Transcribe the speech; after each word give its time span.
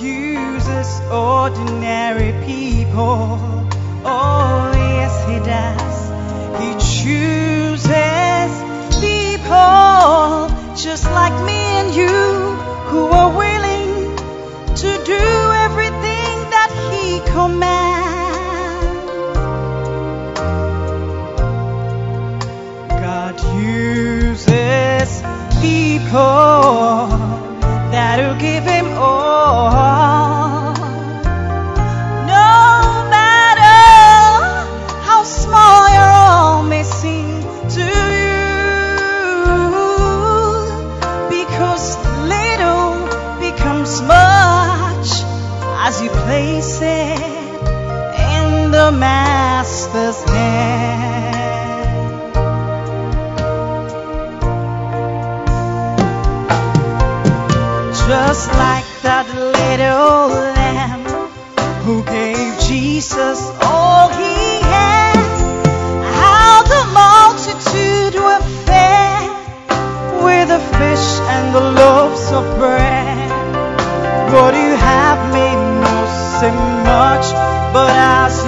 uses 0.00 1.00
ordinary 1.10 2.32
people. 2.46 3.38
Oh, 4.04 4.70
yes, 4.74 5.14
He 5.28 5.38
does. 5.40 5.98
He 6.60 6.70
chooses 7.02 8.50
people 9.00 10.48
just 10.76 11.04
like 11.10 11.34
me 11.44 11.60
and 11.80 11.94
you 11.94 12.54
who 12.90 13.06
are 13.06 13.36
willing 13.36 14.16
to 14.76 14.90
do 15.04 15.24
everything 15.66 16.34
that 16.54 16.70
He 16.92 17.20
commands. 17.32 17.88
God 22.88 23.34
uses 23.60 25.22
people 25.60 27.08
that'll 27.90 28.38
give 28.38 28.57
lamb 59.98 61.04
who 61.84 62.04
gave 62.04 62.58
Jesus 62.60 63.40
all 63.62 64.08
he 64.08 64.60
had. 64.60 65.16
How 66.20 66.62
the 66.74 66.84
multitude 67.02 68.14
were 68.14 68.44
fed 68.66 69.30
with 70.22 70.48
the 70.48 70.60
fish 70.78 71.08
and 71.34 71.54
the 71.54 71.60
loaves 71.60 72.32
of 72.32 72.44
bread. 72.58 72.98
You 74.68 74.76
have 74.76 75.32
not 75.32 76.08
seem 76.40 76.60
much, 76.84 77.26
but 77.72 77.90
as 77.90 78.47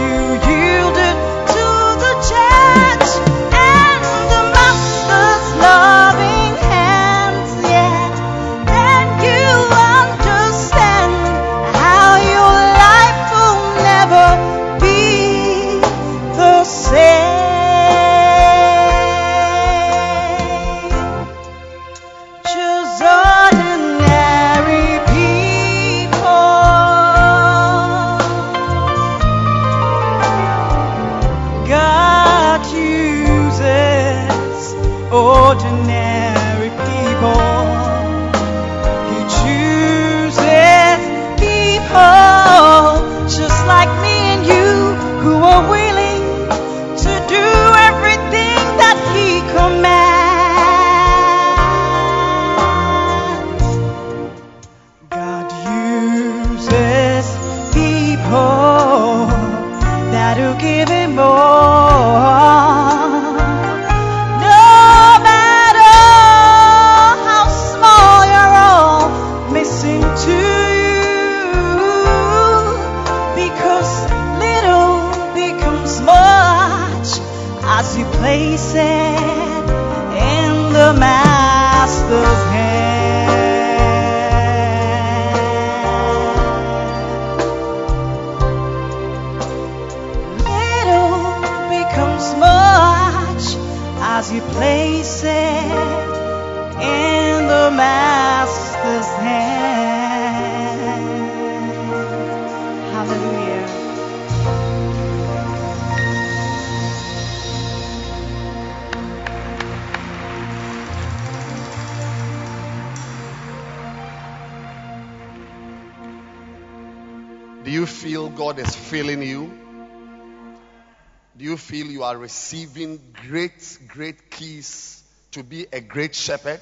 receiving 122.21 123.01
great, 123.29 123.79
great 123.89 124.31
keys 124.31 125.03
to 125.31 125.43
be 125.43 125.67
a 125.73 125.81
great 125.81 126.15
shepherd? 126.15 126.61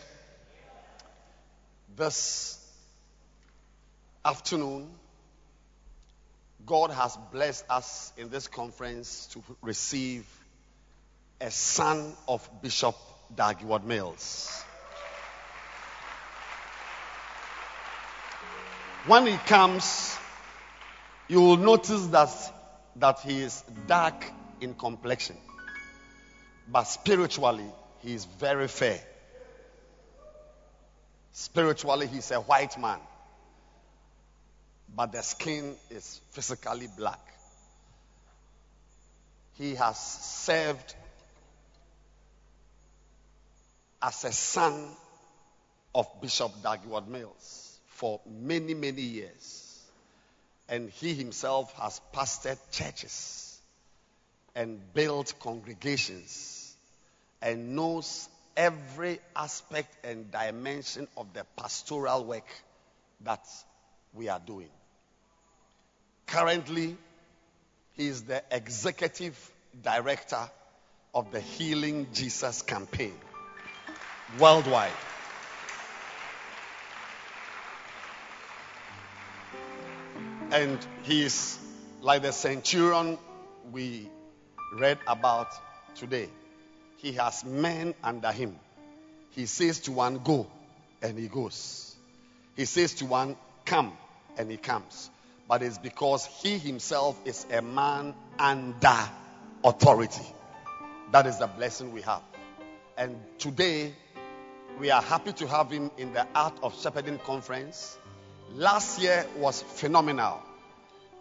This 1.96 2.64
afternoon, 4.24 4.88
God 6.64 6.92
has 6.92 7.18
blessed 7.32 7.64
us 7.68 8.12
in 8.16 8.28
this 8.28 8.46
conference 8.46 9.26
to 9.32 9.42
receive 9.60 10.24
a 11.40 11.50
son 11.50 12.14
of 12.28 12.48
Bishop 12.62 12.94
Dag 13.34 13.58
Heward-Mills. 13.58 14.62
When 19.06 19.26
he 19.26 19.36
comes, 19.38 20.16
you 21.26 21.40
will 21.40 21.56
notice 21.56 22.06
that, 22.08 22.30
that 22.96 23.20
he 23.20 23.40
is 23.40 23.64
dark 23.86 24.24
in 24.60 24.74
complexion, 24.74 25.36
but 26.70 26.84
spiritually, 26.84 27.70
he 28.00 28.14
is 28.14 28.24
very 28.24 28.68
fair. 28.68 29.00
Spiritually, 31.32 32.06
he's 32.06 32.30
a 32.30 32.40
white 32.40 32.78
man, 32.78 32.98
but 34.94 35.12
the 35.12 35.22
skin 35.22 35.74
is 35.90 36.20
physically 36.30 36.88
black. 36.96 37.20
He 39.54 39.74
has 39.74 39.98
served 39.98 40.94
as 44.00 44.24
a 44.24 44.32
son 44.32 44.88
of 45.94 46.06
Bishop 46.20 46.52
Dag 46.62 46.80
Heward-Mills 46.82 47.78
for 47.86 48.20
many, 48.26 48.74
many 48.74 49.02
years. 49.02 49.82
And 50.68 50.90
he 50.90 51.14
himself 51.14 51.72
has 51.80 52.00
pastored 52.12 52.58
churches 52.70 53.47
and 54.54 54.80
built 54.94 55.34
congregations 55.40 56.74
and 57.40 57.76
knows 57.76 58.28
every 58.56 59.20
aspect 59.36 60.04
and 60.04 60.30
dimension 60.32 61.06
of 61.16 61.32
the 61.32 61.44
pastoral 61.56 62.24
work 62.24 62.48
that 63.22 63.44
we 64.12 64.28
are 64.28 64.40
doing. 64.44 64.70
Currently, 66.26 66.96
he 67.94 68.06
is 68.06 68.22
the 68.22 68.42
executive 68.50 69.36
director 69.82 70.50
of 71.14 71.30
the 71.30 71.40
Healing 71.40 72.08
Jesus 72.12 72.62
campaign 72.62 73.14
worldwide. 74.38 74.92
And 80.50 80.78
he 81.02 81.22
is 81.22 81.58
like 82.00 82.22
the 82.22 82.32
centurion 82.32 83.18
we 83.70 84.08
read 84.72 84.98
about 85.06 85.48
today. 85.94 86.28
He 86.96 87.12
has 87.12 87.44
men 87.44 87.94
under 88.02 88.32
him. 88.32 88.58
He 89.30 89.46
says 89.46 89.80
to 89.80 89.92
one, 89.92 90.18
Go, 90.18 90.46
and 91.02 91.18
he 91.18 91.28
goes. 91.28 91.94
He 92.56 92.64
says 92.64 92.94
to 92.94 93.06
one, 93.06 93.36
Come, 93.64 93.92
and 94.36 94.50
he 94.50 94.56
comes. 94.56 95.10
But 95.48 95.62
it's 95.62 95.78
because 95.78 96.26
he 96.26 96.58
himself 96.58 97.18
is 97.24 97.46
a 97.50 97.62
man 97.62 98.14
under 98.38 98.98
authority. 99.64 100.26
That 101.12 101.26
is 101.26 101.38
the 101.38 101.46
blessing 101.46 101.92
we 101.92 102.02
have. 102.02 102.22
And 102.96 103.16
today, 103.38 103.94
we 104.78 104.90
are 104.90 105.00
happy 105.00 105.32
to 105.34 105.46
have 105.46 105.70
him 105.70 105.90
in 105.96 106.12
the 106.12 106.26
Art 106.34 106.58
of 106.62 106.78
Shepherding 106.80 107.18
Conference. 107.18 107.96
Last 108.54 109.00
year 109.00 109.26
was 109.36 109.62
phenomenal. 109.62 110.42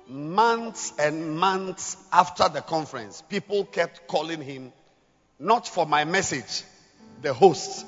Months 0.09 0.93
and 0.97 1.37
months 1.37 1.97
after 2.13 2.47
the 2.47 2.61
conference, 2.61 3.21
people 3.27 3.65
kept 3.65 4.07
calling 4.07 4.41
him, 4.41 4.71
not 5.39 5.67
for 5.67 5.85
my 5.85 6.05
message, 6.05 6.63
the 7.21 7.33
host, 7.33 7.85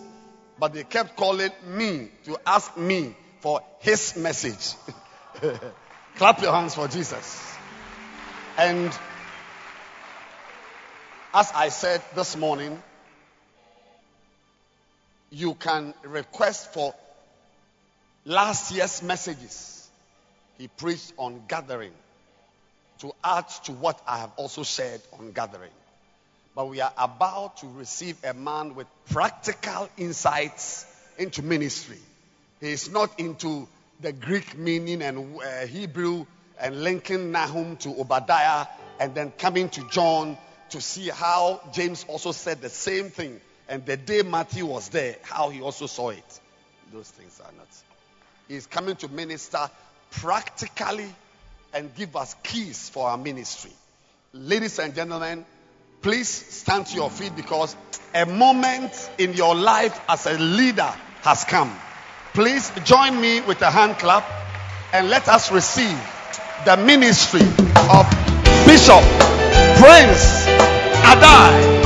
but 0.59 0.73
they 0.73 0.83
kept 0.83 1.15
calling 1.15 1.51
me 1.65 2.09
to 2.25 2.37
ask 2.45 2.75
me 2.77 3.15
for 3.39 3.61
his 3.79 4.17
message. 4.17 4.75
Clap 6.17 6.41
your 6.41 6.51
hands 6.51 6.75
for 6.75 6.89
Jesus. 6.89 7.55
And 8.57 8.91
as 11.33 11.51
I 11.55 11.69
said 11.69 12.01
this 12.15 12.35
morning, 12.35 12.81
you 15.31 15.53
can 15.53 15.93
request 16.03 16.73
for 16.73 16.93
last 18.25 18.73
year's 18.73 19.01
messages. 19.01 19.89
He 20.57 20.67
preached 20.67 21.13
on 21.17 21.43
gathering 21.47 21.93
to 22.99 23.13
add 23.23 23.47
to 23.65 23.71
what 23.71 24.01
I 24.07 24.19
have 24.19 24.31
also 24.35 24.63
said 24.63 25.01
on 25.17 25.31
gathering. 25.31 25.71
But 26.55 26.69
we 26.69 26.81
are 26.81 26.91
about 26.97 27.57
to 27.57 27.67
receive 27.67 28.17
a 28.23 28.33
man 28.33 28.75
with 28.75 28.87
practical 29.09 29.89
insights 29.97 30.85
into 31.17 31.41
ministry. 31.41 31.99
He 32.59 32.71
is 32.71 32.91
not 32.91 33.19
into 33.19 33.67
the 34.01 34.11
Greek 34.11 34.57
meaning 34.57 35.01
and 35.01 35.39
uh, 35.39 35.65
Hebrew 35.67 36.25
and 36.59 36.83
linking 36.83 37.31
Nahum 37.31 37.77
to 37.77 37.89
Obadiah 37.99 38.67
and 38.99 39.15
then 39.15 39.31
coming 39.37 39.69
to 39.69 39.87
John 39.89 40.37
to 40.71 40.81
see 40.81 41.09
how 41.09 41.61
James 41.71 42.05
also 42.07 42.31
said 42.31 42.61
the 42.61 42.69
same 42.69 43.09
thing. 43.09 43.39
And 43.67 43.85
the 43.85 43.97
day 43.97 44.23
Matthew 44.23 44.65
was 44.65 44.89
there, 44.89 45.15
how 45.21 45.49
he 45.49 45.61
also 45.61 45.85
saw 45.85 46.09
it. 46.09 46.39
Those 46.91 47.09
things 47.09 47.39
are 47.39 47.51
not. 47.57 47.67
He's 48.47 48.65
coming 48.65 48.95
to 48.97 49.07
minister 49.07 49.69
practically 50.11 51.13
and 51.73 51.93
give 51.95 52.15
us 52.15 52.35
keys 52.43 52.89
for 52.89 53.07
our 53.07 53.17
ministry. 53.17 53.71
Ladies 54.33 54.79
and 54.79 54.93
gentlemen, 54.95 55.45
please 56.01 56.27
stand 56.29 56.85
to 56.87 56.95
your 56.95 57.09
feet 57.09 57.35
because 57.35 57.75
a 58.13 58.25
moment 58.25 59.09
in 59.17 59.33
your 59.33 59.55
life 59.55 59.99
as 60.07 60.25
a 60.25 60.37
leader 60.37 60.93
has 61.21 61.43
come. 61.43 61.73
Please 62.33 62.71
join 62.83 63.19
me 63.19 63.41
with 63.41 63.61
a 63.61 63.71
hand 63.71 63.97
clap 63.97 64.23
and 64.93 65.09
let 65.09 65.27
us 65.27 65.51
receive 65.51 65.97
the 66.65 66.77
ministry 66.77 67.41
of 67.41 68.05
Bishop 68.65 69.03
Prince 69.77 70.45
Adai. 71.03 71.78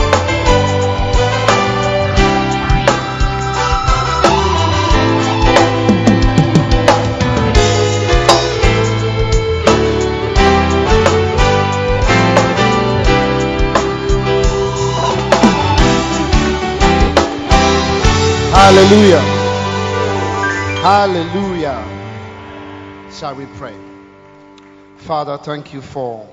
Hallelujah. 18.63 19.19
Hallelujah. 20.79 21.83
Shall 23.11 23.35
we 23.35 23.45
pray? 23.57 23.75
Father, 24.99 25.37
thank 25.37 25.73
you 25.73 25.81
for 25.81 26.29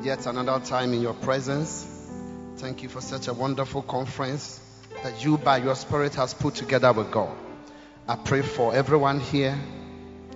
yet 0.00 0.24
another 0.24 0.64
time 0.64 0.94
in 0.94 1.02
your 1.02 1.12
presence. 1.12 1.86
Thank 2.56 2.82
you 2.82 2.88
for 2.88 3.02
such 3.02 3.28
a 3.28 3.34
wonderful 3.34 3.82
conference 3.82 4.58
that 5.02 5.22
you, 5.22 5.36
by 5.36 5.58
your 5.58 5.74
Spirit, 5.74 6.14
has 6.14 6.32
put 6.32 6.54
together 6.54 6.94
with 6.94 7.10
God. 7.10 7.36
I 8.08 8.16
pray 8.16 8.40
for 8.40 8.74
everyone 8.74 9.20
here 9.20 9.54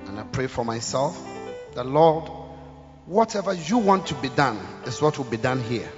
and 0.08 0.20
I 0.20 0.25
pray 0.25 0.46
for 0.46 0.62
myself. 0.62 1.19
The 1.72 1.84
Lord, 1.84 2.31
whatever 3.06 3.54
you 3.54 3.78
want 3.78 4.08
to 4.08 4.14
be 4.16 4.28
done 4.28 4.58
is 4.84 5.00
what 5.00 5.16
will 5.16 5.25
be 5.25 5.38
done 5.38 5.62
here. 5.62 5.90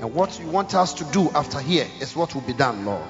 And 0.00 0.12
what 0.12 0.40
you 0.40 0.48
want 0.48 0.74
us 0.74 0.94
to 0.94 1.04
do 1.04 1.30
after 1.30 1.60
here 1.60 1.86
is 2.00 2.16
what 2.16 2.34
will 2.34 2.42
be 2.42 2.54
done, 2.54 2.84
Lord. 2.84 3.08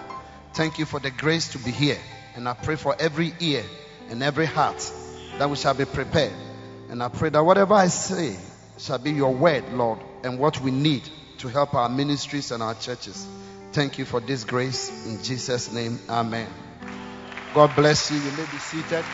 Thank 0.54 0.78
you 0.78 0.84
for 0.84 1.00
the 1.00 1.10
grace 1.10 1.48
to 1.52 1.58
be 1.58 1.70
here. 1.70 1.98
And 2.34 2.48
I 2.48 2.52
pray 2.52 2.76
for 2.76 2.94
every 2.98 3.32
ear 3.40 3.64
and 4.10 4.22
every 4.22 4.46
heart 4.46 4.92
that 5.38 5.48
we 5.48 5.56
shall 5.56 5.74
be 5.74 5.86
prepared. 5.86 6.32
And 6.90 7.02
I 7.02 7.08
pray 7.08 7.30
that 7.30 7.42
whatever 7.42 7.74
I 7.74 7.88
say 7.88 8.36
shall 8.78 8.98
be 8.98 9.12
your 9.12 9.32
word, 9.32 9.64
Lord, 9.72 9.98
and 10.22 10.38
what 10.38 10.60
we 10.60 10.70
need 10.70 11.08
to 11.38 11.48
help 11.48 11.74
our 11.74 11.88
ministries 11.88 12.50
and 12.50 12.62
our 12.62 12.74
churches. 12.74 13.26
Thank 13.72 13.96
you 13.98 14.04
for 14.04 14.20
this 14.20 14.44
grace. 14.44 15.06
In 15.06 15.22
Jesus' 15.22 15.72
name, 15.72 15.98
Amen. 16.08 16.48
God 17.54 17.74
bless 17.74 18.10
you. 18.10 18.18
You 18.18 18.30
may 18.32 18.44
be 18.44 18.58
seated. 18.58 19.04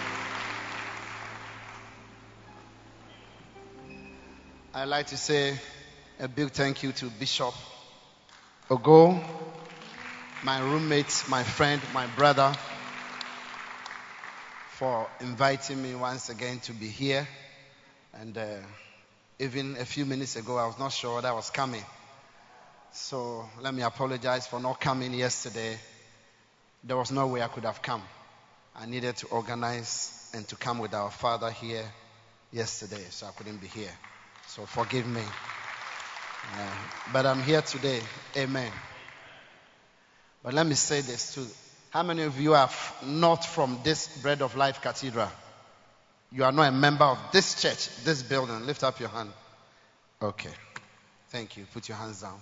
I'd 4.75 4.85
like 4.85 5.07
to 5.09 5.17
say 5.17 5.59
a 6.19 6.29
big 6.29 6.51
thank 6.51 6.83
you 6.83 6.93
to 6.93 7.07
Bishop 7.07 7.55
Ogo 8.69 9.23
my 10.45 10.61
roommate, 10.61 11.25
my 11.29 11.43
friend, 11.43 11.83
my 11.93 12.07
brother, 12.07 12.53
for 14.71 15.09
inviting 15.21 15.83
me 15.83 15.95
once 15.95 16.29
again 16.29 16.61
to 16.61 16.73
be 16.73 16.87
here. 16.87 17.27
And 18.15 18.39
uh, 18.39 18.57
even 19.39 19.77
a 19.77 19.85
few 19.85 20.07
minutes 20.07 20.37
ago, 20.37 20.57
I 20.57 20.67
was 20.67 20.79
not 20.79 20.93
sure 20.93 21.21
that 21.21 21.29
I 21.29 21.33
was 21.33 21.51
coming. 21.51 21.85
So 22.93 23.49
let 23.61 23.75
me 23.75 23.83
apologize 23.83 24.47
for 24.47 24.61
not 24.61 24.81
coming 24.81 25.13
yesterday. 25.13 25.79
There 26.85 26.97
was 26.97 27.11
no 27.11 27.27
way 27.27 27.43
I 27.43 27.49
could 27.49 27.65
have 27.65 27.83
come. 27.83 28.03
I 28.77 28.87
needed 28.87 29.17
to 29.17 29.27
organize 29.29 30.31
and 30.35 30.47
to 30.49 30.57
come 30.57 30.79
with 30.79 30.95
our 30.95 31.11
father 31.11 31.51
here 31.51 31.85
yesterday, 32.53 33.05
so 33.11 33.27
I 33.27 33.31
couldn't 33.31 33.61
be 33.61 33.67
here. 33.67 33.93
So 34.47 34.67
forgive 34.67 35.07
me. 35.07 35.23
Uh, 36.55 36.71
but 37.13 37.27
I'm 37.27 37.43
here 37.43 37.61
today. 37.61 38.01
Amen. 38.37 38.71
But 40.43 40.55
let 40.55 40.67
me 40.67 40.75
say 40.75 41.01
this 41.01 41.35
too. 41.35 41.47
How 41.91 42.03
many 42.03 42.23
of 42.23 42.39
you 42.41 42.55
are 42.55 42.71
not 43.05 43.45
from 43.45 43.81
this 43.83 44.21
Bread 44.23 44.43
of 44.43 44.57
Life 44.57 44.81
Cathedral? 44.83 45.31
You 46.31 46.45
are 46.45 46.53
not 46.53 46.69
a 46.69 46.73
member 46.73 47.05
of 47.05 47.19
this 47.33 47.61
church, 47.61 47.89
this 48.05 48.23
building. 48.23 48.67
Lift 48.67 48.85
up 48.85 49.01
your 49.01 49.09
hand. 49.09 49.31
Okay. 50.21 50.51
Thank 51.31 51.57
you. 51.57 51.67
Put 51.73 51.89
your 51.89 51.97
hands 51.97 52.21
down. 52.21 52.39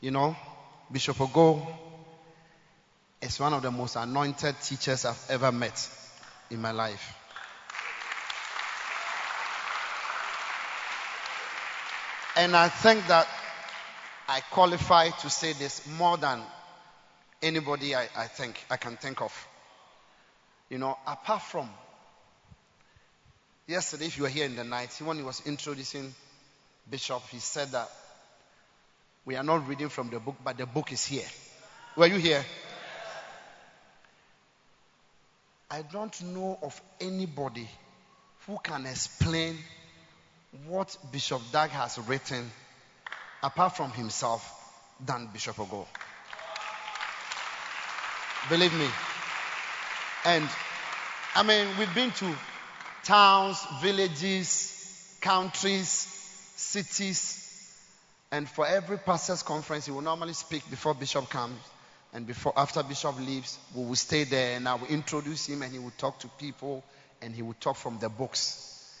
You 0.00 0.10
know, 0.10 0.36
Bishop 0.90 1.16
Ogo 1.16 1.66
is 3.20 3.38
one 3.38 3.52
of 3.52 3.62
the 3.62 3.70
most 3.70 3.96
anointed 3.96 4.56
teachers 4.62 5.04
I've 5.04 5.26
ever 5.30 5.52
met 5.52 5.88
in 6.50 6.60
my 6.60 6.70
life. 6.70 7.14
And 12.36 12.54
I 12.54 12.68
think 12.68 13.06
that 13.08 13.26
I 14.28 14.40
qualify 14.52 15.10
to 15.10 15.30
say 15.30 15.52
this 15.52 15.86
more 15.98 16.16
than 16.16 16.40
anybody 17.42 17.94
I, 17.94 18.08
I 18.16 18.26
think 18.26 18.58
I 18.70 18.76
can 18.76 18.96
think 18.96 19.20
of. 19.20 19.32
You 20.70 20.78
know, 20.78 20.96
apart 21.06 21.42
from 21.42 21.68
yesterday, 23.66 24.06
if 24.06 24.16
you 24.16 24.24
were 24.24 24.28
here 24.28 24.44
in 24.44 24.56
the 24.56 24.64
night, 24.64 24.90
when 25.04 25.16
he 25.16 25.22
was 25.22 25.42
introducing 25.46 26.14
Bishop, 26.90 27.22
he 27.30 27.38
said 27.38 27.68
that 27.72 27.88
we 29.24 29.36
are 29.36 29.42
not 29.42 29.66
reading 29.68 29.88
from 29.88 30.10
the 30.10 30.20
book, 30.20 30.36
but 30.44 30.56
the 30.56 30.66
book 30.66 30.92
is 30.92 31.04
here. 31.04 31.26
Were 31.96 32.06
you 32.06 32.16
here? 32.16 32.44
I 35.70 35.82
don't 35.82 36.22
know 36.22 36.58
of 36.62 36.80
anybody 37.00 37.68
who 38.46 38.58
can 38.62 38.86
explain 38.86 39.58
what 40.66 40.96
Bishop 41.12 41.42
Dag 41.52 41.70
has 41.70 41.98
written 41.98 42.50
apart 43.42 43.76
from 43.76 43.90
himself 43.90 44.50
than 45.04 45.28
Bishop 45.32 45.56
Ogo. 45.56 45.86
Believe 48.48 48.72
me. 48.74 48.86
And 50.24 50.48
I 51.34 51.42
mean, 51.42 51.66
we've 51.78 51.94
been 51.94 52.10
to 52.12 52.34
towns, 53.04 53.62
villages, 53.82 55.18
countries, 55.20 55.90
cities, 56.56 57.44
and 58.30 58.48
for 58.48 58.66
every 58.66 58.98
pastor's 58.98 59.42
conference, 59.42 59.86
he 59.86 59.92
will 59.92 60.02
normally 60.02 60.32
speak 60.32 60.68
before 60.70 60.94
Bishop 60.94 61.28
comes. 61.30 61.58
And 62.12 62.26
before, 62.26 62.52
after 62.56 62.82
Bishop 62.82 63.18
leaves, 63.20 63.58
we 63.74 63.84
will 63.84 63.96
stay 63.96 64.24
there 64.24 64.56
and 64.56 64.66
I 64.66 64.74
will 64.74 64.86
introduce 64.86 65.46
him 65.46 65.62
and 65.62 65.72
he 65.72 65.78
will 65.78 65.92
talk 65.98 66.18
to 66.20 66.28
people 66.28 66.82
and 67.20 67.34
he 67.34 67.42
will 67.42 67.56
talk 67.60 67.76
from 67.76 67.98
the 67.98 68.08
books. 68.08 68.94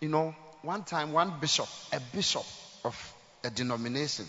You 0.00 0.08
know, 0.08 0.34
one 0.62 0.84
time, 0.84 1.12
one 1.12 1.34
bishop, 1.40 1.68
a 1.92 2.00
bishop 2.14 2.44
of 2.84 3.14
a 3.42 3.50
denomination, 3.50 4.26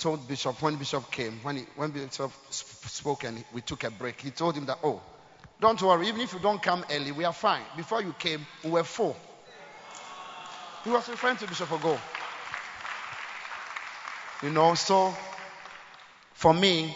told 0.00 0.26
Bishop 0.26 0.60
when 0.62 0.76
Bishop 0.76 1.10
came, 1.10 1.38
when, 1.42 1.56
he, 1.56 1.62
when 1.76 1.90
Bishop 1.90 2.32
spoke 2.50 3.24
and 3.24 3.44
we 3.52 3.60
took 3.60 3.84
a 3.84 3.90
break, 3.90 4.20
he 4.20 4.30
told 4.30 4.56
him 4.56 4.66
that, 4.66 4.78
oh, 4.82 5.00
Don't 5.60 5.80
worry, 5.82 6.08
even 6.08 6.22
if 6.22 6.32
you 6.32 6.38
don't 6.38 6.62
come 6.62 6.84
early, 6.90 7.12
we 7.12 7.24
are 7.24 7.34
fine. 7.34 7.62
Before 7.76 8.02
you 8.02 8.14
came, 8.18 8.46
we 8.64 8.70
were 8.70 8.84
full. 8.84 9.14
He 10.84 10.90
was 10.90 11.06
referring 11.08 11.36
to 11.36 11.46
Bishop 11.46 11.68
Ogo. 11.68 11.98
You 14.42 14.48
know, 14.48 14.74
so 14.74 15.14
for 16.32 16.54
me, 16.54 16.94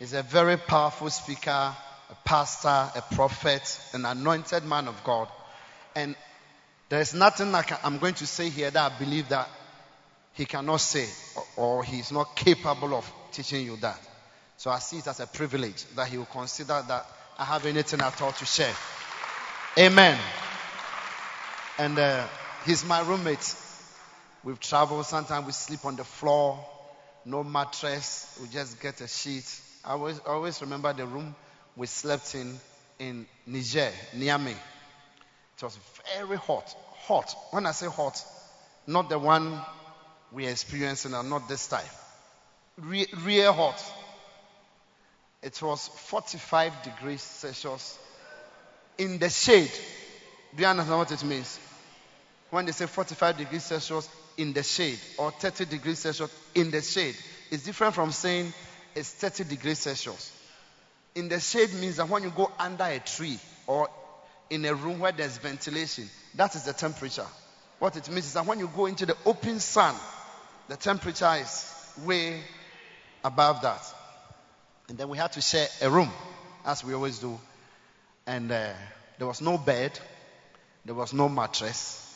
he's 0.00 0.12
a 0.12 0.24
very 0.24 0.56
powerful 0.56 1.08
speaker, 1.08 1.50
a 1.50 2.14
pastor, 2.24 2.68
a 2.68 3.02
prophet, 3.14 3.80
an 3.94 4.04
anointed 4.04 4.64
man 4.64 4.88
of 4.88 5.04
God. 5.04 5.28
And 5.94 6.16
there's 6.88 7.14
nothing 7.14 7.52
like 7.52 7.72
I'm 7.84 7.98
going 7.98 8.14
to 8.14 8.26
say 8.26 8.48
here 8.48 8.72
that 8.72 8.92
I 8.92 8.98
believe 8.98 9.28
that 9.28 9.48
he 10.34 10.44
cannot 10.44 10.78
say 10.78 11.06
or, 11.56 11.82
he's 11.84 12.12
not 12.12 12.36
capable 12.36 12.94
of 12.94 13.10
teaching 13.32 13.64
you 13.64 13.76
that. 13.76 13.98
So 14.56 14.70
I 14.70 14.78
see 14.78 14.98
it 14.98 15.06
as 15.06 15.20
a 15.20 15.26
privilege 15.26 15.84
that 15.96 16.08
he 16.08 16.18
will 16.18 16.26
consider 16.26 16.82
that 16.86 17.06
I 17.38 17.44
have 17.44 17.66
anything 17.66 18.00
at 18.00 18.20
all 18.20 18.32
to 18.32 18.44
share. 18.44 18.74
Amen. 19.78 20.18
And 21.78 21.98
uh, 21.98 22.26
he's 22.66 22.84
my 22.84 23.00
roommate. 23.00 23.54
We've 24.44 24.60
traveled. 24.60 25.06
Sometimes 25.06 25.46
we 25.46 25.52
sleep 25.52 25.84
on 25.84 25.96
the 25.96 26.04
floor, 26.04 26.58
no 27.24 27.42
mattress. 27.44 28.38
We 28.42 28.48
just 28.48 28.80
get 28.80 29.00
a 29.00 29.08
sheet. 29.08 29.44
I 29.84 29.92
always, 29.92 30.18
always 30.20 30.60
remember 30.60 30.92
the 30.92 31.06
room 31.06 31.34
we 31.76 31.86
slept 31.86 32.34
in 32.34 32.58
in 33.00 33.26
Niger, 33.46 33.90
Niamey. 34.14 34.50
It 35.56 35.62
was 35.62 35.78
very 36.18 36.36
hot. 36.36 36.76
Hot. 37.06 37.34
When 37.50 37.66
I 37.66 37.72
say 37.72 37.86
hot, 37.86 38.22
not 38.86 39.08
the 39.08 39.18
one 39.18 39.60
we're 40.32 40.50
experiencing 40.50 41.14
and 41.14 41.28
not 41.28 41.48
this 41.48 41.66
time. 41.66 41.84
Re- 42.78 43.06
real 43.24 43.52
hot. 43.52 43.82
It 45.42 45.60
was 45.62 45.88
45 45.88 46.82
degrees 46.82 47.22
Celsius 47.22 47.98
in 48.98 49.18
the 49.18 49.30
shade. 49.30 49.70
Do 50.54 50.62
you 50.62 50.68
understand 50.68 50.98
what 50.98 51.12
it 51.12 51.24
means? 51.24 51.58
When 52.50 52.66
they 52.66 52.72
say 52.72 52.86
45 52.86 53.38
degrees 53.38 53.64
Celsius 53.64 54.08
in 54.36 54.52
the 54.52 54.62
shade 54.62 54.98
or 55.18 55.30
30 55.30 55.64
degrees 55.66 56.00
Celsius 56.00 56.30
in 56.54 56.70
the 56.70 56.82
shade, 56.82 57.16
it's 57.50 57.64
different 57.64 57.94
from 57.94 58.12
saying 58.12 58.52
it's 58.94 59.10
30 59.12 59.44
degrees 59.44 59.78
Celsius. 59.78 60.36
In 61.14 61.28
the 61.28 61.40
shade 61.40 61.72
means 61.74 61.96
that 61.96 62.08
when 62.08 62.22
you 62.22 62.30
go 62.30 62.50
under 62.58 62.84
a 62.84 62.98
tree 63.00 63.38
or 63.66 63.88
in 64.50 64.64
a 64.64 64.74
room 64.74 64.98
where 64.98 65.12
there's 65.12 65.38
ventilation, 65.38 66.08
that 66.34 66.54
is 66.54 66.64
the 66.64 66.72
temperature. 66.72 67.26
What 67.78 67.96
it 67.96 68.08
means 68.10 68.26
is 68.26 68.34
that 68.34 68.46
when 68.46 68.58
you 68.58 68.70
go 68.74 68.86
into 68.86 69.06
the 69.06 69.16
open 69.24 69.58
sun, 69.58 69.94
the 70.70 70.76
temperature 70.76 71.34
is 71.34 71.74
way 72.04 72.40
above 73.24 73.60
that. 73.62 73.82
And 74.88 74.96
then 74.96 75.08
we 75.08 75.18
had 75.18 75.32
to 75.32 75.40
share 75.40 75.66
a 75.82 75.90
room, 75.90 76.08
as 76.64 76.84
we 76.84 76.94
always 76.94 77.18
do. 77.18 77.40
And 78.24 78.52
uh, 78.52 78.72
there 79.18 79.26
was 79.26 79.40
no 79.40 79.58
bed, 79.58 79.98
there 80.84 80.94
was 80.94 81.12
no 81.12 81.28
mattress. 81.28 82.06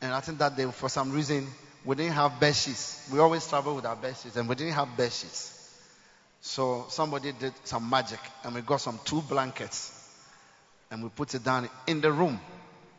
And 0.00 0.12
I 0.12 0.18
think 0.18 0.38
that 0.38 0.56
day, 0.56 0.66
for 0.66 0.88
some 0.88 1.12
reason, 1.12 1.46
we 1.84 1.94
didn't 1.94 2.14
have 2.14 2.40
bed 2.40 2.56
sheets. 2.56 3.08
We 3.12 3.20
always 3.20 3.46
travel 3.46 3.76
with 3.76 3.86
our 3.86 3.94
bed 3.94 4.16
sheets, 4.20 4.34
and 4.34 4.48
we 4.48 4.56
didn't 4.56 4.72
have 4.72 4.96
bed 4.96 5.12
sheets. 5.12 5.52
So 6.40 6.86
somebody 6.88 7.30
did 7.38 7.52
some 7.62 7.88
magic, 7.88 8.20
and 8.42 8.52
we 8.52 8.62
got 8.62 8.80
some 8.80 8.98
two 9.04 9.22
blankets, 9.22 9.92
and 10.90 11.04
we 11.04 11.08
put 11.08 11.36
it 11.36 11.44
down 11.44 11.70
in 11.86 12.00
the 12.00 12.10
room. 12.10 12.40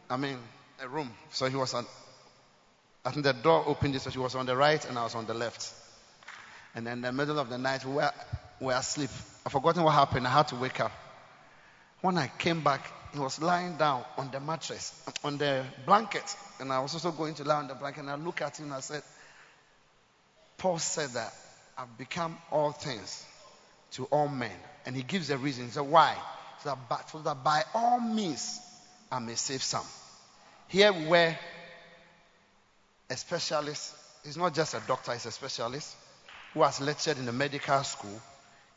I 0.10 0.16
mean, 0.16 0.38
a 0.82 0.88
room. 0.88 1.12
So 1.32 1.48
he 1.48 1.58
was 1.58 1.74
on, 1.74 1.86
I 3.08 3.12
think 3.12 3.24
the 3.24 3.32
door 3.32 3.64
opened 3.66 3.96
this, 3.96 4.04
so 4.04 4.10
he 4.10 4.20
was 4.20 4.36
on 4.36 4.46
the 4.46 4.58
right, 4.58 4.84
and 4.86 5.00
I 5.00 5.04
was 5.04 5.16
on 5.16 5.26
the 5.26 5.34
left. 5.34 5.72
And 6.76 6.86
then 6.86 6.98
in 6.98 7.02
the 7.04 7.14
middle 7.14 7.40
of 7.40 7.50
the 7.50 7.58
night, 7.58 7.86
we 7.86 7.94
were, 7.94 8.12
we 8.60 8.66
were 8.66 8.74
asleep. 8.74 9.10
I've 9.46 9.54
forgotten 9.54 9.84
what 9.84 9.94
happened. 9.94 10.28
I 10.28 10.30
had 10.30 10.50
to 10.50 10.58
wake 10.58 10.82
up. 10.82 10.92
When 12.02 12.18
I 12.18 12.28
came 12.28 12.62
back, 12.66 12.92
he 13.14 13.20
was 13.20 13.42
lying 13.42 13.78
down 13.78 14.04
on 14.18 14.30
the 14.30 14.42
mattress, 14.42 14.94
on 15.24 15.38
the 15.38 15.64
blanket. 15.86 16.36
And 16.60 16.70
I 16.70 16.82
was 16.82 16.96
also 16.96 17.14
going 17.14 17.34
to 17.36 17.46
lie 17.46 17.56
on 17.56 17.70
the 17.70 17.76
blanket. 17.76 18.02
And 18.02 18.10
I 18.10 18.16
looked 18.16 18.42
at 18.42 18.60
him 18.60 18.66
and 18.66 18.74
I 18.74 18.82
said, 18.82 19.04
Paul 20.58 20.78
said 20.78 21.12
that 21.12 21.34
I've 21.78 21.98
become 21.98 22.38
all 22.52 22.74
things 22.74 23.26
to 23.92 24.04
all 24.06 24.28
men. 24.28 24.52
And 24.86 24.98
he 24.98 25.04
gives 25.04 25.30
a 25.30 25.38
reason. 25.38 25.64
He 25.64 25.72
said, 25.72 25.88
Why? 25.88 26.14
So 26.62 26.70
that, 26.72 26.90
by, 26.90 27.00
so 27.10 27.20
that 27.20 27.42
by 27.42 27.64
all 27.74 28.02
means 28.02 28.60
I 29.10 29.20
may 29.20 29.36
save 29.36 29.64
some. 29.64 29.86
Here 30.68 30.92
we 30.92 31.08
were 31.08 31.36
a 33.10 33.18
specialist. 33.18 33.96
He's 34.24 34.38
not 34.38 34.54
just 34.54 34.74
a 34.74 34.82
doctor, 34.88 35.14
he's 35.14 35.26
a 35.26 35.32
specialist 35.32 35.96
who 36.54 36.64
has 36.64 36.82
lectured 36.82 37.18
in 37.18 37.26
the 37.26 37.32
medical 37.32 37.84
school. 37.84 38.22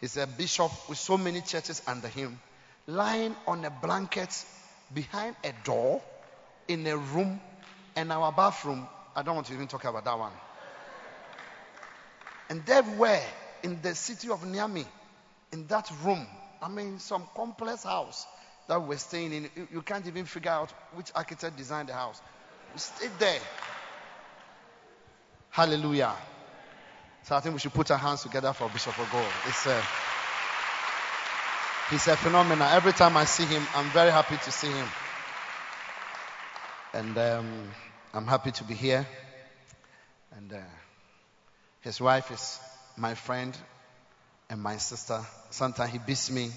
He's 0.01 0.17
a 0.17 0.27
bishop 0.27 0.71
with 0.89 0.99
so 0.99 1.19
many 1.19 1.41
churches 1.41 1.83
under 1.87 2.09
him, 2.09 2.39
lying 2.87 3.35
on 3.47 3.65
a 3.65 3.71
blanket 3.71 4.45
behind 4.95 5.37
a 5.45 5.53
door 5.65 6.01
in 6.69 6.87
a 6.87 6.97
room 6.97 7.41
and 7.97 8.13
our 8.13 8.33
bathroom. 8.33 8.87
I 9.15 9.23
don't 9.23 9.35
want 9.35 9.47
to 9.49 9.55
even 9.55 9.67
talk 9.67 9.85
about 9.85 10.05
that 10.05 10.19
one. 10.19 10.33
And 12.49 12.65
there 12.67 12.83
we 12.83 12.97
were 12.97 13.21
in 13.63 13.81
the 13.83 13.95
city 13.95 14.29
of 14.31 14.41
Niamey, 14.43 14.87
in 15.53 15.67
that 15.69 15.91
room. 16.05 16.27
I 16.63 16.69
mean, 16.69 16.99
some 16.99 17.25
complex 17.35 17.85
house 17.85 18.27
that 18.69 18.81
we're 18.83 18.99
staying 18.99 19.33
in. 19.33 19.51
You 19.73 19.83
can't 19.83 20.07
even 20.07 20.25
figure 20.25 20.51
out 20.51 20.71
which 20.95 21.11
architect 21.15 21.57
designed 21.57 21.89
the 21.89 21.95
house. 21.95 22.21
We 22.73 22.79
stayed 22.79 23.11
there. 23.19 23.41
Hallelujah. 25.51 26.15
So 27.25 27.35
I 27.35 27.41
think 27.41 27.55
we 27.55 27.59
should 27.59 27.75
put 27.75 27.91
our 27.91 27.99
hands 27.99 28.23
together 28.23 28.53
for 28.53 28.69
Bishop 28.69 28.95
Ogo. 28.95 29.25
It's 29.49 29.67
a, 29.67 29.83
he's 31.91 32.07
a 32.07 32.17
phenomenon. 32.17 32.69
Every 32.73 32.93
time 32.93 33.17
I 33.17 33.25
see 33.25 33.45
him, 33.45 33.67
I'm 33.75 33.91
very 33.91 34.13
happy 34.13 34.37
to 34.37 34.53
see 34.53 34.71
him. 34.71 34.87
And 36.95 37.19
um, 37.19 37.71
I'm 38.15 38.27
happy 38.29 38.53
to 38.53 38.65
be 38.65 38.75
here. 38.75 39.07
And 40.37 40.53
uh, 40.53 40.59
his 41.81 42.01
wife 42.01 42.31
is 42.31 42.61
my 42.97 43.15
friend 43.15 43.57
and 44.49 44.63
my 44.63 44.77
sister. 44.77 45.21
Sometimes 45.51 45.91
he 45.91 45.99
beats 45.99 46.31
me. 46.31 46.51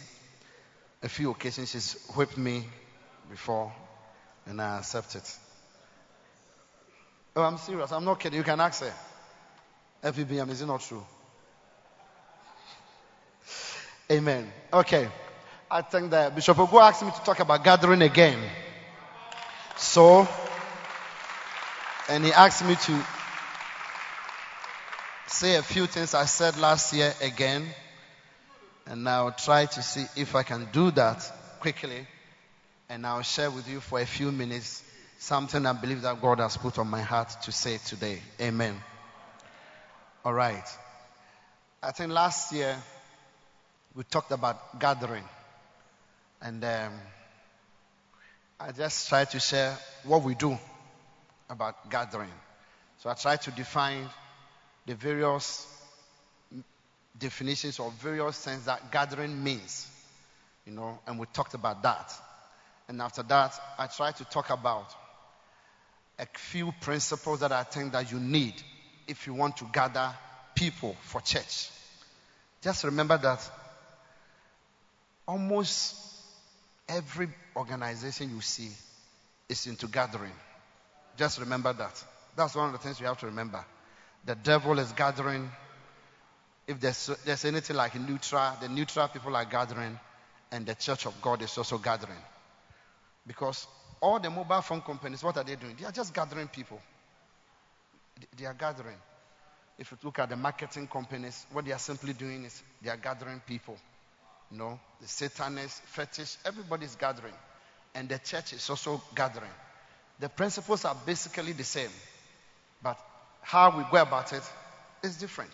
A 1.01 1.09
few 1.09 1.31
occasions 1.31 1.71
she's 1.71 1.93
whipped 2.15 2.37
me 2.37 2.63
before, 3.29 3.73
and 4.45 4.61
I 4.61 4.77
accept 4.77 5.15
it. 5.15 5.37
Oh, 7.35 7.41
I'm 7.41 7.57
serious. 7.57 7.91
I'm 7.91 8.05
not 8.05 8.19
kidding. 8.19 8.37
You 8.37 8.43
can 8.43 8.59
ask 8.59 8.83
her. 8.83 8.93
FBM, 10.03 10.49
is 10.49 10.61
it 10.61 10.65
not 10.65 10.81
true? 10.81 11.03
Amen. 14.11 14.51
Okay. 14.71 15.07
I 15.71 15.81
think 15.81 16.11
that 16.11 16.35
Bishop 16.35 16.57
Ogo 16.57 16.79
asked 16.81 17.01
me 17.03 17.09
to 17.09 17.23
talk 17.23 17.39
about 17.39 17.63
gathering 17.63 18.01
again. 18.03 18.37
So, 19.77 20.27
and 22.09 22.23
he 22.23 22.31
asked 22.31 22.63
me 22.63 22.75
to 22.75 23.05
say 25.25 25.55
a 25.55 25.63
few 25.63 25.87
things 25.87 26.13
I 26.13 26.25
said 26.25 26.57
last 26.57 26.93
year 26.93 27.13
again. 27.21 27.65
And 28.85 29.07
I'll 29.09 29.31
try 29.31 29.65
to 29.65 29.81
see 29.81 30.05
if 30.15 30.35
I 30.35 30.43
can 30.43 30.67
do 30.71 30.91
that 30.91 31.31
quickly. 31.59 32.05
And 32.89 33.07
I'll 33.07 33.23
share 33.23 33.49
with 33.49 33.67
you 33.67 33.79
for 33.79 33.99
a 33.99 34.05
few 34.05 34.31
minutes 34.31 34.83
something 35.23 35.65
I 35.65 35.71
believe 35.71 36.01
that 36.01 36.21
God 36.21 36.39
has 36.39 36.57
put 36.57 36.77
on 36.77 36.89
my 36.89 37.01
heart 37.01 37.29
to 37.43 37.51
say 37.53 37.77
today. 37.77 38.19
Amen. 38.41 38.75
All 40.25 40.33
right. 40.33 40.67
I 41.81 41.91
think 41.91 42.11
last 42.11 42.51
year 42.51 42.75
we 43.95 44.03
talked 44.03 44.31
about 44.31 44.81
gathering. 44.81 45.23
And 46.41 46.61
um, 46.65 46.93
I 48.59 48.73
just 48.73 49.07
tried 49.07 49.31
to 49.31 49.39
share 49.39 49.77
what 50.03 50.23
we 50.23 50.35
do 50.35 50.57
about 51.49 51.89
gathering. 51.89 52.33
So 52.99 53.09
I 53.09 53.13
tried 53.13 53.41
to 53.43 53.51
define 53.51 54.09
the 54.85 54.95
various 54.95 55.65
definitions 57.17 57.79
or 57.79 57.91
various 57.91 58.43
things 58.43 58.65
that 58.65 58.91
gathering 58.91 59.41
means. 59.41 59.89
You 60.65 60.73
know, 60.73 60.99
and 61.07 61.17
we 61.17 61.27
talked 61.27 61.53
about 61.53 61.81
that. 61.83 62.11
And 62.89 63.01
after 63.01 63.23
that, 63.23 63.57
I 63.79 63.87
tried 63.87 64.17
to 64.17 64.25
talk 64.25 64.49
about 64.49 64.93
a 66.23 66.37
few 66.37 66.73
principles 66.79 67.41
that 67.41 67.51
I 67.51 67.63
think 67.63 67.91
that 67.91 68.11
you 68.11 68.19
need 68.19 68.53
if 69.07 69.27
you 69.27 69.33
want 69.33 69.57
to 69.57 69.65
gather 69.73 70.13
people 70.55 70.95
for 71.01 71.19
church. 71.19 71.69
Just 72.61 72.85
remember 72.85 73.17
that 73.17 73.49
almost 75.27 75.95
every 76.87 77.27
organization 77.55 78.33
you 78.33 78.39
see 78.39 78.69
is 79.49 79.67
into 79.67 79.87
gathering. 79.87 80.31
Just 81.17 81.39
remember 81.39 81.73
that. 81.73 82.03
That's 82.37 82.55
one 82.55 82.67
of 82.67 82.71
the 82.71 82.79
things 82.79 82.99
you 82.99 83.05
have 83.05 83.19
to 83.19 83.25
remember. 83.25 83.63
The 84.25 84.35
devil 84.35 84.79
is 84.79 84.91
gathering. 84.93 85.51
If 86.67 86.79
there's, 86.79 87.07
there's 87.25 87.43
anything 87.43 87.75
like 87.75 87.99
neutral, 87.99 88.53
the 88.61 88.69
neutral 88.69 89.09
people 89.09 89.35
are 89.35 89.45
gathering, 89.45 89.99
and 90.51 90.65
the 90.65 90.75
church 90.75 91.05
of 91.05 91.21
God 91.21 91.41
is 91.41 91.57
also 91.57 91.77
gathering. 91.77 92.23
Because 93.27 93.67
all 94.03 94.19
the 94.19 94.29
mobile 94.29 94.61
phone 94.61 94.81
companies, 94.81 95.23
what 95.23 95.37
are 95.37 95.45
they 95.45 95.55
doing? 95.55 95.77
They 95.79 95.85
are 95.85 95.91
just 95.91 96.13
gathering 96.13 96.49
people. 96.49 96.81
They 98.37 98.45
are 98.45 98.53
gathering. 98.53 98.97
If 99.79 99.91
you 99.91 99.97
look 100.03 100.19
at 100.19 100.29
the 100.29 100.35
marketing 100.35 100.87
companies, 100.87 101.45
what 101.53 101.63
they 101.63 101.71
are 101.71 101.79
simply 101.79 102.11
doing 102.11 102.43
is 102.43 102.61
they 102.81 102.89
are 102.89 102.97
gathering 102.97 103.41
people. 103.47 103.77
You 104.51 104.57
know, 104.57 104.79
the 104.99 105.07
Satanist, 105.07 105.81
fetish, 105.83 106.35
everybody 106.45 106.85
is 106.85 106.95
gathering. 106.95 107.33
And 107.95 108.09
the 108.09 108.19
church 108.19 108.51
is 108.51 108.69
also 108.69 109.01
gathering. 109.15 109.49
The 110.19 110.27
principles 110.27 110.83
are 110.83 110.97
basically 111.05 111.53
the 111.53 111.63
same, 111.63 111.89
but 112.83 112.99
how 113.41 113.75
we 113.77 113.85
go 113.89 114.01
about 114.01 114.33
it 114.33 114.43
is 115.01 115.15
different. 115.15 115.51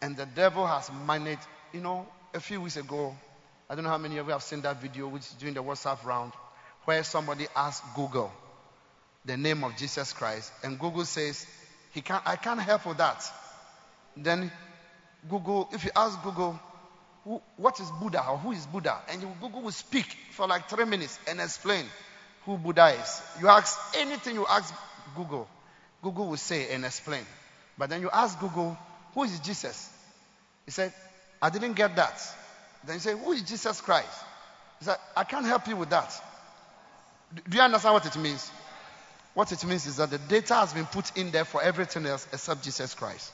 And 0.00 0.16
the 0.16 0.26
devil 0.26 0.66
has 0.66 0.90
managed, 1.06 1.46
you 1.74 1.82
know, 1.82 2.06
a 2.32 2.40
few 2.40 2.62
weeks 2.62 2.78
ago, 2.78 3.14
I 3.68 3.74
don't 3.74 3.84
know 3.84 3.90
how 3.90 3.98
many 3.98 4.16
of 4.16 4.26
you 4.26 4.32
have 4.32 4.42
seen 4.42 4.62
that 4.62 4.80
video, 4.80 5.08
which 5.08 5.22
is 5.22 5.32
during 5.38 5.54
the 5.54 5.62
WhatsApp 5.62 6.02
round, 6.04 6.32
where 6.84 7.02
somebody 7.04 7.46
asked 7.56 7.82
Google 7.94 8.32
the 9.24 9.36
name 9.36 9.64
of 9.64 9.76
Jesus 9.76 10.12
Christ, 10.12 10.52
and 10.62 10.78
Google 10.78 11.04
says, 11.04 11.46
he 11.92 12.00
can't, 12.00 12.22
I 12.26 12.36
can't 12.36 12.60
help 12.60 12.86
with 12.86 12.98
that. 12.98 13.24
Then 14.16 14.52
Google, 15.28 15.68
if 15.72 15.84
you 15.84 15.90
ask 15.96 16.22
Google, 16.22 16.58
who, 17.24 17.40
what 17.56 17.80
is 17.80 17.90
Buddha 18.02 18.22
or 18.28 18.36
who 18.36 18.52
is 18.52 18.66
Buddha, 18.66 18.98
and 19.08 19.22
Google 19.40 19.62
will 19.62 19.72
speak 19.72 20.06
for 20.32 20.46
like 20.46 20.68
three 20.68 20.84
minutes 20.84 21.18
and 21.26 21.40
explain 21.40 21.86
who 22.44 22.58
Buddha 22.58 22.88
is. 23.00 23.22
You 23.40 23.48
ask 23.48 23.78
anything 23.96 24.34
you 24.34 24.46
ask 24.46 24.74
Google, 25.16 25.48
Google 26.02 26.28
will 26.28 26.36
say 26.36 26.70
and 26.74 26.84
explain. 26.84 27.24
But 27.78 27.88
then 27.88 28.02
you 28.02 28.10
ask 28.12 28.38
Google, 28.38 28.76
who 29.14 29.24
is 29.24 29.40
Jesus? 29.40 29.90
He 30.66 30.70
said, 30.70 30.92
I 31.40 31.48
didn't 31.50 31.74
get 31.74 31.96
that. 31.96 32.20
Then 32.84 32.96
you 32.96 33.00
say, 33.00 33.12
who 33.16 33.32
is 33.32 33.42
Jesus 33.42 33.80
Christ? 33.80 34.08
He 34.80 34.84
said, 34.84 34.96
I 35.16 35.24
can't 35.24 35.46
help 35.46 35.66
you 35.66 35.76
with 35.76 35.90
that. 35.90 36.12
Do 37.34 37.56
you 37.56 37.62
understand 37.62 37.94
what 37.94 38.06
it 38.06 38.16
means? 38.16 38.50
What 39.34 39.50
it 39.50 39.64
means 39.64 39.86
is 39.86 39.96
that 39.96 40.10
the 40.10 40.18
data 40.18 40.54
has 40.54 40.72
been 40.72 40.86
put 40.86 41.16
in 41.16 41.30
there 41.30 41.44
for 41.44 41.62
everything 41.62 42.06
else 42.06 42.26
except 42.32 42.62
Jesus 42.62 42.94
Christ. 42.94 43.32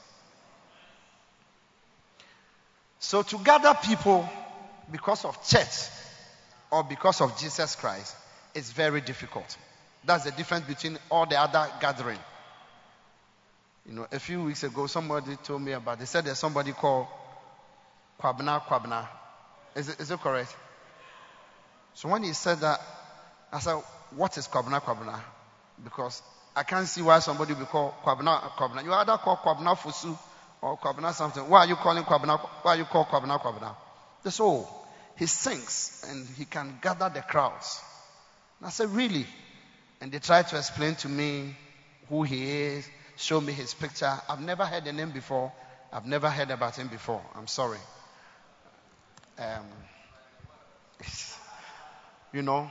So 2.98 3.22
to 3.22 3.38
gather 3.38 3.74
people 3.82 4.28
because 4.90 5.24
of 5.24 5.46
church 5.46 5.88
or 6.70 6.84
because 6.84 7.20
of 7.20 7.38
Jesus 7.38 7.76
Christ 7.76 8.14
is 8.54 8.70
very 8.72 9.00
difficult. 9.00 9.56
That's 10.04 10.24
the 10.24 10.30
difference 10.32 10.66
between 10.66 10.98
all 11.10 11.26
the 11.26 11.38
other 11.38 11.68
gathering. 11.80 12.18
You 13.86 13.94
know, 13.94 14.06
a 14.12 14.18
few 14.18 14.42
weeks 14.44 14.62
ago, 14.62 14.86
somebody 14.86 15.36
told 15.36 15.62
me 15.62 15.72
about. 15.72 15.98
They 15.98 16.04
said 16.04 16.24
there's 16.24 16.38
somebody 16.38 16.72
called 16.72 17.06
Kwabena 18.20 18.62
Kwabena. 18.62 19.08
Is 19.74 19.88
it, 19.88 20.00
is 20.00 20.10
it 20.10 20.20
correct? 20.20 20.54
So 21.94 22.08
when 22.08 22.22
he 22.22 22.32
said 22.32 22.60
that, 22.60 22.80
I 23.52 23.58
said, 23.58 23.82
"What 24.16 24.36
is 24.38 24.48
Kwabena 24.48 24.80
Kwabena?" 24.82 25.20
Because 25.82 26.22
I 26.54 26.62
can't 26.62 26.86
see 26.86 27.02
why 27.02 27.18
somebody 27.20 27.54
will 27.54 27.60
be 27.60 27.66
called 27.66 27.94
Kwabena 28.04 28.52
Kwabena. 28.56 28.84
You 28.84 28.92
either 28.92 29.16
call 29.18 29.36
Kwabena 29.36 29.76
Fusu 29.76 30.16
or 30.62 30.78
Kwabena 30.78 31.12
something. 31.12 31.48
Why 31.48 31.60
are 31.60 31.66
you 31.66 31.76
calling 31.76 32.04
Kwabena? 32.04 32.38
Why 32.62 32.74
are 32.74 32.78
you 32.78 32.84
called 32.84 33.08
Kwabena 33.08 33.40
Kwabena? 33.40 33.74
That's 34.22 34.40
all. 34.40 34.68
Oh, 34.68 34.80
he 35.16 35.26
sings 35.26 36.04
and 36.08 36.26
he 36.36 36.44
can 36.44 36.78
gather 36.82 37.10
the 37.12 37.20
crowds. 37.20 37.80
And 38.58 38.66
I 38.66 38.70
said, 38.70 38.88
really? 38.88 39.26
And 40.00 40.10
they 40.10 40.18
tried 40.18 40.48
to 40.48 40.56
explain 40.56 40.94
to 40.96 41.08
me 41.08 41.54
who 42.08 42.22
he 42.22 42.50
is, 42.50 42.88
show 43.16 43.40
me 43.40 43.52
his 43.52 43.74
picture. 43.74 44.12
I've 44.28 44.40
never 44.40 44.64
heard 44.64 44.84
the 44.84 44.92
name 44.92 45.10
before. 45.10 45.52
I've 45.92 46.06
never 46.06 46.30
heard 46.30 46.50
about 46.50 46.76
him 46.76 46.88
before. 46.88 47.22
I'm 47.34 47.46
sorry. 47.46 47.78
Um, 49.38 49.66
you 52.32 52.42
know. 52.42 52.70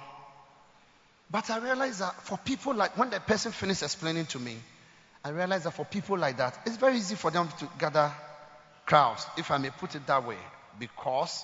But 1.31 1.49
I 1.49 1.57
realized 1.59 1.99
that 1.99 2.15
for 2.23 2.37
people 2.39 2.73
like, 2.73 2.97
when 2.97 3.11
the 3.11 3.19
person 3.19 3.51
finished 3.51 3.83
explaining 3.83 4.25
to 4.27 4.39
me, 4.39 4.55
I 5.23 5.29
realized 5.29 5.65
that 5.65 5.71
for 5.73 5.85
people 5.85 6.17
like 6.17 6.37
that, 6.37 6.57
it's 6.65 6.77
very 6.77 6.97
easy 6.97 7.15
for 7.15 7.29
them 7.29 7.49
to 7.59 7.69
gather 7.77 8.11
crowds, 8.85 9.25
if 9.37 9.51
I 9.51 9.57
may 9.57 9.69
put 9.69 9.93
it 9.95 10.07
that 10.07 10.25
way, 10.25 10.37
because 10.79 11.43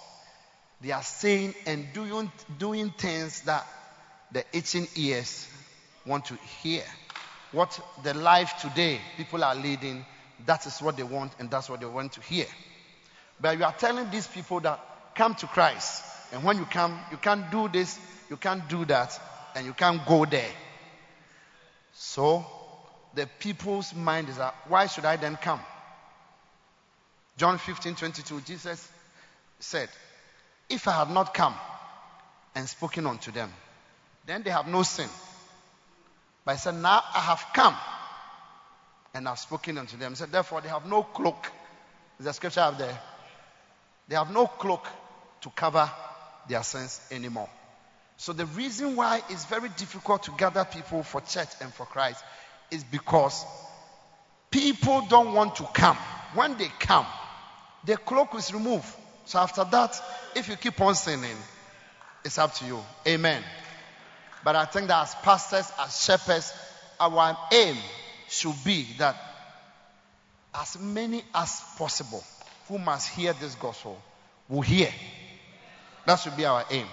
they 0.82 0.92
are 0.92 1.04
saying 1.04 1.54
and 1.68 1.86
doing, 1.94 2.32
doing 2.58 2.90
things 2.90 3.42
that 3.42 3.66
the 4.32 4.44
itching 4.54 4.88
ears 4.96 5.48
want 6.06 6.26
to 6.26 6.36
hear. 6.62 6.84
What 7.52 7.80
the 8.04 8.14
life 8.14 8.54
today 8.62 9.00
people 9.18 9.44
are 9.44 9.56
leading, 9.56 10.06
that 10.46 10.66
is 10.66 10.82
what 10.82 10.98
they 10.98 11.04
want 11.04 11.34
and 11.40 11.50
that's 11.52 11.70
what 11.70 11.80
they 11.80 11.86
want 11.86 12.14
to 12.14 12.22
hear. 12.22 12.48
But 13.40 13.58
you 13.58 13.64
are 13.64 13.74
telling 13.74 14.10
these 14.10 14.28
people 14.28 14.60
that 14.62 14.80
come 15.14 15.36
to 15.36 15.48
Christ, 15.48 16.04
and 16.34 16.44
when 16.44 16.58
you 16.58 16.66
come, 16.66 17.00
you 17.12 17.18
can't 17.18 17.52
do 17.52 17.68
this, 17.68 18.00
you 18.30 18.38
can't 18.38 18.68
do 18.68 18.86
that, 18.86 19.20
and 19.56 19.66
you 19.66 19.74
can't 19.74 20.06
go 20.06 20.26
there. 20.26 20.52
So 21.94 22.46
the 23.14 23.28
people's 23.40 23.96
mind 23.96 24.30
is 24.30 24.38
that 24.38 24.54
why 24.68 24.88
should 24.88 25.06
I 25.06 25.16
then 25.16 25.38
come? 25.38 25.62
John 27.38 27.58
15 27.58 27.96
22, 27.96 28.42
Jesus 28.42 28.92
said, 29.60 29.90
If 30.70 30.88
I 30.88 30.92
had 30.92 31.10
not 31.10 31.34
come 31.34 31.56
and 32.54 32.68
spoken 32.68 33.08
unto 33.08 33.32
them, 33.32 33.52
then 34.26 34.44
they 34.44 34.50
have 34.52 34.68
no 34.68 34.84
sin. 34.84 35.10
But 36.44 36.54
he 36.54 36.60
said, 36.60 36.76
Now 36.76 37.02
I 37.14 37.20
have 37.20 37.46
come 37.54 37.76
and 39.14 39.28
I've 39.28 39.40
spoken 39.40 39.78
unto 39.78 39.98
them. 39.98 40.12
He 40.12 40.16
said, 40.18 40.32
Therefore, 40.32 40.62
they 40.62 40.70
have 40.70 40.86
no 40.86 41.04
cloak. 41.04 41.52
There's 42.20 42.30
a 42.30 42.34
scripture 42.34 42.62
up 42.62 42.78
there. 42.78 43.00
They 44.08 44.16
have 44.16 44.32
no 44.32 44.46
cloak 44.46 44.86
to 45.42 45.50
cover 45.50 45.90
their 46.48 46.64
sins 46.64 47.02
anymore. 47.12 47.50
So 48.18 48.34
the 48.34 48.46
reason 48.46 48.96
why 48.96 49.22
it's 49.30 49.46
very 49.46 49.70
difficult 49.70 50.24
to 50.24 50.32
gather 50.32 50.66
people 50.66 51.04
for 51.04 51.22
church 51.22 51.50
and 51.62 51.74
for 51.74 51.86
Christ 51.86 52.24
is 52.72 52.84
because 52.84 53.46
people 54.50 55.06
don't 55.10 55.34
want 55.34 55.56
to 55.58 55.64
come. 55.74 55.98
When 56.34 56.58
they 56.58 56.70
come, 56.80 57.06
the 57.84 57.98
cloak 57.98 58.36
is 58.36 58.54
removed. 58.54 58.88
So 59.26 59.40
after 59.40 59.64
that, 59.66 60.00
if 60.36 60.48
you 60.48 60.56
keep 60.56 60.80
on 60.82 60.96
sinning, 60.96 61.36
it's 62.24 62.38
up 62.38 62.54
to 62.56 62.66
you. 62.66 62.80
Amen. 63.08 63.44
But 64.44 64.56
I 64.56 64.66
think 64.66 64.88
that 64.88 65.04
as 65.04 65.16
pastors, 65.16 65.72
as 65.80 66.04
shepherds, 66.04 66.54
our 67.00 67.38
aim 67.52 67.76
should 68.30 68.56
be 68.64 68.88
that 68.98 69.16
as 70.54 70.80
many 70.80 71.24
as 71.34 71.62
possible 71.78 72.24
who 72.68 72.78
must 72.78 73.10
hear 73.10 73.34
this 73.34 73.56
gospel 73.56 74.02
will 74.48 74.62
hear. 74.62 74.92
That 76.06 76.18
should 76.18 76.38
be 76.38 76.46
our 76.46 76.64
aim. 76.70 76.88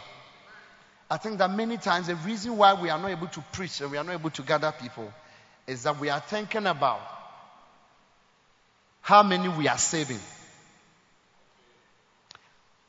I 1.13 1.19
think 1.19 1.37
that 1.41 1.51
many 1.51 1.77
times 1.77 2.07
the 2.07 2.17
reason 2.17 2.57
why 2.57 2.73
we 2.73 2.89
are 2.89 2.99
not 2.99 3.11
able 3.11 3.27
to 3.27 3.45
preach 3.53 3.83
and 3.83 3.91
we 3.91 3.99
are 3.99 4.05
not 4.05 4.15
able 4.15 4.31
to 4.31 4.41
gather 4.41 4.73
people 4.73 5.13
is 5.67 5.83
that 5.83 6.01
we 6.01 6.09
are 6.09 6.21
thinking 6.21 6.67
about 6.67 7.03
how 9.03 9.23
many 9.23 9.47
we 9.51 9.69
are 9.69 9.77
saving. 9.77 10.21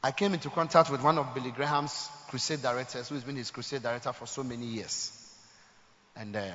I 0.02 0.12
came 0.12 0.34
into 0.34 0.50
contact 0.50 0.90
with 0.90 1.04
one 1.04 1.18
of 1.18 1.36
Billy 1.36 1.52
Graham's 1.52 2.08
crusade 2.30 2.62
directors, 2.62 3.10
who 3.10 3.16
has 3.16 3.26
been 3.26 3.36
his 3.36 3.52
crusade 3.52 3.84
director 3.84 4.14
for 4.14 4.26
so 4.26 4.42
many 4.42 4.68
years. 4.68 5.12
And 6.16 6.34
uh, 6.34 6.46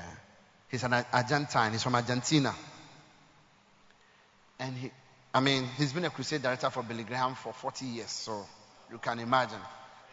he's 0.71 0.85
an 0.85 0.95
Argentine, 1.13 1.73
he's 1.73 1.83
from 1.83 1.97
Argentina. 1.97 2.55
And 4.59 4.75
he, 4.75 4.91
I 5.35 5.41
mean, 5.41 5.69
he's 5.77 5.93
been 5.93 6.07
a 6.07 6.11
crusade 6.11 6.41
director 6.41 6.71
for 6.71 6.83
Billy 6.83 7.05
Graham 7.05 7.35
for 7.35 7.53
40 7.53 7.85
years, 7.85 8.11
so 8.11 8.47
you 8.91 8.97
can 8.97 9.19
imagine. 9.19 9.61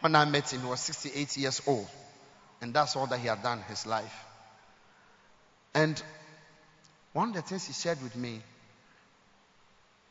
When 0.06 0.14
I 0.14 0.24
met 0.24 0.52
him, 0.52 0.60
he 0.60 0.68
was 0.68 0.78
68 0.82 1.36
years 1.36 1.60
old. 1.66 1.88
And 2.60 2.72
that's 2.72 2.94
all 2.94 3.08
that 3.08 3.18
he 3.18 3.26
had 3.26 3.42
done 3.42 3.60
his 3.62 3.86
life. 3.86 4.24
And 5.74 6.00
one 7.12 7.30
of 7.30 7.34
the 7.34 7.42
things 7.42 7.66
he 7.66 7.72
shared 7.72 8.00
with 8.00 8.14
me, 8.14 8.40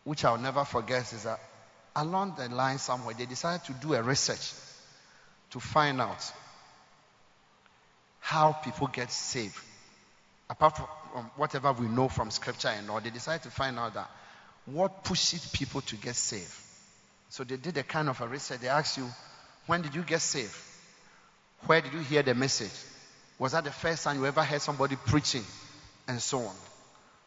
which 0.04 0.26
I'll 0.26 0.38
never 0.38 0.66
forget, 0.66 1.14
is 1.14 1.24
that 1.24 1.40
along 1.96 2.36
the 2.38 2.50
line 2.50 2.78
somewhere, 2.78 3.16
they 3.18 3.26
decided 3.26 3.64
to 3.68 3.74
do 3.88 3.94
a 3.94 4.04
research 4.04 4.52
to 5.52 5.62
find 5.62 6.02
out 6.02 6.30
how 8.20 8.52
people 8.52 8.88
get 8.88 9.10
saved. 9.10 9.58
Apart 10.50 10.76
from 10.76 11.24
whatever 11.38 11.72
we 11.72 11.88
know 11.88 12.10
from 12.10 12.32
scripture 12.32 12.68
and 12.68 12.90
all, 12.90 13.00
they 13.00 13.12
decided 13.12 13.44
to 13.44 13.50
find 13.50 13.80
out 13.80 13.94
that 13.94 14.12
what 14.66 15.06
pushes 15.06 15.48
people 15.52 15.80
to 15.80 15.96
get 15.96 16.18
saved. 16.18 16.54
So 17.30 17.46
they 17.46 17.56
did 17.56 17.78
a 17.78 17.84
kind 17.84 18.10
of 18.10 18.20
a 18.20 18.28
research. 18.28 18.60
They 18.60 18.68
asked 18.68 18.98
you, 18.98 19.10
when 19.68 19.82
did 19.82 19.96
you 19.96 20.04
get 20.04 20.22
saved? 20.22 20.56
Where 21.66 21.82
did 21.82 21.94
you 21.94 22.00
hear 22.00 22.24
the 22.24 22.36
message? 22.36 22.74
Was 23.40 23.54
that 23.54 23.64
the 23.64 23.72
first 23.72 24.04
time 24.04 24.18
you 24.18 24.26
ever 24.26 24.44
heard 24.44 24.62
somebody 24.62 24.96
preaching? 24.96 25.44
And 26.08 26.22
so 26.22 26.40
on. 26.40 26.56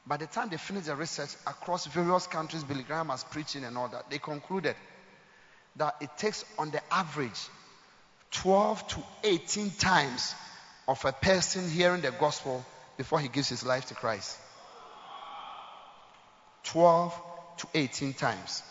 By 0.06 0.16
the 0.16 0.26
time 0.26 0.48
they 0.48 0.56
finished 0.56 0.86
the 0.86 0.96
research 0.96 1.30
across 1.46 1.86
various 1.86 2.26
countries, 2.26 2.64
Billy 2.64 2.82
Graham 2.82 3.08
was 3.08 3.24
preaching 3.24 3.64
and 3.64 3.76
all 3.76 3.88
that, 3.88 4.08
they 4.08 4.18
concluded 4.18 4.76
that 5.76 5.96
it 6.00 6.10
takes 6.16 6.44
on 6.58 6.70
the 6.70 6.80
average 6.92 7.48
12 8.30 8.88
to 8.88 9.02
18 9.24 9.70
times 9.72 10.34
of 10.86 11.04
a 11.04 11.12
person 11.12 11.68
hearing 11.68 12.00
the 12.00 12.10
gospel 12.12 12.64
before 12.96 13.20
he 13.20 13.28
gives 13.28 13.48
his 13.48 13.64
life 13.64 13.86
to 13.86 13.94
Christ. 13.94 14.38
12 16.64 17.20
to 17.58 17.66
18 17.74 18.14
times. 18.14 18.62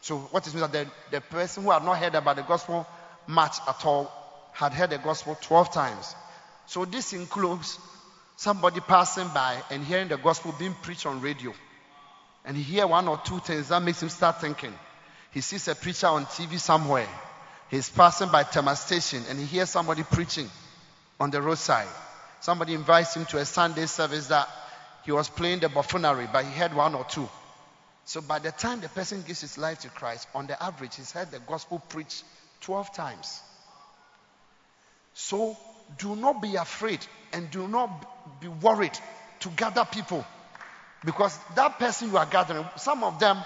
So 0.00 0.18
what 0.18 0.46
is 0.46 0.54
means 0.54 0.68
that 0.70 0.86
the, 0.86 0.90
the 1.10 1.20
person 1.20 1.64
who 1.64 1.70
had 1.70 1.84
not 1.84 1.98
heard 1.98 2.14
about 2.14 2.36
the 2.36 2.42
gospel 2.42 2.86
much 3.26 3.56
at 3.68 3.84
all 3.84 4.10
had 4.52 4.72
heard 4.72 4.90
the 4.90 4.98
gospel 4.98 5.36
12 5.40 5.72
times. 5.72 6.14
So 6.66 6.84
this 6.84 7.12
includes 7.12 7.78
somebody 8.36 8.80
passing 8.80 9.28
by 9.28 9.62
and 9.70 9.84
hearing 9.84 10.08
the 10.08 10.16
gospel 10.16 10.54
being 10.58 10.74
preached 10.82 11.06
on 11.06 11.20
radio. 11.20 11.52
And 12.44 12.56
he 12.56 12.62
hear 12.62 12.86
one 12.86 13.08
or 13.08 13.20
two 13.24 13.38
things 13.40 13.68
that 13.68 13.82
makes 13.82 14.02
him 14.02 14.08
start 14.08 14.40
thinking. 14.40 14.72
he 15.32 15.40
sees 15.40 15.68
a 15.68 15.74
preacher 15.74 16.06
on 16.06 16.26
TV 16.26 16.58
somewhere. 16.58 17.08
He's 17.70 17.90
passing 17.90 18.30
by 18.30 18.44
Tema 18.44 18.76
Station 18.76 19.22
and 19.28 19.38
he 19.38 19.44
hears 19.44 19.70
somebody 19.70 20.02
preaching 20.04 20.48
on 21.18 21.30
the 21.30 21.42
roadside. 21.42 21.88
Somebody 22.40 22.74
invites 22.74 23.16
him 23.16 23.24
to 23.26 23.38
a 23.38 23.44
Sunday 23.44 23.86
service 23.86 24.28
that 24.28 24.48
he 25.04 25.12
was 25.12 25.28
playing 25.28 25.60
the 25.60 25.68
buffoonery, 25.68 26.28
but 26.32 26.44
he 26.44 26.50
heard 26.52 26.74
one 26.74 26.94
or 26.94 27.04
two. 27.04 27.28
So 28.04 28.20
by 28.20 28.38
the 28.38 28.52
time 28.52 28.80
the 28.80 28.88
person 28.88 29.22
gives 29.26 29.40
his 29.40 29.58
life 29.58 29.80
to 29.80 29.88
Christ, 29.88 30.28
on 30.34 30.46
the 30.46 30.62
average, 30.62 30.96
he's 30.96 31.10
heard 31.10 31.30
the 31.30 31.40
gospel 31.40 31.80
preached 31.88 32.22
12 32.60 32.92
times. 32.94 33.40
So 35.14 35.56
do 35.98 36.16
not 36.16 36.42
be 36.42 36.56
afraid 36.56 37.00
and 37.32 37.50
do 37.50 37.66
not 37.68 38.40
be 38.40 38.48
worried 38.48 38.98
to 39.40 39.48
gather 39.50 39.84
people. 39.84 40.24
Because 41.04 41.38
that 41.54 41.78
person 41.78 42.10
you 42.10 42.16
are 42.16 42.26
gathering, 42.26 42.64
some 42.76 43.04
of 43.04 43.18
them, 43.18 43.38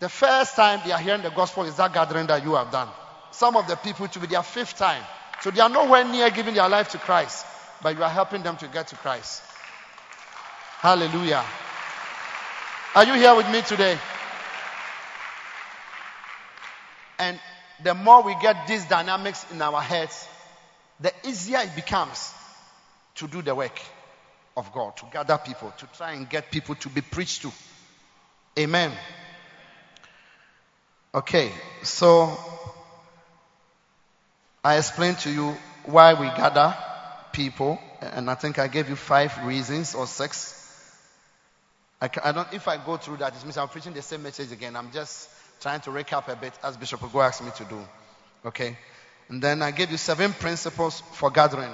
the 0.00 0.08
first 0.08 0.56
time 0.56 0.80
they 0.84 0.92
are 0.92 0.98
hearing 0.98 1.22
the 1.22 1.30
gospel 1.30 1.64
is 1.64 1.76
that 1.76 1.92
gathering 1.92 2.26
that 2.26 2.42
you 2.42 2.54
have 2.54 2.70
done. 2.70 2.88
Some 3.30 3.56
of 3.56 3.68
the 3.68 3.76
people 3.76 4.08
to 4.08 4.18
be 4.18 4.26
their 4.26 4.42
fifth 4.42 4.76
time. 4.76 5.02
So 5.40 5.50
they 5.50 5.60
are 5.60 5.68
nowhere 5.68 6.04
near 6.04 6.30
giving 6.30 6.54
their 6.54 6.68
life 6.68 6.90
to 6.90 6.98
Christ, 6.98 7.46
but 7.82 7.96
you 7.96 8.02
are 8.02 8.10
helping 8.10 8.42
them 8.42 8.56
to 8.58 8.68
get 8.68 8.88
to 8.88 8.96
Christ. 8.96 9.42
Hallelujah. 10.80 11.44
Are 12.94 13.04
you 13.04 13.14
here 13.14 13.34
with 13.34 13.48
me 13.50 13.62
today? 13.62 13.96
And 17.18 17.38
the 17.84 17.94
more 17.94 18.22
we 18.22 18.34
get 18.40 18.66
these 18.66 18.84
dynamics 18.86 19.44
in 19.50 19.60
our 19.62 19.80
heads, 19.80 20.26
the 21.00 21.12
easier 21.26 21.58
it 21.58 21.74
becomes 21.74 22.32
to 23.16 23.26
do 23.26 23.42
the 23.42 23.54
work 23.54 23.78
of 24.56 24.72
God, 24.72 24.96
to 24.98 25.06
gather 25.12 25.38
people, 25.38 25.72
to 25.78 25.86
try 25.96 26.12
and 26.12 26.28
get 26.28 26.50
people 26.50 26.74
to 26.76 26.88
be 26.88 27.00
preached 27.00 27.42
to. 27.42 27.52
Amen. 28.58 28.92
Okay, 31.14 31.50
so 31.82 32.36
I 34.64 34.76
explained 34.76 35.18
to 35.20 35.30
you 35.30 35.56
why 35.84 36.14
we 36.14 36.26
gather 36.26 36.74
people, 37.32 37.78
and 38.00 38.30
I 38.30 38.34
think 38.34 38.58
I 38.58 38.68
gave 38.68 38.88
you 38.88 38.96
five 38.96 39.44
reasons 39.44 39.94
or 39.94 40.06
six. 40.06 40.58
I, 42.00 42.10
I 42.24 42.32
don't, 42.32 42.52
if 42.52 42.68
I 42.68 42.84
go 42.84 42.96
through 42.96 43.18
that, 43.18 43.34
it 43.34 43.42
means 43.44 43.56
I'm 43.56 43.68
preaching 43.68 43.92
the 43.92 44.02
same 44.02 44.22
message 44.22 44.52
again. 44.52 44.76
I'm 44.76 44.90
just 44.92 45.28
trying 45.62 45.80
to 45.80 45.90
recap 45.90 46.28
a 46.28 46.36
bit 46.36 46.52
as 46.62 46.76
Bishop 46.76 47.00
Ogo 47.00 47.24
asked 47.24 47.42
me 47.42 47.50
to 47.56 47.64
do. 47.64 47.80
Okay? 48.44 48.76
And 49.28 49.40
then 49.40 49.62
I 49.62 49.70
gave 49.70 49.90
you 49.90 49.96
seven 49.96 50.32
principles 50.32 51.02
for 51.12 51.30
gathering. 51.30 51.72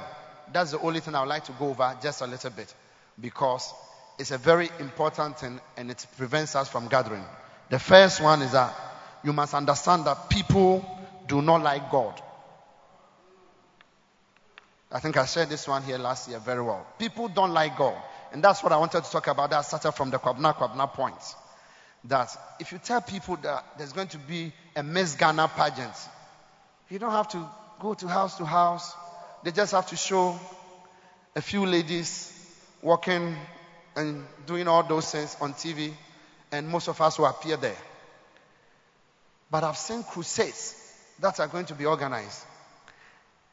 That's 0.52 0.72
the 0.72 0.80
only 0.80 1.00
thing 1.00 1.14
I 1.14 1.20
would 1.20 1.28
like 1.28 1.44
to 1.44 1.52
go 1.52 1.70
over 1.70 1.96
just 2.02 2.20
a 2.20 2.26
little 2.26 2.50
bit 2.50 2.72
because 3.20 3.72
it's 4.18 4.30
a 4.30 4.38
very 4.38 4.68
important 4.78 5.38
thing 5.38 5.60
and 5.76 5.90
it 5.90 6.06
prevents 6.16 6.54
us 6.54 6.68
from 6.68 6.88
gathering. 6.88 7.24
The 7.70 7.78
first 7.78 8.20
one 8.20 8.42
is 8.42 8.52
that 8.52 8.74
you 9.24 9.32
must 9.32 9.54
understand 9.54 10.04
that 10.04 10.30
people 10.30 10.84
do 11.26 11.42
not 11.42 11.62
like 11.62 11.90
God. 11.90 12.20
I 14.90 15.00
think 15.00 15.16
I 15.16 15.26
shared 15.26 15.50
this 15.50 15.68
one 15.68 15.82
here 15.82 15.98
last 15.98 16.28
year 16.28 16.38
very 16.38 16.62
well. 16.62 16.86
People 16.98 17.28
don't 17.28 17.52
like 17.52 17.76
God. 17.76 17.96
And 18.32 18.42
that's 18.42 18.62
what 18.62 18.72
I 18.72 18.76
wanted 18.76 19.04
to 19.04 19.10
talk 19.10 19.26
about. 19.26 19.50
That 19.50 19.62
started 19.62 19.92
from 19.92 20.10
the 20.10 20.18
Kwabena 20.18 20.54
Kwabena 20.54 20.92
point. 20.92 21.14
That 22.04 22.36
if 22.60 22.72
you 22.72 22.78
tell 22.78 23.00
people 23.00 23.36
that 23.36 23.64
there's 23.76 23.92
going 23.92 24.08
to 24.08 24.18
be 24.18 24.52
a 24.76 24.82
Miss 24.82 25.14
Ghana 25.14 25.48
pageant, 25.48 25.94
you 26.88 26.98
don't 26.98 27.10
have 27.10 27.28
to 27.28 27.48
go 27.80 27.94
to 27.94 28.08
house 28.08 28.36
to 28.38 28.44
house. 28.44 28.94
They 29.42 29.50
just 29.50 29.72
have 29.72 29.86
to 29.88 29.96
show 29.96 30.38
a 31.36 31.40
few 31.40 31.66
ladies 31.66 32.32
walking 32.82 33.36
and 33.96 34.24
doing 34.46 34.68
all 34.68 34.82
those 34.82 35.10
things 35.10 35.36
on 35.40 35.54
TV, 35.54 35.92
and 36.52 36.68
most 36.68 36.88
of 36.88 37.00
us 37.00 37.18
will 37.18 37.26
appear 37.26 37.56
there. 37.56 37.76
But 39.50 39.64
I've 39.64 39.76
seen 39.76 40.02
crusades 40.04 40.74
that 41.20 41.40
are 41.40 41.48
going 41.48 41.66
to 41.66 41.74
be 41.74 41.86
organized. 41.86 42.44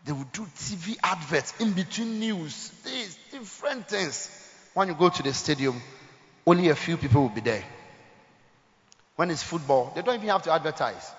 They 0.06 0.12
will 0.12 0.28
do 0.32 0.44
TV 0.44 0.98
adverts 1.04 1.60
in 1.60 1.74
between 1.74 2.20
news, 2.20 2.70
these 2.84 3.18
different 3.32 3.88
things. 3.88 4.30
When 4.74 4.88
you 4.90 4.94
go 4.94 5.10
to 5.10 5.24
the 5.24 5.34
stadium, 5.34 5.82
only 6.46 6.70
a 6.70 6.76
few 6.76 6.98
people 6.98 7.24
will 7.24 7.30
be 7.30 7.42
there. 7.42 7.64
When 9.16 9.32
it's 9.32 9.44
football, 9.44 9.92
they 9.96 10.02
don't 10.02 10.16
even 10.16 10.30
have 10.30 10.44
to 10.44 10.52
advertise. 10.52 11.12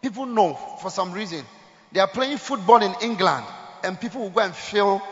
People 0.00 0.26
know 0.26 0.54
for 0.80 0.90
some 0.90 1.12
reason. 1.12 1.44
They 1.90 2.00
are 2.00 2.06
playing 2.06 2.38
football 2.38 2.82
in 2.82 2.94
England, 3.02 3.44
and 3.82 4.00
people 4.00 4.20
will 4.20 4.30
go 4.30 4.40
and 4.40 4.54
fill 4.54 5.02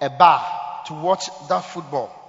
a 0.00 0.10
bar 0.10 0.82
to 0.86 0.94
watch 0.94 1.28
that 1.48 1.60
football. 1.64 2.20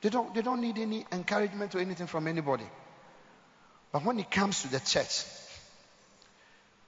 They 0.00 0.08
don't, 0.08 0.34
they 0.34 0.42
don't 0.42 0.60
need 0.60 0.78
any 0.78 1.04
encouragement 1.12 1.74
or 1.74 1.78
anything 1.78 2.06
from 2.06 2.26
anybody. 2.26 2.64
But 3.92 4.04
when 4.04 4.18
it 4.18 4.30
comes 4.30 4.62
to 4.62 4.68
the 4.68 4.80
church, 4.80 5.24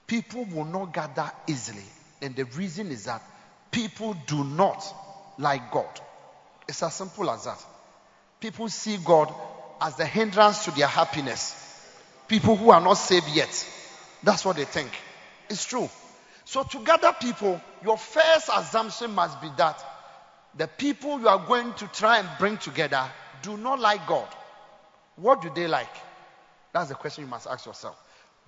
people 0.06 0.46
will 0.46 0.64
not 0.64 0.92
gather 0.92 1.30
easily. 1.46 1.84
And 2.22 2.34
the 2.34 2.44
reason 2.44 2.90
is 2.90 3.04
that 3.04 3.22
people 3.70 4.16
do 4.26 4.42
not 4.42 4.82
like 5.38 5.70
God. 5.70 6.00
It's 6.66 6.82
as 6.82 6.94
simple 6.94 7.30
as 7.30 7.44
that. 7.44 7.62
People 8.40 8.68
see 8.68 8.96
God 8.96 9.32
as 9.84 9.96
the 9.96 10.06
hindrance 10.06 10.64
to 10.64 10.70
their 10.70 10.86
happiness. 10.86 11.54
People 12.26 12.56
who 12.56 12.70
are 12.70 12.80
not 12.80 12.94
saved 12.94 13.28
yet. 13.28 13.68
That's 14.22 14.42
what 14.42 14.56
they 14.56 14.64
think. 14.64 14.90
It's 15.50 15.66
true. 15.66 15.90
So, 16.46 16.62
to 16.62 16.78
gather 16.78 17.12
people, 17.20 17.60
your 17.84 17.98
first 17.98 18.48
assumption 18.50 19.14
must 19.14 19.42
be 19.42 19.48
that 19.58 19.84
the 20.56 20.68
people 20.68 21.20
you 21.20 21.28
are 21.28 21.46
going 21.46 21.74
to 21.74 21.86
try 21.88 22.18
and 22.18 22.28
bring 22.38 22.56
together 22.56 23.04
do 23.42 23.58
not 23.58 23.78
like 23.78 24.06
God. 24.06 24.26
What 25.16 25.42
do 25.42 25.50
they 25.54 25.66
like? 25.66 25.94
That's 26.72 26.88
the 26.88 26.94
question 26.94 27.24
you 27.24 27.30
must 27.30 27.46
ask 27.46 27.66
yourself. 27.66 28.02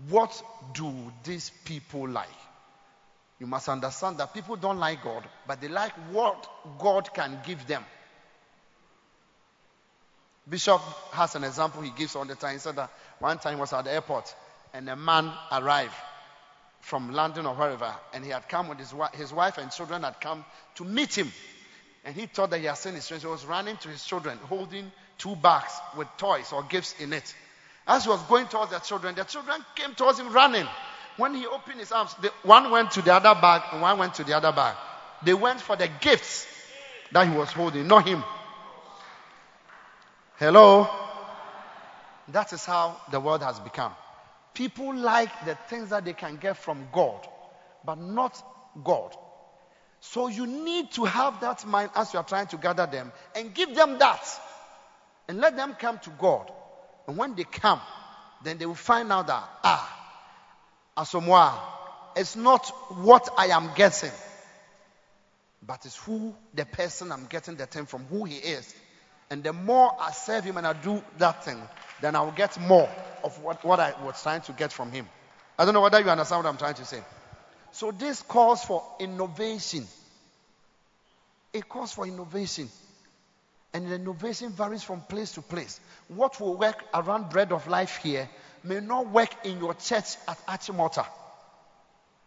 What 0.08 0.42
do 0.72 0.90
these 1.22 1.50
people 1.66 2.08
like? 2.08 2.28
You 3.38 3.46
must 3.46 3.68
understand 3.68 4.16
that 4.18 4.32
people 4.32 4.56
don't 4.56 4.78
like 4.78 5.04
God, 5.04 5.22
but 5.46 5.60
they 5.60 5.68
like 5.68 5.92
what 6.12 6.48
God 6.78 7.12
can 7.12 7.38
give 7.44 7.66
them. 7.66 7.84
Bishop 10.48 10.80
has 11.12 11.34
an 11.34 11.44
example 11.44 11.82
he 11.82 11.90
gives 11.90 12.14
all 12.14 12.24
the 12.24 12.36
time. 12.36 12.54
He 12.54 12.58
said 12.58 12.76
that 12.76 12.90
one 13.18 13.38
time 13.38 13.54
he 13.54 13.60
was 13.60 13.72
at 13.72 13.84
the 13.84 13.92
airport 13.92 14.32
and 14.72 14.88
a 14.88 14.96
man 14.96 15.32
arrived 15.50 15.94
from 16.80 17.12
London 17.12 17.46
or 17.46 17.54
wherever, 17.54 17.92
and 18.14 18.22
he 18.24 18.30
had 18.30 18.48
come 18.48 18.68
with 18.68 18.78
his, 18.78 18.94
his 19.14 19.32
wife 19.32 19.58
and 19.58 19.72
children 19.72 20.04
had 20.04 20.20
come 20.20 20.44
to 20.76 20.84
meet 20.84 21.16
him. 21.16 21.32
And 22.04 22.14
he 22.14 22.26
thought 22.26 22.50
that 22.50 22.60
he 22.60 22.66
had 22.66 22.78
seen 22.78 22.94
his 22.94 23.08
friends. 23.08 23.24
He 23.24 23.28
was 23.28 23.44
running 23.44 23.76
to 23.78 23.88
his 23.88 24.04
children, 24.04 24.38
holding 24.38 24.92
two 25.18 25.34
bags 25.34 25.72
with 25.96 26.06
toys 26.16 26.52
or 26.52 26.62
gifts 26.62 26.94
in 27.00 27.12
it. 27.12 27.34
As 27.88 28.04
he 28.04 28.10
was 28.10 28.22
going 28.24 28.46
towards 28.46 28.70
the 28.70 28.78
children, 28.78 29.16
the 29.16 29.24
children 29.24 29.64
came 29.74 29.94
towards 29.94 30.20
him 30.20 30.32
running. 30.32 30.66
When 31.16 31.34
he 31.34 31.46
opened 31.46 31.80
his 31.80 31.90
arms, 31.90 32.14
the, 32.20 32.30
one 32.44 32.70
went 32.70 32.92
to 32.92 33.02
the 33.02 33.14
other 33.14 33.34
bag 33.40 33.62
and 33.72 33.82
one 33.82 33.98
went 33.98 34.14
to 34.14 34.24
the 34.24 34.36
other 34.36 34.52
bag. 34.52 34.76
They 35.24 35.34
went 35.34 35.60
for 35.60 35.74
the 35.74 35.88
gifts 36.00 36.46
that 37.10 37.26
he 37.26 37.36
was 37.36 37.50
holding, 37.50 37.88
not 37.88 38.06
him. 38.06 38.22
Hello? 40.38 40.88
That 42.28 42.52
is 42.52 42.64
how 42.64 43.00
the 43.10 43.20
world 43.20 43.42
has 43.42 43.58
become. 43.60 43.92
People 44.52 44.94
like 44.94 45.30
the 45.46 45.54
things 45.68 45.90
that 45.90 46.04
they 46.04 46.12
can 46.12 46.36
get 46.36 46.56
from 46.56 46.88
God, 46.92 47.26
but 47.84 47.98
not 47.98 48.42
God. 48.84 49.14
So 50.00 50.28
you 50.28 50.46
need 50.46 50.90
to 50.92 51.04
have 51.04 51.40
that 51.40 51.66
mind 51.66 51.90
as 51.94 52.12
you 52.12 52.18
are 52.18 52.24
trying 52.24 52.48
to 52.48 52.56
gather 52.58 52.86
them 52.86 53.12
and 53.34 53.54
give 53.54 53.74
them 53.74 53.98
that. 53.98 54.26
And 55.28 55.38
let 55.38 55.56
them 55.56 55.74
come 55.78 55.98
to 56.00 56.10
God. 56.10 56.50
And 57.08 57.16
when 57.16 57.34
they 57.34 57.44
come, 57.44 57.80
then 58.44 58.58
they 58.58 58.66
will 58.66 58.74
find 58.74 59.10
out 59.10 59.26
that, 59.28 59.48
ah, 59.64 59.92
Asamoah, 60.96 61.58
it's 62.16 62.36
not 62.36 62.68
what 62.90 63.28
I 63.36 63.46
am 63.48 63.70
getting, 63.74 64.12
but 65.66 65.84
it's 65.84 65.96
who 65.96 66.34
the 66.54 66.64
person 66.64 67.10
I'm 67.10 67.26
getting 67.26 67.56
the 67.56 67.66
thing 67.66 67.86
from, 67.86 68.04
who 68.04 68.24
he 68.24 68.36
is. 68.36 68.74
And 69.30 69.42
the 69.42 69.52
more 69.52 69.92
I 70.00 70.12
serve 70.12 70.44
him 70.44 70.56
and 70.56 70.66
I 70.66 70.72
do 70.72 71.02
that 71.18 71.44
thing, 71.44 71.60
then 72.00 72.14
I 72.14 72.22
will 72.22 72.32
get 72.32 72.58
more 72.60 72.88
of 73.24 73.42
what, 73.42 73.64
what 73.64 73.80
I 73.80 73.94
was 74.04 74.22
trying 74.22 74.42
to 74.42 74.52
get 74.52 74.72
from 74.72 74.92
him. 74.92 75.08
I 75.58 75.64
don't 75.64 75.74
know 75.74 75.80
whether 75.80 76.00
you 76.00 76.08
understand 76.08 76.44
what 76.44 76.50
I'm 76.50 76.58
trying 76.58 76.74
to 76.74 76.84
say. 76.84 77.02
So 77.72 77.90
this 77.90 78.22
calls 78.22 78.64
for 78.64 78.84
innovation. 79.00 79.86
It 81.52 81.68
calls 81.68 81.92
for 81.92 82.06
innovation. 82.06 82.68
And 83.72 83.90
the 83.90 83.96
innovation 83.96 84.52
varies 84.52 84.82
from 84.82 85.00
place 85.02 85.32
to 85.32 85.42
place. 85.42 85.80
What 86.08 86.40
will 86.40 86.56
work 86.56 86.82
around 86.94 87.30
bread 87.30 87.52
of 87.52 87.66
life 87.66 87.96
here 88.02 88.28
may 88.62 88.80
not 88.80 89.10
work 89.10 89.30
in 89.44 89.58
your 89.58 89.74
church 89.74 90.16
at 90.28 90.46
Achimota. 90.46 91.06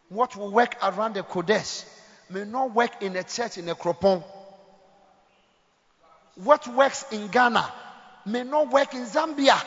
What 0.10 0.36
will 0.36 0.52
work 0.52 0.76
around 0.84 1.14
the 1.14 1.24
Qodesh 1.24 1.86
may 2.30 2.46
not 2.46 2.74
work 2.74 3.02
in 3.02 3.16
a 3.16 3.24
church 3.24 3.58
in 3.58 3.66
Akropong 3.66 4.24
what 6.44 6.68
works 6.68 7.06
in 7.12 7.28
Ghana 7.28 7.72
may 8.26 8.44
not 8.44 8.72
work 8.72 8.94
in 8.94 9.06
Zambia. 9.06 9.62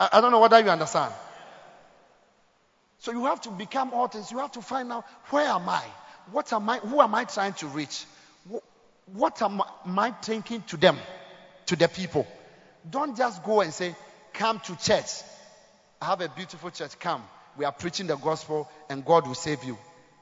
I, 0.00 0.08
I 0.12 0.20
don't 0.20 0.32
know 0.32 0.40
whether 0.40 0.60
you 0.60 0.70
understand. 0.70 1.12
So 2.98 3.12
you 3.12 3.26
have 3.26 3.40
to 3.42 3.50
become 3.50 3.92
authors. 3.92 4.30
You 4.30 4.38
have 4.38 4.52
to 4.52 4.62
find 4.62 4.90
out 4.90 5.04
where 5.30 5.46
am 5.46 5.68
I? 5.68 5.82
What 6.32 6.52
am 6.52 6.68
I? 6.68 6.78
Who 6.78 7.00
am 7.00 7.14
I 7.14 7.24
trying 7.24 7.52
to 7.54 7.66
reach? 7.66 8.04
What 9.12 9.42
am 9.42 9.60
I 9.98 10.10
thinking 10.22 10.62
to 10.68 10.76
them, 10.76 10.98
to 11.66 11.76
the 11.76 11.88
people? 11.88 12.26
Don't 12.88 13.16
just 13.16 13.44
go 13.44 13.60
and 13.60 13.72
say, 13.72 13.94
Come 14.32 14.58
to 14.60 14.76
church. 14.76 15.22
I 16.02 16.06
have 16.06 16.20
a 16.20 16.28
beautiful 16.28 16.70
church. 16.70 16.98
Come. 16.98 17.22
We 17.56 17.64
are 17.64 17.72
preaching 17.72 18.08
the 18.08 18.16
gospel 18.16 18.68
and 18.90 19.04
God 19.04 19.26
will 19.26 19.34
save 19.34 19.62
you. 19.62 19.78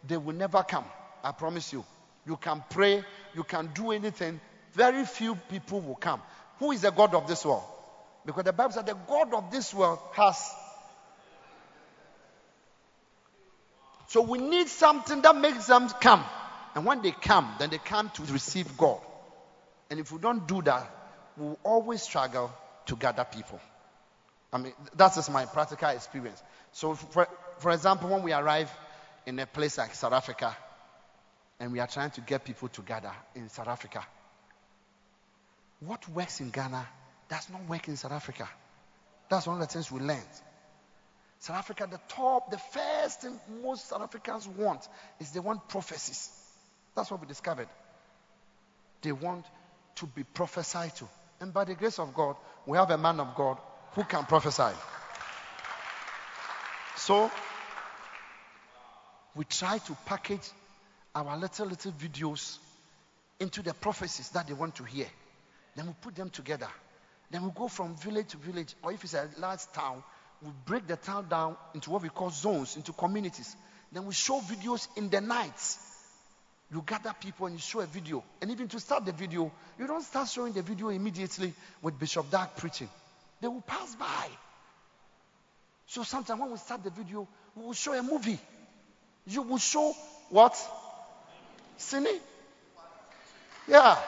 They 0.07 0.19
will 0.19 0.35
never 0.35 0.63
come. 0.63 0.85
I 1.25 1.33
promise 1.33 1.73
you. 1.73 1.85
You 2.27 2.37
can 2.37 2.63
pray, 2.71 3.05
you 3.35 3.45
can 3.45 3.71
do 3.75 3.93
anything. 3.93 4.41
Very 4.73 5.05
few 5.05 5.35
people 5.35 5.81
will 5.81 5.97
come. 5.97 6.21
Who 6.59 6.73
is 6.73 6.83
the 6.83 6.91
God 6.91 7.15
of 7.15 7.27
this 7.27 7.45
world? 7.45 7.65
Because 8.25 8.45
the 8.45 8.53
Bible 8.53 8.73
said 8.73 8.87
the 8.87 8.95
God 8.95 9.35
of 9.35 9.51
this 9.51 9.75
world 9.75 9.99
has. 10.13 10.51
So 14.09 14.23
we 14.23 14.39
need 14.39 14.69
something 14.69 15.23
that 15.23 15.37
makes 15.37 15.67
them 15.67 15.89
come. 16.01 16.25
And 16.75 16.87
when 16.87 17.03
they 17.03 17.13
come, 17.13 17.55
then 17.59 17.71
they 17.71 17.79
come 17.79 18.11
to 18.11 18.23
receive 18.33 18.77
God. 18.77 19.01
And 19.91 20.01
if 20.01 20.13
we 20.13 20.19
don't 20.19 20.47
do 20.47 20.63
that, 20.63 20.91
we'll 21.37 21.59
always 21.63 22.03
struggle 22.03 22.51
to 22.87 22.97
gather 22.97 23.25
people. 23.25 23.61
I 24.53 24.59
mean, 24.59 24.73
that 24.97 25.17
is 25.17 25.31
my 25.31 25.47
practical 25.47 25.89
experience. 25.89 26.43
So, 26.73 26.95
for, 26.95 27.27
for 27.59 27.71
example, 27.73 28.11
when 28.11 28.23
we 28.23 28.33
arrive 28.33 28.71
in 29.27 29.39
a 29.39 29.47
place 29.47 29.79
like 29.79 29.95
South 29.95 30.13
Africa, 30.13 30.57
and 31.63 31.71
we 31.71 31.79
are 31.79 31.87
trying 31.87 32.11
to 32.11 32.21
get 32.21 32.45
people 32.45 32.67
together 32.67 33.13
in 33.37 33.49
South 33.49 33.69
Africa, 33.69 34.05
what 35.79 36.09
works 36.09 36.41
in 36.41 36.51
Ghana 36.51 36.89
does 37.29 37.49
not 37.51 37.69
work 37.69 37.87
in 37.87 37.97
South 37.97 38.11
Africa. 38.11 38.49
That's 39.29 39.47
one 39.47 39.63
of 39.63 39.69
the 39.69 39.73
things 39.73 39.91
we 39.93 40.01
learned. 40.01 40.27
South 41.39 41.59
Africa, 41.59 41.87
the 41.89 42.01
top, 42.09 42.51
the 42.51 42.59
first 42.59 43.21
thing 43.21 43.39
most 43.63 43.89
South 43.89 44.03
Africans 44.03 44.49
want 44.49 44.89
is 45.21 45.31
they 45.31 45.39
want 45.39 45.69
prophecies. 45.69 46.33
That's 46.97 47.13
what 47.13 47.21
we 47.21 47.29
discovered. 47.29 47.69
They 49.03 49.13
want 49.13 49.47
to 49.97 50.07
be 50.07 50.25
prophesied 50.25 50.97
to. 50.97 51.09
And 51.41 51.55
by 51.55 51.63
the 51.63 51.77
grace 51.77 52.01
of 52.01 52.13
God, 52.13 52.35
we 52.67 52.77
have 52.77 52.91
a 52.91 52.99
man 52.99 53.21
of 53.21 53.37
God 53.37 53.59
who 53.93 54.03
can 54.03 54.25
prophesy. 54.25 54.77
So, 56.97 57.31
we 59.37 59.45
try 59.45 59.79
to 59.79 59.97
package 60.07 60.51
our 61.15 61.37
little, 61.37 61.67
little 61.67 61.93
videos 61.93 62.59
into 63.39 63.63
the 63.63 63.75
prophecies 63.75 64.29
that 64.31 64.47
they 64.47 64.55
want 64.55 64.75
to 64.77 64.85
hear. 64.85 65.07
Then 65.75 65.87
we 65.87 65.93
put 66.01 66.15
them 66.15 66.31
together. 66.31 66.69
Then 67.31 67.45
we 67.45 67.51
go 67.55 67.69
from 67.69 67.97
village 67.97 68.29
to 68.29 68.37
village, 68.37 68.75
or 68.83 68.93
if 68.93 69.03
it's 69.05 69.15
a 69.15 69.29
large 69.39 69.61
town, 69.73 70.03
we 70.43 70.51
break 70.67 70.87
the 70.87 70.97
town 70.97 71.29
down 71.29 71.57
into 71.75 71.91
what 71.91 72.03
we 72.03 72.09
call 72.09 72.31
zones, 72.31 72.77
into 72.77 72.93
communities. 72.93 73.57
Then 73.91 74.07
we 74.07 74.15
show 74.15 74.41
videos 74.41 74.87
in 74.97 75.09
the 75.09 75.21
nights. 75.21 75.79
You 76.73 76.83
gather 76.87 77.15
people 77.21 77.47
and 77.47 77.55
you 77.55 77.61
show 77.61 77.81
a 77.81 77.87
video. 77.87 78.25
And 78.41 78.51
even 78.51 78.69
to 78.69 78.81
start 78.81 79.05
the 79.05 79.13
video, 79.13 79.53
you 79.79 79.87
don't 79.87 80.03
start 80.03 80.29
showing 80.29 80.53
the 80.53 80.63
video 80.63 80.89
immediately 80.89 81.53
with 81.83 81.99
Bishop 81.99 82.31
Dag 82.31 82.49
preaching. 82.57 82.89
They 83.41 83.49
will 83.49 83.61
pass 83.61 83.95
by. 83.95 84.29
So 85.87 86.03
sometimes 86.03 86.41
when 86.41 86.51
we 86.51 86.57
start 86.57 86.83
the 86.83 86.91
video, 86.91 87.29
we 87.55 87.65
will 87.65 87.75
show 87.75 87.93
a 87.93 88.03
movie. 88.03 88.39
You 89.27 89.43
will 89.43 89.59
show 89.59 89.95
what? 90.31 90.57
Cine? 91.83 92.21
Yeah. 93.69 93.99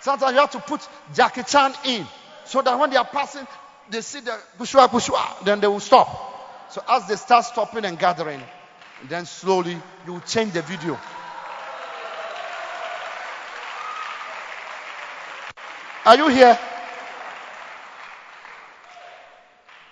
Sometimes 0.00 0.32
you 0.32 0.40
have 0.40 0.50
to 0.52 0.60
put 0.60 0.86
Jackie 1.14 1.42
Chan 1.42 1.74
in 1.84 2.06
so 2.44 2.62
that 2.62 2.78
when 2.78 2.90
they 2.90 2.96
are 2.96 3.04
passing, 3.04 3.46
they 3.90 4.00
see 4.00 4.20
the 4.20 4.38
bushwa 4.58 4.88
bushwa, 4.88 5.44
then 5.44 5.60
they 5.60 5.66
will 5.66 5.80
stop. 5.80 6.70
So 6.70 6.82
as 6.88 7.06
they 7.08 7.16
start 7.16 7.44
stopping 7.44 7.84
and 7.84 7.98
gathering, 7.98 8.40
then 9.08 9.26
slowly 9.26 9.76
you 10.06 10.12
will 10.12 10.20
change 10.20 10.52
the 10.52 10.62
video. 10.62 10.98
Are 16.04 16.16
you 16.16 16.28
here? 16.28 16.56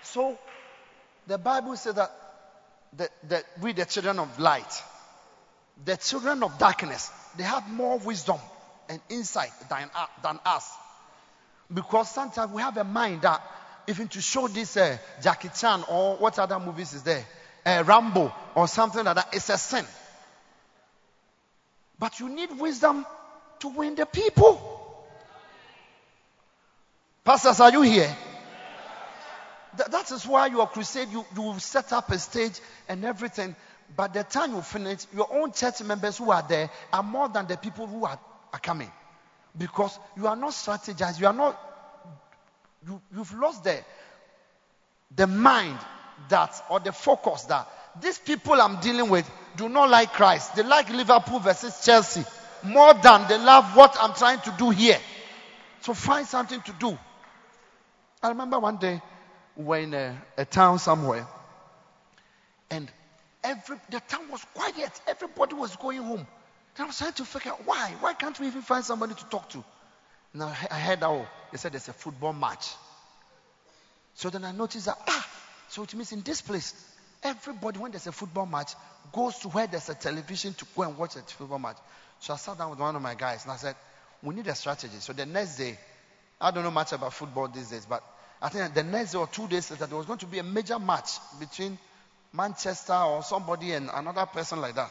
So 0.02 0.38
the 1.26 1.38
Bible 1.38 1.76
says 1.76 1.96
that, 1.96 2.12
that, 2.96 3.10
that 3.28 3.44
we, 3.60 3.72
the 3.72 3.84
children 3.84 4.20
of 4.20 4.38
light, 4.38 4.82
the 5.84 5.96
children 5.96 6.42
of 6.42 6.58
darkness, 6.58 7.10
they 7.36 7.44
have 7.44 7.68
more 7.70 7.98
wisdom 7.98 8.38
and 8.88 9.00
insight 9.08 9.50
than, 9.68 9.90
uh, 9.94 10.06
than 10.22 10.38
us. 10.44 10.70
Because 11.72 12.10
sometimes 12.10 12.52
we 12.52 12.62
have 12.62 12.76
a 12.76 12.84
mind 12.84 13.22
that 13.22 13.42
even 13.88 14.08
to 14.08 14.20
show 14.20 14.48
this 14.48 14.76
uh, 14.76 14.96
Jackie 15.22 15.50
Chan 15.54 15.84
or 15.88 16.16
what 16.16 16.38
other 16.38 16.58
movies 16.58 16.94
is 16.94 17.02
there, 17.02 17.24
uh, 17.66 17.82
Rambo 17.86 18.32
or 18.54 18.68
something 18.68 19.04
like 19.04 19.16
that, 19.16 19.28
it's 19.32 19.48
a 19.50 19.58
sin. 19.58 19.84
But 21.98 22.20
you 22.20 22.28
need 22.28 22.58
wisdom 22.58 23.06
to 23.60 23.68
win 23.68 23.94
the 23.94 24.06
people. 24.06 24.70
Pastors, 27.24 27.60
are 27.60 27.72
you 27.72 27.82
here? 27.82 28.14
Th- 29.76 29.88
that 29.88 30.10
is 30.10 30.26
why 30.26 30.46
your 30.46 30.66
crusade, 30.66 31.08
you, 31.10 31.24
you 31.36 31.54
set 31.58 31.92
up 31.92 32.10
a 32.10 32.18
stage 32.18 32.60
and 32.88 33.04
everything. 33.04 33.56
By 33.96 34.08
the 34.08 34.24
time 34.24 34.54
you 34.54 34.62
finish, 34.62 35.06
your 35.14 35.28
own 35.32 35.52
church 35.52 35.82
members 35.82 36.18
who 36.18 36.30
are 36.30 36.44
there 36.48 36.70
are 36.92 37.02
more 37.02 37.28
than 37.28 37.46
the 37.46 37.56
people 37.56 37.86
who 37.86 38.04
are, 38.04 38.18
are 38.52 38.60
coming. 38.60 38.90
Because 39.56 39.98
you 40.16 40.26
are 40.26 40.36
not 40.36 40.50
strategized. 40.50 41.20
You 41.20 41.28
are 41.28 41.32
not, 41.32 41.60
you, 42.86 43.00
you've 43.14 43.34
lost 43.34 43.64
the, 43.64 43.78
the 45.14 45.26
mind 45.26 45.78
that, 46.28 46.60
or 46.68 46.80
the 46.80 46.92
focus 46.92 47.44
that 47.44 47.68
these 48.00 48.18
people 48.18 48.60
I'm 48.60 48.80
dealing 48.80 49.08
with 49.08 49.30
do 49.56 49.68
not 49.68 49.88
like 49.90 50.12
Christ. 50.12 50.56
They 50.56 50.62
like 50.62 50.90
Liverpool 50.90 51.38
versus 51.38 51.84
Chelsea 51.84 52.24
more 52.62 52.94
than 52.94 53.28
they 53.28 53.38
love 53.38 53.76
what 53.76 53.96
I'm 54.00 54.14
trying 54.14 54.40
to 54.40 54.54
do 54.58 54.70
here. 54.70 54.98
So 55.82 55.94
find 55.94 56.26
something 56.26 56.60
to 56.62 56.72
do. 56.72 56.98
I 58.22 58.28
remember 58.28 58.58
one 58.58 58.78
day 58.78 59.02
we 59.54 59.64
were 59.64 59.78
in 59.78 59.94
a, 59.94 59.98
uh, 59.98 60.14
a 60.38 60.44
town 60.44 60.78
somewhere, 60.78 61.26
and 62.70 62.90
every 63.44 63.76
the 63.90 64.00
town 64.00 64.30
was 64.30 64.44
quiet. 64.54 64.90
Everybody 65.06 65.54
was 65.54 65.76
going 65.76 66.02
home. 66.02 66.26
And 66.76 66.84
I 66.84 66.86
was 66.86 66.98
trying 66.98 67.12
to 67.12 67.24
figure 67.24 67.52
out 67.52 67.64
why. 67.64 67.94
Why 68.00 68.14
can't 68.14 68.38
we 68.40 68.48
even 68.48 68.62
find 68.62 68.84
somebody 68.84 69.14
to 69.14 69.24
talk 69.26 69.48
to? 69.50 69.62
Now 70.32 70.46
I 70.70 70.78
heard 70.78 71.00
that 71.00 71.08
oh, 71.08 71.26
they 71.52 71.58
said 71.58 71.72
there's 71.72 71.88
a 71.88 71.92
football 71.92 72.32
match. 72.32 72.68
So 74.14 74.30
then 74.30 74.44
I 74.44 74.52
noticed 74.52 74.86
that 74.86 74.98
ah, 75.06 75.28
so 75.68 75.82
it 75.82 75.94
means 75.94 76.12
in 76.12 76.22
this 76.22 76.40
place, 76.40 76.74
everybody 77.22 77.78
when 77.78 77.92
there's 77.92 78.06
a 78.06 78.12
football 78.12 78.46
match 78.46 78.72
goes 79.12 79.38
to 79.40 79.48
where 79.48 79.66
there's 79.66 79.88
a 79.88 79.94
television 79.94 80.54
to 80.54 80.66
go 80.74 80.82
and 80.82 80.98
watch 80.98 81.16
a 81.16 81.20
football 81.20 81.58
match. 81.58 81.76
So 82.20 82.32
I 82.32 82.36
sat 82.36 82.58
down 82.58 82.70
with 82.70 82.78
one 82.78 82.96
of 82.96 83.02
my 83.02 83.14
guys 83.14 83.44
and 83.44 83.52
I 83.52 83.56
said, 83.56 83.76
we 84.22 84.34
need 84.34 84.46
a 84.46 84.54
strategy. 84.54 84.96
So 85.00 85.12
the 85.12 85.26
next 85.26 85.56
day, 85.56 85.78
I 86.40 86.50
don't 86.50 86.64
know 86.64 86.70
much 86.70 86.92
about 86.92 87.12
football 87.12 87.48
these 87.48 87.70
days, 87.70 87.86
but 87.86 88.02
I 88.40 88.48
think 88.48 88.74
the 88.74 88.82
next 88.82 89.12
day 89.12 89.18
or 89.18 89.26
two 89.26 89.46
days 89.46 89.70
later, 89.70 89.86
there 89.86 89.96
was 89.96 90.06
going 90.06 90.18
to 90.20 90.26
be 90.26 90.38
a 90.38 90.42
major 90.42 90.78
match 90.78 91.10
between 91.38 91.78
Manchester 92.34 92.94
or 92.94 93.22
somebody 93.22 93.72
and 93.72 93.88
another 93.94 94.26
person 94.26 94.60
like 94.60 94.74
that, 94.74 94.90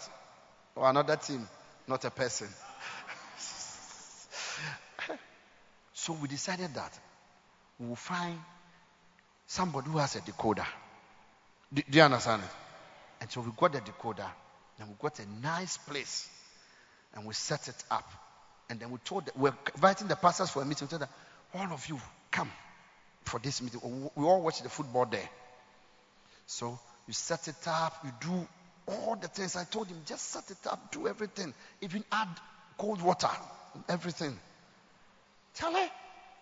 or 0.76 0.90
another 0.90 1.18
team, 1.18 1.48
not 1.88 2.04
a 2.06 2.10
person. 2.10 2.48
so 5.94 6.14
we 6.14 6.30
decided 6.30 6.74
that 6.74 6.98
we 7.78 7.88
will 7.88 7.98
find 7.98 8.40
somebody 9.46 9.90
who 9.90 9.98
has 9.98 10.16
a 10.16 10.20
decoder. 10.20 10.66
Do, 11.74 11.82
do 11.90 11.98
you 11.98 12.04
understand 12.04 12.44
it? 12.44 12.50
And 13.20 13.30
so 13.30 13.42
we 13.42 13.52
got 13.58 13.74
the 13.74 13.82
decoder, 13.82 14.30
and 14.80 14.88
we 14.88 14.96
got 15.02 15.20
a 15.20 15.26
nice 15.42 15.76
place, 15.78 16.30
and 17.14 17.26
we 17.26 17.34
set 17.34 17.68
it 17.68 17.84
up. 17.92 18.10
And 18.70 18.80
then 18.80 18.90
we 18.90 19.00
told, 19.00 19.26
them, 19.26 19.34
we're 19.38 19.54
inviting 19.76 20.08
the 20.08 20.16
pastors 20.16 20.50
for 20.50 20.62
a 20.62 20.66
meeting. 20.66 20.88
We 20.88 20.92
told 20.92 21.02
them, 21.02 21.10
all 21.54 21.74
of 21.74 21.90
you, 21.90 22.00
come 22.32 22.50
for 23.26 23.42
this 23.42 23.62
meeting. 23.62 23.82
We 24.16 24.24
all 24.24 24.42
watch 24.42 24.62
the 24.62 24.70
football 24.70 25.06
there. 25.06 25.30
So 26.46 26.80
you 27.08 27.14
set 27.14 27.48
it 27.48 27.68
up, 27.68 27.98
you 28.04 28.12
do 28.22 28.48
all 28.88 29.16
the 29.16 29.28
things. 29.28 29.56
I 29.56 29.64
told 29.66 29.88
him, 29.88 29.98
just 30.06 30.30
set 30.30 30.50
it 30.50 30.68
up, 30.68 30.92
do 30.92 31.08
everything. 31.08 31.54
Even 31.82 32.04
add 32.12 32.30
cold 32.78 33.02
water, 33.02 33.30
everything. 33.90 34.38
Tell 35.56 35.74
her, 35.74 35.90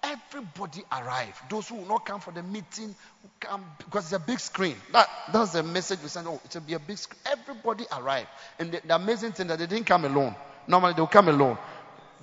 everybody 0.03 0.83
arrive. 0.91 1.39
Those 1.49 1.67
who 1.67 1.75
will 1.75 1.87
not 1.87 2.05
come 2.05 2.19
for 2.19 2.31
the 2.31 2.43
meeting, 2.43 2.95
come 3.39 3.63
because 3.77 4.05
it's 4.05 4.13
a 4.13 4.25
big 4.25 4.39
screen. 4.39 4.75
That, 4.93 5.07
that's 5.31 5.53
the 5.53 5.63
message 5.63 5.99
we 6.01 6.09
send. 6.09 6.27
Oh, 6.27 6.39
it 6.45 6.53
will 6.53 6.61
be 6.61 6.73
a 6.73 6.79
big 6.79 6.97
screen. 6.97 7.19
Everybody 7.31 7.85
arrive. 7.97 8.27
And 8.59 8.71
the, 8.71 8.81
the 8.85 8.95
amazing 8.95 9.33
thing 9.33 9.47
that 9.47 9.59
they 9.59 9.67
didn't 9.67 9.85
come 9.85 10.05
alone. 10.05 10.35
Normally 10.67 10.93
they'll 10.93 11.07
come 11.07 11.27
alone. 11.27 11.57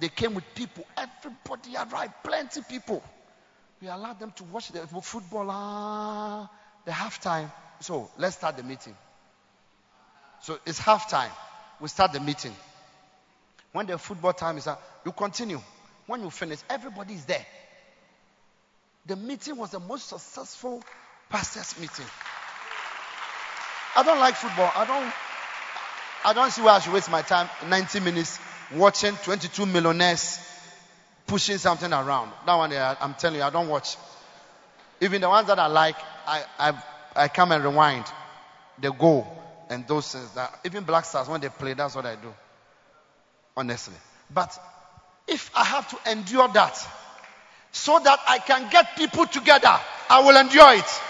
They 0.01 0.09
came 0.09 0.35
with 0.35 0.45
people. 0.55 0.85
Everybody 0.97 1.77
arrived. 1.77 2.15
Plenty 2.23 2.63
people. 2.69 3.03
We 3.81 3.89
allowed 3.89 4.19
them 4.19 4.33
to 4.37 4.45
watch 4.45 4.69
the 4.71 4.87
football. 4.87 5.47
Ah, 5.51 6.51
the 6.85 6.91
halftime. 6.91 7.51
So 7.81 8.11
let's 8.19 8.37
start 8.37 8.57
the 8.57 8.63
meeting. 8.63 8.95
So 10.43 10.59
it's 10.67 10.81
halftime. 10.81 11.31
We 11.81 11.89
start 11.89 12.13
the 12.13 12.21
meeting. 12.21 12.55
When 13.73 13.87
the 13.87 13.99
football 13.99 14.33
time 14.33 14.59
is 14.59 14.67
up, 14.67 14.83
you 15.05 15.13
continue. 15.13 15.61
When 16.07 16.23
you 16.23 16.31
finish, 16.31 16.59
everybody 16.71 17.15
is 17.15 17.25
there. 17.25 17.45
The 19.07 19.17
meeting 19.17 19.57
was 19.57 19.71
the 19.71 19.81
most 19.81 20.09
successful 20.09 20.83
pastors 21.29 21.79
meeting. 21.79 22.07
I 23.97 24.03
don't 24.03 24.19
like 24.19 24.35
football. 24.35 24.71
I 24.75 24.85
don't. 24.87 25.13
I 26.25 26.33
don't 26.33 26.51
see 26.51 26.63
why 26.63 26.77
I 26.77 26.81
should 26.81 26.93
waste 26.93 27.11
my 27.11 27.23
time 27.23 27.49
90 27.69 28.01
minutes 28.01 28.39
watching 28.75 29.15
22 29.17 29.67
millionaires 29.67 30.41
pushing 31.27 31.59
something 31.59 31.93
around. 31.93 32.33
That 32.45 32.55
one, 32.55 32.73
I'm 32.73 33.15
telling 33.15 33.39
you, 33.39 33.45
I 33.45 33.51
don't 33.51 33.69
watch. 33.69 33.97
Even 35.01 35.21
the 35.21 35.29
ones 35.29 35.47
that 35.47 35.59
I 35.59 35.67
like, 35.67 35.97
I, 36.27 36.45
I, 36.59 36.83
I 37.19 37.29
come 37.29 37.53
and 37.53 37.63
rewind. 37.65 38.05
They 38.81 38.91
go 38.91 39.27
and 39.69 39.87
those 39.87 40.13
things. 40.13 40.31
That, 40.33 40.59
even 40.65 40.85
Black 40.85 41.05
Stars, 41.05 41.29
when 41.29 41.41
they 41.41 41.49
play, 41.49 41.75
that's 41.75 41.95
what 41.95 42.07
I 42.07 42.17
do. 42.17 42.33
Honestly. 43.57 43.97
But 44.33 44.57
if 45.27 45.51
I 45.55 45.65
have 45.65 45.89
to 45.91 46.11
endure 46.11 46.49
that 46.49 46.79
so 47.73 47.99
that 47.99 48.21
I 48.27 48.39
can 48.39 48.71
get 48.71 48.97
people 48.97 49.27
together, 49.27 49.79
I 50.09 50.21
will 50.21 50.37
endure 50.37 50.75
it. 50.75 51.01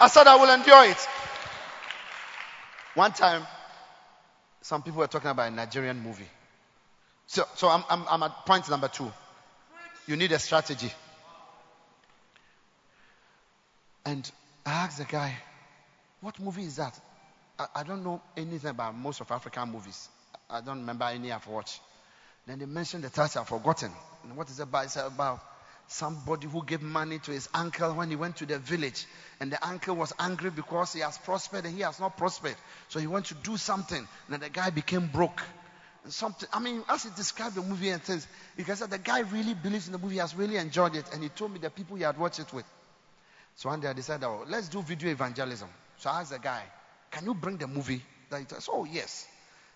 I 0.00 0.08
said 0.08 0.26
I 0.26 0.36
will 0.36 0.52
endure 0.52 0.84
it. 0.90 1.08
One 2.94 3.12
time, 3.12 3.46
some 4.62 4.82
people 4.82 4.98
were 4.98 5.06
talking 5.06 5.30
about 5.30 5.52
a 5.52 5.54
Nigerian 5.54 6.02
movie. 6.02 6.28
So, 7.26 7.44
so 7.54 7.68
I'm, 7.68 7.84
I'm, 7.88 8.04
I'm 8.08 8.22
at 8.22 8.46
point 8.46 8.68
number 8.68 8.88
two. 8.88 9.10
You 10.06 10.16
need 10.16 10.32
a 10.32 10.38
strategy. 10.38 10.92
And 14.04 14.30
I 14.66 14.72
asked 14.72 14.98
the 14.98 15.04
guy, 15.04 15.32
what 16.20 16.40
movie 16.40 16.64
is 16.64 16.76
that? 16.76 16.98
I, 17.56 17.66
I 17.76 17.82
don't 17.84 18.02
know 18.02 18.20
anything 18.36 18.70
about 18.70 18.96
most 18.96 19.20
of 19.20 19.30
African 19.30 19.70
movies. 19.70 20.08
I 20.50 20.60
don't 20.60 20.80
remember 20.80 21.04
any 21.04 21.30
I've 21.30 21.46
watched. 21.46 21.80
Then 22.46 22.58
they 22.58 22.66
mentioned 22.66 23.04
the 23.04 23.10
title, 23.10 23.42
I've 23.42 23.48
forgotten. 23.48 23.92
And 24.24 24.36
what 24.36 24.50
is 24.50 24.58
it 24.58 24.64
about? 24.64 24.84
It's 24.86 24.96
about 24.96 25.40
somebody 25.86 26.48
who 26.48 26.64
gave 26.64 26.82
money 26.82 27.20
to 27.20 27.30
his 27.30 27.48
uncle 27.54 27.94
when 27.94 28.10
he 28.10 28.16
went 28.16 28.38
to 28.38 28.46
the 28.46 28.58
village. 28.58 29.06
And 29.38 29.52
the 29.52 29.66
uncle 29.66 29.94
was 29.94 30.12
angry 30.18 30.50
because 30.50 30.94
he 30.94 31.00
has 31.00 31.16
prospered 31.16 31.64
and 31.64 31.74
he 31.74 31.82
has 31.82 32.00
not 32.00 32.16
prospered. 32.16 32.56
So 32.88 32.98
he 32.98 33.06
went 33.06 33.26
to 33.26 33.34
do 33.34 33.56
something. 33.56 34.06
And 34.30 34.42
the 34.42 34.50
guy 34.50 34.70
became 34.70 35.06
broke. 35.06 35.42
And 36.02 36.12
something, 36.12 36.48
I 36.52 36.58
mean, 36.58 36.82
as 36.88 37.04
he 37.04 37.10
described 37.14 37.54
the 37.54 37.62
movie 37.62 37.90
and 37.90 38.02
things, 38.02 38.26
you 38.56 38.64
the 38.64 38.98
guy 38.98 39.20
really 39.20 39.54
believes 39.54 39.86
in 39.86 39.92
the 39.92 39.98
movie, 39.98 40.14
he 40.14 40.20
has 40.20 40.34
really 40.34 40.56
enjoyed 40.56 40.96
it. 40.96 41.04
And 41.12 41.22
he 41.22 41.28
told 41.28 41.52
me 41.52 41.60
the 41.60 41.70
people 41.70 41.96
he 41.96 42.02
had 42.02 42.18
watched 42.18 42.40
it 42.40 42.52
with. 42.52 42.64
So 43.56 43.70
one 43.70 43.80
day 43.80 43.88
I 43.88 43.94
decided, 43.94 44.24
oh, 44.26 44.44
let's 44.46 44.68
do 44.68 44.82
video 44.82 45.10
evangelism. 45.10 45.68
So 45.98 46.10
I 46.10 46.20
asked 46.20 46.30
the 46.30 46.38
guy, 46.38 46.62
can 47.10 47.24
you 47.24 47.34
bring 47.34 47.56
the 47.56 47.66
movie? 47.66 48.02
He 48.30 48.44
said, 48.48 48.62
oh, 48.68 48.84
yes. 48.84 49.26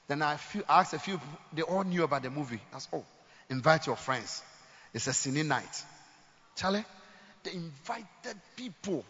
Then 0.06 0.22
I 0.22 0.38
asked 0.68 0.92
a 0.92 0.98
few 0.98 1.14
people, 1.14 1.38
they 1.52 1.62
all 1.62 1.84
knew 1.84 2.02
about 2.04 2.22
the 2.22 2.30
movie. 2.30 2.60
I 2.74 2.78
said, 2.78 2.90
oh, 2.92 3.04
invite 3.48 3.86
your 3.86 3.96
friends. 3.96 4.42
It's 4.92 5.06
a 5.06 5.10
cine 5.10 5.46
night. 5.46 5.84
Charlie, 6.56 6.84
they 7.42 7.52
invited 7.52 8.38
people. 8.54 9.04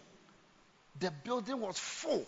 The 1.01 1.11
building 1.25 1.61
was 1.61 1.79
full. 1.79 2.25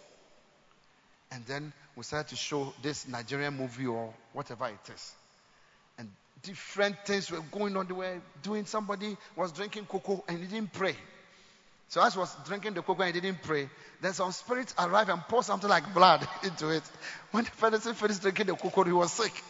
And 1.30 1.44
then 1.46 1.72
we 1.94 2.02
started 2.02 2.30
to 2.30 2.36
show 2.36 2.72
this 2.82 3.06
Nigerian 3.06 3.56
movie 3.56 3.86
or 3.86 4.12
whatever 4.32 4.66
it 4.66 4.92
is. 4.92 5.12
And 5.96 6.08
different 6.42 6.96
things 7.06 7.30
were 7.30 7.40
going 7.52 7.76
on. 7.76 7.86
They 7.86 7.92
were 7.92 8.20
doing, 8.42 8.66
somebody 8.66 9.16
was 9.36 9.52
drinking 9.52 9.86
cocoa 9.86 10.24
and 10.26 10.38
he 10.38 10.46
didn't 10.46 10.72
pray. 10.72 10.96
So 11.92 12.00
as 12.00 12.16
was 12.16 12.34
drinking 12.46 12.72
the 12.72 12.80
cocoa 12.80 13.02
and 13.02 13.14
he 13.14 13.20
didn't 13.20 13.42
pray, 13.42 13.68
then 14.00 14.14
some 14.14 14.32
spirits 14.32 14.74
arrived 14.78 15.10
and 15.10 15.20
poured 15.28 15.44
something 15.44 15.68
like 15.68 15.92
blood 15.92 16.26
into 16.42 16.70
it. 16.70 16.82
When 17.32 17.44
the 17.44 17.50
person 17.50 17.92
finished 17.92 18.22
drinking 18.22 18.46
the 18.46 18.54
cocoa, 18.54 18.84
he 18.84 18.92
was 18.92 19.12
sick. 19.12 19.44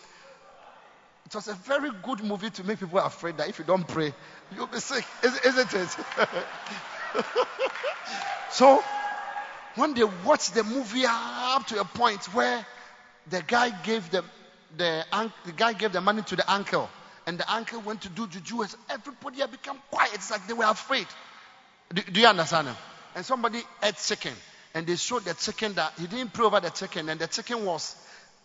It 1.25 1.33
was 1.37 1.47
a 1.47 1.55
very 1.55 1.91
good 2.03 2.25
movie 2.25 2.51
to 2.51 2.65
make 2.65 2.81
people 2.81 2.99
afraid 2.99 3.37
that 3.37 3.49
if 3.49 3.61
you 3.61 3.65
don't 3.65 3.87
pray, 3.87 4.13
you'll 4.57 4.67
be 4.67 4.81
sick, 4.81 5.05
isn't 5.23 5.73
it? 5.73 5.97
so 8.51 8.83
when 9.77 9.95
they 9.95 10.03
watched 10.03 10.53
the 10.57 10.65
movie 10.65 11.05
up 11.07 11.65
to 11.69 11.79
a 11.79 11.85
point 11.85 12.25
where 12.35 12.67
the 13.31 13.41
guy 13.43 13.71
gave 13.85 14.11
the, 14.11 14.25
the, 14.77 15.05
the 15.45 15.53
guy 15.53 15.75
gave 15.75 15.93
the 15.93 16.01
money 16.01 16.23
to 16.23 16.35
the 16.35 16.53
uncle, 16.53 16.91
and 17.25 17.39
the 17.39 17.55
uncle 17.55 17.81
went 17.83 18.03
to 18.03 18.09
do 18.09 18.27
juju, 18.27 18.63
and 18.63 18.75
everybody 18.91 19.39
had 19.39 19.53
become 19.53 19.79
quiet. 19.93 20.11
It's 20.15 20.33
like 20.33 20.45
they 20.49 20.55
were 20.55 20.65
afraid. 20.65 21.07
Do, 21.93 22.03
do 22.03 22.21
you 22.21 22.27
understand? 22.27 22.69
Him? 22.69 22.77
And 23.15 23.25
somebody 23.25 23.61
ate 23.83 23.97
chicken, 23.97 24.33
and 24.75 24.87
they 24.87 24.97
showed 24.97 25.25
the 25.25 25.35
chicken 25.35 25.75
that 25.75 25.93
he 25.99 26.07
didn't 26.07 26.33
pray 26.33 26.47
over 26.47 26.61
the 26.61 26.71
chicken, 26.71 27.09
and 27.09 27.21
the 27.21 27.27
chicken 27.27 27.65
was 27.65 27.97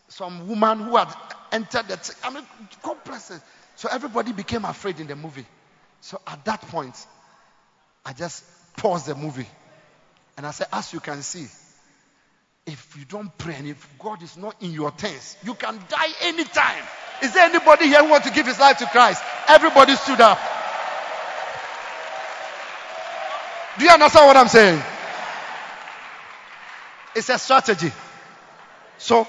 some 0.10 0.48
woman 0.48 0.80
who 0.80 0.98
had 0.98 1.14
entered 1.52 1.88
the. 1.88 2.16
I 2.24 2.30
mean, 2.30 2.44
God 2.82 2.98
bless 3.06 3.32
it. 3.32 3.42
So 3.76 3.90
everybody 3.92 4.34
became 4.34 4.66
afraid 4.66 5.00
in 5.00 5.08
the 5.08 5.16
movie. 5.16 5.46
So 6.02 6.20
at 6.28 6.44
that 6.46 6.62
point, 6.62 6.96
I 8.06 8.14
just 8.14 8.44
paused 8.76 9.08
the 9.08 9.16
movie, 9.16 9.48
and 10.36 10.46
I 10.46 10.52
said, 10.52 10.68
as 10.74 10.94
you 10.94 11.00
can 11.00 11.22
see, 11.22 11.48
if 12.66 12.96
you 12.98 13.06
don't 13.06 13.36
pray 13.38 13.56
and 13.56 13.68
if 13.68 13.88
God 13.98 14.22
is 14.22 14.36
not 14.36 14.62
in 14.62 14.72
your 14.72 14.92
tents, 14.92 15.38
you 15.44 15.54
can 15.54 15.80
die 15.88 16.14
anytime. 16.22 16.84
Is 17.24 17.34
there 17.34 17.46
anybody 17.50 17.86
here 17.86 18.04
who 18.04 18.12
wants 18.12 18.28
to 18.28 18.34
give 18.34 18.46
his 18.46 18.60
life 18.60 18.78
to 18.80 18.86
Christ? 18.88 19.24
Everybody 19.48 19.96
stood 19.96 20.22
up. 20.22 20.38
Do 23.78 23.86
you 23.86 23.92
understand 23.92 24.26
what 24.26 24.38
I'm 24.38 24.48
saying? 24.48 24.82
It's 27.16 27.30
a 27.30 27.38
strategy. 27.38 27.92
So, 28.98 29.28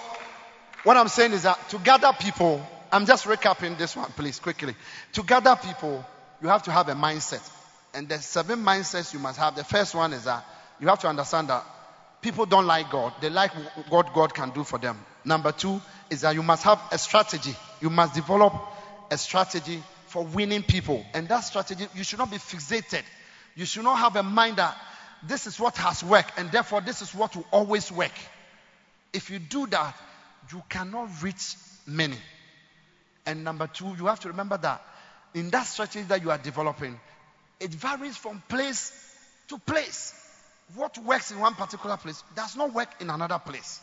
what 0.85 0.97
I'm 0.97 1.09
saying 1.09 1.33
is 1.33 1.43
that 1.43 1.69
to 1.69 1.79
gather 1.79 2.13
people, 2.19 2.67
I'm 2.91 3.05
just 3.05 3.27
recapping 3.27 3.77
this 3.77 3.95
one, 3.95 4.11
please, 4.13 4.39
quickly. 4.39 4.75
To 5.15 5.23
gather 5.23 5.55
people, 5.57 6.05
you 6.41 6.49
have 6.49 6.63
to 6.63 6.73
have 6.73 6.89
a 6.89 6.95
mindset. 6.95 7.47
And 7.93 8.09
the 8.09 8.19
seven 8.19 8.61
mindsets 8.61 9.13
you 9.13 9.21
must 9.21 9.39
have. 9.39 9.55
The 9.55 9.65
first 9.65 9.95
one 9.95 10.15
is 10.15 10.25
that 10.25 10.45
you 10.81 10.89
have 10.89 11.01
to 11.01 11.09
understand 11.09 11.49
that 11.49 11.65
people 12.23 12.47
don't 12.47 12.67
like 12.67 12.91
God. 12.91 13.13
They 13.21 13.29
like 13.29 13.53
what 13.91 14.15
God 14.15 14.33
can 14.33 14.51
do 14.51 14.65
for 14.65 14.79
them. 14.79 14.99
Number 15.27 15.53
two 15.53 15.81
is 16.09 16.23
that 16.23 16.35
you 16.35 16.43
must 16.43 16.63
have 16.65 16.81
a 16.91 16.97
strategy. 16.97 17.55
You 17.83 17.91
must 17.91 18.15
develop 18.15 18.55
a 19.11 19.19
strategy 19.19 19.83
for 20.07 20.25
winning 20.25 20.63
people. 20.63 21.05
And 21.13 21.29
that 21.29 21.41
strategy, 21.41 21.87
you 21.95 22.03
should 22.03 22.19
not 22.19 22.31
be 22.31 22.39
fixated 22.39 23.03
you 23.59 23.67
should 23.67 23.83
not 23.83 23.99
have 23.99 24.15
a 24.15 24.23
mind 24.23 24.57
that 24.57 24.77
this 25.27 25.49
is 25.49 25.59
what 25.59 25.77
has 25.79 26.05
worked 26.05 26.39
and 26.39 26.49
therefore 26.53 26.81
this 26.81 27.03
is 27.03 27.13
what 27.13 27.35
will 27.35 27.47
always 27.51 27.91
work. 27.91 28.13
If 29.13 29.31
you 29.31 29.41
do 29.41 29.67
that, 29.67 29.97
you 30.53 30.63
cannot 30.69 31.09
reach 31.25 31.57
many. 31.85 32.17
And 33.27 33.43
number 33.43 33.67
two, 33.67 33.97
you 33.99 34.07
have 34.07 34.21
to 34.21 34.29
remember 34.29 34.59
that 34.59 34.81
in 35.35 35.51
that 35.51 35.65
strategy 35.65 36.05
that 36.05 36.23
you 36.23 36.31
are 36.31 36.39
developing, 36.39 37.01
it 37.59 37.71
varies 37.71 38.17
from 38.17 38.41
place 38.49 38.93
to 39.49 39.59
place. 39.59 40.15
What 40.77 40.97
works 40.99 41.33
in 41.33 41.41
one 41.41 41.55
particular 41.55 41.97
place 41.97 42.23
does 42.37 42.55
not 42.57 42.73
work 42.73 42.91
in 43.01 43.11
another 43.11 43.41
place. 43.41 43.81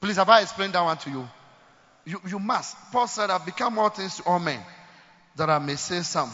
Please, 0.00 0.16
have 0.16 0.30
I 0.30 0.40
explained 0.40 0.72
that 0.72 0.82
one 0.82 0.96
to 0.96 1.10
you? 1.10 1.28
You, 2.06 2.20
you 2.28 2.38
must. 2.38 2.74
Paul 2.92 3.08
said, 3.08 3.28
I've 3.28 3.44
become 3.44 3.78
all 3.78 3.90
things 3.90 4.16
to 4.16 4.24
all 4.24 4.38
men, 4.38 4.60
that 5.36 5.50
I 5.50 5.58
may 5.58 5.74
say 5.74 6.00
some. 6.00 6.30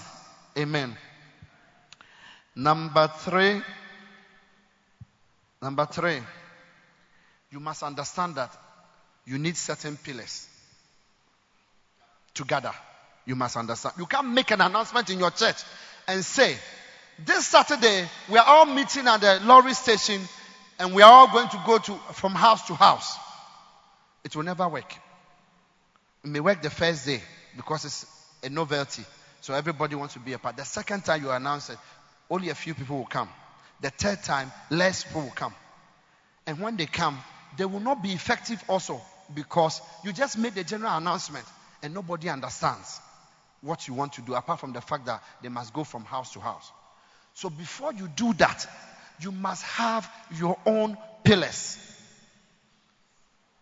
Amen. 0.57 0.97
Number 2.57 3.09
three, 3.09 3.61
number 5.61 5.87
three, 5.87 6.21
you 7.51 7.61
must 7.61 7.83
understand 7.83 8.37
that 8.37 8.57
you 9.27 9.39
need 9.39 9.57
certain 9.57 9.97
pillars 9.97 10.47
together. 12.33 12.73
You 13.27 13.35
must 13.35 13.57
understand. 13.57 13.95
You 13.99 14.07
can't 14.07 14.29
make 14.29 14.51
an 14.51 14.61
announcement 14.61 15.11
in 15.11 15.19
your 15.19 15.31
church 15.31 15.57
and 16.07 16.25
say, 16.25 16.57
this 17.25 17.47
Saturday 17.47 18.09
we 18.29 18.39
are 18.39 18.45
all 18.47 18.67
meeting 18.67 19.07
at 19.07 19.21
the 19.21 19.41
lorry 19.45 19.75
station 19.75 20.21
and 20.79 20.95
we 20.95 21.03
are 21.03 21.11
all 21.11 21.33
going 21.33 21.49
to 21.49 21.63
go 21.65 21.79
to 21.79 21.95
from 22.13 22.33
house 22.33 22.67
to 22.67 22.75
house. 22.75 23.17
It 24.25 24.35
will 24.35 24.43
never 24.43 24.69
work. 24.69 24.93
It 26.25 26.31
may 26.31 26.41
work 26.41 26.63
the 26.63 26.71
first 26.71 27.07
day 27.07 27.21
because 27.57 27.85
it's 27.85 28.07
a 28.43 28.49
novelty. 28.49 29.05
So 29.41 29.55
everybody 29.55 29.95
wants 29.95 30.15
to 30.15 30.21
be 30.21 30.33
a 30.33 30.39
part. 30.39 30.57
The 30.57 30.65
second 30.65 31.05
time 31.05 31.23
you 31.23 31.31
announce 31.31 31.71
it, 31.71 31.79
only 32.31 32.51
a 32.51 32.55
few 32.55 32.75
people 32.75 32.99
will 32.99 33.07
come. 33.07 33.29
The 33.81 33.91
third 33.91 34.23
time, 34.23 34.51
less 34.71 35.05
people 35.05 35.23
will 35.23 35.31
come. 35.31 35.55
And 36.47 36.61
when 36.61 36.77
they 36.77 36.87
come, 36.87 37.19
they 37.57 37.65
will 37.65 37.81
not 37.81 38.03
be 38.03 38.13
effective 38.13 38.63
also 38.69 39.01
because 39.35 39.81
you 40.05 40.13
just 40.13 40.39
made 40.39 40.55
the 40.55 40.65
general 40.65 40.97
announcement 40.97 41.45
and 41.83 41.95
nobody 41.95 42.29
understands 42.29 43.01
what 43.61 43.89
you 43.89 43.95
want 43.95 44.13
to 44.15 44.23
do 44.23 44.35
apart 44.35 44.61
from 44.61 44.73
the 44.73 44.81
fact 44.81 45.07
that 45.07 45.23
they 45.43 45.49
must 45.49 45.73
go 45.73 45.85
from 45.85 46.05
house 46.05 46.33
to 46.33 46.41
house. 46.41 46.71
So 47.35 47.51
before 47.51 47.93
you 47.93 48.09
do 48.09 48.33
that, 48.35 48.67
you 49.21 49.33
must 49.33 49.63
have 49.65 50.11
your 50.39 50.59
own 50.67 50.97
pillars. 51.23 51.79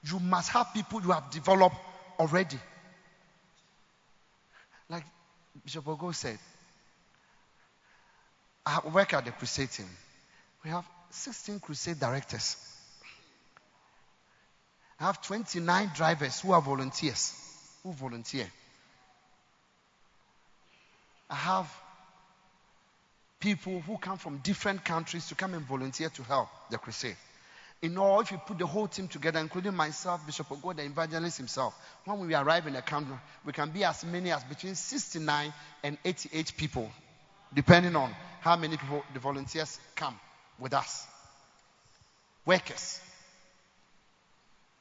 You 0.05 0.19
must 0.19 0.51
have 0.51 0.75
people 0.75 1.01
you 1.03 1.13
have 1.13 1.31
developed 1.31 1.77
already. 2.19 2.59
Like 4.89 5.05
Bishop 5.65 5.85
Ogo 5.85 6.15
said, 6.15 6.39
Ah, 8.65 8.83
I 8.85 8.89
work 8.89 9.13
at 9.15 9.25
the 9.25 9.33
crusade 9.33 9.71
team. 9.71 9.89
We 10.65 10.71
have 10.71 10.85
16 11.11 11.61
crusade 11.61 11.99
directors. 11.99 12.57
I 15.01 15.05
have 15.05 15.21
29 15.21 15.91
drivers 15.95 16.41
who 16.41 16.53
are 16.53 16.63
volunteers, 16.63 17.35
who 17.83 17.93
volunteer. 17.93 18.47
I 21.29 21.35
have 21.35 21.75
people 23.41 23.81
who 23.81 23.99
come 23.99 24.17
from 24.17 24.39
different 24.39 24.85
countries 24.85 25.27
to 25.29 25.35
come 25.35 25.55
and 25.55 25.67
volunteer 25.67 26.09
to 26.11 26.23
help 26.23 26.49
the 26.71 26.79
crusade. 26.79 27.17
In 27.83 27.99
all, 27.99 28.21
if 28.21 28.31
you 28.31 28.39
put 28.39 28.59
the 28.59 28.67
whole 28.67 28.87
team 28.87 29.09
together, 29.09 29.41
including 29.41 29.75
myself, 29.75 30.25
Bishop 30.25 30.49
Ogo, 30.51 30.77
the 30.77 30.85
evangelist 30.85 31.39
himself, 31.39 31.75
when 32.05 32.21
we 32.21 32.33
arrive 32.33 32.69
in 32.69 32.75
the 32.75 32.83
country, 32.83 33.17
we 33.45 33.53
can 33.53 33.71
be 33.71 33.83
as 33.83 34.05
many 34.05 34.31
as 34.31 34.45
between 34.45 34.77
69 34.77 35.53
and 35.83 35.99
88 36.05 36.53
people, 36.57 36.89
depending 37.53 37.97
on 37.97 38.15
how 38.43 38.57
many 38.57 38.77
people 38.77 39.03
the 39.15 39.21
volunteers 39.21 39.79
come 39.95 40.19
with 40.59 40.75
us. 40.75 41.07
Workers. 42.45 43.01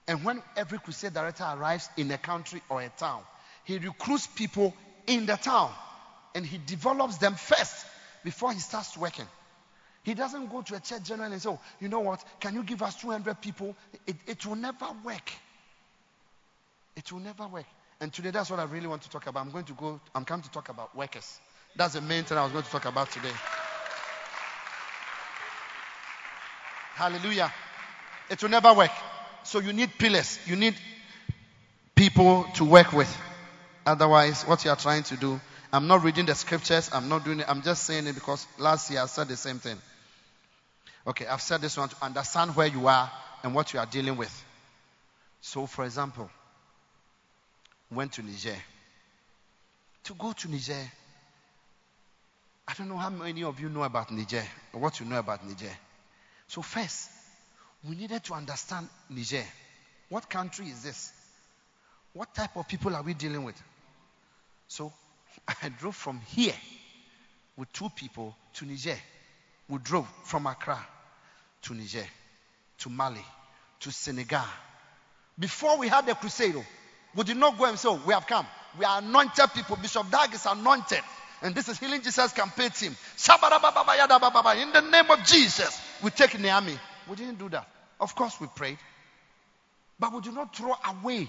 And 0.08 0.24
when 0.26 0.42
every 0.58 0.80
crusade 0.80 1.14
director 1.14 1.46
arrives 1.48 1.88
in 1.96 2.10
a 2.12 2.18
country 2.18 2.62
or 2.70 2.82
a 2.82 2.90
town, 2.90 3.22
he 3.64 3.78
recruits 3.78 4.26
people 4.26 4.74
in 5.06 5.28
the 5.28 5.36
town 5.36 5.72
and 6.34 6.44
he 6.44 6.60
develops 6.66 7.18
them 7.18 7.36
first 7.36 7.86
before 8.24 8.52
he 8.52 8.60
starts 8.60 8.98
working. 8.98 9.28
He 10.04 10.16
doesn't 10.16 10.52
go 10.52 10.64
to 10.64 10.76
a 10.76 10.80
church 10.80 11.04
general 11.04 11.32
and 11.32 11.40
say, 11.40 11.50
oh, 11.50 11.60
you 11.80 11.88
know 11.88 12.00
what, 12.00 12.24
can 12.40 12.56
you 12.56 12.64
give 12.64 12.82
us 12.82 12.96
200 13.00 13.40
people? 13.42 13.76
It, 14.08 14.16
it 14.26 14.46
will 14.46 14.56
never 14.56 14.88
work. 15.06 15.32
It 16.96 17.12
will 17.12 17.20
never 17.20 17.48
work. 17.48 17.66
And 18.00 18.12
today, 18.12 18.32
that's 18.32 18.50
what 18.50 18.60
I 18.60 18.64
really 18.64 18.88
want 18.88 19.04
to 19.04 19.10
talk 19.12 19.28
about. 19.28 19.46
I'm 19.46 19.52
going 19.52 19.66
to 19.66 19.74
go, 19.74 20.00
I'm 20.16 20.26
coming 20.26 20.42
to 20.42 20.52
talk 20.52 20.70
about 20.70 20.96
workers. 20.96 21.40
That's 21.76 21.94
the 21.94 22.02
main 22.02 22.24
thing 22.24 22.38
I 22.38 22.44
was 22.44 22.52
going 22.52 22.64
to 22.64 22.70
talk 22.70 22.86
about 22.86 23.12
today. 23.12 23.32
Hallelujah. 26.96 27.52
It 28.30 28.42
will 28.42 28.50
never 28.50 28.74
work. 28.74 28.92
So 29.44 29.60
you 29.60 29.74
need 29.74 29.98
pillars. 29.98 30.38
You 30.46 30.56
need 30.56 30.76
people 31.96 32.46
to 32.56 32.66
work 32.66 32.94
with. 32.94 33.12
Otherwise, 33.86 34.44
what 34.44 34.64
you 34.64 34.72
are 34.72 34.76
trying 34.76 35.04
to 35.04 35.18
do, 35.18 35.40
I'm 35.74 35.88
not 35.88 36.04
reading 36.04 36.26
the 36.26 36.36
scriptures. 36.36 36.90
I'm 36.94 37.10
not 37.10 37.26
doing 37.26 37.40
it. 37.40 37.50
I'm 37.50 37.62
just 37.62 37.84
saying 37.86 38.06
it 38.08 38.14
because 38.14 38.46
last 38.60 38.92
year 38.92 39.02
I 39.02 39.06
said 39.08 39.28
the 39.30 39.38
same 39.38 39.60
thing. 39.60 39.78
Okay, 41.08 41.26
I've 41.26 41.42
said 41.42 41.62
this 41.62 41.78
one 41.78 41.90
to 41.90 41.96
understand 42.02 42.56
where 42.56 42.68
you 42.68 42.88
are 42.88 43.12
and 43.44 43.56
what 43.56 43.74
you 43.74 43.80
are 43.80 43.86
dealing 43.86 44.18
with. 44.18 44.46
So, 45.42 45.66
for 45.66 45.86
example, 45.86 46.30
went 47.90 48.14
to 48.14 48.22
Niger. 48.22 48.56
To 50.04 50.14
go 50.14 50.34
to 50.34 50.52
Niger, 50.52 50.92
I 52.72 52.74
don't 52.78 52.88
know 52.88 52.96
how 52.96 53.10
many 53.10 53.44
of 53.44 53.60
you 53.60 53.68
know 53.68 53.84
about 53.84 54.12
Niger 54.12 54.44
or 54.72 54.80
what 54.80 54.98
you 55.02 55.06
know 55.06 55.20
about 55.20 55.46
Niger. 55.46 55.74
So, 56.48 56.62
first, 56.62 57.10
we 57.84 57.98
needed 57.98 58.24
to 58.24 58.34
understand 58.34 58.88
Niger. 59.10 59.44
What 60.08 60.30
country 60.30 60.68
is 60.68 60.82
this? 60.82 61.12
What 62.14 62.34
type 62.34 62.56
of 62.56 62.70
people 62.70 62.96
are 62.96 63.04
we 63.04 63.14
dealing 63.14 63.44
with? 63.44 63.62
So, 64.70 64.94
I 65.62 65.68
drove 65.68 65.98
from 65.98 66.22
here 66.28 66.54
with 67.58 67.70
two 67.74 67.90
people 67.90 68.34
to 68.54 68.66
Niger. 68.66 68.98
We 69.68 69.78
drove 69.80 70.08
from 70.24 70.48
Accra 70.48 70.80
to 71.64 71.74
Niger, 71.74 72.08
to 72.78 72.90
Mali, 72.90 73.26
to 73.82 73.92
Senegal. 73.92 74.46
Before 75.38 75.78
we 75.78 75.90
had 75.90 76.06
the 76.06 76.16
crusade, 76.16 76.56
oh, 76.56 76.64
we 77.18 77.26
did 77.26 77.36
not 77.36 77.58
go 77.58 77.66
and 77.66 77.78
say, 77.78 77.90
oh, 77.90 78.00
We 78.06 78.14
have 78.14 78.28
come. 78.28 78.48
We 78.80 78.86
are 78.86 79.00
anointed 79.00 79.50
people. 79.54 79.76
Bishop 79.76 80.10
Dag 80.10 80.34
is 80.34 80.46
anointed. 80.46 81.02
And 81.42 81.56
this 81.56 81.70
is 81.70 81.80
Healing 81.80 82.02
Jesus 82.02 82.32
campaign 82.34 82.70
team. 82.70 82.92
In 82.92 84.72
the 84.74 84.88
name 84.92 85.10
of 85.10 85.24
Jesus, 85.26 85.82
we 86.04 86.12
take 86.12 86.32
Niamey. 86.32 86.78
We 87.10 87.16
didn't 87.16 87.40
do 87.40 87.50
that. 87.50 87.68
Of 88.00 88.16
course, 88.16 88.40
we 88.40 88.48
prayed. 88.48 88.78
But 90.00 90.14
we 90.14 90.22
do 90.22 90.32
not 90.32 90.56
throw 90.56 90.74
away 90.88 91.28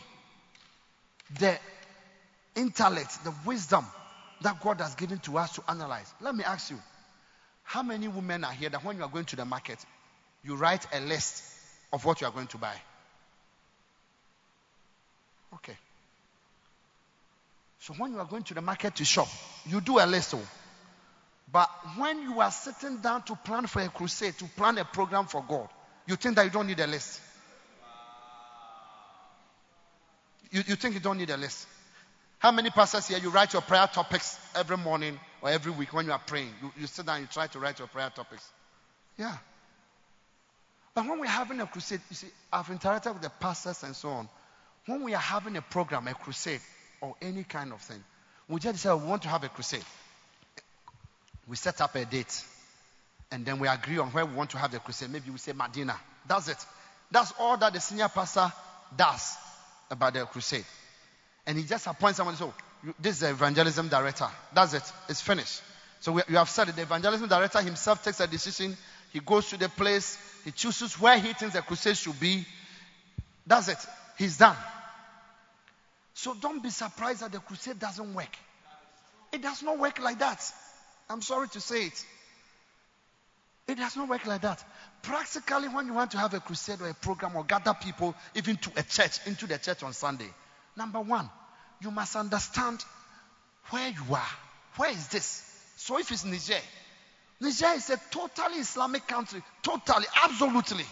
the 1.38 1.58
intellect, 2.54 3.24
the 3.24 3.32
wisdom 3.46 3.86
that 4.42 4.60
God 4.60 4.80
has 4.80 4.94
given 4.94 5.18
to 5.20 5.38
us 5.38 5.54
to 5.54 5.62
analyze. 5.68 6.12
Let 6.20 6.34
me 6.34 6.44
ask 6.44 6.70
you 6.70 6.78
how 7.62 7.82
many 7.82 8.08
women 8.08 8.44
are 8.44 8.52
here 8.52 8.68
that 8.68 8.84
when 8.84 8.96
you 8.96 9.02
are 9.02 9.08
going 9.08 9.24
to 9.26 9.36
the 9.36 9.44
market, 9.44 9.78
you 10.42 10.56
write 10.56 10.86
a 10.92 11.00
list 11.00 11.42
of 11.92 12.04
what 12.04 12.20
you 12.20 12.26
are 12.26 12.32
going 12.32 12.48
to 12.48 12.58
buy? 12.58 12.74
Okay. 15.54 15.76
So 17.80 17.94
when 17.94 18.12
you 18.12 18.18
are 18.18 18.26
going 18.26 18.42
to 18.44 18.54
the 18.54 18.62
market 18.62 18.96
to 18.96 19.04
shop, 19.04 19.28
you 19.66 19.80
do 19.80 19.98
a 19.98 20.06
list. 20.06 20.34
Oh. 20.34 20.40
But 21.52 21.68
when 21.96 22.22
you 22.22 22.40
are 22.40 22.50
sitting 22.50 22.98
down 22.98 23.22
to 23.24 23.36
plan 23.36 23.66
for 23.66 23.82
a 23.82 23.88
crusade, 23.88 24.38
to 24.38 24.44
plan 24.44 24.78
a 24.78 24.84
program 24.84 25.26
for 25.26 25.44
God, 25.46 25.68
you 26.06 26.16
think 26.16 26.36
that 26.36 26.44
you 26.44 26.50
don't 26.50 26.66
need 26.66 26.80
a 26.80 26.86
list. 26.86 27.20
You, 30.50 30.62
you 30.66 30.76
think 30.76 30.94
you 30.94 31.00
don't 31.00 31.18
need 31.18 31.30
a 31.30 31.36
list. 31.36 31.66
How 32.38 32.50
many 32.50 32.70
pastors 32.70 33.06
here 33.06 33.18
you 33.18 33.30
write 33.30 33.52
your 33.52 33.62
prayer 33.62 33.86
topics 33.86 34.38
every 34.54 34.76
morning 34.76 35.18
or 35.42 35.50
every 35.50 35.72
week 35.72 35.92
when 35.92 36.06
you 36.06 36.12
are 36.12 36.18
praying? 36.18 36.50
You, 36.62 36.72
you 36.80 36.86
sit 36.86 37.06
down 37.06 37.16
and 37.16 37.24
you 37.24 37.28
try 37.32 37.46
to 37.46 37.58
write 37.58 37.78
your 37.78 37.88
prayer 37.88 38.10
topics. 38.14 38.50
Yeah. 39.16 39.36
But 40.94 41.06
when 41.06 41.20
we're 41.20 41.26
having 41.26 41.60
a 41.60 41.66
crusade, 41.66 42.00
you 42.10 42.16
see, 42.16 42.26
I've 42.52 42.66
interacted 42.66 43.12
with 43.12 43.22
the 43.22 43.30
pastors 43.30 43.82
and 43.82 43.94
so 43.94 44.08
on. 44.10 44.28
When 44.86 45.04
we 45.04 45.14
are 45.14 45.20
having 45.20 45.56
a 45.56 45.62
program, 45.62 46.08
a 46.08 46.14
crusade, 46.14 46.60
or 47.00 47.14
any 47.22 47.44
kind 47.44 47.72
of 47.72 47.80
thing, 47.80 48.02
we 48.52 48.60
just 48.60 48.80
say 48.80 48.92
we 48.92 49.06
want 49.06 49.22
to 49.22 49.28
have 49.28 49.42
a 49.44 49.48
crusade. 49.48 49.84
We 51.48 51.56
set 51.56 51.80
up 51.80 51.94
a 51.94 52.04
date, 52.04 52.44
and 53.30 53.46
then 53.46 53.58
we 53.58 53.66
agree 53.66 53.96
on 53.96 54.08
where 54.08 54.26
we 54.26 54.34
want 54.34 54.50
to 54.50 54.58
have 54.58 54.70
the 54.70 54.78
crusade. 54.78 55.10
Maybe 55.10 55.30
we 55.30 55.38
say 55.38 55.52
Medina. 55.52 55.96
That's 56.28 56.48
it. 56.48 56.58
That's 57.10 57.32
all 57.38 57.56
that 57.56 57.72
the 57.72 57.80
senior 57.80 58.08
pastor 58.08 58.52
does 58.94 59.36
about 59.90 60.12
the 60.12 60.26
crusade. 60.26 60.66
And 61.46 61.56
he 61.56 61.64
just 61.64 61.86
appoints 61.86 62.18
someone. 62.18 62.36
So 62.36 62.52
this 63.00 63.14
is 63.16 63.20
the 63.20 63.30
evangelism 63.30 63.88
director. 63.88 64.28
That's 64.54 64.74
it. 64.74 64.82
It's 65.08 65.22
finished. 65.22 65.62
So 66.00 66.12
we, 66.12 66.22
you 66.28 66.36
have 66.36 66.50
said 66.50 66.68
it. 66.68 66.76
The 66.76 66.82
evangelism 66.82 67.28
director 67.28 67.62
himself 67.62 68.04
takes 68.04 68.20
a 68.20 68.26
decision. 68.26 68.76
He 69.14 69.20
goes 69.20 69.48
to 69.48 69.56
the 69.56 69.70
place. 69.70 70.18
He 70.44 70.50
chooses 70.50 71.00
where 71.00 71.18
he 71.18 71.32
thinks 71.32 71.54
the 71.54 71.62
crusade 71.62 71.96
should 71.96 72.20
be. 72.20 72.44
That's 73.46 73.68
it. 73.68 73.78
He's 74.18 74.36
done. 74.36 74.56
So 76.14 76.34
don't 76.34 76.62
be 76.62 76.70
surprised 76.70 77.20
that 77.20 77.32
the 77.32 77.38
crusade 77.38 77.78
doesn't 77.78 78.14
work. 78.14 78.36
It 79.32 79.42
does 79.42 79.62
not 79.62 79.78
work 79.78 79.98
like 79.98 80.18
that. 80.18 80.42
I'm 81.08 81.22
sorry 81.22 81.48
to 81.48 81.60
say 81.60 81.86
it. 81.86 82.06
It 83.68 83.76
does 83.76 83.96
not 83.96 84.08
work 84.08 84.26
like 84.26 84.42
that. 84.42 84.62
Practically, 85.02 85.68
when 85.68 85.86
you 85.86 85.94
want 85.94 86.10
to 86.12 86.18
have 86.18 86.34
a 86.34 86.40
crusade 86.40 86.80
or 86.80 86.88
a 86.88 86.94
program 86.94 87.36
or 87.36 87.44
gather 87.44 87.74
people 87.74 88.14
even 88.34 88.56
to 88.56 88.70
a 88.76 88.82
church, 88.82 89.18
into 89.26 89.46
the 89.46 89.58
church 89.58 89.82
on 89.82 89.92
Sunday, 89.92 90.28
number 90.76 91.00
one, 91.00 91.28
you 91.80 91.90
must 91.90 92.16
understand 92.16 92.84
where 93.70 93.88
you 93.88 94.14
are. 94.14 94.28
Where 94.76 94.90
is 94.90 95.08
this? 95.08 95.48
So 95.76 95.98
if 95.98 96.10
it's 96.10 96.24
Niger, 96.24 96.60
Niger 97.40 97.72
is 97.74 97.90
a 97.90 98.00
totally 98.10 98.58
Islamic 98.58 99.06
country. 99.06 99.42
Totally, 99.62 100.06
absolutely 100.24 100.84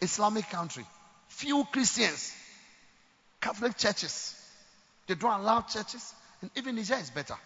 Islamic 0.00 0.48
country. 0.50 0.84
Few 1.28 1.64
Christians. 1.72 2.32
Catholic 3.46 3.76
churches. 3.76 4.34
They 5.06 5.14
don't 5.14 5.40
allow 5.40 5.60
churches. 5.60 6.12
And 6.42 6.50
even 6.56 6.74
Niger 6.74 6.96
is 6.96 7.10
better. 7.10 7.36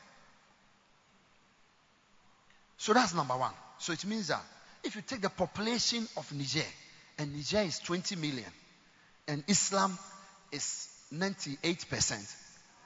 So 2.78 2.94
that's 2.94 3.14
number 3.14 3.36
one. 3.36 3.52
So 3.78 3.92
it 3.92 4.06
means 4.06 4.28
that 4.28 4.42
if 4.82 4.96
you 4.96 5.02
take 5.02 5.20
the 5.20 5.28
population 5.28 6.08
of 6.16 6.32
Niger, 6.32 6.64
and 7.18 7.34
Niger 7.36 7.60
is 7.60 7.78
20 7.80 8.16
million, 8.16 8.50
and 9.28 9.44
Islam 9.46 9.98
is 10.50 10.88
98%, 11.14 12.34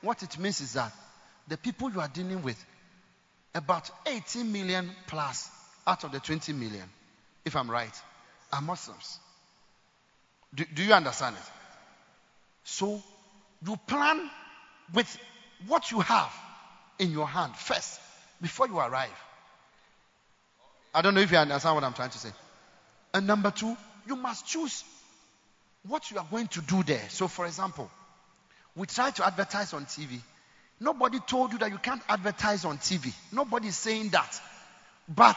what 0.03 0.25
it 0.25 0.37
means 0.37 0.61
is 0.61 0.73
that 0.73 0.93
the 1.47 1.57
people 1.57 1.93
you 1.93 2.01
are 2.01 2.09
dealing 2.09 2.43
with, 2.43 2.63
about 3.55 3.89
18 4.07 4.51
million 4.51 4.91
plus 5.07 5.49
out 5.87 6.03
of 6.03 6.11
the 6.11 6.19
20 6.19 6.53
million, 6.53 6.89
if 7.45 7.55
I'm 7.55 7.71
right, 7.71 7.95
are 8.53 8.61
Muslims. 8.61 9.21
Do, 10.53 10.65
do 10.75 10.83
you 10.83 10.93
understand 10.93 11.37
it? 11.37 11.64
So 12.65 13.03
you 13.67 13.77
plan 13.87 14.29
with 14.93 15.19
what 15.67 15.91
you 15.91 16.01
have 16.01 16.33
in 16.99 17.11
your 17.11 17.27
hand 17.27 17.55
first 17.57 18.01
before 18.41 18.67
you 18.69 18.79
arrive. 18.79 19.11
I 20.95 21.03
don't 21.03 21.15
know 21.15 21.21
if 21.21 21.31
you 21.31 21.39
understand 21.39 21.75
what 21.75 21.85
I'm 21.85 21.93
trying 21.93 22.11
to 22.11 22.19
say. 22.19 22.31
And 23.13 23.27
number 23.27 23.51
two, 23.51 23.77
you 24.07 24.17
must 24.17 24.47
choose 24.47 24.85
what 25.87 26.11
you 26.11 26.19
are 26.19 26.27
going 26.31 26.49
to 26.49 26.61
do 26.61 26.83
there. 26.83 27.03
So, 27.09 27.29
for 27.29 27.47
example, 27.47 27.91
we 28.77 28.87
try 28.87 29.11
to 29.11 29.27
advertise 29.27 29.73
on 29.73 29.87
TV. 29.87 30.21
Nobody 30.81 31.19
told 31.21 31.53
you 31.53 31.59
that 31.59 31.71
you 31.71 31.79
can't 31.79 32.03
advertise 32.09 32.65
on 32.65 32.79
TV. 32.79 33.13
Nobody 33.33 33.69
is 33.69 33.77
saying 33.77 34.11
that. 34.11 34.41
But 35.09 35.37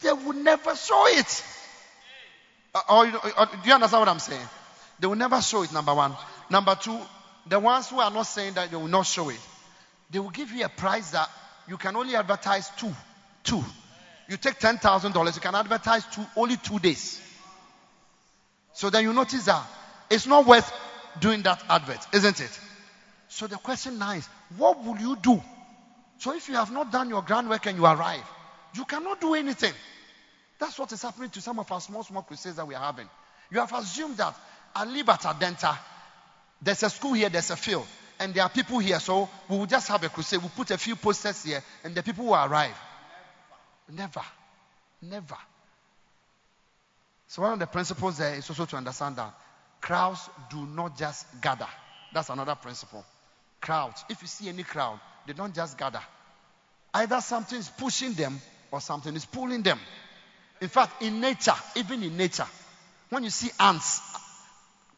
they 0.00 0.12
will 0.12 0.32
never 0.34 0.74
show 0.74 1.06
it. 1.08 1.44
Uh, 2.74 2.80
or, 2.88 3.06
or, 3.06 3.40
or, 3.40 3.46
do 3.46 3.68
you 3.68 3.74
understand 3.74 4.00
what 4.00 4.08
I'm 4.08 4.18
saying? 4.18 4.46
They 4.98 5.06
will 5.06 5.16
never 5.16 5.40
show 5.40 5.62
it, 5.62 5.72
number 5.72 5.94
one. 5.94 6.14
Number 6.50 6.74
two, 6.74 6.98
the 7.46 7.60
ones 7.60 7.88
who 7.88 8.00
are 8.00 8.10
not 8.10 8.24
saying 8.24 8.54
that 8.54 8.70
they 8.70 8.76
will 8.76 8.88
not 8.88 9.06
show 9.06 9.28
it, 9.28 9.40
they 10.10 10.18
will 10.18 10.30
give 10.30 10.50
you 10.52 10.64
a 10.64 10.68
price 10.68 11.10
that 11.10 11.28
you 11.68 11.76
can 11.76 11.96
only 11.96 12.16
advertise 12.16 12.70
two. 12.76 12.92
Two. 13.44 13.62
You 14.28 14.36
take 14.36 14.58
$10,000, 14.58 15.34
you 15.34 15.40
can 15.40 15.54
advertise 15.54 16.04
two, 16.06 16.24
only 16.36 16.56
two 16.56 16.78
days. 16.78 17.20
So 18.72 18.90
then 18.90 19.04
you 19.04 19.12
notice 19.12 19.44
that 19.44 19.64
it's 20.10 20.26
not 20.26 20.46
worth 20.46 20.72
doing 21.20 21.42
that 21.42 21.62
advert, 21.68 22.00
isn't 22.12 22.40
it? 22.40 22.60
So 23.28 23.46
the 23.46 23.56
question 23.56 23.98
now 23.98 24.12
is, 24.12 24.28
what 24.56 24.84
will 24.84 24.98
you 24.98 25.16
do? 25.16 25.42
So 26.18 26.34
if 26.34 26.48
you 26.48 26.54
have 26.54 26.72
not 26.72 26.90
done 26.92 27.08
your 27.08 27.22
groundwork 27.22 27.66
and 27.66 27.76
you 27.76 27.84
arrive, 27.84 28.24
you 28.74 28.84
cannot 28.84 29.20
do 29.20 29.34
anything. 29.34 29.72
That's 30.58 30.78
what 30.78 30.90
is 30.92 31.02
happening 31.02 31.30
to 31.30 31.40
some 31.40 31.58
of 31.58 31.70
our 31.70 31.80
small, 31.80 32.02
small 32.02 32.22
crusades 32.22 32.56
that 32.56 32.66
we 32.66 32.74
are 32.74 32.82
having. 32.82 33.08
You 33.50 33.60
have 33.60 33.72
assumed 33.72 34.16
that 34.16 34.34
I 34.76 34.84
live 34.84 35.08
at 35.08 35.22
Adenta. 35.22 35.74
There's 36.60 36.82
a 36.82 36.90
school 36.90 37.14
here, 37.14 37.30
there's 37.30 37.50
a 37.50 37.56
field, 37.56 37.86
and 38.20 38.34
there 38.34 38.42
are 38.42 38.50
people 38.50 38.78
here, 38.78 39.00
so 39.00 39.26
we 39.48 39.56
will 39.56 39.66
just 39.66 39.88
have 39.88 40.04
a 40.04 40.10
crusade. 40.10 40.40
We'll 40.40 40.50
put 40.50 40.70
a 40.70 40.76
few 40.76 40.96
posters 40.96 41.44
here, 41.44 41.62
and 41.82 41.94
the 41.94 42.02
people 42.02 42.26
will 42.26 42.34
arrive. 42.34 42.76
Never. 43.90 44.20
Never. 45.00 45.36
So, 47.28 47.40
one 47.40 47.54
of 47.54 47.58
the 47.58 47.66
principles 47.66 48.18
there 48.18 48.34
is 48.34 48.48
also 48.50 48.66
to 48.66 48.76
understand 48.76 49.16
that 49.16 49.32
crowds 49.80 50.28
do 50.50 50.66
not 50.66 50.98
just 50.98 51.26
gather. 51.40 51.68
That's 52.12 52.28
another 52.28 52.54
principle. 52.54 53.04
Crowds, 53.62 54.04
if 54.10 54.20
you 54.20 54.28
see 54.28 54.50
any 54.50 54.62
crowd, 54.62 55.00
they 55.26 55.32
don't 55.32 55.54
just 55.54 55.78
gather. 55.78 56.02
Either 56.92 57.22
something 57.22 57.58
is 57.58 57.70
pushing 57.70 58.12
them 58.12 58.38
or 58.70 58.82
something 58.82 59.14
is 59.16 59.24
pulling 59.24 59.62
them. 59.62 59.80
In 60.60 60.68
fact, 60.68 61.02
in 61.02 61.20
nature, 61.20 61.56
even 61.76 62.02
in 62.02 62.16
nature, 62.16 62.46
when 63.08 63.24
you 63.24 63.30
see 63.30 63.50
ants 63.58 64.02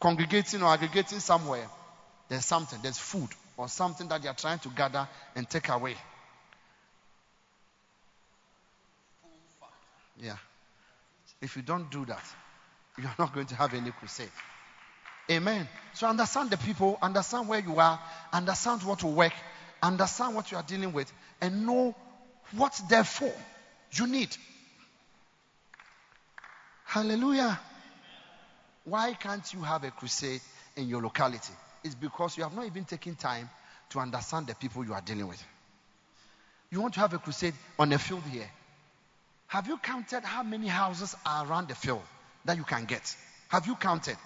congregating 0.01 0.62
or 0.62 0.72
aggregating 0.72 1.20
somewhere, 1.20 1.68
there's 2.28 2.44
something, 2.44 2.78
there's 2.82 2.99
food 2.99 3.28
or 3.57 3.68
something 3.68 4.09
that 4.09 4.22
they 4.22 4.28
are 4.28 4.34
trying 4.34 4.59
to 4.61 4.68
gather 4.70 5.09
and 5.34 5.49
take 5.49 5.68
away. 5.68 5.96
Yeah. 10.20 10.36
If 11.40 11.57
you 11.57 11.62
don't 11.62 11.90
do 11.90 12.05
that, 12.07 12.22
you're 12.96 13.14
not 13.18 13.32
going 13.32 13.46
to 13.46 13.55
have 13.55 13.74
any 13.74 13.90
crusade. 13.92 14.30
Amen. 15.30 15.68
So 15.94 16.07
understand 16.07 16.51
the 16.51 16.57
people, 16.57 16.99
understand 17.03 17.49
where 17.49 17.61
you 17.61 17.78
are, 17.78 18.01
understand 18.32 18.82
what 18.82 19.05
will 19.05 19.12
work, 19.12 19.34
understand 19.82 20.34
what 20.34 20.51
you 20.51 20.57
are 20.57 20.62
dealing 20.62 20.92
with, 20.92 21.12
and 21.40 21.66
know 21.66 21.94
what 22.53 22.80
therefore 22.88 23.34
you 23.92 24.07
need. 24.07 24.34
Hallelujah. 26.84 27.61
Why 28.89 29.12
can't 29.12 29.53
you 29.53 29.61
have 29.62 29.84
a 29.84 29.91
crusade 29.91 30.41
in 30.76 30.89
your 30.89 31.03
locality? 31.03 31.53
It's 31.84 31.95
because 31.95 32.36
you 32.39 32.43
have 32.45 32.55
not 32.55 32.64
even 32.66 32.84
taken 32.84 33.16
time 33.16 33.51
to 33.91 33.99
understand 33.99 34.47
the 34.47 34.55
people 34.55 34.84
you 34.84 34.95
are 34.95 35.01
dealing 35.03 35.28
with. 35.28 35.43
You 36.70 36.80
want 36.80 36.95
to 36.95 37.01
have 37.01 37.12
a 37.12 37.18
crusade 37.18 37.55
on 37.78 37.93
a 37.93 37.99
field 37.99 38.22
here. 38.30 38.49
Have 39.49 39.66
you 39.66 39.76
counted 39.78 40.24
how 40.24 40.43
many 40.43 40.68
houses 40.68 41.14
are 41.26 41.47
around 41.47 41.68
the 41.68 41.74
field 41.74 42.03
that 42.45 42.57
you 42.57 42.64
can 42.64 42.86
get? 42.86 43.14
Have 43.49 43.66
you 43.66 43.74
counted? 43.74 44.16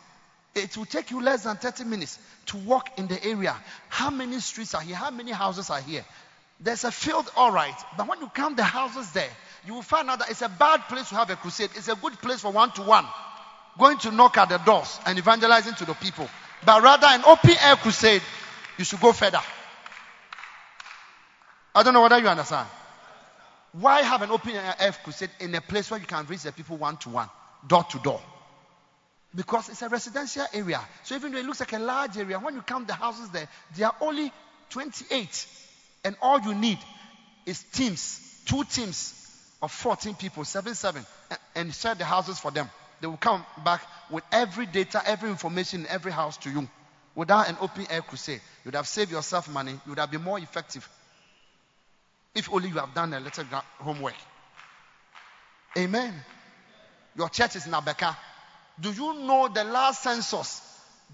It 0.55 0.77
will 0.77 0.85
take 0.85 1.11
you 1.11 1.23
less 1.23 1.45
than 1.45 1.57
30 1.57 1.85
minutes 1.85 2.19
to 2.47 2.57
walk 2.59 2.99
in 2.99 3.09
the 3.09 3.25
area. 3.25 3.57
How 3.89 4.11
many 4.11 4.39
streets 4.41 4.75
are 4.75 4.83
here? 4.83 4.97
How 4.97 5.11
many 5.11 5.33
houses 5.33 5.71
are 5.71 5.81
here? 5.81 6.05
There's 6.61 6.85
a 6.85 6.93
field, 6.93 7.29
all 7.37 7.51
right, 7.51 7.75
but 7.97 8.07
when 8.07 8.21
you 8.21 8.29
count 8.29 8.57
the 8.57 8.65
houses 8.65 9.11
there, 9.13 9.31
you 9.67 9.75
will 9.75 9.83
find 9.83 10.09
out 10.09 10.21
that 10.21 10.31
it's 10.31 10.43
a 10.43 10.49
bad 10.49 10.83
place 10.89 11.09
to 11.09 11.17
have 11.17 11.31
a 11.31 11.37
crusade. 11.37 11.71
It's 11.75 11.89
a 11.89 11.97
good 11.97 12.13
place 12.21 12.41
for 12.41 12.53
one 12.53 12.71
to 12.73 12.83
one, 12.83 13.07
going 13.79 13.99
to 13.99 14.11
knock 14.11 14.37
at 14.39 14.49
the 14.49 14.59
doors 14.59 14.99
and 15.07 15.19
evangelizing 15.19 15.75
to 15.75 15.85
the 15.85 15.95
people. 15.95 16.29
But 16.65 16.83
rather, 16.83 17.07
an 17.07 17.23
open 17.27 17.55
air 17.63 17.77
crusade, 17.77 18.23
you 18.79 18.85
should 18.85 19.01
go 19.01 19.13
further. 19.13 19.41
I 21.75 21.83
don't 21.83 21.95
know 21.95 22.03
whether 22.03 22.19
you 22.19 22.29
understand. 22.29 22.69
Why 23.73 24.03
have 24.03 24.21
an 24.23 24.31
open 24.31 24.53
air 24.55 24.95
crusade 25.03 25.31
in 25.41 25.55
a 25.55 25.61
place 25.61 25.91
where 25.91 25.99
you 25.99 26.07
can 26.07 26.27
reach 26.27 26.43
the 26.43 26.53
people 26.53 26.77
one 26.77 26.99
to 26.99 27.09
one, 27.09 27.29
door 27.67 27.85
to 27.85 27.99
door? 27.99 28.21
Because 29.35 29.71
it's 29.71 29.81
a 29.81 29.89
residential 29.89 30.45
area. 30.53 30.81
So 31.05 31.15
even 31.15 31.33
though 31.33 31.39
it 31.39 31.47
looks 31.47 31.61
like 31.61 31.73
a 31.73 31.79
large 31.79 32.19
area, 32.19 32.39
when 32.39 32.55
you 32.55 32.61
count 32.61 32.87
the 32.87 32.93
houses 32.93 33.31
there, 33.31 33.49
there 33.75 33.87
are 33.87 33.97
only 34.03 34.31
28. 34.69 35.47
And 36.05 36.17
all 36.21 36.39
you 36.41 36.55
need 36.55 36.79
is 37.47 37.63
teams, 37.63 38.43
two 38.45 38.65
teams 38.65 39.19
of 39.63 39.73
14 39.73 40.17
people, 40.17 40.45
7 40.45 40.75
7, 40.75 41.07
and 41.55 41.75
share 41.75 41.95
the 41.95 42.05
houses 42.05 42.39
for 42.39 42.51
them. 42.51 42.69
They 43.03 43.09
will 43.09 43.17
come 43.17 43.45
back 43.65 43.83
with 44.11 44.23
every 44.31 44.65
data, 44.65 45.03
every 45.05 45.29
information 45.29 45.81
in 45.81 45.87
every 45.89 46.13
house 46.13 46.37
to 46.39 46.51
you. 46.51 46.69
Without 47.17 47.49
an 47.49 47.57
open 47.61 47.85
air 47.91 48.01
crusade, 48.01 48.41
you 48.65 48.69
would 48.69 48.77
have 48.77 48.87
saved 48.87 49.11
yourself 49.11 49.51
money, 49.51 49.73
you 49.73 49.91
would 49.91 49.99
have 49.99 50.11
been 50.11 50.23
more 50.23 50.39
effective. 50.39 50.89
If 52.33 52.51
only 52.51 52.69
you 52.69 52.77
have 52.77 52.95
done 52.95 53.13
a 53.13 53.19
little 53.19 53.45
homework. 53.81 54.15
Amen. 55.77 56.15
Your 57.17 57.29
church 57.29 57.57
is 57.57 57.67
in 57.67 57.73
Abeka. 57.73 58.17
Do 58.81 58.93
you 58.93 59.15
know 59.15 59.49
the 59.53 59.65
last 59.65 60.05
census 60.05 60.63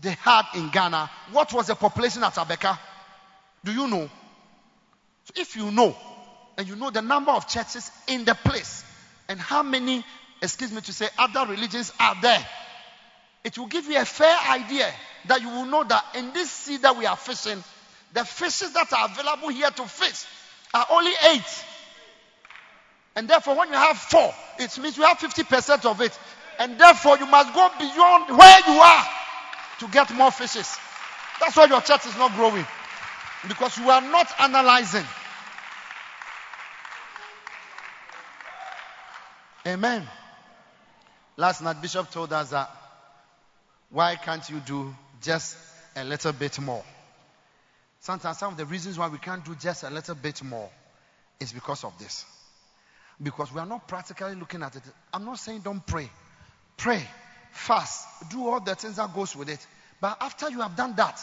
they 0.00 0.10
had 0.10 0.42
in 0.54 0.68
Ghana? 0.68 1.10
What 1.32 1.54
was 1.54 1.68
the 1.68 1.74
population 1.74 2.22
at 2.22 2.34
Abeka? 2.34 2.78
Do 3.64 3.72
you 3.72 3.88
know? 3.88 4.10
So 5.24 5.32
if 5.36 5.56
you 5.56 5.70
know, 5.70 5.96
and 6.58 6.68
you 6.68 6.76
know 6.76 6.90
the 6.90 7.02
number 7.02 7.30
of 7.30 7.48
churches 7.48 7.90
in 8.06 8.26
the 8.26 8.34
place, 8.34 8.84
and 9.26 9.40
how 9.40 9.62
many, 9.62 10.04
excuse 10.40 10.72
me 10.72 10.80
to 10.80 10.92
say, 10.92 11.08
other 11.18 11.50
religions 11.50 11.92
are 11.98 12.16
there, 12.20 12.46
it 13.44 13.56
will 13.58 13.66
give 13.66 13.86
you 13.86 13.98
a 13.98 14.04
fair 14.04 14.36
idea 14.50 14.90
that 15.26 15.40
you 15.40 15.48
will 15.48 15.66
know 15.66 15.84
that 15.84 16.04
in 16.14 16.32
this 16.32 16.50
sea 16.50 16.76
that 16.78 16.96
we 16.96 17.06
are 17.06 17.16
fishing, 17.16 17.62
the 18.12 18.24
fishes 18.24 18.72
that 18.72 18.92
are 18.92 19.06
available 19.06 19.48
here 19.48 19.70
to 19.70 19.82
fish 19.84 20.24
are 20.74 20.86
only 20.90 21.12
eight. 21.30 21.64
And 23.16 23.28
therefore, 23.28 23.56
when 23.56 23.68
you 23.68 23.74
have 23.74 23.98
four, 23.98 24.32
it 24.58 24.78
means 24.78 24.96
you 24.96 25.02
have 25.02 25.18
50% 25.18 25.84
of 25.86 26.00
it. 26.00 26.16
And 26.58 26.78
therefore, 26.78 27.18
you 27.18 27.26
must 27.26 27.52
go 27.54 27.68
beyond 27.78 28.36
where 28.36 28.58
you 28.66 28.80
are 28.80 29.04
to 29.80 29.88
get 29.88 30.12
more 30.14 30.30
fishes. 30.30 30.76
That's 31.40 31.56
why 31.56 31.66
your 31.66 31.80
church 31.80 32.06
is 32.06 32.16
not 32.16 32.34
growing. 32.34 32.66
Because 33.46 33.78
you 33.78 33.90
are 33.90 34.00
not 34.00 34.28
analyzing. 34.40 35.04
Amen. 39.66 40.08
Last 41.38 41.62
night, 41.62 41.80
Bishop 41.80 42.10
told 42.10 42.32
us 42.32 42.50
that 42.50 42.68
why 43.90 44.16
can't 44.16 44.50
you 44.50 44.58
do 44.58 44.92
just 45.22 45.56
a 45.94 46.02
little 46.02 46.32
bit 46.32 46.58
more? 46.58 46.82
Sometimes 48.00 48.38
some 48.38 48.54
of 48.54 48.58
the 48.58 48.66
reasons 48.66 48.98
why 48.98 49.06
we 49.06 49.18
can't 49.18 49.44
do 49.44 49.54
just 49.54 49.84
a 49.84 49.90
little 49.90 50.16
bit 50.16 50.42
more 50.42 50.68
is 51.38 51.52
because 51.52 51.84
of 51.84 51.96
this. 52.00 52.24
Because 53.22 53.54
we 53.54 53.60
are 53.60 53.66
not 53.66 53.86
practically 53.86 54.34
looking 54.34 54.64
at 54.64 54.74
it. 54.74 54.82
I'm 55.14 55.24
not 55.24 55.38
saying 55.38 55.60
don't 55.60 55.86
pray. 55.86 56.10
Pray, 56.76 57.06
fast, 57.52 58.04
do 58.30 58.48
all 58.48 58.58
the 58.58 58.74
things 58.74 58.96
that 58.96 59.14
goes 59.14 59.36
with 59.36 59.48
it. 59.48 59.64
But 60.00 60.16
after 60.20 60.50
you 60.50 60.60
have 60.60 60.74
done 60.74 60.96
that, 60.96 61.20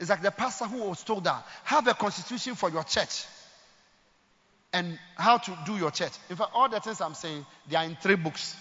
it's 0.00 0.10
like 0.10 0.22
the 0.22 0.32
pastor 0.32 0.64
who 0.64 0.88
was 0.88 1.04
told 1.04 1.22
that 1.22 1.46
have 1.62 1.86
a 1.86 1.94
constitution 1.94 2.56
for 2.56 2.68
your 2.68 2.82
church 2.82 3.26
and 4.72 4.98
how 5.16 5.38
to 5.38 5.56
do 5.64 5.76
your 5.76 5.92
church. 5.92 6.14
In 6.30 6.34
fact, 6.34 6.50
all 6.52 6.68
the 6.68 6.80
things 6.80 7.00
I'm 7.00 7.14
saying, 7.14 7.46
they 7.70 7.76
are 7.76 7.84
in 7.84 7.94
three 7.94 8.16
books. 8.16 8.56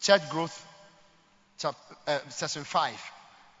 Church 0.00 0.28
growth, 0.30 0.66
chapter, 1.58 1.94
uh, 2.06 2.18
session 2.30 2.64
five. 2.64 3.00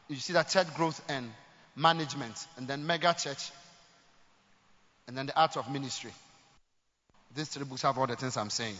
You 0.08 0.16
see 0.16 0.32
that 0.32 0.48
church 0.48 0.74
growth 0.74 1.02
and 1.08 1.30
management, 1.76 2.34
and 2.56 2.66
then 2.66 2.86
mega 2.86 3.14
church, 3.14 3.50
and 5.06 5.16
then 5.16 5.26
the 5.26 5.38
art 5.38 5.56
of 5.56 5.70
ministry. 5.70 6.12
These 7.34 7.48
three 7.48 7.64
books 7.64 7.82
have 7.82 7.98
all 7.98 8.06
the 8.06 8.16
things 8.16 8.36
I'm 8.36 8.50
saying. 8.50 8.74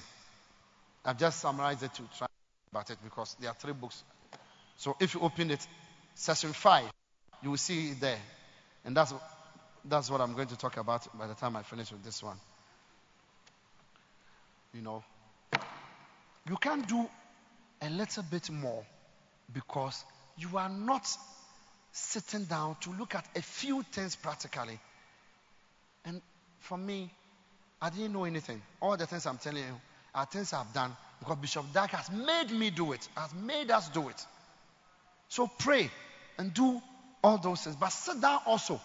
I've 1.04 1.18
just 1.18 1.40
summarized 1.40 1.82
it 1.82 1.94
to 1.94 2.02
try 2.16 2.26
about 2.72 2.90
it 2.90 2.98
because 3.04 3.36
there 3.40 3.50
are 3.50 3.54
three 3.54 3.72
books. 3.72 4.02
So 4.76 4.96
if 4.98 5.14
you 5.14 5.20
open 5.20 5.50
it, 5.50 5.66
session 6.14 6.52
five, 6.52 6.90
you 7.42 7.50
will 7.50 7.58
see 7.58 7.90
it 7.90 8.00
there. 8.00 8.18
And 8.84 8.96
that's, 8.96 9.12
that's 9.84 10.10
what 10.10 10.20
I'm 10.20 10.34
going 10.34 10.48
to 10.48 10.56
talk 10.56 10.78
about 10.78 11.06
by 11.18 11.26
the 11.26 11.34
time 11.34 11.56
I 11.56 11.62
finish 11.62 11.92
with 11.92 12.02
this 12.02 12.22
one. 12.22 12.36
You 14.74 14.82
know, 14.82 15.04
you 16.48 16.56
can't 16.56 16.88
do 16.88 17.08
a 17.82 17.90
little 17.90 18.22
bit 18.24 18.50
more 18.50 18.84
because 19.52 20.04
you 20.36 20.56
are 20.58 20.68
not 20.68 21.06
sitting 21.92 22.44
down 22.44 22.76
to 22.80 22.90
look 22.92 23.14
at 23.14 23.26
a 23.36 23.42
few 23.42 23.82
things 23.82 24.16
practically. 24.16 24.78
And 26.04 26.20
for 26.60 26.78
me, 26.78 27.10
I 27.80 27.90
didn't 27.90 28.12
know 28.12 28.24
anything. 28.24 28.60
All 28.80 28.96
the 28.96 29.06
things 29.06 29.26
I'm 29.26 29.38
telling 29.38 29.64
you 29.64 29.80
are 30.14 30.26
things 30.26 30.52
I've 30.52 30.72
done 30.72 30.94
because 31.18 31.36
Bishop 31.38 31.72
Dag 31.72 31.90
has 31.90 32.10
made 32.10 32.50
me 32.50 32.70
do 32.70 32.92
it, 32.92 33.08
has 33.16 33.34
made 33.34 33.70
us 33.70 33.88
do 33.90 34.08
it. 34.08 34.26
So 35.28 35.46
pray 35.58 35.90
and 36.38 36.52
do 36.52 36.80
all 37.22 37.38
those 37.38 37.62
things. 37.62 37.76
But 37.76 37.90
sit 37.90 38.20
down 38.20 38.40
also 38.46 38.80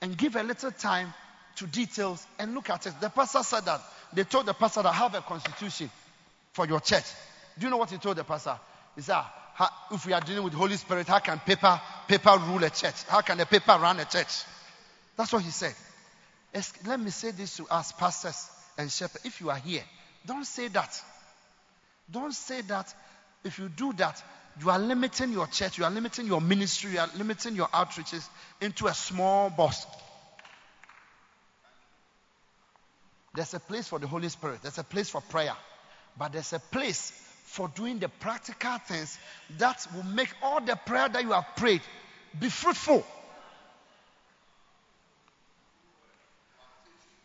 and 0.00 0.16
give 0.16 0.36
a 0.36 0.42
little 0.42 0.70
time 0.70 1.12
to 1.56 1.66
details 1.66 2.26
and 2.38 2.54
look 2.54 2.70
at 2.70 2.86
it. 2.86 2.94
The 3.00 3.10
pastor 3.10 3.42
said 3.42 3.64
that 3.64 3.80
they 4.12 4.24
told 4.24 4.46
the 4.46 4.54
pastor 4.54 4.82
to 4.82 4.92
have 4.92 5.14
a 5.14 5.20
constitution 5.20 5.90
for 6.52 6.66
your 6.66 6.80
church. 6.80 7.04
Do 7.58 7.66
you 7.66 7.70
know 7.70 7.78
what 7.78 7.90
he 7.90 7.98
told 7.98 8.16
the 8.16 8.24
pastor? 8.24 8.58
He 8.94 9.02
said, 9.02 9.22
if 9.90 10.04
we 10.06 10.12
are 10.12 10.20
dealing 10.20 10.44
with 10.44 10.52
the 10.52 10.58
Holy 10.58 10.76
Spirit, 10.76 11.06
how 11.08 11.18
can 11.18 11.38
paper, 11.38 11.80
paper 12.06 12.36
rule 12.46 12.62
a 12.64 12.70
church? 12.70 13.02
How 13.04 13.22
can 13.22 13.38
the 13.38 13.46
paper 13.46 13.76
run 13.80 13.98
a 13.98 14.04
church? 14.04 14.44
That's 15.16 15.32
what 15.32 15.42
he 15.42 15.50
said. 15.50 15.74
Let 16.86 17.00
me 17.00 17.10
say 17.10 17.30
this 17.30 17.56
to 17.56 17.66
us, 17.68 17.92
pastors 17.92 18.50
and 18.76 18.90
shepherds. 18.90 19.24
If 19.24 19.40
you 19.40 19.50
are 19.50 19.58
here, 19.58 19.82
don't 20.26 20.44
say 20.44 20.68
that. 20.68 21.02
Don't 22.10 22.34
say 22.34 22.60
that. 22.62 22.94
If 23.44 23.58
you 23.58 23.68
do 23.68 23.92
that, 23.94 24.22
you 24.60 24.70
are 24.70 24.78
limiting 24.78 25.32
your 25.32 25.46
church, 25.46 25.78
you 25.78 25.84
are 25.84 25.90
limiting 25.90 26.26
your 26.26 26.40
ministry, 26.40 26.92
you 26.92 26.98
are 26.98 27.10
limiting 27.16 27.54
your 27.54 27.68
outreaches 27.68 28.26
into 28.60 28.86
a 28.86 28.94
small 28.94 29.50
box. 29.50 29.86
There's 33.34 33.52
a 33.54 33.60
place 33.60 33.88
for 33.88 33.98
the 33.98 34.06
Holy 34.06 34.30
Spirit, 34.30 34.60
there's 34.62 34.78
a 34.78 34.84
place 34.84 35.10
for 35.10 35.20
prayer. 35.20 35.54
but 36.18 36.32
there's 36.32 36.52
a 36.52 36.58
place 36.58 37.12
for 37.46 37.68
doing 37.68 37.98
the 38.00 38.08
practical 38.08 38.76
things 38.78 39.18
that 39.56 39.86
will 39.94 40.02
make 40.02 40.28
all 40.42 40.60
the 40.60 40.76
prayer 40.84 41.08
that 41.08 41.22
you 41.22 41.32
have 41.32 41.46
prayed 41.56 41.80
be 42.38 42.50
fruitful. 42.50 43.06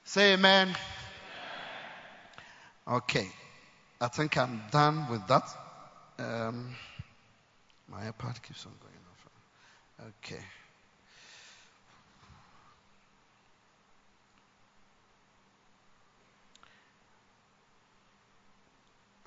Say 0.06 0.34
amen. 0.34 0.76
Okay. 2.88 3.28
I 4.00 4.08
think 4.08 4.38
I'm 4.38 4.62
done 4.72 5.08
with 5.10 5.26
that. 5.28 5.44
Um, 6.20 6.76
my 7.88 8.02
iPad 8.02 8.42
keeps 8.42 8.66
on 8.66 8.74
going 8.80 8.94
off. 9.12 10.14
Okay. 10.24 10.44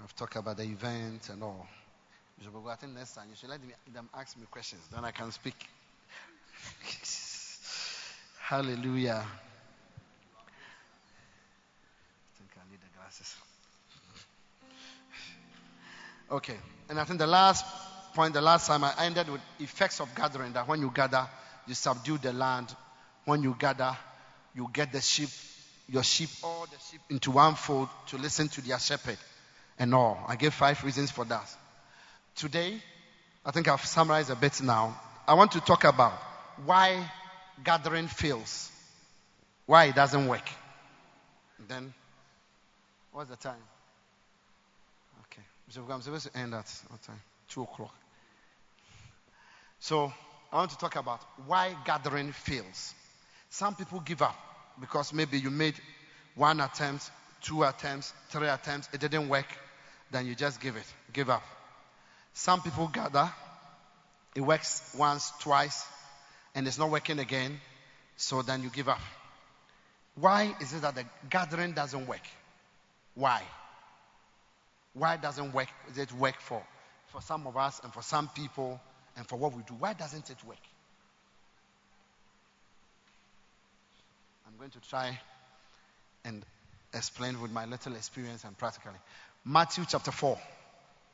I've 0.05 0.14
talked 0.14 0.36
about 0.36 0.59
the 0.59 0.64
event 0.64 1.30
and 1.30 1.42
all. 1.42 1.66
Bishop 2.38 2.52
I 2.68 2.74
think 2.74 2.92
next 2.92 3.14
time 3.14 3.28
you 3.30 3.36
should 3.36 3.48
let 3.48 3.59
them 3.90 4.11
ask 4.14 4.36
me 4.36 4.44
questions, 4.50 4.82
then 4.92 5.02
I 5.02 5.12
can 5.12 5.32
speak. 5.32 5.55
Hallelujah. 8.38 9.24
I 9.24 9.30
think 12.36 12.50
I 12.55 12.70
need 12.70 12.80
the 12.80 12.98
glasses. 12.98 13.34
Okay, 16.30 16.57
and 16.90 17.00
I 17.00 17.05
think 17.05 17.18
the 17.18 17.26
last 17.26 17.64
point, 18.14 18.34
the 18.34 18.42
last 18.42 18.66
time 18.66 18.84
I 18.84 18.92
ended 18.98 19.30
with 19.30 19.40
effects 19.59 20.00
of 20.00 20.14
gathering 20.14 20.52
that 20.52 20.68
when 20.68 20.82
you 20.82 20.90
gather, 20.94 21.26
you 21.66 21.72
subdue 21.72 22.18
the 22.18 22.34
land. 22.34 22.76
When 23.24 23.42
you 23.42 23.57
gather, 23.59 23.96
you 24.55 24.68
get 24.70 24.92
the 24.92 25.00
sheep, 25.00 25.30
your 25.88 26.02
sheep, 26.02 26.28
all 26.42 26.66
the 26.66 26.76
sheep 26.90 27.00
into 27.09 27.30
one 27.30 27.55
fold 27.55 27.88
to 28.09 28.18
listen 28.18 28.48
to 28.48 28.61
their 28.61 28.78
shepherd 28.78 29.16
and 29.79 29.95
all. 29.95 30.22
I 30.27 30.37
gave 30.37 30.55
five 30.55 30.83
reasons 30.85 31.11
for 31.11 31.25
that. 31.27 31.49
Today, 32.37 32.81
I 33.45 33.51
think 33.51 33.68
I've 33.68 33.85
summarized 33.85 34.31
a 34.31 34.37
bit 34.37 34.61
now. 34.62 34.99
I 35.27 35.35
want 35.35 35.53
to 35.53 35.61
talk 35.61 35.85
about 35.85 36.12
why 36.64 37.11
gathering 37.62 38.09
fails, 38.09 38.70
why 39.66 39.87
it 39.87 39.95
doesn't 39.95 40.27
work. 40.27 40.49
Then, 41.68 41.95
what's 43.12 43.31
the 43.31 43.37
time? 43.37 43.62
Okay. 45.27 45.43
Bishop, 45.66 45.85
I'm 45.89 46.03
supposed 46.03 46.31
to 46.33 46.39
end 46.39 46.55
at 46.55 46.70
what 46.89 47.03
time? 47.03 47.20
Two 47.49 47.62
o'clock. 47.62 47.95
So, 49.81 50.12
I 50.53 50.57
want 50.57 50.70
to 50.70 50.79
talk 50.79 50.97
about 50.97 51.20
why 51.47 51.75
gathering 51.85 52.33
fails. 52.33 52.95
Some 53.51 53.75
people 53.75 54.01
give 54.01 54.22
up 54.22 54.37
because 54.81 55.12
maybe 55.12 55.39
you 55.39 55.51
made 55.51 55.75
one 56.35 56.61
attempt, 56.61 57.11
two 57.43 57.62
attempts, 57.62 58.12
three 58.31 58.49
attempts, 58.49 58.89
it 58.93 59.01
didn't 59.01 59.29
work 59.29 59.47
then 60.11 60.26
you 60.26 60.34
just 60.34 60.61
give 60.61 60.76
it, 60.76 60.86
give 61.12 61.30
up. 61.30 61.42
Some 62.32 62.62
people 62.62 62.88
gather, 62.88 63.30
it 64.34 64.40
works 64.40 64.94
once, 64.98 65.32
twice, 65.40 65.86
and 66.55 66.66
it's 66.66 66.78
not 66.78 66.90
working 66.90 67.18
again, 67.18 67.61
so 68.16 68.42
then 68.42 68.62
you 68.62 68.70
give 68.70 68.88
up. 68.88 69.00
Why 70.16 70.55
is 70.61 70.72
it 70.72 70.82
that 70.82 70.94
the 70.94 71.05
gathering 71.28 71.72
doesn't 71.72 72.07
work? 72.07 72.26
Why? 73.14 73.42
Why 74.92 75.16
doesn't 75.16 75.52
work? 75.52 75.68
Does 75.88 75.98
it 75.98 76.12
work 76.12 76.40
for, 76.40 76.62
for 77.09 77.20
some 77.20 77.46
of 77.46 77.57
us 77.57 77.80
and 77.82 77.92
for 77.92 78.02
some 78.02 78.28
people 78.28 78.80
and 79.16 79.26
for 79.26 79.36
what 79.36 79.55
we 79.55 79.62
do? 79.62 79.74
Why 79.74 79.92
doesn't 79.92 80.30
it 80.30 80.36
work? 80.46 80.59
I'm 84.46 84.57
going 84.59 84.70
to 84.70 84.80
try 84.88 85.18
and 86.24 86.44
explain 86.92 87.40
with 87.40 87.50
my 87.50 87.64
little 87.64 87.96
experience 87.96 88.44
and 88.44 88.57
practically. 88.57 88.98
Matthew 89.47 89.84
chapter 89.86 90.11
4, 90.11 90.38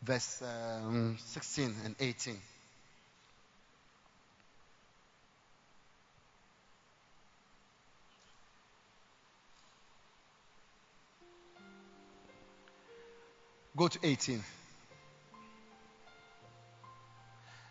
verse 0.02 0.42
um, 0.42 1.18
16 1.18 1.74
and 1.84 1.96
18. 1.98 2.36
Go 13.76 13.88
to 13.88 13.98
18. 14.02 14.44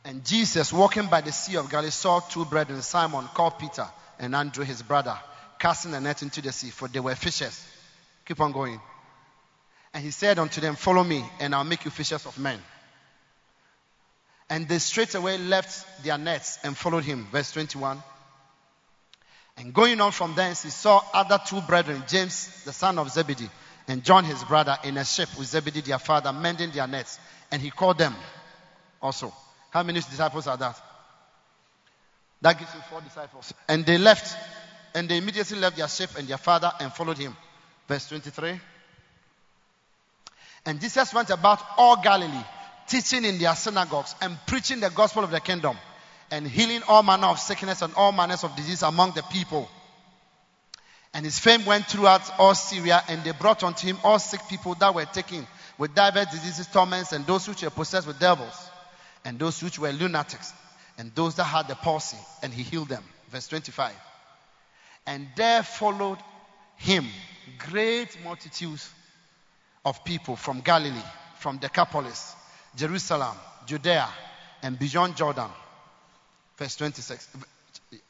And 0.05 0.25
Jesus, 0.25 0.73
walking 0.73 1.07
by 1.07 1.21
the 1.21 1.31
Sea 1.31 1.57
of 1.57 1.69
Galilee, 1.69 1.91
saw 1.91 2.19
two 2.19 2.43
brethren, 2.43 2.81
Simon 2.81 3.25
called 3.33 3.59
Peter 3.59 3.87
and 4.17 4.35
Andrew 4.35 4.65
his 4.65 4.81
brother, 4.81 5.17
casting 5.57 5.93
a 5.93 6.01
net 6.01 6.21
into 6.21 6.41
the 6.41 6.51
sea, 6.51 6.69
for 6.69 6.89
they 6.89 6.99
were 6.99 7.15
fishers. 7.15 7.65
Keep 8.25 8.41
on 8.41 8.51
going. 8.51 8.81
And 9.93 10.03
he 10.03 10.11
said 10.11 10.39
unto 10.39 10.61
them, 10.61 10.75
Follow 10.75 11.03
me, 11.03 11.23
and 11.39 11.55
I'll 11.55 11.63
make 11.63 11.85
you 11.85 11.91
fishers 11.91 12.25
of 12.25 12.37
men. 12.37 12.59
And 14.49 14.67
they 14.67 14.79
straightway 14.79 15.37
left 15.37 16.03
their 16.03 16.17
nets 16.17 16.59
and 16.63 16.75
followed 16.75 17.03
him. 17.03 17.27
Verse 17.31 17.51
21. 17.51 18.01
And 19.57 19.73
going 19.73 19.99
on 19.99 20.11
from 20.11 20.35
thence, 20.35 20.63
he 20.63 20.69
saw 20.69 21.01
other 21.13 21.39
two 21.45 21.61
brethren, 21.61 22.03
James, 22.07 22.63
the 22.63 22.73
son 22.73 22.97
of 22.97 23.11
Zebedee, 23.11 23.49
and 23.87 24.03
John, 24.03 24.23
his 24.23 24.43
brother, 24.43 24.77
in 24.83 24.97
a 24.97 25.03
ship 25.03 25.29
with 25.37 25.47
Zebedee, 25.47 25.81
their 25.81 25.99
father, 25.99 26.31
mending 26.31 26.71
their 26.71 26.87
nets. 26.87 27.19
And 27.51 27.61
he 27.61 27.69
called 27.69 27.97
them 27.97 28.15
also. 29.01 29.33
How 29.71 29.83
many 29.83 29.99
disciples 29.99 30.47
are 30.47 30.57
that? 30.57 30.79
That 32.41 32.57
gives 32.57 32.73
you 32.73 32.81
four 32.89 33.01
disciples. 33.01 33.53
And 33.67 33.85
they 33.85 33.97
left, 33.97 34.35
and 34.95 35.09
they 35.09 35.17
immediately 35.17 35.59
left 35.59 35.75
their 35.75 35.87
ship 35.87 36.11
and 36.17 36.27
their 36.27 36.37
father 36.37 36.71
and 36.79 36.93
followed 36.93 37.17
him. 37.17 37.35
Verse 37.87 38.07
23. 38.07 38.59
And 40.69 40.79
Jesus 40.79 41.11
went 41.15 41.31
about 41.31 41.59
all 41.77 41.99
Galilee, 41.99 42.45
teaching 42.87 43.25
in 43.25 43.39
their 43.39 43.55
synagogues 43.55 44.13
and 44.21 44.37
preaching 44.45 44.79
the 44.79 44.91
gospel 44.91 45.23
of 45.23 45.31
the 45.31 45.39
kingdom 45.39 45.75
and 46.29 46.47
healing 46.47 46.83
all 46.87 47.01
manner 47.01 47.25
of 47.25 47.39
sickness 47.39 47.81
and 47.81 47.91
all 47.95 48.11
manners 48.11 48.43
of 48.43 48.55
disease 48.55 48.83
among 48.83 49.13
the 49.13 49.23
people. 49.23 49.67
And 51.11 51.25
his 51.25 51.39
fame 51.39 51.65
went 51.65 51.87
throughout 51.87 52.21
all 52.39 52.53
Syria, 52.53 53.01
and 53.07 53.23
they 53.23 53.31
brought 53.31 53.63
unto 53.63 53.87
him 53.87 53.97
all 54.03 54.19
sick 54.19 54.41
people 54.47 54.75
that 54.75 54.93
were 54.93 55.05
taken 55.05 55.47
with 55.79 55.95
divers 55.95 56.27
diseases, 56.27 56.67
torments, 56.67 57.13
and 57.13 57.25
those 57.25 57.47
which 57.47 57.63
were 57.63 57.71
possessed 57.71 58.05
with 58.05 58.19
devils, 58.19 58.69
and 59.25 59.39
those 59.39 59.63
which 59.63 59.79
were 59.79 59.91
lunatics, 59.91 60.53
and 60.99 61.11
those 61.15 61.33
that 61.33 61.45
had 61.45 61.67
the 61.67 61.73
palsy, 61.73 62.17
and 62.43 62.53
he 62.53 62.61
healed 62.61 62.89
them. 62.89 63.03
Verse 63.31 63.47
25. 63.47 63.91
And 65.07 65.29
there 65.35 65.63
followed 65.63 66.19
him 66.77 67.07
great 67.57 68.23
multitudes 68.23 68.87
of 69.85 70.03
people 70.03 70.35
from 70.35 70.61
Galilee, 70.61 71.01
from 71.39 71.57
Decapolis, 71.57 72.35
Jerusalem, 72.75 73.35
Judea, 73.65 74.07
and 74.61 74.77
beyond 74.77 75.15
Jordan. 75.15 75.49
Verse 76.57 76.75
26. 76.75 77.29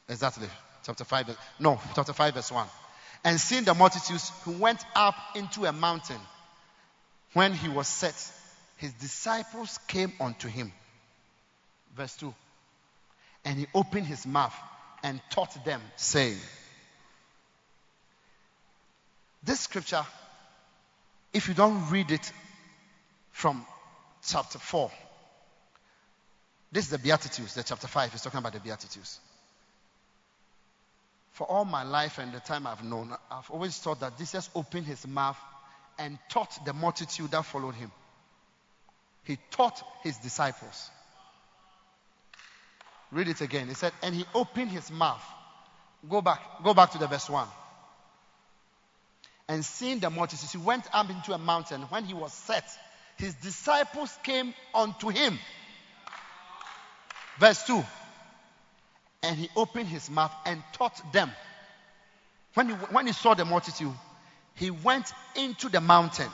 Exactly. 0.08 0.48
Chapter 0.84 1.04
5. 1.04 1.36
No, 1.60 1.80
chapter 1.94 2.12
5, 2.12 2.34
verse 2.34 2.50
1. 2.52 2.66
And 3.24 3.40
seeing 3.40 3.64
the 3.64 3.74
multitudes 3.74 4.32
who 4.44 4.52
went 4.52 4.84
up 4.94 5.14
into 5.34 5.66
a 5.66 5.72
mountain, 5.72 6.20
when 7.34 7.52
he 7.52 7.68
was 7.68 7.86
set, 7.86 8.14
his 8.76 8.92
disciples 8.94 9.78
came 9.86 10.12
unto 10.20 10.48
him. 10.48 10.72
Verse 11.96 12.16
2. 12.16 12.34
And 13.44 13.58
he 13.58 13.66
opened 13.74 14.06
his 14.06 14.26
mouth 14.26 14.54
and 15.02 15.20
taught 15.30 15.64
them, 15.64 15.80
saying, 15.96 16.38
This 19.42 19.60
scripture 19.60 20.04
if 21.32 21.48
you 21.48 21.54
don't 21.54 21.90
read 21.90 22.10
it 22.10 22.32
from 23.30 23.64
chapter 24.26 24.58
4, 24.58 24.90
this 26.72 26.84
is 26.84 26.90
the 26.90 26.98
Beatitudes, 26.98 27.54
the 27.54 27.62
chapter 27.62 27.86
5 27.86 28.14
is 28.14 28.22
talking 28.22 28.38
about 28.38 28.52
the 28.52 28.60
Beatitudes. 28.60 29.18
For 31.32 31.44
all 31.46 31.64
my 31.64 31.84
life 31.84 32.18
and 32.18 32.32
the 32.32 32.40
time 32.40 32.66
I've 32.66 32.84
known, 32.84 33.12
I've 33.30 33.50
always 33.50 33.76
thought 33.78 34.00
that 34.00 34.18
Jesus 34.18 34.50
opened 34.54 34.86
his 34.86 35.06
mouth 35.06 35.38
and 35.98 36.18
taught 36.28 36.64
the 36.64 36.72
multitude 36.72 37.30
that 37.30 37.44
followed 37.44 37.74
him. 37.74 37.90
He 39.24 39.38
taught 39.50 39.82
his 40.02 40.16
disciples. 40.18 40.90
Read 43.12 43.28
it 43.28 43.40
again. 43.40 43.68
He 43.68 43.74
said, 43.74 43.92
and 44.02 44.14
he 44.14 44.24
opened 44.34 44.70
his 44.70 44.90
mouth. 44.90 45.22
Go 46.08 46.20
back, 46.22 46.40
go 46.62 46.74
back 46.74 46.92
to 46.92 46.98
the 46.98 47.06
verse 47.06 47.28
1 47.28 47.46
and 49.50 49.64
seeing 49.64 49.98
the 49.98 50.08
multitudes, 50.10 50.52
he 50.52 50.58
went 50.58 50.84
up 50.92 51.10
into 51.10 51.32
a 51.32 51.38
mountain. 51.38 51.82
When 51.82 52.04
he 52.04 52.14
was 52.14 52.32
set, 52.32 52.64
his 53.16 53.34
disciples 53.34 54.16
came 54.22 54.54
unto 54.72 55.08
him. 55.08 55.36
Verse 57.40 57.60
2. 57.64 57.82
And 59.24 59.36
he 59.36 59.48
opened 59.56 59.88
his 59.88 60.08
mouth 60.08 60.30
and 60.46 60.62
taught 60.74 61.12
them. 61.12 61.32
When 62.54 62.68
he, 62.68 62.74
when 62.74 63.08
he 63.08 63.12
saw 63.12 63.34
the 63.34 63.44
multitude, 63.44 63.92
he 64.54 64.70
went 64.70 65.12
into 65.34 65.68
the 65.68 65.80
mountain. 65.80 66.30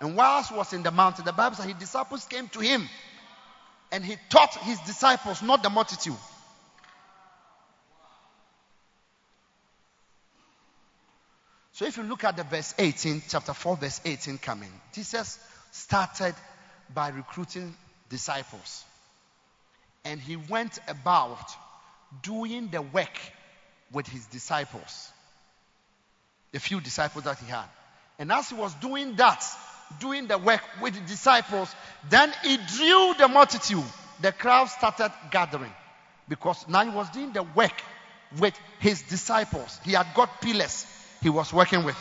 And 0.00 0.16
whilst 0.16 0.50
was 0.50 0.72
in 0.72 0.82
the 0.82 0.90
mountain, 0.90 1.26
the 1.26 1.32
Bible 1.32 1.56
says 1.56 1.66
his 1.66 1.74
disciples 1.74 2.24
came 2.24 2.48
to 2.48 2.60
him. 2.60 2.88
And 3.92 4.02
he 4.02 4.16
taught 4.30 4.54
his 4.54 4.80
disciples, 4.80 5.42
not 5.42 5.62
the 5.62 5.68
multitude. 5.68 6.16
So 11.78 11.84
if 11.84 11.96
you 11.96 12.02
look 12.02 12.24
at 12.24 12.36
the 12.36 12.42
verse 12.42 12.74
18, 12.76 13.22
chapter 13.28 13.54
4, 13.54 13.76
verse 13.76 14.00
18 14.04 14.38
coming, 14.38 14.72
Jesus 14.92 15.38
started 15.70 16.34
by 16.92 17.10
recruiting 17.10 17.72
disciples. 18.08 18.84
And 20.04 20.20
he 20.20 20.34
went 20.34 20.80
about 20.88 21.38
doing 22.20 22.66
the 22.66 22.82
work 22.82 23.16
with 23.92 24.08
his 24.08 24.26
disciples. 24.26 25.12
The 26.50 26.58
few 26.58 26.80
disciples 26.80 27.22
that 27.22 27.38
he 27.38 27.48
had. 27.48 27.66
And 28.18 28.32
as 28.32 28.48
he 28.48 28.56
was 28.56 28.74
doing 28.74 29.14
that, 29.14 29.44
doing 30.00 30.26
the 30.26 30.36
work 30.36 30.62
with 30.82 30.94
the 30.94 31.06
disciples, 31.06 31.72
then 32.10 32.32
he 32.42 32.56
drew 32.56 33.14
the 33.18 33.28
multitude. 33.28 33.84
The 34.20 34.32
crowd 34.32 34.64
started 34.64 35.12
gathering 35.30 35.72
because 36.28 36.66
now 36.66 36.82
he 36.82 36.90
was 36.90 37.08
doing 37.10 37.32
the 37.32 37.44
work 37.44 37.80
with 38.36 38.58
his 38.80 39.00
disciples. 39.02 39.78
He 39.84 39.92
had 39.92 40.08
got 40.16 40.40
pillars 40.40 40.84
he 41.20 41.28
was 41.28 41.52
working 41.52 41.84
with. 41.84 41.96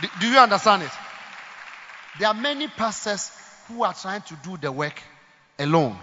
Do, 0.00 0.08
do 0.20 0.28
you 0.28 0.38
understand 0.38 0.82
it? 0.82 0.90
There 2.18 2.28
are 2.28 2.34
many 2.34 2.68
pastors 2.68 3.30
who 3.68 3.82
are 3.82 3.94
trying 3.94 4.22
to 4.22 4.36
do 4.42 4.56
the 4.56 4.70
work 4.70 5.02
alone. 5.58 5.96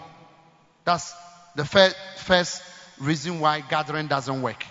That's 0.85 1.13
the 1.55 1.65
first, 1.65 1.95
first 2.17 2.63
reason 2.99 3.39
why 3.39 3.61
gathering 3.61 4.07
doesn't 4.07 4.41
work. 4.41 4.63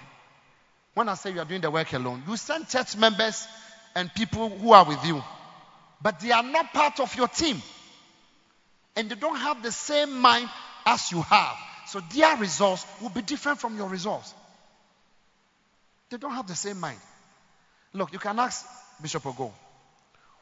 When 0.95 1.09
I 1.09 1.15
say 1.15 1.33
you 1.33 1.41
are 1.41 1.45
doing 1.45 1.61
the 1.61 1.71
work 1.71 1.93
alone, 1.93 2.23
you 2.29 2.37
send 2.37 2.69
church 2.69 2.97
members 2.97 3.47
and 3.95 4.13
people 4.15 4.49
who 4.49 4.73
are 4.73 4.85
with 4.85 5.05
you, 5.05 5.23
but 6.03 6.21
they 6.21 6.33
are 6.33 6.43
not 6.43 6.73
part 6.73 7.01
of 7.01 7.15
your 7.17 7.29
team. 7.29 7.63
And 8.95 9.09
they 9.09 9.15
don't 9.15 9.37
have 9.37 9.63
the 9.63 9.73
same 9.73 10.21
mind 10.21 10.49
as 10.85 11.11
you 11.11 11.23
have. 11.23 11.57
So 11.87 12.01
their 12.15 12.37
results 12.37 12.85
will 13.01 13.09
be 13.09 13.23
different 13.23 13.59
from 13.59 13.77
your 13.77 13.89
results. 13.89 14.35
They 16.13 16.19
don't 16.19 16.35
have 16.35 16.47
the 16.47 16.55
same 16.55 16.79
mind. 16.79 17.01
Look, 17.95 18.13
you 18.13 18.19
can 18.19 18.39
ask 18.39 18.67
Bishop 19.01 19.23
Ogo. 19.23 19.51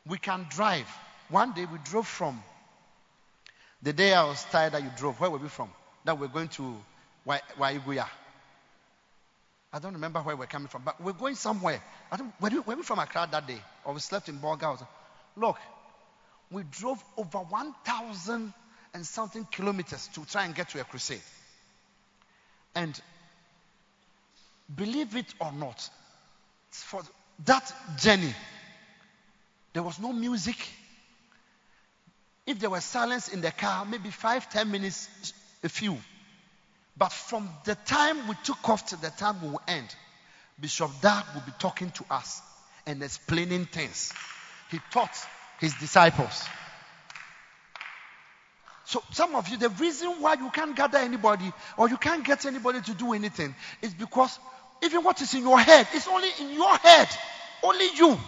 We 0.05 0.19
can 0.19 0.47
drive. 0.51 0.89
One 1.29 1.53
day 1.53 1.65
we 1.65 1.79
drove 1.85 2.09
from 2.09 2.43
the 3.81 3.93
day 3.93 4.13
I 4.13 4.25
was 4.25 4.45
tired 4.51 4.73
that 4.73 4.83
you 4.83 4.91
drove. 4.97 5.21
Where 5.21 5.31
were 5.31 5.39
we 5.39 5.49
from? 5.49 5.71
That 6.05 6.19
we're 6.19 6.27
going 6.27 6.49
to 6.49 6.77
Ouahigouya. 7.25 8.07
I 9.73 9.79
don't 9.79 9.95
remember 9.95 10.19
where 10.21 10.37
we're 10.37 10.47
coming 10.47 10.67
from, 10.67 10.83
but 10.85 11.01
we're 11.01 11.13
going 11.13 11.37
somewhere. 11.37 11.81
I 12.11 12.17
don't, 12.17 12.33
were, 12.41 12.51
we, 12.51 12.59
were 12.59 12.75
we 12.75 12.83
from 12.83 12.99
Accra 12.99 13.29
that 13.31 13.47
day? 13.47 13.63
Or 13.85 13.95
we 13.95 14.01
slept 14.01 14.29
in 14.29 14.39
Bolga? 14.39 14.77
Look, 15.37 15.57
we 16.51 16.65
drove 16.65 17.03
over 17.17 17.39
1,000 17.39 18.53
and 18.93 19.07
something 19.07 19.47
kilometers 19.53 20.09
to 20.15 20.25
try 20.25 20.47
and 20.47 20.55
get 20.55 20.69
to 20.71 20.81
a 20.81 20.85
crusade. 20.85 21.23
And 22.75 23.01
believe 24.75 25.17
it 25.17 25.33
or 25.41 25.53
not, 25.53 25.89
for 26.71 27.03
that 27.45 27.73
journey, 27.99 28.35
there 29.73 29.83
was 29.83 29.99
no 29.99 30.13
music. 30.13 30.57
If 32.47 32.59
there 32.59 32.71
was 32.71 32.85
silence 32.85 33.29
in 33.29 33.41
the 33.41 33.53
car, 33.53 33.85
maybe 33.85 34.11
five, 34.11 34.51
ten 34.51 34.71
minutes, 34.71 35.09
a 35.63 35.69
few. 35.69 35.97
But 36.97 37.13
from 37.13 37.49
the 37.65 37.75
time 37.75 38.29
we 38.29 38.35
took 38.45 38.69
off 38.69 38.87
to 38.87 38.97
the 38.97 39.11
time 39.11 39.41
we 39.43 39.49
will 39.49 39.63
end, 39.69 39.95
Bishop 40.59 40.91
Dag 41.01 41.25
will 41.35 41.43
be 41.43 41.53
talking 41.59 41.91
to 41.93 42.05
us 42.11 42.43
and 42.87 43.03
explaining 43.03 43.67
things. 43.67 44.13
He 44.71 44.81
taught 44.91 45.17
his 45.59 45.75
disciples. 45.75 46.45
So, 48.85 49.03
some 49.13 49.37
of 49.37 49.49
you, 49.49 49.57
the 49.57 49.69
reason 49.69 50.17
why 50.21 50.35
you 50.35 50.51
can't 50.51 50.75
gather 50.75 50.99
anybody 50.99 51.53
or 51.77 51.89
you 51.89 51.97
can't 51.97 52.25
get 52.25 52.45
anybody 52.45 52.81
to 52.81 52.95
do 52.95 53.13
anything 53.13 53.55
is 53.83 53.95
because 53.95 54.37
even 54.83 55.03
what 55.03 55.21
is 55.21 55.35
in 55.35 55.43
your 55.43 55.59
head 55.59 55.87
is 55.95 56.07
only 56.09 56.29
in 56.41 56.53
your 56.53 56.75
head. 56.77 57.09
Only 57.63 57.87
you. 57.95 58.19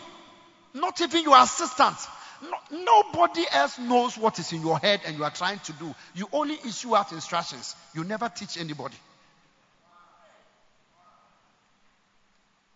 Not 0.74 1.00
even 1.00 1.22
your 1.22 1.38
assistant. 1.38 1.96
No, 2.42 2.78
nobody 2.84 3.44
else 3.52 3.78
knows 3.78 4.18
what 4.18 4.38
is 4.38 4.52
in 4.52 4.62
your 4.62 4.78
head 4.78 5.00
and 5.06 5.16
you 5.16 5.24
are 5.24 5.30
trying 5.30 5.60
to 5.60 5.72
do. 5.74 5.94
You 6.14 6.28
only 6.32 6.54
issue 6.66 6.96
out 6.96 7.12
instructions. 7.12 7.76
You 7.94 8.04
never 8.04 8.28
teach 8.28 8.58
anybody. 8.58 8.96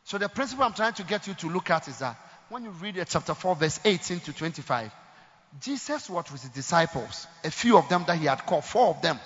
So, 0.05 0.19
the 0.19 0.29
principle 0.29 0.65
I'm 0.65 0.73
trying 0.73 0.93
to 0.95 1.03
get 1.03 1.27
you 1.27 1.35
to 1.35 1.49
look 1.49 1.69
at 1.69 1.89
is 1.89 1.99
that 1.99 2.17
when 2.49 2.63
you 2.63 2.71
read 2.71 3.03
chapter 3.09 3.35
4, 3.35 3.57
verse 3.57 3.81
18 3.85 4.21
to 4.21 4.33
25, 4.33 4.93
Jesus 5.61 6.09
was 6.09 6.31
with 6.31 6.43
his 6.43 6.51
disciples, 6.51 7.27
a 7.43 7.51
few 7.51 7.77
of 7.77 7.89
them 7.89 8.05
that 8.07 8.19
he 8.19 8.27
had 8.27 8.47
called, 8.47 8.65
four 8.65 8.89
of 8.89 9.03
them. 9.03 9.19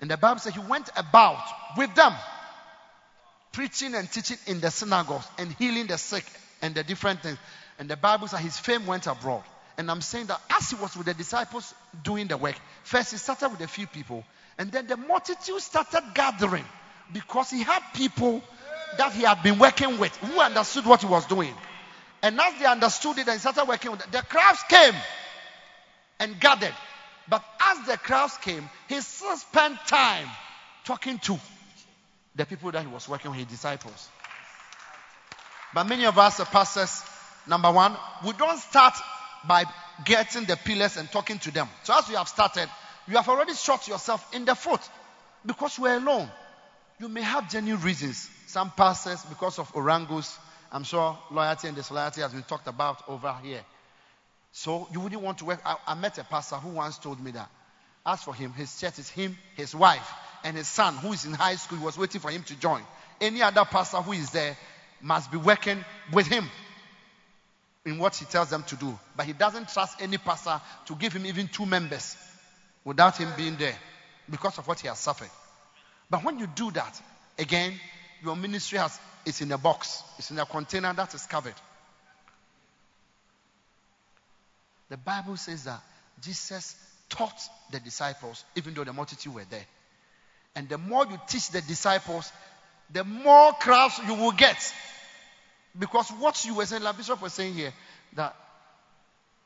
And 0.00 0.10
the 0.10 0.16
Bible 0.16 0.40
says 0.40 0.54
he 0.54 0.60
went 0.60 0.88
about 0.96 1.44
with 1.76 1.94
them, 1.94 2.12
preaching 3.52 3.94
and 3.94 4.10
teaching 4.10 4.38
in 4.46 4.60
the 4.60 4.70
synagogues 4.70 5.26
and 5.38 5.52
healing 5.52 5.86
the 5.86 5.98
sick 5.98 6.24
and 6.62 6.74
the 6.74 6.82
different 6.82 7.20
things. 7.22 7.38
And 7.78 7.88
the 7.88 7.96
Bible 7.96 8.28
says 8.28 8.40
his 8.40 8.58
fame 8.58 8.86
went 8.86 9.06
abroad. 9.06 9.42
And 9.78 9.90
I'm 9.90 10.02
saying 10.02 10.26
that 10.26 10.40
as 10.50 10.70
he 10.70 10.76
was 10.76 10.96
with 10.96 11.06
the 11.06 11.14
disciples 11.14 11.74
doing 12.02 12.26
the 12.26 12.36
work, 12.36 12.56
first 12.82 13.12
he 13.12 13.16
started 13.16 13.48
with 13.48 13.60
a 13.62 13.68
few 13.68 13.86
people, 13.86 14.24
and 14.58 14.70
then 14.70 14.86
the 14.86 14.96
multitude 14.96 15.60
started 15.60 16.02
gathering 16.14 16.64
because 17.12 17.48
he 17.50 17.62
had 17.62 17.80
people 17.94 18.42
that 18.98 19.12
he 19.12 19.22
had 19.22 19.42
been 19.42 19.58
working 19.58 19.98
with 19.98 20.14
who 20.16 20.38
understood 20.38 20.84
what 20.84 21.00
he 21.00 21.06
was 21.06 21.24
doing. 21.26 21.54
And 22.22 22.38
as 22.38 22.58
they 22.58 22.66
understood 22.66 23.18
it 23.18 23.28
and 23.28 23.40
started 23.40 23.66
working 23.66 23.92
with 23.92 24.00
it, 24.00 24.12
the 24.12 24.22
crowds 24.22 24.62
came 24.68 24.94
and 26.18 26.38
gathered. 26.38 26.74
But 27.28 27.42
as 27.60 27.86
the 27.86 27.96
crowds 27.96 28.36
came, 28.38 28.68
he 28.88 29.00
still 29.00 29.36
spent 29.36 29.78
time 29.86 30.28
talking 30.84 31.18
to 31.20 31.38
the 32.34 32.46
people 32.46 32.70
that 32.72 32.82
he 32.82 32.88
was 32.88 33.08
working 33.08 33.30
with, 33.30 33.40
his 33.40 33.48
disciples. 33.48 34.08
But 35.74 35.84
many 35.84 36.04
of 36.06 36.18
us, 36.18 36.40
pastors, 36.50 37.02
number 37.46 37.70
one, 37.70 37.96
we 38.24 38.32
don't 38.32 38.58
start 38.58 38.94
by 39.46 39.64
getting 40.04 40.44
the 40.44 40.56
pillars 40.56 40.96
and 40.96 41.10
talking 41.10 41.38
to 41.40 41.50
them. 41.50 41.68
So 41.84 41.96
as 41.96 42.08
you 42.08 42.16
have 42.16 42.28
started, 42.28 42.68
you 43.06 43.16
have 43.16 43.28
already 43.28 43.54
shot 43.54 43.86
yourself 43.88 44.34
in 44.34 44.44
the 44.44 44.54
foot 44.54 44.80
because 45.44 45.78
you 45.78 45.86
are 45.86 45.96
alone. 45.96 46.28
You 46.98 47.08
may 47.08 47.22
have 47.22 47.50
genuine 47.50 47.82
reasons. 47.82 48.28
Some 48.46 48.70
pastors, 48.72 49.24
because 49.24 49.58
of 49.58 49.72
orangos, 49.72 50.36
I'm 50.72 50.84
sure 50.84 51.18
loyalty 51.30 51.68
and 51.68 51.76
disloyalty 51.76 52.20
has 52.20 52.32
been 52.32 52.42
talked 52.42 52.68
about 52.68 53.02
over 53.08 53.34
here. 53.42 53.60
So 54.52 54.88
you 54.92 55.00
wouldn't 55.00 55.22
want 55.22 55.38
to 55.38 55.44
work. 55.44 55.60
I, 55.64 55.76
I 55.86 55.94
met 55.94 56.18
a 56.18 56.24
pastor 56.24 56.56
who 56.56 56.70
once 56.70 56.98
told 56.98 57.22
me 57.22 57.30
that. 57.32 57.48
As 58.04 58.22
for 58.22 58.34
him, 58.34 58.52
his 58.52 58.78
church 58.80 58.98
is 58.98 59.08
him, 59.08 59.36
his 59.56 59.74
wife, 59.74 60.08
and 60.44 60.56
his 60.56 60.68
son 60.68 60.96
who 60.96 61.12
is 61.12 61.24
in 61.24 61.32
high 61.32 61.56
school. 61.56 61.78
Was 61.80 61.98
waiting 61.98 62.20
for 62.20 62.30
him 62.30 62.42
to 62.44 62.56
join. 62.58 62.82
Any 63.20 63.42
other 63.42 63.64
pastor 63.64 63.98
who 63.98 64.12
is 64.12 64.30
there 64.30 64.56
must 65.00 65.30
be 65.30 65.38
working 65.38 65.84
with 66.12 66.26
him 66.26 66.48
in 67.84 67.98
what 67.98 68.16
he 68.16 68.24
tells 68.24 68.50
them 68.50 68.62
to 68.64 68.76
do. 68.76 68.98
But 69.16 69.26
he 69.26 69.32
doesn't 69.32 69.68
trust 69.68 70.00
any 70.00 70.18
pastor 70.18 70.60
to 70.86 70.94
give 70.94 71.12
him 71.12 71.26
even 71.26 71.48
two 71.48 71.66
members 71.66 72.16
without 72.84 73.16
him 73.16 73.28
being 73.36 73.56
there 73.56 73.76
because 74.28 74.58
of 74.58 74.66
what 74.68 74.80
he 74.80 74.88
has 74.88 74.98
suffered. 74.98 75.30
But 76.08 76.24
when 76.24 76.38
you 76.38 76.46
do 76.46 76.70
that, 76.72 77.00
again, 77.38 77.72
your 78.22 78.36
ministry 78.36 78.78
has 78.78 78.98
it's 79.24 79.42
in 79.42 79.52
a 79.52 79.58
box, 79.58 80.02
it's 80.18 80.30
in 80.30 80.38
a 80.38 80.46
container 80.46 80.92
that 80.94 81.14
is 81.14 81.26
covered. 81.26 81.54
The 84.88 84.96
Bible 84.96 85.36
says 85.36 85.64
that 85.64 85.80
Jesus 86.22 86.74
taught 87.08 87.38
the 87.70 87.80
disciples, 87.80 88.44
even 88.56 88.74
though 88.74 88.84
the 88.84 88.92
multitude 88.92 89.34
were 89.34 89.44
there. 89.48 89.64
And 90.54 90.68
the 90.68 90.78
more 90.78 91.06
you 91.06 91.18
teach 91.28 91.50
the 91.50 91.60
disciples, 91.62 92.30
the 92.92 93.04
more 93.04 93.52
crowds 93.54 94.00
you 94.06 94.14
will 94.14 94.32
get. 94.32 94.74
Because 95.78 96.10
what 96.10 96.44
you 96.44 96.54
were 96.54 96.66
saying, 96.66 96.82
like 96.82 96.96
Bishop 96.96 97.22
was 97.22 97.32
saying 97.32 97.54
here, 97.54 97.72
that 98.14 98.34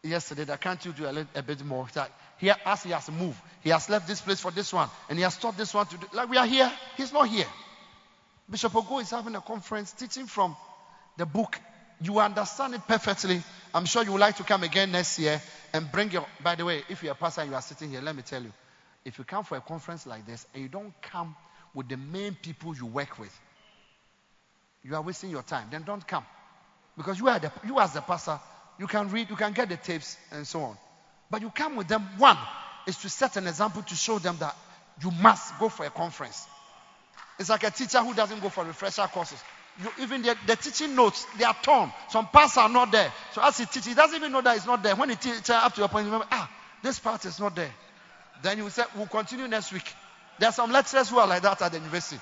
yesterday, 0.02 0.44
that 0.44 0.60
can't 0.60 0.82
you 0.84 0.92
do 0.92 1.04
a, 1.04 1.12
little, 1.12 1.26
a 1.34 1.42
bit 1.42 1.64
more? 1.64 1.86
That 1.94 2.10
here, 2.38 2.56
as 2.64 2.82
he 2.82 2.90
has 2.90 3.10
moved, 3.10 3.38
he 3.62 3.70
has 3.70 3.88
left 3.90 4.08
this 4.08 4.20
place 4.20 4.40
for 4.40 4.50
this 4.50 4.72
one, 4.72 4.88
and 5.08 5.18
he 5.18 5.22
has 5.22 5.36
taught 5.36 5.56
this 5.56 5.74
one 5.74 5.86
to 5.86 5.96
do. 5.96 6.06
Like 6.12 6.30
we 6.30 6.36
are 6.36 6.46
here, 6.46 6.70
he's 6.96 7.12
not 7.12 7.28
here. 7.28 7.46
Bishop 8.48 8.72
Ogo 8.72 9.00
is 9.00 9.10
having 9.10 9.34
a 9.34 9.40
conference 9.40 9.92
teaching 9.92 10.26
from 10.26 10.56
the 11.16 11.26
book. 11.26 11.58
You 12.00 12.18
understand 12.18 12.74
it 12.74 12.82
perfectly. 12.86 13.42
I'm 13.72 13.86
sure 13.86 14.04
you 14.04 14.12
would 14.12 14.20
like 14.20 14.36
to 14.36 14.42
come 14.42 14.62
again 14.62 14.92
next 14.92 15.18
year 15.18 15.40
and 15.72 15.90
bring 15.90 16.10
your. 16.10 16.26
By 16.42 16.54
the 16.54 16.64
way, 16.64 16.82
if 16.88 17.02
you're 17.02 17.12
a 17.12 17.16
pastor 17.16 17.42
and 17.42 17.50
you 17.50 17.56
are 17.56 17.62
sitting 17.62 17.90
here, 17.90 18.00
let 18.00 18.14
me 18.14 18.22
tell 18.22 18.42
you, 18.42 18.52
if 19.04 19.18
you 19.18 19.24
come 19.24 19.44
for 19.44 19.56
a 19.56 19.60
conference 19.60 20.06
like 20.06 20.26
this 20.26 20.46
and 20.54 20.62
you 20.62 20.68
don't 20.68 20.92
come 21.02 21.36
with 21.74 21.88
the 21.88 21.96
main 21.96 22.36
people 22.40 22.74
you 22.74 22.86
work 22.86 23.18
with, 23.18 23.40
you 24.82 24.94
are 24.94 25.02
wasting 25.02 25.30
your 25.30 25.42
time. 25.42 25.68
Then 25.70 25.82
don't 25.82 26.06
come. 26.06 26.24
Because 26.96 27.18
you, 27.18 27.28
are 27.28 27.38
the, 27.38 27.50
you 27.66 27.78
as 27.80 27.92
the 27.92 28.00
pastor, 28.00 28.38
you 28.78 28.86
can 28.86 29.10
read, 29.10 29.30
you 29.30 29.36
can 29.36 29.52
get 29.52 29.68
the 29.68 29.76
tapes 29.76 30.16
and 30.30 30.46
so 30.46 30.62
on. 30.62 30.76
But 31.30 31.42
you 31.42 31.50
come 31.50 31.76
with 31.76 31.88
them. 31.88 32.02
One 32.18 32.38
is 32.86 32.96
to 32.98 33.08
set 33.08 33.36
an 33.36 33.46
example 33.46 33.82
to 33.82 33.94
show 33.94 34.18
them 34.18 34.36
that 34.40 34.56
you 35.02 35.10
must 35.10 35.58
go 35.58 35.68
for 35.68 35.84
a 35.84 35.90
conference. 35.90 36.46
It's 37.38 37.50
like 37.50 37.64
a 37.64 37.70
teacher 37.70 37.98
who 37.98 38.14
doesn't 38.14 38.40
go 38.40 38.48
for 38.48 38.64
refresher 38.64 39.06
courses. 39.08 39.42
You, 39.82 39.90
even 40.00 40.22
the, 40.22 40.36
the, 40.46 40.54
teaching 40.54 40.94
notes, 40.94 41.26
they 41.36 41.44
are 41.44 41.56
torn. 41.62 41.92
Some 42.08 42.28
parts 42.28 42.56
are 42.58 42.68
not 42.68 42.92
there. 42.92 43.12
So 43.32 43.42
as 43.42 43.58
he 43.58 43.64
teaches, 43.64 43.86
he 43.86 43.94
doesn't 43.94 44.14
even 44.14 44.30
know 44.30 44.40
that 44.42 44.56
it's 44.56 44.66
not 44.66 44.82
there. 44.82 44.94
When 44.94 45.10
he 45.10 45.16
teaches 45.16 45.50
up 45.50 45.74
to 45.74 45.84
a 45.84 45.88
point, 45.88 46.04
remember, 46.04 46.26
ah, 46.30 46.48
this 46.82 47.00
part 47.00 47.24
is 47.24 47.40
not 47.40 47.56
there. 47.56 47.72
Then 48.44 48.58
you 48.58 48.68
say, 48.70 48.84
we'll 48.94 49.06
continue 49.06 49.48
next 49.48 49.72
week. 49.72 49.90
There 50.38 50.48
are 50.50 50.52
some 50.52 50.70
lecturers 50.70 51.08
who 51.08 51.18
are 51.18 51.26
like 51.26 51.42
that 51.42 51.62
at 51.62 51.72
the 51.72 51.78
university. 51.78 52.20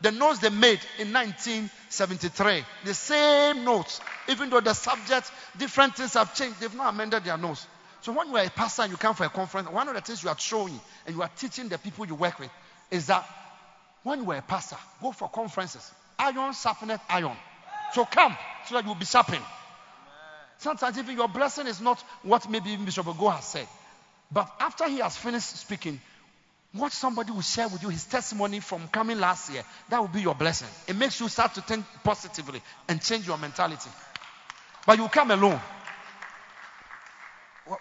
The 0.00 0.10
notes 0.10 0.40
they 0.40 0.48
made 0.48 0.80
in 0.98 1.12
1973, 1.12 2.64
the 2.84 2.94
same 2.94 3.64
notes 3.64 4.00
Even 4.28 4.50
though 4.50 4.60
the 4.60 4.74
subject, 4.74 5.30
different 5.58 5.96
things 5.96 6.14
have 6.14 6.34
changed, 6.34 6.60
they've 6.60 6.74
not 6.74 6.94
amended 6.94 7.24
their 7.24 7.36
notes. 7.36 7.66
So 8.02 8.12
when 8.12 8.28
you 8.28 8.36
are 8.36 8.44
a 8.44 8.50
pastor 8.50 8.82
and 8.82 8.90
you 8.90 8.96
come 8.96 9.14
for 9.14 9.24
a 9.24 9.28
conference, 9.28 9.68
one 9.68 9.88
of 9.88 9.94
the 9.94 10.00
things 10.00 10.22
you 10.22 10.28
are 10.28 10.38
showing 10.38 10.80
and 11.06 11.14
you 11.14 11.22
are 11.22 11.30
teaching 11.36 11.68
the 11.68 11.78
people 11.78 12.06
you 12.06 12.14
work 12.14 12.38
with 12.38 12.50
is 12.90 13.06
that 13.06 13.24
when 14.02 14.22
you 14.22 14.30
are 14.32 14.38
a 14.38 14.42
pastor, 14.42 14.76
go 15.00 15.12
for 15.12 15.28
conferences. 15.28 15.92
Iron 16.18 16.52
sharpeneth 16.52 17.00
iron. 17.08 17.36
So 17.92 18.04
come 18.04 18.36
so 18.68 18.74
that 18.74 18.84
you'll 18.84 18.94
be 18.94 19.04
sharpened. 19.04 19.44
Sometimes 20.58 20.98
even 20.98 21.16
your 21.16 21.28
blessing 21.28 21.66
is 21.66 21.80
not 21.80 22.00
what 22.22 22.48
maybe 22.48 22.76
Bishop 22.76 23.06
Ogo 23.06 23.32
has 23.34 23.44
said. 23.44 23.66
But 24.32 24.50
after 24.58 24.88
he 24.88 24.98
has 24.98 25.16
finished 25.16 25.56
speaking, 25.56 26.00
what 26.72 26.92
somebody 26.92 27.32
will 27.32 27.42
share 27.42 27.68
with 27.68 27.82
you, 27.82 27.90
his 27.90 28.04
testimony 28.06 28.60
from 28.60 28.88
coming 28.88 29.20
last 29.20 29.52
year, 29.52 29.62
that 29.90 30.00
will 30.00 30.08
be 30.08 30.22
your 30.22 30.34
blessing. 30.34 30.68
It 30.88 30.96
makes 30.96 31.20
you 31.20 31.28
start 31.28 31.54
to 31.54 31.60
think 31.60 31.84
positively 32.02 32.62
and 32.88 33.02
change 33.02 33.26
your 33.26 33.36
mentality. 33.36 33.90
But 34.86 34.98
you 34.98 35.06
come 35.08 35.30
alone. 35.30 35.60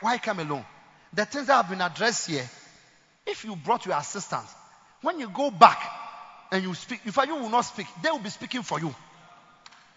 Why 0.01 0.17
come 0.17 0.39
alone? 0.39 0.65
The 1.13 1.25
things 1.25 1.47
that 1.47 1.55
have 1.55 1.69
been 1.69 1.81
addressed 1.81 2.29
here, 2.29 2.47
if 3.25 3.45
you 3.45 3.55
brought 3.55 3.85
your 3.85 3.97
assistant, 3.97 4.45
when 5.01 5.19
you 5.19 5.29
go 5.29 5.51
back 5.51 5.81
and 6.51 6.63
you 6.63 6.73
speak, 6.73 7.01
if 7.05 7.15
you 7.15 7.35
will 7.35 7.49
not 7.49 7.61
speak, 7.61 7.87
they 8.03 8.11
will 8.11 8.19
be 8.19 8.29
speaking 8.29 8.61
for 8.61 8.79
you. 8.79 8.93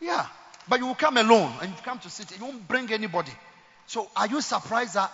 Yeah. 0.01 0.27
But 0.69 0.79
you 0.81 0.87
will 0.87 0.95
come 0.95 1.17
alone 1.17 1.53
and 1.61 1.71
you 1.71 1.77
come 1.85 1.99
to 1.99 2.11
sit. 2.11 2.39
You 2.39 2.45
won't 2.45 2.67
bring 2.67 2.91
anybody. 2.93 3.33
So 3.87 4.09
are 4.17 4.27
you 4.27 4.41
surprised 4.41 4.95
that 4.95 5.13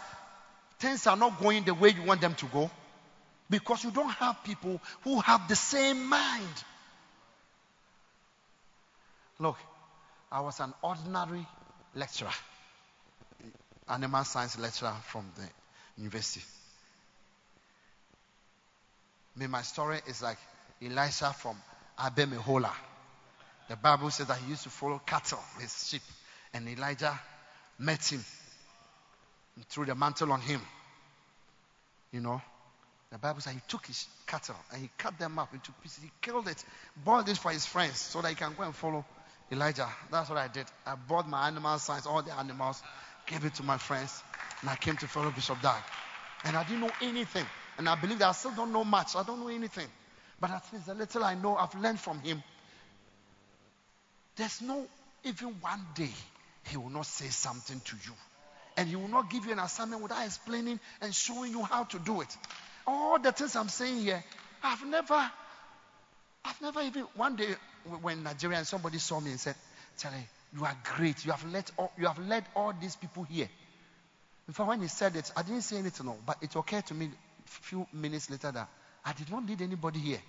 things 0.81 1.07
are 1.07 1.17
not 1.17 1.41
going 1.41 1.63
the 1.65 1.75
way 1.75 1.91
you 1.91 2.03
want 2.03 2.21
them 2.21 2.35
to 2.35 2.47
go? 2.47 2.71
Because 3.49 3.85
you 3.85 3.91
don't 3.91 4.11
have 4.11 4.43
people 4.43 4.81
who 5.05 5.21
have 5.21 5.47
the 5.49 5.57
same 5.57 6.09
mind. 6.09 6.65
Look, 9.39 9.57
I 10.33 10.41
was 10.41 10.61
an 10.61 10.73
ordinary 10.83 11.47
lecturer, 11.95 12.31
animal 13.89 14.25
science 14.25 14.59
lecturer 14.59 14.95
from 15.05 15.31
the 15.37 15.49
university. 16.01 16.45
Me, 19.37 19.47
my 19.47 19.63
story 19.63 20.01
is 20.07 20.23
like 20.23 20.39
Elisha 20.83 21.33
from 21.33 21.57
Abemehola. 21.99 22.73
The 23.69 23.77
Bible 23.77 24.11
says 24.11 24.27
that 24.27 24.39
he 24.39 24.51
used 24.51 24.65
to 24.65 24.71
follow 24.71 25.01
cattle, 25.05 25.39
his 25.61 25.89
sheep, 25.89 26.03
and 26.53 26.69
Elijah 26.69 27.19
met 27.79 28.05
him 28.13 28.25
and 29.57 29.67
threw 29.67 29.85
the 29.85 29.95
mantle 29.95 30.33
on 30.33 30.41
him. 30.41 30.61
You 32.13 32.21
know, 32.21 32.41
the 33.11 33.19
Bible 33.19 33.41
says 33.41 33.55
he 33.55 33.61
took 33.69 33.87
his 33.87 34.07
cattle 34.27 34.57
and 34.73 34.83
he 34.83 34.91
cut 34.99 35.19
them 35.19 35.39
up 35.39 35.53
into 35.53 35.73
pieces. 35.83 36.03
He 36.03 36.11
killed 36.21 36.49
it, 36.49 36.63
boiled 37.05 37.29
it 37.29 37.37
for 37.37 37.51
his 37.51 37.67
friends 37.67 37.99
so 37.99 38.23
that 38.23 38.29
he 38.29 38.35
can 38.35 38.55
go 38.57 38.65
and 38.65 38.75
follow 38.75 39.05
Elijah. 39.51 39.89
That's 40.11 40.29
what 40.29 40.39
I 40.39 40.49
did. 40.49 40.67
I 40.87 40.95
bought 40.95 41.29
my 41.29 41.49
animal 41.49 41.79
science, 41.79 42.07
all 42.07 42.23
the 42.23 42.37
animals, 42.37 42.83
gave 43.27 43.45
it 43.45 43.55
to 43.55 43.63
my 43.63 43.79
friends, 43.79 44.23
and 44.61 44.71
I 44.71 44.77
came 44.77 44.97
to 44.97 45.09
follow 45.09 45.31
Bishop 45.31 45.61
Dag. 45.61 45.83
And 46.45 46.57
I 46.57 46.65
didn't 46.65 46.81
know 46.81 46.93
anything. 47.03 47.45
And 47.79 47.89
I 47.89 47.95
believe 47.97 48.19
that 48.21 48.29
I 48.29 48.33
still 48.33 48.53
don't 48.53 48.73
know 48.73 48.85
much. 48.85 49.17
I 49.17 49.23
don't 49.23 49.41
know 49.41 49.49
anything. 49.49 49.87
But 50.41 50.51
at 50.51 50.65
least 50.73 50.87
the 50.87 50.95
little 50.95 51.25
I 51.25 51.35
know, 51.35 51.57
I've 51.57 51.75
learned 51.75 52.01
from 52.01 52.21
him. 52.21 52.43
There's 54.37 54.63
no, 54.63 54.87
even 55.25 55.49
one 55.61 55.85
day, 55.95 56.11
he 56.69 56.77
will 56.77 56.91
not 56.91 57.07
say 57.07 57.29
something 57.29 57.81
to 57.81 57.97
you. 58.05 58.13
And 58.81 58.89
he 58.89 58.97
will 58.97 59.09
not 59.09 59.29
give 59.29 59.45
you 59.45 59.53
an 59.53 59.59
assignment 59.59 60.01
without 60.01 60.25
explaining 60.25 60.81
and 61.03 61.15
showing 61.15 61.51
you 61.51 61.63
how 61.63 61.85
to 61.85 61.99
do 61.99 62.23
it. 62.23 62.35
All 62.87 63.19
the 63.19 63.31
things 63.31 63.55
I'm 63.55 63.69
saying 63.69 63.99
here, 63.99 64.25
I've 64.63 64.87
never, 64.87 65.31
I've 66.43 66.63
never 66.63 66.81
even, 66.81 67.03
one 67.15 67.37
day 67.37 67.49
when 68.01 68.23
Nigeria 68.23 68.57
and 68.57 68.67
somebody 68.67 68.97
saw 68.97 69.21
me 69.21 69.33
and 69.33 69.39
said, 69.39 69.55
Charlie, 69.99 70.27
you 70.57 70.65
are 70.65 70.75
great. 70.97 71.27
You 71.27 71.33
have 71.33 71.45
led 71.53 71.71
all, 71.77 71.93
you 71.99 72.07
have 72.07 72.19
led 72.21 72.47
all 72.57 72.73
these 72.81 72.97
people 72.97 73.25
here. 73.25 73.51
In 74.49 74.55
fact, 74.55 74.67
when 74.67 74.81
he 74.81 74.89
said 74.89 75.15
it, 75.15 75.31
I 75.37 75.43
didn't 75.43 75.61
say 75.61 75.77
anything, 75.77 76.07
no, 76.07 76.17
but 76.25 76.39
it 76.41 76.57
occurred 76.57 76.87
to 76.87 76.95
me 76.95 77.05
a 77.05 77.49
few 77.49 77.87
minutes 77.93 78.31
later 78.31 78.51
that 78.51 78.67
I 79.05 79.13
did 79.13 79.31
not 79.31 79.47
need 79.47 79.61
anybody 79.61 79.99
here. 79.99 80.23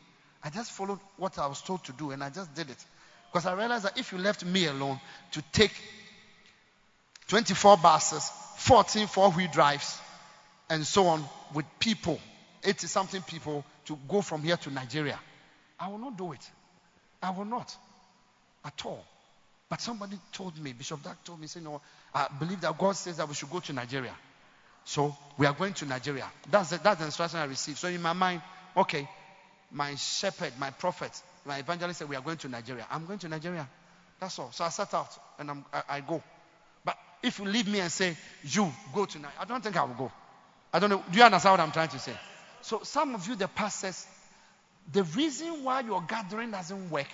I 0.44 0.50
just 0.50 0.74
followed 0.74 1.00
what 1.16 1.40
I 1.40 1.48
was 1.48 1.62
told 1.62 1.86
to 1.86 1.94
do 1.94 2.12
and 2.12 2.22
I 2.22 2.30
just 2.30 2.54
did 2.54 2.70
it. 2.70 2.86
Because 3.32 3.46
I 3.46 3.54
realized 3.54 3.86
that 3.86 3.98
if 3.98 4.12
you 4.12 4.18
left 4.18 4.44
me 4.44 4.66
alone 4.66 5.00
to 5.32 5.42
take 5.54 5.72
24 7.30 7.78
buses, 7.78 8.30
14 8.62 9.08
four 9.08 9.32
wheel 9.32 9.50
drives, 9.52 10.00
and 10.70 10.86
so 10.86 11.08
on 11.08 11.24
with 11.54 11.66
people, 11.80 12.20
80 12.64 12.88
something 12.88 13.22
people 13.24 13.66
to 13.86 13.98
go 14.08 14.22
from 14.22 14.44
here 14.44 14.56
to 14.58 14.70
Nigeria, 14.70 15.20
I 15.80 15.88
will 15.88 15.98
not 15.98 16.16
do 16.16 16.32
it. 16.32 16.52
I 17.24 17.32
will 17.32 17.46
not 17.46 17.76
at 18.64 18.86
all. 18.86 19.04
But 19.68 19.82
somebody 19.82 20.18
told 20.32 20.58
me, 20.60 20.74
Bishop 20.74 21.02
Dag 21.02 21.16
told 21.26 21.42
me, 21.42 21.48
say, 21.48 21.60
no, 21.60 21.82
I 22.14 22.28
believe 22.40 22.62
that 22.62 22.78
God 22.78 22.96
says 22.96 23.18
that 23.18 23.28
we 23.28 23.34
should 23.34 23.50
go 23.50 23.60
to 23.62 23.74
Nigeria. 23.74 24.14
So 24.86 25.16
we 25.38 25.48
are 25.48 25.54
going 25.54 25.74
to 25.76 25.86
Nigeria. 25.86 26.30
That's 26.50 26.70
the, 26.70 26.78
that's 26.78 27.00
the 27.00 27.06
instruction 27.06 27.40
I 27.40 27.46
received. 27.46 27.80
So 27.80 27.88
in 27.88 28.02
my 28.02 28.14
mind, 28.14 28.42
okay, 28.78 29.10
my 29.72 29.96
shepherd, 29.96 30.54
my 30.60 30.70
prophet, 30.70 31.12
my 31.46 31.58
evangelist 31.58 32.00
said 32.00 32.10
we 32.10 32.16
are 32.16 32.22
going 32.22 32.38
to 32.38 32.50
Nigeria. 32.50 32.86
I'm 32.92 33.06
going 33.06 33.20
to 33.20 33.30
Nigeria. 33.30 33.68
That's 34.20 34.38
all. 34.38 34.52
So 34.52 34.64
I 34.66 34.70
set 34.70 34.94
out 34.94 35.18
and 35.40 35.50
I, 35.74 35.84
I 35.90 36.02
go. 36.02 36.22
If 37.24 37.40
you 37.40 37.46
leave 37.46 37.68
me 37.68 37.80
and 37.80 37.92
say 37.92 38.16
you 38.44 38.72
go 38.94 39.06
tonight, 39.06 39.34
I 39.40 39.46
don't 39.46 39.64
think 39.64 39.78
I 39.78 39.84
will 39.84 39.94
go. 39.94 40.12
I 40.74 40.80
don't 40.80 40.90
know. 40.90 41.04
Do 41.12 41.18
you 41.18 41.24
understand 41.24 41.54
what 41.54 41.60
I'm 41.60 41.72
trying 41.72 41.90
to 41.90 42.00
say? 42.00 42.14
So 42.62 42.82
some 42.84 43.16
of 43.16 43.28
you, 43.28 43.36
the 43.36 43.48
pastors, 43.48 44.06
the 44.92 45.04
reason 45.04 45.64
why 45.64 45.82
your 45.82 46.02
gathering 46.02 46.52
doesn't 46.52 46.90
work 46.90 47.08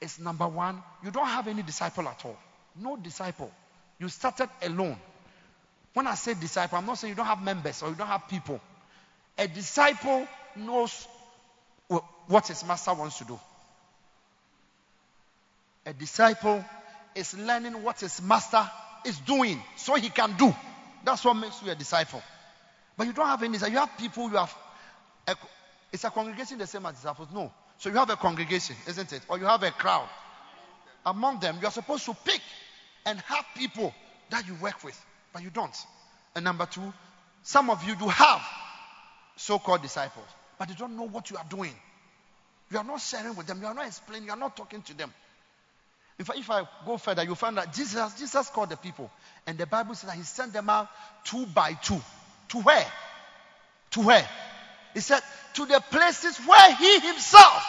is 0.00 0.18
number 0.18 0.46
one, 0.46 0.82
you 1.02 1.10
don't 1.10 1.26
have 1.26 1.48
any 1.48 1.62
disciple 1.62 2.08
at 2.08 2.24
all. 2.24 2.36
No 2.80 2.96
disciple. 2.96 3.50
You 3.98 4.08
started 4.08 4.48
alone. 4.62 4.96
When 5.92 6.06
I 6.06 6.14
say 6.14 6.34
disciple, 6.34 6.78
I'm 6.78 6.86
not 6.86 6.98
saying 6.98 7.12
you 7.12 7.16
don't 7.16 7.26
have 7.26 7.42
members 7.42 7.82
or 7.82 7.90
you 7.90 7.94
don't 7.94 8.08
have 8.08 8.28
people. 8.28 8.60
A 9.38 9.46
disciple 9.46 10.26
knows 10.56 11.06
what 12.26 12.48
his 12.48 12.64
master 12.64 12.94
wants 12.94 13.18
to 13.18 13.24
do. 13.24 13.38
A 15.86 15.92
disciple 15.92 16.64
is 17.14 17.36
learning 17.36 17.82
what 17.82 18.00
his 18.00 18.20
master 18.22 18.68
is 19.04 19.18
doing 19.20 19.62
so 19.76 19.94
he 19.94 20.10
can 20.10 20.36
do. 20.36 20.54
That's 21.04 21.24
what 21.24 21.34
makes 21.34 21.62
you 21.62 21.70
a 21.70 21.74
disciple. 21.74 22.22
But 22.96 23.06
you 23.06 23.12
don't 23.12 23.26
have 23.26 23.42
any, 23.42 23.58
you 23.58 23.78
have 23.78 23.98
people, 23.98 24.30
you 24.30 24.36
have, 24.36 24.54
a, 25.26 25.34
it's 25.92 26.04
a 26.04 26.10
congregation 26.10 26.58
the 26.58 26.66
same 26.66 26.86
as 26.86 26.94
disciples. 26.94 27.28
No. 27.32 27.52
So 27.78 27.90
you 27.90 27.96
have 27.96 28.10
a 28.10 28.16
congregation, 28.16 28.76
isn't 28.88 29.12
it? 29.12 29.22
Or 29.28 29.38
you 29.38 29.44
have 29.44 29.62
a 29.62 29.70
crowd. 29.70 30.08
Among 31.04 31.40
them, 31.40 31.58
you 31.60 31.66
are 31.66 31.72
supposed 31.72 32.04
to 32.06 32.16
pick 32.24 32.40
and 33.04 33.18
have 33.20 33.44
people 33.56 33.92
that 34.30 34.46
you 34.46 34.54
work 34.54 34.82
with, 34.82 34.98
but 35.32 35.42
you 35.42 35.50
don't. 35.50 35.76
And 36.34 36.44
number 36.44 36.66
two, 36.66 36.92
some 37.42 37.68
of 37.68 37.84
you, 37.84 37.94
you 38.00 38.08
have 38.08 38.40
so 39.36 39.58
called 39.58 39.82
disciples, 39.82 40.26
but 40.58 40.68
you 40.68 40.74
don't 40.74 40.96
know 40.96 41.06
what 41.06 41.30
you 41.30 41.36
are 41.36 41.46
doing. 41.50 41.74
You 42.70 42.78
are 42.78 42.84
not 42.84 43.00
sharing 43.00 43.36
with 43.36 43.46
them, 43.46 43.60
you 43.60 43.66
are 43.66 43.74
not 43.74 43.86
explaining, 43.86 44.26
you 44.26 44.32
are 44.32 44.38
not 44.38 44.56
talking 44.56 44.80
to 44.82 44.96
them. 44.96 45.12
In 46.18 46.24
fact, 46.24 46.38
if 46.38 46.50
I 46.50 46.62
go 46.86 46.96
further, 46.96 47.24
you'll 47.24 47.34
find 47.34 47.56
that 47.56 47.72
Jesus, 47.72 48.18
Jesus 48.18 48.48
called 48.50 48.70
the 48.70 48.76
people, 48.76 49.10
and 49.46 49.58
the 49.58 49.66
Bible 49.66 49.94
says 49.94 50.10
that 50.10 50.16
he 50.16 50.22
sent 50.22 50.52
them 50.52 50.70
out 50.70 50.88
two 51.24 51.46
by 51.46 51.72
two. 51.74 52.00
To 52.50 52.58
where? 52.60 52.86
To 53.92 54.00
where? 54.00 54.28
He 54.92 55.00
said, 55.00 55.20
to 55.54 55.66
the 55.66 55.82
places 55.90 56.38
where 56.46 56.74
he 56.76 57.00
himself 57.00 57.64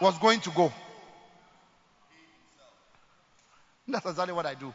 was 0.00 0.16
going 0.18 0.40
to 0.40 0.50
go. 0.50 0.72
That's 3.88 4.06
exactly 4.06 4.34
what 4.34 4.46
I 4.46 4.54
do. 4.54 4.72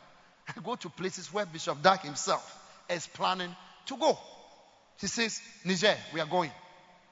I 0.47 0.59
go 0.61 0.75
to 0.75 0.89
places 0.89 1.31
where 1.31 1.45
Bishop 1.45 1.81
Dag 1.81 1.99
himself 2.01 2.59
is 2.89 3.07
planning 3.07 3.55
to 3.85 3.97
go. 3.97 4.17
He 4.99 5.07
says, 5.07 5.39
Niger, 5.63 5.95
we 6.13 6.19
are 6.19 6.25
going. 6.25 6.51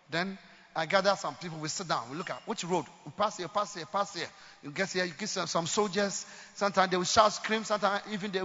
Then 0.09 0.37
I 0.75 0.85
gather 0.85 1.15
some 1.17 1.35
people, 1.35 1.57
we 1.59 1.67
sit 1.67 1.87
down, 1.87 2.09
we 2.09 2.17
look 2.17 2.29
at 2.29 2.41
which 2.45 2.63
road, 2.63 2.85
we 3.05 3.11
pass 3.17 3.37
here, 3.37 3.47
pass 3.49 3.75
here, 3.75 3.85
pass 3.85 4.15
here. 4.15 4.27
You 4.63 4.71
get 4.71 4.91
here, 4.91 5.03
you 5.03 5.13
get 5.17 5.27
some, 5.27 5.47
some 5.47 5.67
soldiers, 5.67 6.25
sometimes 6.55 6.91
they 6.91 6.97
will 6.97 7.03
shout, 7.03 7.33
scream, 7.33 7.63
sometimes 7.63 8.03
even 8.11 8.31
they 8.31 8.41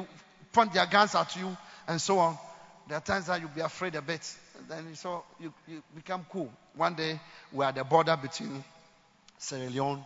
point 0.52 0.72
their 0.72 0.86
guns 0.86 1.14
at 1.14 1.36
you, 1.36 1.56
and 1.86 2.00
so 2.00 2.18
on. 2.18 2.36
There 2.88 2.96
are 2.96 3.00
times 3.00 3.26
that 3.26 3.40
you'll 3.40 3.50
be 3.50 3.60
afraid 3.60 3.94
a 3.94 4.02
bit. 4.02 4.34
And 4.58 4.86
then 4.86 4.94
so 4.94 5.24
you, 5.40 5.52
you 5.68 5.82
become 5.94 6.24
cool. 6.30 6.50
One 6.74 6.94
day 6.94 7.20
we 7.52 7.64
are 7.64 7.68
at 7.68 7.74
the 7.74 7.84
border 7.84 8.16
between 8.16 8.62
Sierra 9.38 9.68
Leone 9.68 10.04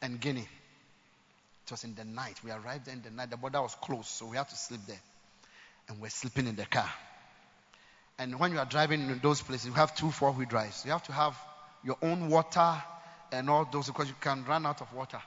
and 0.00 0.20
Guinea. 0.20 0.48
It 1.66 1.70
was 1.70 1.84
in 1.84 1.94
the 1.94 2.04
night. 2.04 2.40
We 2.44 2.50
arrived 2.50 2.86
there 2.86 2.94
in 2.94 3.02
the 3.02 3.10
night. 3.10 3.30
The 3.30 3.36
border 3.36 3.62
was 3.62 3.74
closed, 3.76 4.08
so 4.08 4.26
we 4.26 4.36
had 4.36 4.48
to 4.48 4.56
sleep 4.56 4.80
there. 4.86 5.00
And 5.88 6.00
we're 6.00 6.10
sleeping 6.10 6.46
in 6.46 6.56
the 6.56 6.66
car. 6.66 6.90
And 8.18 8.38
when 8.38 8.52
you 8.52 8.58
are 8.58 8.66
driving 8.66 9.00
in 9.10 9.18
those 9.20 9.42
places, 9.42 9.66
you 9.66 9.72
have 9.72 9.94
two 9.94 10.10
four 10.10 10.32
wheel 10.32 10.48
drives. 10.48 10.84
You 10.84 10.92
have 10.92 11.02
to 11.04 11.12
have 11.12 11.36
your 11.82 11.96
own 12.02 12.28
water 12.28 12.82
and 13.32 13.48
all 13.48 13.66
those 13.70 13.86
because 13.86 14.08
you 14.08 14.14
can 14.20 14.44
run 14.44 14.66
out 14.66 14.80
of 14.80 14.92
water. 14.92 15.20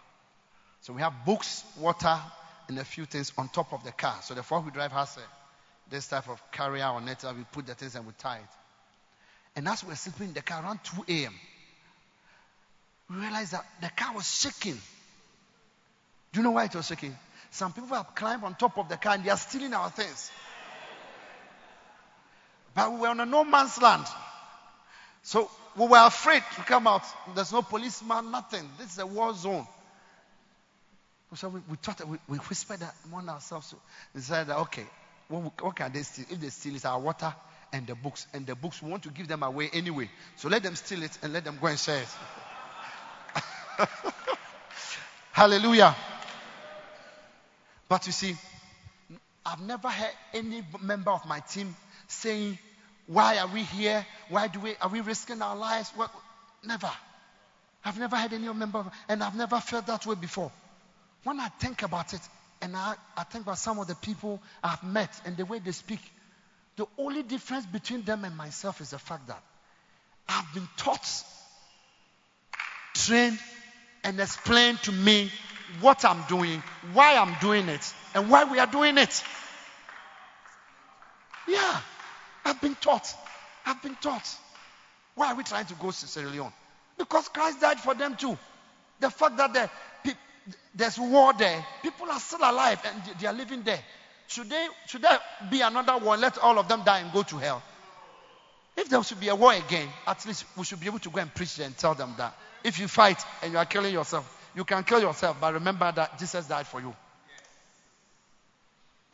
So 0.81 0.93
we 0.93 1.01
have 1.01 1.25
books, 1.25 1.63
water, 1.79 2.19
and 2.67 2.77
a 2.79 2.85
few 2.85 3.05
things 3.05 3.31
on 3.37 3.49
top 3.49 3.73
of 3.73 3.83
the 3.83 3.91
car. 3.91 4.15
So 4.21 4.33
the 4.33 4.43
four 4.43 4.61
wheel 4.61 4.71
drive 4.71 4.91
has 4.91 5.17
a, 5.17 5.21
this 5.89 6.07
type 6.07 6.29
of 6.29 6.41
carrier 6.51 6.85
on 6.85 7.07
it. 7.07 7.23
We 7.23 7.43
put 7.51 7.65
the 7.65 7.75
things 7.75 7.95
and 7.95 8.05
we 8.05 8.13
tie 8.17 8.37
it. 8.37 8.43
And 9.55 9.67
as 9.67 9.83
we 9.83 9.89
were 9.89 9.95
sleeping 9.95 10.27
in 10.29 10.33
the 10.33 10.41
car 10.41 10.63
around 10.63 10.79
2 10.83 11.05
a.m., 11.07 11.33
we 13.09 13.17
realized 13.17 13.53
that 13.53 13.65
the 13.81 13.89
car 13.89 14.13
was 14.15 14.29
shaking. 14.29 14.79
Do 16.33 16.39
you 16.39 16.43
know 16.43 16.51
why 16.51 16.65
it 16.65 16.75
was 16.75 16.87
shaking? 16.87 17.15
Some 17.51 17.71
people 17.71 17.95
have 17.95 18.15
climbed 18.15 18.43
on 18.43 18.55
top 18.55 18.77
of 18.77 18.89
the 18.89 18.97
car 18.97 19.13
and 19.13 19.23
they 19.23 19.29
are 19.29 19.37
stealing 19.37 19.73
our 19.73 19.89
things. 19.89 20.31
But 22.75 22.91
we 22.91 22.99
were 22.99 23.07
on 23.07 23.19
a 23.21 23.25
no 23.25 23.43
man's 23.43 23.81
land. 23.81 24.05
So 25.23 25.49
we 25.77 25.87
were 25.87 26.05
afraid 26.05 26.43
to 26.55 26.61
come 26.63 26.87
out. 26.87 27.03
There's 27.33 27.53
no 27.53 27.61
policeman, 27.61 28.31
nothing. 28.31 28.69
This 28.77 28.93
is 28.93 28.99
a 28.99 29.05
war 29.05 29.33
zone. 29.33 29.65
So 31.33 31.49
we, 31.49 31.61
we 31.69 31.77
thought, 31.77 32.07
we, 32.07 32.17
we 32.27 32.37
whispered 32.37 32.79
among 33.05 33.27
ourselves. 33.29 33.73
We 34.13 34.21
said, 34.21 34.49
okay, 34.49 34.85
what, 35.27 35.63
what 35.63 35.75
can 35.75 35.91
they 35.91 36.03
steal? 36.03 36.25
If 36.29 36.39
they 36.39 36.49
steal, 36.49 36.75
it's 36.75 36.85
our 36.85 36.99
water 36.99 37.33
and 37.73 37.87
the 37.87 37.95
books. 37.95 38.27
And 38.33 38.45
the 38.45 38.55
books, 38.55 38.81
we 38.81 38.89
want 38.89 39.03
to 39.03 39.09
give 39.09 39.27
them 39.27 39.43
away 39.43 39.69
anyway. 39.73 40.09
So 40.37 40.49
let 40.49 40.63
them 40.63 40.75
steal 40.75 41.03
it 41.03 41.17
and 41.23 41.33
let 41.33 41.43
them 41.43 41.57
go 41.59 41.67
and 41.67 41.79
share 41.79 42.01
it. 42.01 42.07
Hallelujah. 45.31 45.95
But 47.89 48.05
you 48.05 48.13
see, 48.13 48.35
I've 49.45 49.61
never 49.61 49.89
heard 49.89 50.13
any 50.33 50.63
member 50.81 51.11
of 51.11 51.25
my 51.25 51.39
team 51.39 51.75
saying, 52.07 52.57
Why 53.07 53.37
are 53.37 53.47
we 53.47 53.63
here? 53.63 54.05
Why 54.29 54.47
do 54.47 54.59
we 54.59 54.75
are 54.81 54.89
we 54.89 55.01
risking 55.01 55.41
our 55.41 55.55
lives? 55.55 55.91
What 55.95 56.11
never. 56.63 56.91
I've 57.83 57.99
never 57.99 58.15
had 58.15 58.33
any 58.33 58.51
member 58.51 58.83
and 59.07 59.23
I've 59.23 59.35
never 59.35 59.59
felt 59.59 59.85
that 59.87 60.05
way 60.05 60.15
before. 60.15 60.51
When 61.23 61.39
I 61.39 61.49
think 61.49 61.83
about 61.83 62.13
it, 62.13 62.21
and 62.61 62.75
I, 62.75 62.95
I 63.15 63.23
think 63.23 63.45
about 63.45 63.57
some 63.57 63.79
of 63.79 63.87
the 63.87 63.95
people 63.95 64.41
I've 64.63 64.83
met 64.83 65.09
and 65.25 65.37
the 65.37 65.45
way 65.45 65.59
they 65.59 65.71
speak, 65.71 65.99
the 66.77 66.87
only 66.97 67.23
difference 67.23 67.65
between 67.65 68.03
them 68.03 68.25
and 68.25 68.35
myself 68.35 68.81
is 68.81 68.89
the 68.91 68.99
fact 68.99 69.27
that 69.27 69.41
I've 70.27 70.51
been 70.53 70.67
taught, 70.77 71.07
trained, 72.95 73.39
and 74.03 74.19
explained 74.19 74.81
to 74.83 74.91
me 74.91 75.31
what 75.81 76.05
I'm 76.05 76.23
doing, 76.27 76.61
why 76.93 77.15
I'm 77.15 77.35
doing 77.39 77.69
it, 77.69 77.93
and 78.13 78.29
why 78.29 78.43
we 78.45 78.59
are 78.59 78.67
doing 78.67 78.97
it. 78.97 79.23
Yeah, 81.47 81.79
I've 82.45 82.61
been 82.61 82.75
taught. 82.75 83.13
I've 83.65 83.81
been 83.81 83.95
taught. 83.95 84.27
Why 85.15 85.31
are 85.31 85.35
we 85.35 85.43
trying 85.43 85.65
to 85.65 85.73
go 85.73 85.87
to 85.87 85.93
Sierra 85.93 86.29
Leone? 86.29 86.53
Because 86.97 87.27
Christ 87.29 87.59
died 87.59 87.79
for 87.79 87.95
them 87.95 88.15
too. 88.15 88.37
The 88.99 89.09
fact 89.09 89.37
that 89.37 89.53
the, 89.53 89.69
there's 90.75 90.99
war 90.99 91.33
there, 91.33 91.65
people 91.81 92.09
are 92.09 92.19
still 92.19 92.39
alive 92.39 92.79
and 92.85 93.19
they 93.19 93.27
are 93.27 93.33
living 93.33 93.63
there. 93.63 93.79
Should, 94.27 94.49
they, 94.49 94.67
should 94.87 95.01
there 95.01 95.19
be 95.49 95.61
another 95.61 95.97
war? 95.97 96.17
Let 96.17 96.37
all 96.37 96.57
of 96.59 96.67
them 96.67 96.83
die 96.83 96.99
and 96.99 97.11
go 97.11 97.23
to 97.23 97.37
hell. 97.37 97.61
If 98.77 98.89
there 98.89 99.01
should 99.03 99.19
be 99.19 99.29
a 99.29 99.35
war 99.35 99.53
again, 99.53 99.87
at 100.05 100.25
least 100.25 100.45
we 100.57 100.65
should 100.65 100.79
be 100.79 100.87
able 100.87 100.99
to 100.99 101.09
go 101.09 101.21
and 101.21 101.33
preach 101.33 101.59
and 101.59 101.77
tell 101.77 101.95
them 101.95 102.13
that 102.17 102.35
if 102.63 102.79
you 102.79 102.87
fight 102.87 103.21
and 103.41 103.53
you 103.53 103.57
are 103.57 103.65
killing 103.65 103.93
yourself, 103.93 104.31
you 104.55 104.63
can 104.63 104.83
kill 104.83 104.99
yourself, 104.99 105.37
but 105.39 105.53
remember 105.53 105.91
that 105.91 106.17
Jesus 106.19 106.47
died 106.47 106.67
for 106.67 106.81
you. 106.81 106.93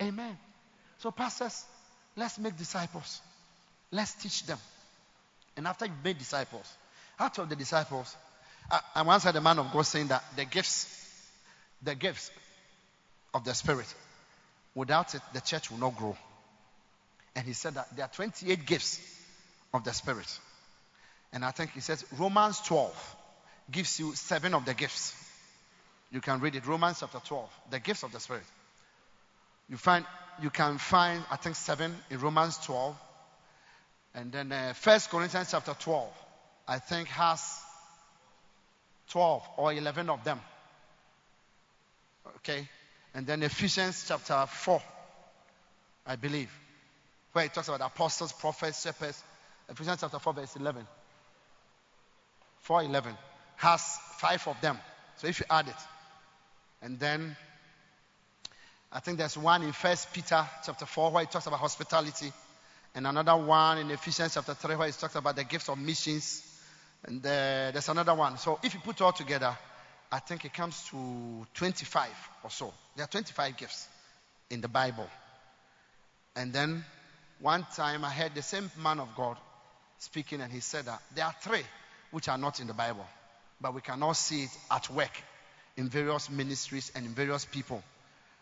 Amen. 0.02 0.38
So, 1.00 1.12
pastors, 1.12 1.64
let's 2.16 2.39
make 2.39 2.57
disciples. 2.57 3.22
Let's 3.91 4.14
teach 4.14 4.45
them. 4.45 4.57
And 5.57 5.68
after 5.68 5.86
you've 5.86 6.03
made 6.03 6.18
disciples, 6.18 6.72
out 7.20 7.38
of 7.39 7.49
the 7.49 7.55
disciples, 7.55 8.16
I, 8.70 8.80
I 8.95 9.01
once 9.03 9.24
had 9.24 9.36
a 9.36 9.41
man 9.41 9.59
of 9.59 9.72
God 9.72 9.84
saying 9.84 10.07
that 10.07 10.24
the 10.36 10.45
gifts, 10.45 10.88
the 11.82 11.95
gifts 11.95 12.32
of 13.34 13.43
the 13.43 13.53
Spirit, 13.53 13.93
without 14.76 15.14
it, 15.14 15.22
the 15.34 15.41
church 15.41 15.70
will 15.70 15.78
not 15.78 15.95
grow. 15.97 16.16
And 17.36 17.45
he 17.45 17.53
said 17.53 17.76
that 17.76 17.95
there 17.95 18.05
are 18.05 18.09
28 18.09 18.66
gifts 18.66 18.99
of 19.74 19.84
the 19.84 19.93
Spirit. 19.93 20.39
And 21.34 21.45
I 21.45 21.51
think 21.51 21.72
he 21.72 21.80
says 21.80 22.05
Romans 22.18 22.59
12 22.62 23.16
gives 23.72 23.99
you 23.99 24.14
seven 24.16 24.53
of 24.53 24.66
the 24.66 24.74
gifts. 24.74 25.16
You 26.12 26.20
can 26.20 26.39
read 26.41 26.55
it, 26.55 26.68
Romans 26.68 26.99
chapter 26.99 27.20
12, 27.26 27.49
the 27.72 27.80
gifts 27.80 28.03
of 28.03 28.12
the 28.12 28.20
Spirit. 28.20 28.43
You 29.70 29.78
find 29.78 30.05
you 30.42 30.50
can 30.50 30.78
find 30.78 31.24
I 31.32 31.36
think 31.36 31.56
seven 31.56 31.96
in 32.10 32.20
Romans 32.20 32.58
12, 32.60 32.96
and 34.16 34.32
then 34.32 34.52
uh, 34.52 34.74
First 34.74 35.10
Corinthians 35.10 35.52
chapter 35.52 35.74
12, 35.74 36.10
I 36.68 36.80
think 36.80 37.08
has 37.10 37.60
12 39.10 39.44
or 39.58 39.74
11 39.74 40.10
of 40.10 40.24
them. 40.24 40.40
Okay, 42.38 42.68
and 43.14 43.28
then 43.28 43.44
Ephesians 43.44 44.06
chapter 44.08 44.46
4, 44.48 44.82
I 46.06 46.16
believe, 46.16 46.52
where 47.34 47.46
it 47.46 47.54
talks 47.54 47.68
about 47.68 47.82
apostles, 47.82 48.32
prophets, 48.34 48.84
shepherds. 48.84 49.22
Ephesians 49.70 50.02
chapter 50.02 50.20
4, 50.20 50.34
verse 50.34 50.56
11. 50.56 50.86
4 52.62 52.84
11 52.84 53.14
has 53.58 53.98
five 54.18 54.48
of 54.48 54.60
them. 54.62 54.78
So 55.18 55.28
if 55.28 55.40
you 55.40 55.46
add 55.50 55.68
it, 55.68 55.76
and 56.82 57.00
then 57.00 57.36
I 58.94 59.00
think 59.00 59.18
there's 59.18 59.38
one 59.38 59.64
in 59.64 59.72
First 59.72 60.12
Peter 60.12 60.46
chapter 60.66 60.86
4 60.86 61.12
where 61.12 61.24
it 61.24 61.32
talks 61.32 61.48
about 61.48 61.60
hospitality, 61.60 62.32
and 62.94 63.08
another 63.08 63.38
one 63.38 63.78
in 63.78 63.89
Ephesians 63.89 64.34
chapter 64.34 64.54
3 64.54 64.76
where 64.76 64.88
it 64.89 64.96
talks 64.96 65.16
about 65.16 65.38
the 65.38 65.46
gifts 65.46 65.70
of 65.70 65.78
missions, 65.78 66.46
and 67.06 67.26
uh, 67.26 67.72
there's 67.72 67.88
another 67.88 68.14
one. 68.14 68.38
So 68.38 68.60
if 68.62 68.74
you 68.74 68.82
put 68.82 69.00
all 69.00 69.14
together, 69.14 69.58
I 70.12 70.20
think 70.20 70.44
it 70.44 70.54
comes 70.54 70.84
to 70.89 71.48
25 71.54 72.10
or 72.44 72.50
so. 72.50 72.74
There 72.98 73.06
are 73.06 73.08
25 73.08 73.56
gifts 73.56 73.88
in 74.50 74.60
the 74.60 74.68
Bible. 74.68 75.08
And 76.36 76.52
then 76.52 76.84
one 77.39 77.66
time 77.74 78.04
I 78.04 78.10
heard 78.10 78.36
the 78.36 78.42
same 78.42 78.70
man 78.84 79.00
of 79.00 79.16
God 79.16 79.38
speaking, 80.00 80.42
and 80.42 80.52
he 80.52 80.60
said 80.60 80.86
that 80.86 81.02
there 81.16 81.26
are 81.26 81.36
three 81.42 81.64
which 82.12 82.28
are 82.28 82.38
not 82.38 82.60
in 82.60 82.68
the 82.68 82.74
Bible, 82.74 83.06
but 83.62 83.74
we 83.74 83.80
cannot 83.80 84.14
see 84.18 84.44
it 84.44 84.58
at 84.70 84.89
work 84.89 85.12
in 85.78 85.88
various 85.88 86.30
ministries 86.30 86.92
and 86.94 87.06
in 87.06 87.14
various 87.14 87.46
people. 87.46 87.82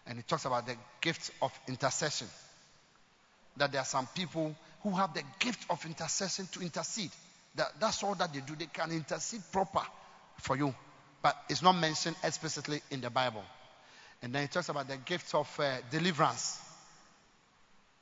And 0.10 0.18
he 0.18 0.24
talks 0.24 0.46
about 0.46 0.66
the 0.66 0.76
gift 1.02 1.30
of 1.40 1.58
intercession. 1.68 2.28
That 3.58 3.72
there 3.72 3.80
are 3.80 3.86
some 3.86 4.08
people 4.08 4.56
who 4.82 4.90
have 4.92 5.14
the 5.14 5.22
gift 5.38 5.70
of 5.70 5.86
intercession 5.86 6.48
to 6.54 6.62
intercede. 6.62 7.12
That, 7.54 7.68
that's 7.80 8.04
all 8.04 8.16
that 8.16 8.34
they 8.34 8.40
do. 8.40 8.56
They 8.56 8.66
can 8.66 8.92
intercede 8.92 9.42
proper 9.52 9.82
for 10.40 10.58
you. 10.58 10.74
But 11.22 11.38
it's 11.48 11.62
not 11.62 11.74
mentioned 11.74 12.16
explicitly 12.24 12.82
in 12.90 13.02
the 13.02 13.12
Bible. 13.12 13.44
And 14.24 14.34
then 14.34 14.42
he 14.42 14.48
talks 14.48 14.70
about 14.70 14.88
the 14.88 14.98
gift 14.98 15.36
of 15.36 15.48
uh, 15.60 15.78
deliverance. 15.92 16.60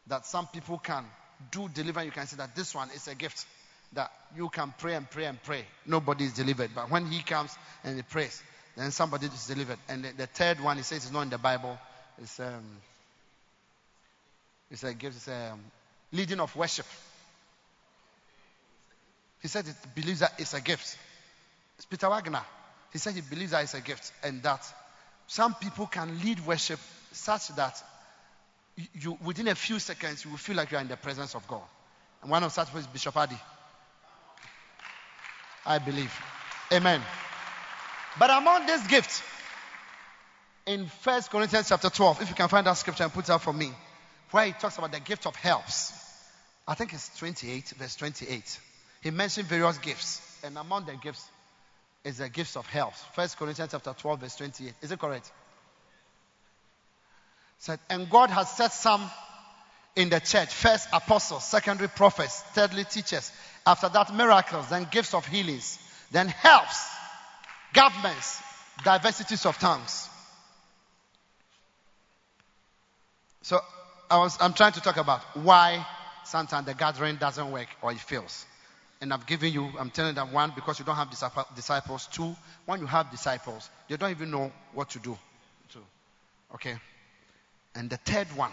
That 0.08 0.26
some 0.26 0.48
people 0.48 0.78
can 0.78 1.04
do 1.52 1.68
deliverance. 1.68 2.06
You 2.06 2.12
can 2.14 2.28
say 2.28 2.38
that 2.38 2.56
this 2.56 2.74
one 2.74 2.90
is 2.92 3.10
a 3.10 3.16
gift. 3.16 3.46
That 3.92 4.12
you 4.34 4.48
can 4.48 4.74
pray 4.78 4.94
and 4.94 5.10
pray 5.10 5.26
and 5.26 5.44
pray. 5.44 5.66
Nobody 5.86 6.24
is 6.24 6.34
delivered. 6.34 6.72
But 6.74 6.90
when 6.90 7.08
he 7.08 7.22
comes 7.22 7.54
and 7.84 7.98
he 7.98 8.02
prays, 8.04 8.42
then 8.78 8.92
somebody 8.92 9.26
is 9.26 9.48
delivered. 9.48 9.80
And 9.90 10.06
the, 10.06 10.14
the 10.16 10.28
third 10.28 10.62
one, 10.62 10.78
he 10.78 10.84
says 10.84 11.00
it's 11.00 11.12
not 11.12 11.24
in 11.24 11.30
the 11.30 11.38
Bible. 11.38 11.78
It's, 12.22 12.40
um, 12.40 12.64
it's 14.72 14.84
a 14.84 14.94
gift, 14.94 15.28
a 15.28 15.54
leading 16.12 16.40
of 16.40 16.56
worship. 16.56 16.86
He 19.42 19.48
said 19.48 19.66
he 19.66 20.02
believes 20.02 20.20
that 20.22 20.34
it's 20.38 20.54
a 20.54 20.62
gift. 20.62 20.98
It's 21.78 21.86
Peter 21.86 22.10
Wagner. 22.10 22.42
He 22.92 22.98
said 22.98 23.14
he 23.14 23.22
believes 23.22 23.52
that 23.52 23.64
it's 23.64 23.76
a 23.76 23.82
gift 23.82 24.12
and 24.24 24.42
that 24.44 24.66
some 25.28 25.54
people 25.56 25.86
can 25.88 26.20
lead 26.22 26.46
worship 26.46 26.80
such 27.12 27.50
that 27.50 27.82
you, 28.94 29.18
within 29.24 29.48
a 29.48 29.56
few 29.56 29.80
seconds, 29.80 30.24
you 30.24 30.32
will 30.32 30.38
feel 30.38 30.56
like 30.56 30.72
you 30.72 30.78
are 30.78 30.82
in 30.82 30.88
the 30.88 30.98
presence 30.98 31.36
of 31.36 31.48
God. 31.48 31.64
And 32.22 32.32
one 32.32 32.44
of 32.44 32.52
such 32.52 32.74
is 32.76 32.88
Bishop 32.88 33.16
Adi. 33.18 33.38
I 35.66 35.80
believe. 35.80 36.14
Amen. 36.72 37.02
But 38.20 38.30
among 38.30 38.66
this 38.66 38.86
gift, 38.88 39.22
in 40.68 40.86
1 40.86 41.22
Corinthians 41.32 41.70
chapter 41.70 41.90
12, 41.90 42.22
if 42.22 42.30
you 42.30 42.36
can 42.36 42.50
find 42.50 42.68
that 42.68 42.74
scripture 42.74 43.04
and 43.04 43.14
put 43.14 43.24
it 43.24 43.32
up 43.32 43.42
for 43.42 43.54
me, 43.54 43.72
where 44.32 44.46
he 44.46 44.52
talks 44.52 44.78
about 44.78 44.92
the 44.92 45.00
gift 45.00 45.26
of 45.26 45.36
helps. 45.38 45.94
I 46.68 46.76
think 46.76 46.94
it's 46.94 47.18
28, 47.18 47.70
verse 47.78 47.96
28. 47.96 48.60
He 49.02 49.12
mentioned 49.12 49.48
various 49.48 49.78
gifts, 49.78 50.22
and 50.44 50.58
among 50.58 50.86
the 50.86 50.96
gifts 50.96 51.26
is 52.04 52.18
the 52.18 52.28
gifts 52.28 52.58
of 52.58 52.68
helps. 52.68 53.02
1 53.16 53.30
Corinthians 53.40 53.72
chapter 53.72 53.96
12, 53.98 54.20
verse 54.20 54.36
28. 54.36 54.74
Is 54.82 54.92
it 54.92 55.00
correct? 55.00 55.32
Said, 57.60 57.80
and 57.90 58.10
God 58.10 58.30
has 58.30 58.52
set 58.52 58.74
some 58.74 59.10
in 59.96 60.10
the 60.10 60.20
church 60.20 60.54
first 60.54 60.90
apostles, 60.92 61.46
secondary 61.46 61.88
prophets, 61.88 62.42
thirdly 62.54 62.84
teachers, 62.84 63.32
after 63.66 63.88
that 63.88 64.14
miracles, 64.14 64.70
then 64.70 64.86
gifts 64.92 65.14
of 65.14 65.26
healings, 65.26 65.80
then 66.12 66.28
helps 66.28 66.86
governments, 67.74 68.42
diversities 68.84 69.46
of 69.46 69.58
tongues. 69.58 70.10
So 73.42 73.60
I 74.10 74.18
was, 74.18 74.38
I'm 74.40 74.54
trying 74.54 74.74
to 74.74 74.82
talk 74.82 74.98
about 74.98 75.22
why 75.36 75.86
sometimes 76.26 76.66
the 76.66 76.74
gathering 76.74 77.16
doesn't 77.18 77.52
work 77.52 77.68
or 77.82 77.92
it 77.92 78.00
fails. 78.00 78.46
And 79.00 79.14
I've 79.14 79.28
given 79.28 79.54
you, 79.54 79.70
I'm 79.80 79.92
telling 79.92 80.16
them 80.16 80.34
one, 80.34 80.54
because 80.56 80.80
you 80.80 80.86
don't 80.86 80.96
have 80.96 81.12
disciples. 81.56 82.08
Two, 82.12 82.36
when 82.66 82.80
you 82.80 82.88
have 82.88 83.12
disciples, 83.12 83.70
they 83.88 83.98
don't 83.98 84.12
even 84.12 84.32
know 84.32 84.52
what 84.74 84.90
to 84.92 85.00
do. 85.00 85.18
Two. 85.72 85.84
Okay? 86.56 86.76
And 87.76 87.90
the 87.90 87.98
third 87.98 88.28
one, 88.36 88.52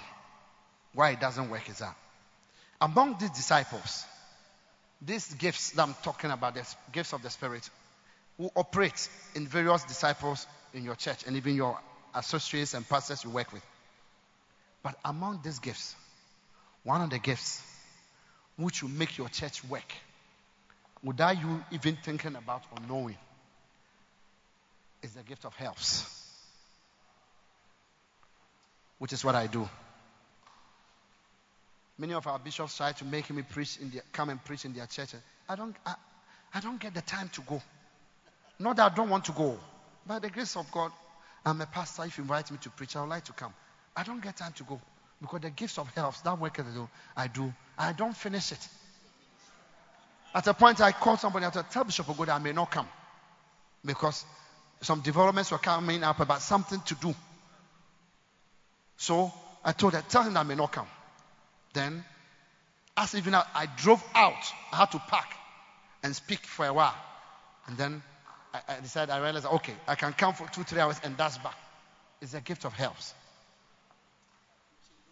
why 0.93 1.11
it 1.11 1.21
doesn't 1.21 1.49
work 1.49 1.69
is 1.71 1.79
that 1.79 1.97
among 2.81 3.17
these 3.19 3.31
disciples, 3.31 4.05
these 5.01 5.33
gifts 5.35 5.71
that 5.71 5.83
I'm 5.83 5.95
talking 6.03 6.31
about, 6.31 6.55
the 6.55 6.67
gifts 6.93 7.13
of 7.15 7.23
the 7.23 7.31
Spirit, 7.31 7.69
who 8.37 8.51
operate 8.55 9.09
in 9.35 9.47
various 9.47 9.85
disciples 9.85 10.47
in 10.75 10.85
your 10.85 10.95
church 10.95 11.25
and 11.27 11.37
even 11.37 11.55
your 11.55 11.79
associates 12.15 12.75
and 12.75 12.87
pastors 12.89 13.25
you 13.25 13.31
work 13.31 13.53
with. 13.53 13.63
But 14.85 14.97
among 15.03 15.41
these 15.43 15.59
gifts, 15.59 15.97
one 16.85 17.01
of 17.01 17.09
the 17.09 17.19
gifts 17.19 17.63
which 18.57 18.83
will 18.83 18.91
make 18.91 19.17
your 19.17 19.31
church 19.31 19.65
work, 19.65 19.91
without 21.03 21.41
you 21.41 21.65
even 21.73 21.97
thinking 21.97 22.37
about 22.37 22.63
or 22.71 22.87
knowing, 22.87 23.17
is 25.03 25.15
the 25.15 25.23
gift 25.23 25.47
of 25.47 25.57
helps, 25.57 26.05
which 28.99 29.15
is 29.15 29.25
what 29.25 29.35
I 29.35 29.47
do. 29.47 29.67
Many 31.97 32.13
of 32.13 32.27
our 32.27 32.39
bishops 32.39 32.77
try 32.77 32.93
to 32.93 33.05
make 33.07 33.31
me 33.31 33.43
preach 33.43 33.79
in 33.79 33.89
their, 33.89 34.03
come 34.13 34.29
and 34.29 34.45
preach 34.45 34.67
in 34.67 34.75
their 34.75 34.87
churches. 34.87 35.21
I 35.49 35.57
don't, 35.57 35.75
I, 35.87 35.95
I 36.53 36.61
don't 36.61 36.79
get 36.79 36.93
the 36.93 37.03
time 37.03 37.31
to 37.31 37.41
go. 37.41 37.63
Not 38.59 38.77
that 38.77 38.93
I 38.93 38.95
don't 38.95 39.09
want 39.09 39.25
to 39.27 39.33
go. 39.33 39.59
By 40.07 40.19
the 40.19 40.29
grace 40.29 40.57
of 40.57 40.71
God, 40.71 40.93
I'm 41.47 41.61
a 41.61 41.67
pastor. 41.67 42.05
If 42.05 42.19
you 42.19 42.23
invite 42.23 42.51
me 42.51 42.59
to 42.63 42.71
preach, 42.71 42.97
I 42.97 43.01
would 43.01 43.11
like 43.11 43.25
to 43.25 43.33
come. 43.33 43.55
I 43.97 44.03
don't 44.03 44.23
get 44.23 44.37
time 44.37 44.53
to 44.55 44.65
go 44.65 44.81
because 45.21 45.41
the 45.41 45.51
gifts 45.51 45.79
of 45.79 45.89
helps, 45.95 46.21
that 46.23 46.39
work 46.39 46.59
I 46.59 46.63
do, 46.63 46.89
I 47.17 47.27
do, 47.29 47.53
I 47.79 47.93
don't 47.93 48.17
finish 48.17 48.53
it. 48.53 48.69
At 50.35 50.47
a 50.49 50.55
point, 50.55 50.81
I 50.81 50.93
called 50.93 51.21
somebody, 51.21 51.47
I 51.47 51.51
said, 51.51 51.71
tell 51.71 51.85
Bishop 51.85 52.07
Ogo 52.07 52.29
I 52.29 52.39
may 52.39 52.53
not 52.53 52.71
come 52.71 52.89
because 53.85 54.25
some 54.81 55.01
developments 55.01 55.51
were 55.53 55.59
coming 55.59 56.03
up 56.03 56.19
about 56.21 56.43
something 56.43 56.81
to 56.87 56.95
do. 56.97 57.15
So 58.97 59.33
I 59.65 59.73
told 59.73 59.95
her, 59.95 60.03
tell 60.09 60.25
him 60.25 60.37
I 60.37 60.43
may 60.43 60.57
not 60.57 60.73
come. 60.73 60.87
Then, 61.73 62.05
as 62.97 63.15
even 63.15 63.35
I, 63.35 63.45
I 63.55 63.67
drove 63.77 64.03
out, 64.15 64.53
I 64.73 64.77
had 64.77 64.91
to 64.93 64.99
park 64.99 65.29
and 66.03 66.15
speak 66.15 66.41
for 66.41 66.67
a 66.67 66.73
while. 66.73 66.95
And 67.67 67.77
then 67.77 68.03
I, 68.53 68.61
I 68.69 68.81
decided, 68.81 69.13
I 69.13 69.19
realized, 69.19 69.47
okay, 69.47 69.75
I 69.87 69.95
can 69.95 70.13
come 70.13 70.35
for 70.35 70.49
two, 70.49 70.65
three 70.65 70.81
hours 70.81 71.01
and 71.03 71.17
that's 71.17 71.39
back. 71.39 71.57
It's 72.21 72.35
a 72.35 72.41
gift 72.41 72.65
of 72.65 72.73
helps. 72.73 73.15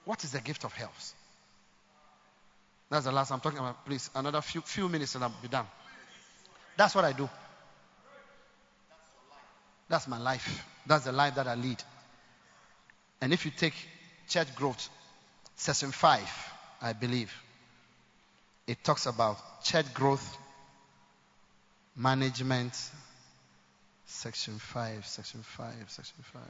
What 0.04 0.24
is 0.24 0.32
the 0.32 0.40
gift 0.40 0.64
of 0.64 0.72
helps? 0.72 1.14
That's 2.90 3.04
the 3.04 3.12
last 3.12 3.30
I'm 3.30 3.40
talking 3.40 3.58
about. 3.58 3.86
Please, 3.86 4.10
another 4.14 4.40
few, 4.40 4.60
few 4.60 4.88
minutes 4.88 5.14
and 5.14 5.24
I'll 5.24 5.32
be 5.40 5.48
done. 5.48 5.66
That's 6.76 6.94
what 6.94 7.04
I 7.04 7.12
do. 7.12 7.28
That's 9.88 10.08
my 10.08 10.18
life. 10.18 10.66
That's 10.86 11.04
the 11.04 11.12
life 11.12 11.34
that 11.36 11.46
I 11.46 11.54
lead. 11.54 11.82
And 13.20 13.32
if 13.32 13.44
you 13.44 13.50
take 13.50 13.74
church 14.28 14.54
growth, 14.54 14.88
session 15.56 15.92
5, 15.92 16.20
I 16.82 16.92
believe, 16.92 17.32
it 18.66 18.82
talks 18.82 19.06
about 19.06 19.62
church 19.62 19.92
growth, 19.94 20.36
management, 21.96 22.74
section 24.06 24.58
5, 24.58 25.06
section 25.06 25.42
5, 25.42 25.74
section 25.88 26.16
5. 26.32 26.42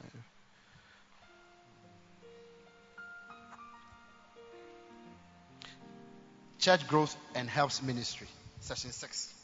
Church 6.63 6.87
growth 6.87 7.17
and 7.35 7.51
helps 7.51 7.83
ministry, 7.83 8.29
section 8.61 8.93
6. 8.93 9.35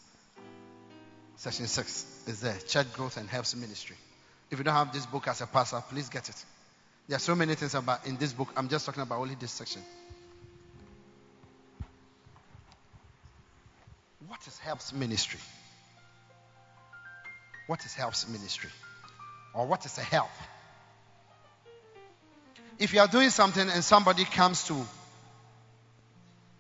Section 1.35 1.67
6 1.67 2.23
is 2.29 2.41
there. 2.41 2.57
Church 2.69 2.93
growth 2.93 3.17
and 3.17 3.29
helps 3.29 3.57
ministry. 3.57 3.97
If 4.53 4.59
you 4.59 4.63
don't 4.63 4.75
have 4.75 4.93
this 4.93 5.05
book 5.05 5.27
as 5.27 5.41
a 5.41 5.49
pastor, 5.49 5.83
please 5.91 6.09
get 6.09 6.29
it. 6.29 6.45
There 7.09 7.17
are 7.17 7.19
so 7.19 7.35
many 7.35 7.57
things 7.57 7.75
about 7.75 8.07
in 8.07 8.19
this 8.19 8.33
book. 8.33 8.53
I'm 8.57 8.69
just 8.69 8.87
talking 8.87 9.03
about 9.03 9.19
only 9.19 9.35
this 9.35 9.51
section. 9.51 9.83
What 14.29 14.47
is 14.47 14.57
helps 14.59 14.93
ministry? 14.93 15.41
What 17.67 17.85
is 17.85 17.95
helps 17.95 18.29
ministry? 18.29 18.71
Or 19.55 19.67
what 19.67 19.85
is 19.85 19.99
a 19.99 20.03
help? 20.03 20.31
If 22.79 22.95
you 22.95 23.01
are 23.01 23.09
doing 23.09 23.31
something 23.31 23.69
and 23.69 23.83
somebody 23.83 24.25
comes 24.25 24.69
to 24.69 24.87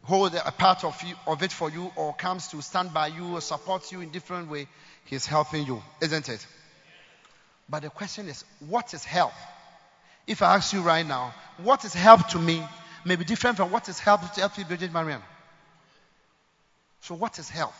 hold 0.02 0.34
a 0.34 0.50
part 0.52 0.84
of, 0.84 1.00
you, 1.02 1.14
of 1.26 1.42
it 1.42 1.52
for 1.52 1.70
you 1.70 1.90
or 1.96 2.14
comes 2.14 2.48
to 2.48 2.62
stand 2.62 2.94
by 2.94 3.08
you 3.08 3.36
or 3.36 3.40
support 3.40 3.90
you 3.92 4.00
in 4.00 4.10
different 4.10 4.50
way, 4.50 4.66
he's 5.04 5.26
helping 5.26 5.66
you, 5.66 5.82
isn't 6.00 6.28
it? 6.28 6.46
But 7.68 7.82
the 7.82 7.90
question 7.90 8.28
is, 8.28 8.44
what 8.68 8.94
is 8.94 9.04
help? 9.04 9.32
If 10.26 10.42
I 10.42 10.54
ask 10.56 10.72
you 10.72 10.80
right 10.80 11.06
now, 11.06 11.34
what 11.58 11.84
is 11.84 11.94
help 11.94 12.28
to 12.28 12.38
me 12.38 12.62
may 13.04 13.16
be 13.16 13.24
different 13.24 13.56
from 13.56 13.70
what 13.70 13.88
is 13.88 13.98
help 13.98 14.20
to 14.32 14.40
help 14.40 14.56
you, 14.58 14.64
Bridget 14.64 14.92
Mariam. 14.92 15.22
So 17.00 17.14
what 17.14 17.38
is 17.38 17.48
help? 17.48 17.72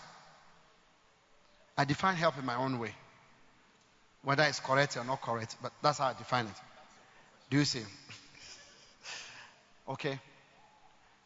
I 1.77 1.85
define 1.85 2.17
help 2.17 2.39
in 2.39 2.45
my 2.45 2.57
own 2.57 2.79
way. 2.79 2.95
Whether 4.23 4.43
it's 4.45 4.61
correct 4.61 4.97
or 4.97 5.05
not 5.05 5.23
correct, 5.23 5.57
but 5.63 5.73
that's 5.83 5.99
how 5.99 6.07
I 6.07 6.13
define 6.15 6.47
it. 6.47 6.53
Do 7.51 7.59
you 7.59 7.65
see? 7.65 7.83
okay. 9.89 10.19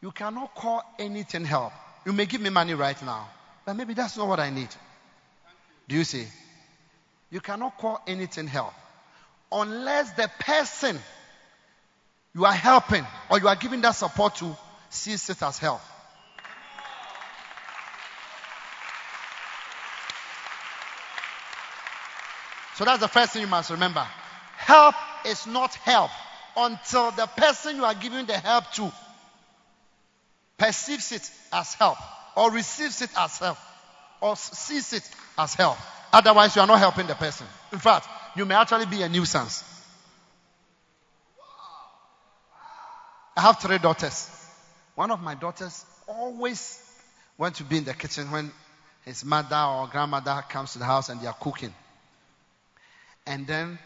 You 0.02 0.10
cannot 0.10 0.54
call 0.56 0.82
anything 0.98 1.44
help. 1.44 1.72
You 2.04 2.12
may 2.12 2.26
give 2.26 2.40
me 2.40 2.50
money 2.50 2.74
right 2.74 3.00
now, 3.04 3.28
but 3.64 3.74
maybe 3.74 3.94
that's 3.94 4.16
not 4.16 4.26
what 4.26 4.40
I 4.40 4.50
need. 4.50 4.68
Do 5.88 5.94
you 5.94 6.02
see? 6.02 6.26
You 7.30 7.40
cannot 7.40 7.78
call 7.78 8.00
anything 8.06 8.48
help 8.48 8.74
unless 9.52 10.12
the 10.12 10.28
person 10.40 10.98
you 12.34 12.44
are 12.44 12.52
helping 12.52 13.06
or 13.30 13.38
you 13.38 13.46
are 13.46 13.56
giving 13.56 13.80
that 13.82 13.92
support 13.92 14.34
to 14.36 14.56
sees 14.90 15.30
it 15.30 15.40
as 15.42 15.58
help. 15.58 15.80
So 22.74 22.84
that's 22.84 23.00
the 23.00 23.08
first 23.08 23.32
thing 23.32 23.42
you 23.42 23.48
must 23.48 23.70
remember. 23.70 24.04
Help 24.56 24.94
is 25.26 25.46
not 25.46 25.74
help 25.74 26.10
until 26.56 27.12
the 27.12 27.26
person 27.26 27.76
you 27.76 27.84
are 27.84 27.94
giving 27.94 28.26
the 28.26 28.36
help 28.36 28.70
to 28.72 28.90
perceives 30.62 31.10
it 31.10 31.28
as 31.52 31.74
help 31.74 31.98
or 32.36 32.52
receives 32.52 33.02
it 33.02 33.10
as 33.18 33.36
help 33.38 33.58
or 34.20 34.36
sees 34.36 34.92
it 34.92 35.02
as 35.36 35.54
help. 35.54 35.76
Otherwise, 36.12 36.54
you 36.54 36.62
are 36.62 36.68
not 36.68 36.78
helping 36.78 37.08
the 37.08 37.14
person. 37.14 37.48
In 37.72 37.80
fact, 37.80 38.06
you 38.36 38.44
may 38.44 38.54
actually 38.54 38.86
be 38.86 39.02
a 39.02 39.08
nuisance. 39.08 39.64
I 43.36 43.40
have 43.40 43.60
three 43.60 43.78
daughters. 43.78 44.28
One 44.94 45.10
of 45.10 45.20
my 45.20 45.34
daughters 45.34 45.84
always 46.06 46.80
went 47.36 47.56
to 47.56 47.64
be 47.64 47.78
in 47.78 47.84
the 47.84 47.94
kitchen 47.94 48.30
when 48.30 48.52
his 49.04 49.24
mother 49.24 49.56
or 49.56 49.88
grandmother 49.88 50.44
comes 50.48 50.74
to 50.74 50.78
the 50.78 50.84
house 50.84 51.08
and 51.08 51.20
they 51.20 51.26
are 51.26 51.36
cooking. 51.40 51.74
And 53.26 53.48
then 53.48 53.80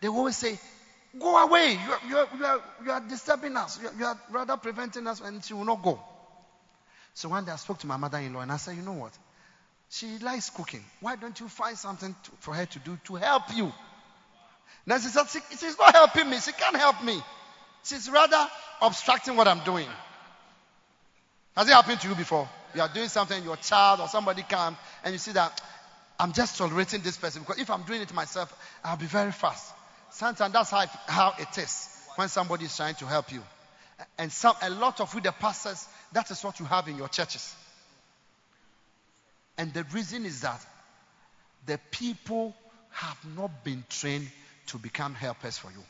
they 0.00 0.08
always 0.08 0.36
say, 0.36 0.58
Go 1.18 1.36
away. 1.36 1.72
You 1.72 1.92
are, 1.92 2.00
you 2.08 2.16
are, 2.18 2.28
you 2.36 2.44
are, 2.44 2.60
you 2.84 2.90
are 2.90 3.00
disturbing 3.00 3.56
us. 3.56 3.80
You 3.80 3.88
are, 3.88 3.94
you 3.98 4.04
are 4.04 4.20
rather 4.30 4.56
preventing 4.56 5.06
us, 5.06 5.20
and 5.20 5.42
she 5.42 5.54
will 5.54 5.64
not 5.64 5.82
go. 5.82 5.98
So 7.16 7.30
one 7.30 7.46
day 7.46 7.52
I 7.52 7.56
spoke 7.56 7.78
to 7.78 7.86
my 7.86 7.96
mother 7.96 8.18
in 8.18 8.34
law 8.34 8.40
and 8.40 8.52
I 8.52 8.58
said, 8.58 8.76
You 8.76 8.82
know 8.82 8.92
what? 8.92 9.12
She 9.88 10.18
likes 10.18 10.50
cooking. 10.50 10.84
Why 11.00 11.16
don't 11.16 11.40
you 11.40 11.48
find 11.48 11.76
something 11.78 12.14
to, 12.24 12.30
for 12.40 12.52
her 12.52 12.66
to 12.66 12.78
do 12.78 12.98
to 13.04 13.14
help 13.14 13.44
you? 13.54 13.72
Now 14.84 14.98
she 14.98 15.08
said, 15.08 15.24
she, 15.30 15.38
She's 15.56 15.78
not 15.78 15.94
helping 15.94 16.28
me. 16.28 16.38
She 16.38 16.52
can't 16.52 16.76
help 16.76 17.02
me. 17.02 17.18
She's 17.84 18.10
rather 18.10 18.46
obstructing 18.82 19.34
what 19.34 19.48
I'm 19.48 19.64
doing. 19.64 19.88
Has 21.56 21.66
it 21.66 21.72
happened 21.72 22.00
to 22.00 22.08
you 22.10 22.14
before? 22.14 22.46
You 22.74 22.82
are 22.82 22.92
doing 22.92 23.08
something, 23.08 23.42
your 23.42 23.56
child 23.56 24.00
or 24.00 24.08
somebody 24.08 24.42
comes, 24.42 24.76
and 25.02 25.14
you 25.14 25.18
see 25.18 25.32
that 25.32 25.58
I'm 26.20 26.34
just 26.34 26.58
tolerating 26.58 27.00
this 27.00 27.16
person 27.16 27.40
because 27.42 27.58
if 27.58 27.70
I'm 27.70 27.84
doing 27.84 28.02
it 28.02 28.12
myself, 28.12 28.54
I'll 28.84 28.98
be 28.98 29.06
very 29.06 29.32
fast. 29.32 29.72
Sometimes 30.10 30.52
that's 30.52 30.70
how 30.70 30.84
how 31.06 31.32
it 31.38 31.56
is 31.56 31.88
when 32.16 32.28
somebody 32.28 32.66
is 32.66 32.76
trying 32.76 32.96
to 32.96 33.06
help 33.06 33.32
you. 33.32 33.42
And 34.18 34.30
some, 34.30 34.54
a 34.62 34.70
lot 34.70 35.00
of 35.00 35.14
you, 35.14 35.20
the 35.20 35.32
pastors, 35.32 35.88
that 36.12 36.30
is 36.30 36.42
what 36.44 36.60
you 36.60 36.66
have 36.66 36.88
in 36.88 36.96
your 36.96 37.08
churches. 37.08 37.54
And 39.58 39.72
the 39.72 39.84
reason 39.84 40.26
is 40.26 40.42
that 40.42 40.64
the 41.64 41.78
people 41.90 42.54
have 42.90 43.18
not 43.36 43.64
been 43.64 43.84
trained 43.88 44.28
to 44.66 44.78
become 44.78 45.14
helpers 45.14 45.58
for 45.58 45.70
you. 45.70 45.82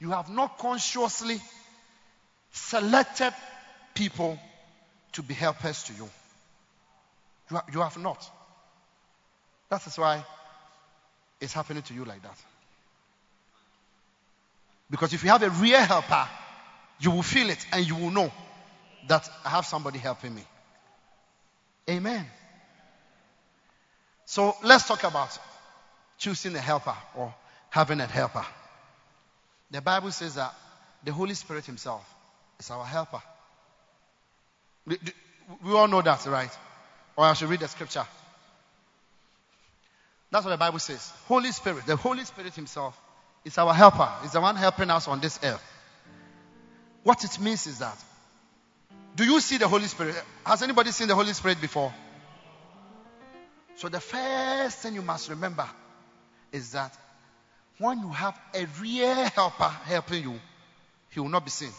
You 0.00 0.10
have 0.10 0.30
not 0.30 0.58
consciously 0.58 1.40
selected 2.52 3.32
people 3.94 4.38
to 5.12 5.22
be 5.22 5.34
helpers 5.34 5.82
to 5.84 5.92
you. 5.92 6.08
You, 7.50 7.56
ha- 7.56 7.64
you 7.72 7.80
have 7.80 7.98
not. 7.98 8.30
That 9.68 9.86
is 9.86 9.98
why 9.98 10.24
it's 11.40 11.52
happening 11.52 11.82
to 11.82 11.94
you 11.94 12.04
like 12.04 12.22
that. 12.22 12.36
Because 14.90 15.12
if 15.12 15.22
you 15.22 15.30
have 15.30 15.42
a 15.42 15.50
real 15.50 15.80
helper, 15.80 16.28
you 17.00 17.10
will 17.10 17.22
feel 17.22 17.50
it 17.50 17.64
and 17.72 17.86
you 17.86 17.94
will 17.94 18.10
know 18.10 18.32
that 19.08 19.28
I 19.44 19.50
have 19.50 19.66
somebody 19.66 19.98
helping 19.98 20.34
me. 20.34 20.42
Amen. 21.88 22.26
So 24.26 24.54
let's 24.62 24.86
talk 24.86 25.04
about 25.04 25.38
choosing 26.18 26.54
a 26.54 26.60
helper 26.60 26.96
or 27.14 27.34
having 27.70 28.00
a 28.00 28.06
helper. 28.06 28.44
The 29.70 29.80
Bible 29.80 30.10
says 30.10 30.34
that 30.34 30.54
the 31.04 31.12
Holy 31.12 31.34
Spirit 31.34 31.64
Himself 31.64 32.02
is 32.58 32.70
our 32.70 32.84
helper. 32.84 33.22
We, 34.86 34.98
all 35.72 35.88
know 35.88 36.02
that, 36.02 36.26
right? 36.26 36.50
Or 37.16 37.24
I 37.24 37.32
should 37.34 37.48
read 37.48 37.60
the 37.60 37.68
scripture. 37.68 38.04
That's 40.30 40.44
what 40.44 40.50
the 40.50 40.58
Bible 40.58 40.78
says. 40.78 41.12
Holy 41.26 41.52
Spirit, 41.52 41.86
the 41.86 41.96
Holy 41.96 42.24
Spirit 42.24 42.54
Himself 42.54 42.98
is 43.44 43.56
our 43.56 43.72
helper. 43.72 44.10
Is 44.24 44.32
the 44.32 44.40
one 44.40 44.56
helping 44.56 44.90
us 44.90 45.08
on 45.08 45.20
this 45.20 45.38
earth. 45.42 45.62
What 47.02 47.24
it 47.24 47.38
means 47.40 47.66
is 47.66 47.78
that 47.78 47.96
do 49.16 49.24
you 49.24 49.40
see 49.40 49.58
the 49.58 49.66
Holy 49.66 49.86
Spirit? 49.86 50.14
Has 50.46 50.62
anybody 50.62 50.92
seen 50.92 51.08
the 51.08 51.14
Holy 51.14 51.32
Spirit 51.32 51.60
before? 51.60 51.92
So 53.76 53.88
the 53.88 54.00
first 54.00 54.78
thing 54.78 54.94
you 54.94 55.02
must 55.02 55.28
remember 55.28 55.68
is 56.52 56.72
that 56.72 56.96
when 57.78 58.00
you 58.00 58.08
have 58.10 58.38
a 58.54 58.66
real 58.80 59.14
helper 59.14 59.68
helping 59.84 60.22
you, 60.22 60.40
he 61.10 61.20
will 61.20 61.28
not 61.28 61.44
be 61.44 61.50
seen. 61.50 61.72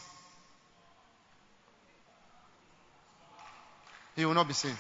He 4.15 4.25
will 4.25 4.33
not 4.33 4.47
be 4.47 4.53
seen. 4.53 4.75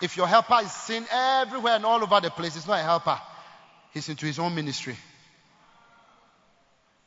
If 0.00 0.16
your 0.16 0.26
helper 0.26 0.60
is 0.62 0.72
seen 0.72 1.04
everywhere 1.10 1.74
and 1.74 1.84
all 1.84 2.02
over 2.02 2.20
the 2.20 2.30
place, 2.30 2.56
it's 2.56 2.66
not 2.66 2.78
a 2.78 2.82
helper. 2.82 3.18
He's 3.92 4.08
into 4.08 4.26
his 4.26 4.38
own 4.38 4.54
ministry. 4.54 4.96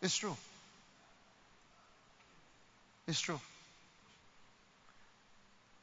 It's 0.01 0.17
true. 0.17 0.35
It's 3.07 3.19
true. 3.19 3.39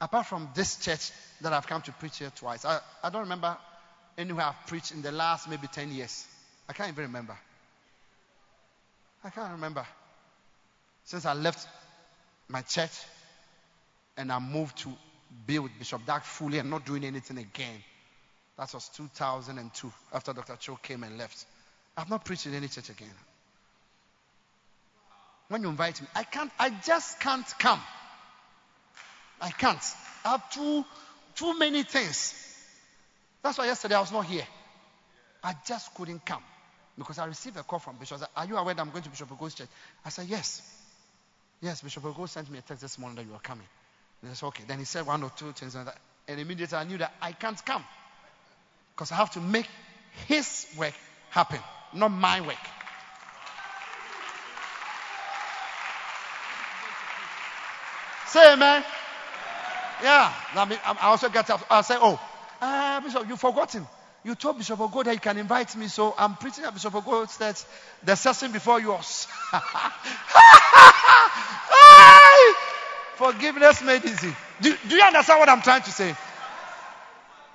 Apart 0.00 0.26
from 0.26 0.48
this 0.54 0.76
church 0.76 1.10
that 1.42 1.52
I've 1.52 1.66
come 1.66 1.82
to 1.82 1.92
preach 1.92 2.18
here 2.18 2.32
twice, 2.34 2.64
I, 2.64 2.80
I 3.02 3.10
don't 3.10 3.22
remember 3.22 3.56
anywhere 4.16 4.46
I've 4.46 4.66
preached 4.66 4.92
in 4.92 5.02
the 5.02 5.12
last 5.12 5.48
maybe 5.48 5.66
10 5.66 5.92
years. 5.92 6.26
I 6.68 6.72
can't 6.72 6.90
even 6.90 7.04
remember. 7.04 7.36
I 9.22 9.30
can't 9.30 9.52
remember. 9.52 9.84
Since 11.04 11.26
I 11.26 11.34
left 11.34 11.66
my 12.48 12.62
church 12.62 12.92
and 14.16 14.32
I 14.32 14.38
moved 14.38 14.78
to 14.78 14.92
be 15.46 15.58
with 15.58 15.72
Bishop 15.78 16.06
Dag 16.06 16.22
fully 16.22 16.58
and 16.58 16.70
not 16.70 16.86
doing 16.86 17.04
anything 17.04 17.38
again. 17.38 17.82
That 18.56 18.72
was 18.72 18.88
2002 18.90 19.92
after 20.12 20.32
Dr. 20.32 20.56
Cho 20.56 20.76
came 20.76 21.02
and 21.04 21.18
left. 21.18 21.44
I've 21.96 22.10
not 22.10 22.24
preached 22.24 22.46
in 22.46 22.54
any 22.54 22.68
church 22.68 22.88
again. 22.88 23.10
When 25.50 25.62
you 25.64 25.68
invite 25.68 26.00
me, 26.00 26.06
I 26.14 26.22
can't, 26.22 26.52
I 26.60 26.70
just 26.70 27.18
can't 27.18 27.44
come. 27.58 27.80
I 29.40 29.50
can't. 29.50 29.82
I 30.24 30.28
have 30.28 30.48
too, 30.48 30.84
too 31.34 31.58
many 31.58 31.82
things. 31.82 32.34
That's 33.42 33.58
why 33.58 33.66
yesterday 33.66 33.96
I 33.96 34.00
was 34.00 34.12
not 34.12 34.26
here. 34.26 34.46
I 35.42 35.56
just 35.66 35.92
couldn't 35.96 36.24
come 36.24 36.42
because 36.96 37.18
I 37.18 37.26
received 37.26 37.56
a 37.56 37.64
call 37.64 37.80
from 37.80 37.96
Bishop. 37.96 38.20
Are 38.36 38.46
you 38.46 38.56
aware 38.56 38.74
that 38.74 38.80
I'm 38.80 38.90
going 38.90 39.02
to 39.02 39.10
Bishop 39.10 39.28
Ogo's 39.28 39.54
church? 39.54 39.66
I 40.04 40.10
said, 40.10 40.28
Yes. 40.28 40.62
Yes, 41.60 41.82
Bishop 41.82 42.04
Ogo 42.04 42.28
sent 42.28 42.48
me 42.48 42.58
a 42.58 42.62
text 42.62 42.82
this 42.82 42.96
morning 42.96 43.16
that 43.16 43.26
you 43.26 43.34
are 43.34 43.40
coming. 43.40 43.66
And 44.22 44.30
I 44.30 44.34
said, 44.34 44.46
Okay. 44.46 44.62
Then 44.68 44.78
he 44.78 44.84
said 44.84 45.04
one 45.04 45.20
or 45.24 45.32
two 45.36 45.50
things, 45.50 45.74
and, 45.74 45.88
that, 45.88 45.96
and 46.28 46.38
immediately 46.38 46.78
I 46.78 46.84
knew 46.84 46.98
that 46.98 47.12
I 47.20 47.32
can't 47.32 47.64
come 47.66 47.82
because 48.94 49.10
I 49.10 49.16
have 49.16 49.32
to 49.32 49.40
make 49.40 49.66
his 50.28 50.68
work 50.78 50.94
happen, 51.30 51.58
not 51.92 52.12
my 52.12 52.40
work. 52.40 52.79
Say 58.30 58.52
amen. 58.52 58.84
Yeah. 60.04 60.32
I 60.54 60.80
I 61.02 61.08
also 61.08 61.28
get 61.28 61.50
up. 61.50 61.66
I 61.68 61.82
say, 61.82 61.96
oh, 62.00 62.20
uh, 62.62 63.00
Bishop, 63.00 63.28
you've 63.28 63.40
forgotten. 63.40 63.84
You 64.22 64.36
told 64.36 64.56
Bishop 64.58 64.78
Ogo 64.78 65.02
that 65.02 65.14
you 65.14 65.20
can 65.20 65.36
invite 65.36 65.74
me, 65.74 65.88
so 65.88 66.14
I'm 66.16 66.36
preaching 66.36 66.62
at 66.64 66.72
Bishop 66.72 66.92
Ogo 66.92 67.26
that 67.38 67.64
the 68.04 68.14
session 68.14 68.52
before 68.52 68.80
yours. 68.80 69.26
Forgiveness 73.16 73.82
made 73.82 74.04
easy. 74.04 74.32
Do, 74.60 74.76
do 74.88 74.94
you 74.94 75.02
understand 75.02 75.40
what 75.40 75.48
I'm 75.48 75.62
trying 75.62 75.82
to 75.82 75.90
say? 75.90 76.14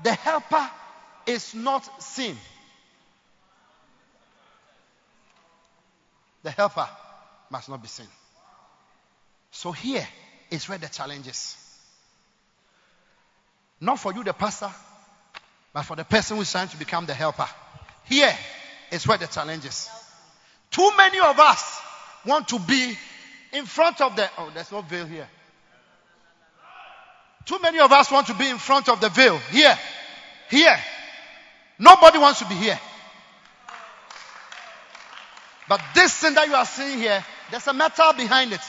The 0.04 0.12
helper 0.12 0.70
is 1.26 1.56
not 1.56 2.04
seen. 2.04 2.36
The 6.44 6.52
helper 6.52 6.90
must 7.50 7.70
not 7.70 7.82
be 7.82 7.88
seen. 7.88 8.08
So 9.52 9.72
here 9.72 10.06
is 10.52 10.68
where 10.70 10.78
the 10.78 10.88
challenge 10.88 11.28
is. 11.28 11.56
Not 13.82 14.00
for 14.00 14.14
you, 14.14 14.24
the 14.24 14.34
pastor, 14.34 14.72
but 15.74 15.84
for 15.84 15.96
the 15.96 16.04
person 16.04 16.38
who's 16.38 16.52
trying 16.52 16.70
to 16.70 16.78
become 16.78 17.06
the 17.06 17.14
helper. 17.14 17.48
Here 18.06 18.34
is 18.92 19.08
where 19.08 19.18
the 19.18 19.28
challenge 19.28 19.66
is. 19.66 19.90
Too 20.72 20.92
many 20.98 21.20
of 21.20 21.40
us 21.40 21.82
want 22.26 22.48
to 22.50 22.60
be 22.60 22.98
in 23.54 23.66
front 23.66 24.02
of 24.02 24.16
the. 24.16 24.30
Oh, 24.38 24.52
there's 24.54 24.72
no 24.72 24.82
veil 24.82 25.06
here. 25.06 25.28
Too 27.46 27.60
many 27.62 27.80
of 27.80 27.92
us 27.92 28.12
want 28.12 28.28
to 28.28 28.34
be 28.34 28.50
in 28.50 28.58
front 28.58 28.90
of 28.90 29.00
the 29.00 29.10
veil. 29.10 29.38
Here. 29.52 29.78
Here. 30.50 30.78
Nobody 31.78 32.18
wants 32.18 32.40
to 32.40 32.46
be 32.46 32.56
here. 32.56 32.80
But 35.68 35.82
this 35.94 36.14
thing 36.14 36.34
that 36.36 36.48
you 36.48 36.56
are 36.56 36.66
seeing 36.66 37.00
here, 37.00 37.24
there's 37.52 37.68
a 37.68 37.74
metal 37.74 38.14
behind 38.14 38.54
it. 38.54 38.62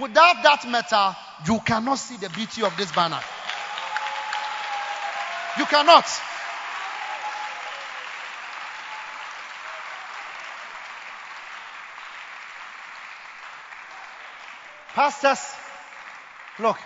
Without 0.00 0.42
that 0.42 0.66
metal, 0.68 1.14
you 1.46 1.60
cannot 1.60 1.98
see 1.98 2.16
the 2.16 2.28
beauty 2.30 2.62
of 2.62 2.76
this 2.76 2.90
banner. 2.92 3.20
You 5.58 5.64
cannot. 5.66 6.04
Pastors, 14.94 15.40
look, 16.60 16.76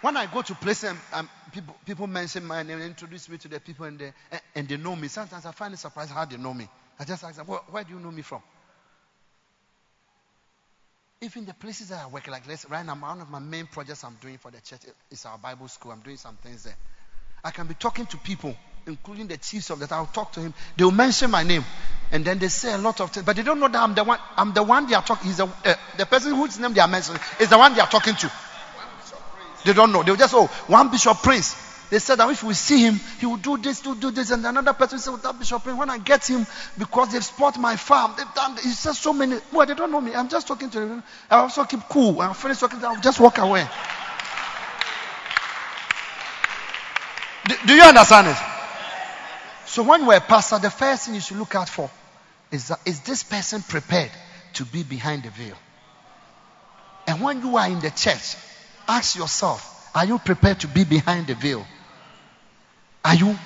when 0.00 0.16
I 0.16 0.26
go 0.26 0.42
to 0.42 0.54
places 0.56 0.90
and, 0.90 0.98
and 1.12 1.20
um, 1.20 1.30
people, 1.52 1.76
people 1.86 2.06
mention 2.08 2.44
my 2.44 2.62
name, 2.62 2.80
introduce 2.80 3.28
me 3.28 3.38
to 3.38 3.48
the 3.48 3.60
people, 3.60 3.86
and 3.86 3.98
they, 3.98 4.12
and 4.54 4.68
they 4.68 4.76
know 4.76 4.94
me, 4.94 5.08
sometimes 5.08 5.46
I 5.46 5.52
find 5.52 5.72
it 5.72 5.78
surprising 5.78 6.14
how 6.14 6.24
they 6.24 6.36
know 6.36 6.52
me. 6.52 6.68
I 6.98 7.04
just 7.04 7.22
ask 7.22 7.36
them, 7.36 7.46
where 7.46 7.84
do 7.84 7.94
you 7.94 8.00
know 8.00 8.10
me 8.10 8.22
from? 8.22 8.42
Even 11.20 11.46
the 11.46 11.54
places 11.54 11.88
that 11.88 12.02
I 12.02 12.06
work, 12.08 12.26
like 12.28 12.42
right 12.68 12.84
now, 12.84 12.94
one 12.94 13.20
of 13.20 13.30
my 13.30 13.38
main 13.38 13.66
projects 13.66 14.04
I'm 14.04 14.16
doing 14.20 14.38
for 14.38 14.50
the 14.50 14.60
church 14.60 14.80
is 15.10 15.24
our 15.24 15.38
Bible 15.38 15.68
school. 15.68 15.92
I'm 15.92 16.00
doing 16.00 16.16
some 16.16 16.36
things 16.36 16.64
there. 16.64 16.76
I 17.42 17.50
can 17.50 17.66
be 17.66 17.74
talking 17.74 18.06
to 18.06 18.16
people, 18.18 18.56
including 18.86 19.26
the 19.28 19.36
chiefs 19.36 19.70
of 19.70 19.78
that. 19.80 19.92
I'll 19.92 20.06
talk 20.06 20.32
to 20.32 20.40
him. 20.40 20.54
They'll 20.76 20.90
mention 20.90 21.30
my 21.30 21.42
name, 21.42 21.64
and 22.10 22.24
then 22.24 22.38
they 22.38 22.48
say 22.48 22.72
a 22.72 22.78
lot 22.78 23.00
of 23.00 23.10
things, 23.10 23.24
but 23.24 23.36
they 23.36 23.42
don't 23.42 23.60
know 23.60 23.68
that 23.68 23.82
I'm 23.82 23.94
the 23.94 24.04
one. 24.04 24.18
I'm 24.36 24.52
the 24.52 24.62
one 24.62 24.86
they 24.88 24.94
are 24.94 25.02
talking. 25.02 25.28
He's 25.28 25.36
the, 25.36 25.46
uh, 25.46 25.74
the 25.96 26.06
person 26.06 26.34
whose 26.34 26.58
name 26.58 26.72
they 26.74 26.80
are 26.80 26.88
mentioning 26.88 27.20
is 27.38 27.48
the 27.48 27.58
one 27.58 27.74
they 27.74 27.80
are 27.80 27.88
talking 27.88 28.14
to. 28.14 28.32
They 29.64 29.72
don't 29.72 29.92
know. 29.92 30.02
They'll 30.02 30.16
just 30.16 30.34
oh, 30.34 30.46
one 30.66 30.90
Bishop 30.90 31.18
Prince. 31.22 31.73
They 31.94 32.00
said 32.00 32.16
that 32.16 32.28
if 32.28 32.42
we 32.42 32.54
see 32.54 32.80
him, 32.80 32.98
he 33.20 33.26
will 33.26 33.36
do 33.36 33.56
this, 33.56 33.80
do, 33.80 33.94
do 33.94 34.10
this. 34.10 34.32
And 34.32 34.44
another 34.44 34.72
person 34.72 34.98
said, 34.98 35.10
well, 35.10 35.20
that 35.20 35.38
Bishop 35.38 35.64
when 35.64 35.88
I 35.88 35.98
get 35.98 36.28
him, 36.28 36.44
because 36.76 37.12
they've 37.12 37.24
spot 37.24 37.56
my 37.56 37.76
farm, 37.76 38.14
they've 38.16 38.34
done, 38.34 38.56
he 38.56 38.70
says 38.70 38.98
so 38.98 39.12
many. 39.12 39.38
Well, 39.52 39.64
they 39.64 39.74
don't 39.74 39.92
know 39.92 40.00
me. 40.00 40.12
I'm 40.12 40.28
just 40.28 40.48
talking 40.48 40.70
to 40.70 40.80
them. 40.80 41.04
I 41.30 41.36
also 41.36 41.62
keep 41.62 41.82
cool. 41.88 42.20
I'll 42.20 42.34
finish 42.34 42.58
talking, 42.58 42.84
I'll 42.84 43.00
just 43.00 43.20
walk 43.20 43.38
away. 43.38 43.64
Do, 47.46 47.54
do 47.64 47.74
you 47.74 47.82
understand 47.84 48.26
it? 48.26 48.36
So 49.66 49.84
when 49.84 50.02
you're 50.02 50.14
a 50.14 50.20
pastor, 50.20 50.58
the 50.58 50.70
first 50.70 51.06
thing 51.06 51.14
you 51.14 51.20
should 51.20 51.36
look 51.36 51.54
out 51.54 51.68
for 51.68 51.88
is 52.50 52.66
that 52.66 52.80
is 52.86 53.02
this 53.02 53.22
person 53.22 53.62
prepared 53.62 54.10
to 54.54 54.64
be 54.64 54.82
behind 54.82 55.22
the 55.22 55.30
veil? 55.30 55.56
And 57.06 57.22
when 57.22 57.40
you 57.40 57.56
are 57.56 57.68
in 57.68 57.78
the 57.78 57.90
church, 57.90 58.34
ask 58.88 59.14
yourself, 59.14 59.92
are 59.94 60.04
you 60.04 60.18
prepared 60.18 60.58
to 60.58 60.66
be 60.66 60.82
behind 60.82 61.28
the 61.28 61.36
veil? 61.36 61.64
Are 63.04 63.14
you? 63.14 63.36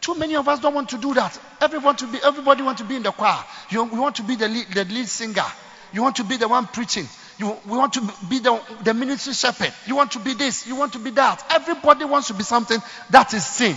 Too 0.00 0.14
many 0.14 0.36
of 0.36 0.48
us 0.48 0.60
don't 0.60 0.74
want 0.74 0.90
to 0.90 0.98
do 0.98 1.14
that. 1.14 1.38
Everyone 1.60 1.96
to 1.96 2.06
be, 2.06 2.18
everybody 2.22 2.62
want 2.62 2.78
to 2.78 2.84
be 2.84 2.96
in 2.96 3.02
the 3.02 3.10
choir. 3.10 3.42
You, 3.70 3.84
you 3.90 4.00
want 4.00 4.16
to 4.16 4.22
be 4.22 4.36
the 4.36 4.48
lead, 4.48 4.66
the 4.68 4.84
lead 4.84 5.08
singer. 5.08 5.44
You 5.92 6.02
want 6.02 6.16
to 6.16 6.24
be 6.24 6.36
the 6.36 6.48
one 6.48 6.66
preaching. 6.66 7.06
You 7.38 7.56
we 7.66 7.76
want 7.76 7.94
to 7.94 8.00
be 8.28 8.38
the, 8.38 8.60
the 8.82 8.94
ministry 8.94 9.32
shepherd. 9.32 9.72
You 9.86 9.96
want 9.96 10.12
to 10.12 10.18
be 10.18 10.34
this. 10.34 10.66
You 10.66 10.76
want 10.76 10.92
to 10.92 10.98
be 10.98 11.10
that. 11.10 11.44
Everybody 11.50 12.04
wants 12.04 12.28
to 12.28 12.34
be 12.34 12.42
something 12.42 12.78
that 13.10 13.32
is 13.34 13.44
sin. 13.44 13.76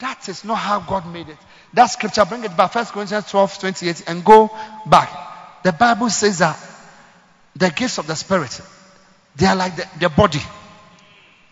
That 0.00 0.28
is 0.28 0.44
not 0.44 0.56
how 0.56 0.80
God 0.80 1.06
made 1.12 1.28
it. 1.28 1.38
That 1.72 1.86
scripture, 1.86 2.24
bring 2.24 2.44
it 2.44 2.56
back. 2.56 2.74
1 2.74 2.86
Corinthians 2.86 3.30
12, 3.30 3.58
28, 3.58 4.04
and 4.08 4.24
go 4.24 4.50
back. 4.86 5.62
The 5.62 5.72
Bible 5.72 6.10
says 6.10 6.40
that 6.40 6.58
the 7.56 7.70
gifts 7.70 7.98
of 7.98 8.06
the 8.06 8.16
Spirit, 8.16 8.60
they 9.36 9.46
are 9.46 9.56
like 9.56 9.76
the, 9.76 9.86
the 10.00 10.08
body. 10.08 10.40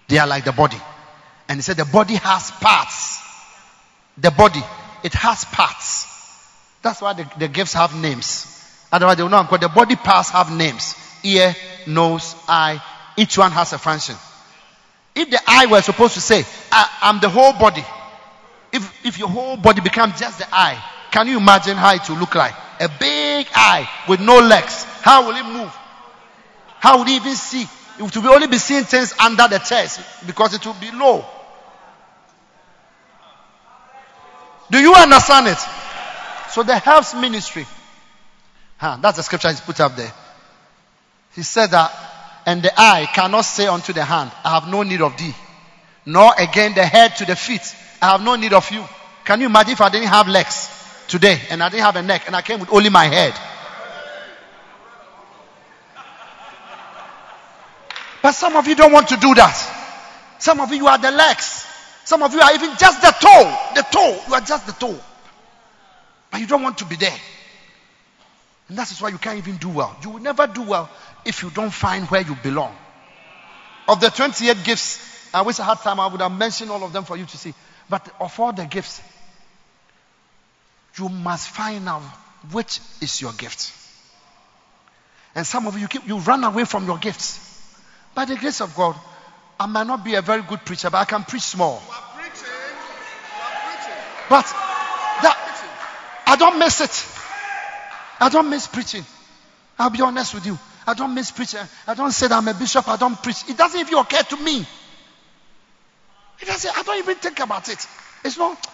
They 0.08 0.18
are 0.18 0.26
like 0.26 0.44
the 0.44 0.52
body. 0.52 0.78
And 1.52 1.58
he 1.58 1.62
said 1.62 1.76
the 1.76 1.84
body 1.84 2.14
has 2.14 2.50
parts. 2.50 3.20
The 4.16 4.30
body, 4.30 4.62
it 5.04 5.12
has 5.12 5.44
parts. 5.44 6.06
That's 6.80 7.02
why 7.02 7.12
the, 7.12 7.30
the 7.38 7.46
gifts 7.46 7.74
have 7.74 7.94
names. 7.94 8.46
Otherwise, 8.90 9.18
they 9.18 9.22
will 9.22 9.28
not. 9.28 9.50
Because 9.50 9.60
the 9.60 9.68
body 9.68 9.94
parts 9.96 10.30
have 10.30 10.50
names 10.50 10.94
ear, 11.22 11.54
nose, 11.86 12.34
eye. 12.48 12.82
Each 13.18 13.36
one 13.36 13.50
has 13.50 13.74
a 13.74 13.78
function. 13.78 14.14
If 15.14 15.28
the 15.28 15.40
eye 15.46 15.66
were 15.66 15.82
supposed 15.82 16.14
to 16.14 16.22
say, 16.22 16.42
I, 16.72 16.88
am 17.02 17.20
the 17.20 17.28
whole 17.28 17.52
body, 17.52 17.84
if, 18.72 19.04
if 19.04 19.18
your 19.18 19.28
whole 19.28 19.58
body 19.58 19.82
becomes 19.82 20.18
just 20.18 20.38
the 20.38 20.46
eye, 20.50 20.82
can 21.10 21.28
you 21.28 21.36
imagine 21.36 21.76
how 21.76 21.94
it 21.94 22.08
will 22.08 22.16
look 22.16 22.34
like? 22.34 22.54
A 22.80 22.88
big 22.88 23.46
eye 23.54 23.86
with 24.08 24.20
no 24.20 24.38
legs. 24.38 24.84
How 25.02 25.26
will 25.28 25.36
it 25.36 25.44
move? 25.44 25.76
How 26.80 26.96
will 26.96 27.04
it 27.04 27.10
even 27.10 27.34
see? 27.34 27.66
It 27.98 28.16
will 28.16 28.32
only 28.32 28.46
be 28.46 28.56
seeing 28.56 28.84
things 28.84 29.12
under 29.20 29.46
the 29.48 29.58
chest 29.58 30.00
because 30.26 30.54
it 30.54 30.64
will 30.64 30.76
be 30.80 30.90
low. 30.92 31.26
Do 34.72 34.80
you 34.80 34.94
understand 34.94 35.48
it? 35.48 35.58
So 36.48 36.62
the 36.62 36.78
helps 36.78 37.14
ministry. 37.14 37.66
Huh, 38.78 38.96
that's 39.02 39.18
the 39.18 39.22
scripture 39.22 39.48
he's 39.48 39.60
put 39.60 39.78
up 39.80 39.94
there. 39.96 40.10
He 41.34 41.42
said 41.42 41.68
that, 41.68 41.92
and 42.46 42.62
the 42.62 42.72
eye 42.74 43.06
cannot 43.12 43.42
say 43.42 43.66
unto 43.66 43.92
the 43.92 44.02
hand, 44.02 44.32
I 44.42 44.54
have 44.58 44.68
no 44.68 44.82
need 44.82 45.02
of 45.02 45.14
thee. 45.18 45.34
Nor 46.06 46.32
again 46.38 46.74
the 46.74 46.86
head 46.86 47.14
to 47.16 47.26
the 47.26 47.36
feet, 47.36 47.60
I 48.00 48.12
have 48.12 48.22
no 48.22 48.34
need 48.36 48.54
of 48.54 48.70
you. 48.70 48.82
Can 49.26 49.40
you 49.40 49.46
imagine 49.46 49.72
if 49.72 49.80
I 49.82 49.90
didn't 49.90 50.08
have 50.08 50.26
legs 50.26 50.70
today 51.06 51.38
and 51.50 51.62
I 51.62 51.68
didn't 51.68 51.84
have 51.84 51.96
a 51.96 52.02
neck 52.02 52.22
and 52.26 52.34
I 52.34 52.40
came 52.40 52.58
with 52.58 52.72
only 52.72 52.88
my 52.88 53.04
head? 53.04 53.34
But 58.22 58.32
some 58.32 58.56
of 58.56 58.66
you 58.66 58.74
don't 58.74 58.92
want 58.92 59.08
to 59.08 59.16
do 59.18 59.34
that. 59.34 60.36
Some 60.38 60.60
of 60.60 60.72
you 60.72 60.86
are 60.86 60.96
the 60.96 61.10
legs. 61.10 61.66
Some 62.04 62.22
of 62.22 62.32
you 62.32 62.40
are 62.40 62.54
even 62.54 62.70
just 62.76 63.00
the 63.00 63.10
toe. 63.10 63.58
The 63.74 63.82
toe. 63.82 64.22
You 64.28 64.34
are 64.34 64.40
just 64.40 64.66
the 64.66 64.72
toe. 64.72 64.98
But 66.30 66.40
you 66.40 66.46
don't 66.46 66.62
want 66.62 66.78
to 66.78 66.84
be 66.84 66.96
there. 66.96 67.16
And 68.68 68.78
that 68.78 68.90
is 68.90 69.00
why 69.00 69.10
you 69.10 69.18
can't 69.18 69.38
even 69.38 69.56
do 69.56 69.68
well. 69.68 69.94
You 70.02 70.10
will 70.10 70.20
never 70.22 70.46
do 70.46 70.62
well 70.62 70.90
if 71.24 71.42
you 71.42 71.50
don't 71.50 71.70
find 71.72 72.06
where 72.08 72.22
you 72.22 72.34
belong. 72.42 72.74
Of 73.88 74.00
the 74.00 74.08
28 74.08 74.64
gifts, 74.64 75.28
I 75.34 75.42
wish 75.42 75.60
I 75.60 75.64
had 75.64 75.78
time, 75.78 76.00
I 76.00 76.06
would 76.06 76.20
have 76.20 76.32
mentioned 76.32 76.70
all 76.70 76.82
of 76.82 76.92
them 76.92 77.04
for 77.04 77.16
you 77.16 77.26
to 77.26 77.36
see. 77.36 77.54
But 77.88 78.08
of 78.20 78.38
all 78.40 78.52
the 78.52 78.64
gifts, 78.64 79.02
you 80.96 81.08
must 81.08 81.48
find 81.48 81.88
out 81.88 82.02
which 82.50 82.80
is 83.00 83.20
your 83.20 83.32
gift. 83.32 83.72
And 85.34 85.46
some 85.46 85.66
of 85.66 85.78
you 85.78 85.88
keep, 85.88 86.06
you 86.06 86.18
run 86.18 86.44
away 86.44 86.64
from 86.64 86.86
your 86.86 86.98
gifts. 86.98 87.48
By 88.14 88.26
the 88.26 88.36
grace 88.36 88.60
of 88.60 88.74
God, 88.74 88.96
I 89.62 89.66
might 89.66 89.86
not 89.86 90.04
be 90.04 90.16
a 90.16 90.22
very 90.22 90.42
good 90.42 90.64
preacher, 90.64 90.90
but 90.90 90.98
I 90.98 91.04
can 91.04 91.22
preach 91.22 91.42
small. 91.42 91.80
But 94.28 94.44
that, 95.22 95.36
I 96.26 96.34
don't 96.36 96.58
miss 96.58 96.80
it. 96.80 97.06
I 98.18 98.28
don't 98.28 98.50
miss 98.50 98.66
preaching. 98.66 99.04
I'll 99.78 99.90
be 99.90 100.00
honest 100.00 100.34
with 100.34 100.46
you. 100.46 100.58
I 100.84 100.94
don't 100.94 101.14
miss 101.14 101.30
preaching. 101.30 101.60
I 101.86 101.94
don't 101.94 102.10
say 102.10 102.26
that 102.26 102.34
I'm 102.34 102.48
a 102.48 102.54
bishop. 102.54 102.88
I 102.88 102.96
don't 102.96 103.22
preach. 103.22 103.48
It 103.48 103.56
doesn't 103.56 103.78
even 103.78 103.98
occur 103.98 104.22
to 104.30 104.36
me. 104.36 104.66
It 106.40 106.44
doesn't. 106.44 106.76
I 106.76 106.82
don't 106.82 106.98
even 106.98 107.14
think 107.18 107.38
about 107.38 107.68
it. 107.68 107.86
It's 108.24 108.36
not. 108.36 108.66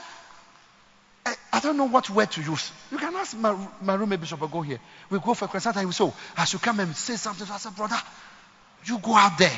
I, 1.26 1.34
I 1.52 1.60
don't 1.60 1.76
know 1.76 1.88
what 1.88 2.08
word 2.08 2.30
to 2.30 2.40
use. 2.40 2.72
You 2.90 2.96
can 2.96 3.14
ask 3.14 3.36
my, 3.36 3.54
my 3.82 3.94
roommate 3.94 4.20
bishop 4.20 4.40
Ogo 4.40 4.64
here. 4.64 4.80
We 5.10 5.18
go 5.18 5.34
for 5.34 5.44
a 5.54 5.60
Sometimes 5.60 5.80
he 5.80 5.84
will 5.84 5.92
say, 5.92 6.04
oh, 6.04 6.14
I 6.34 6.46
should 6.46 6.62
come 6.62 6.80
and 6.80 6.96
say 6.96 7.16
something. 7.16 7.46
I 7.50 7.58
said, 7.58 7.76
brother, 7.76 8.00
you 8.86 8.98
go 9.00 9.14
out 9.14 9.36
there. 9.36 9.52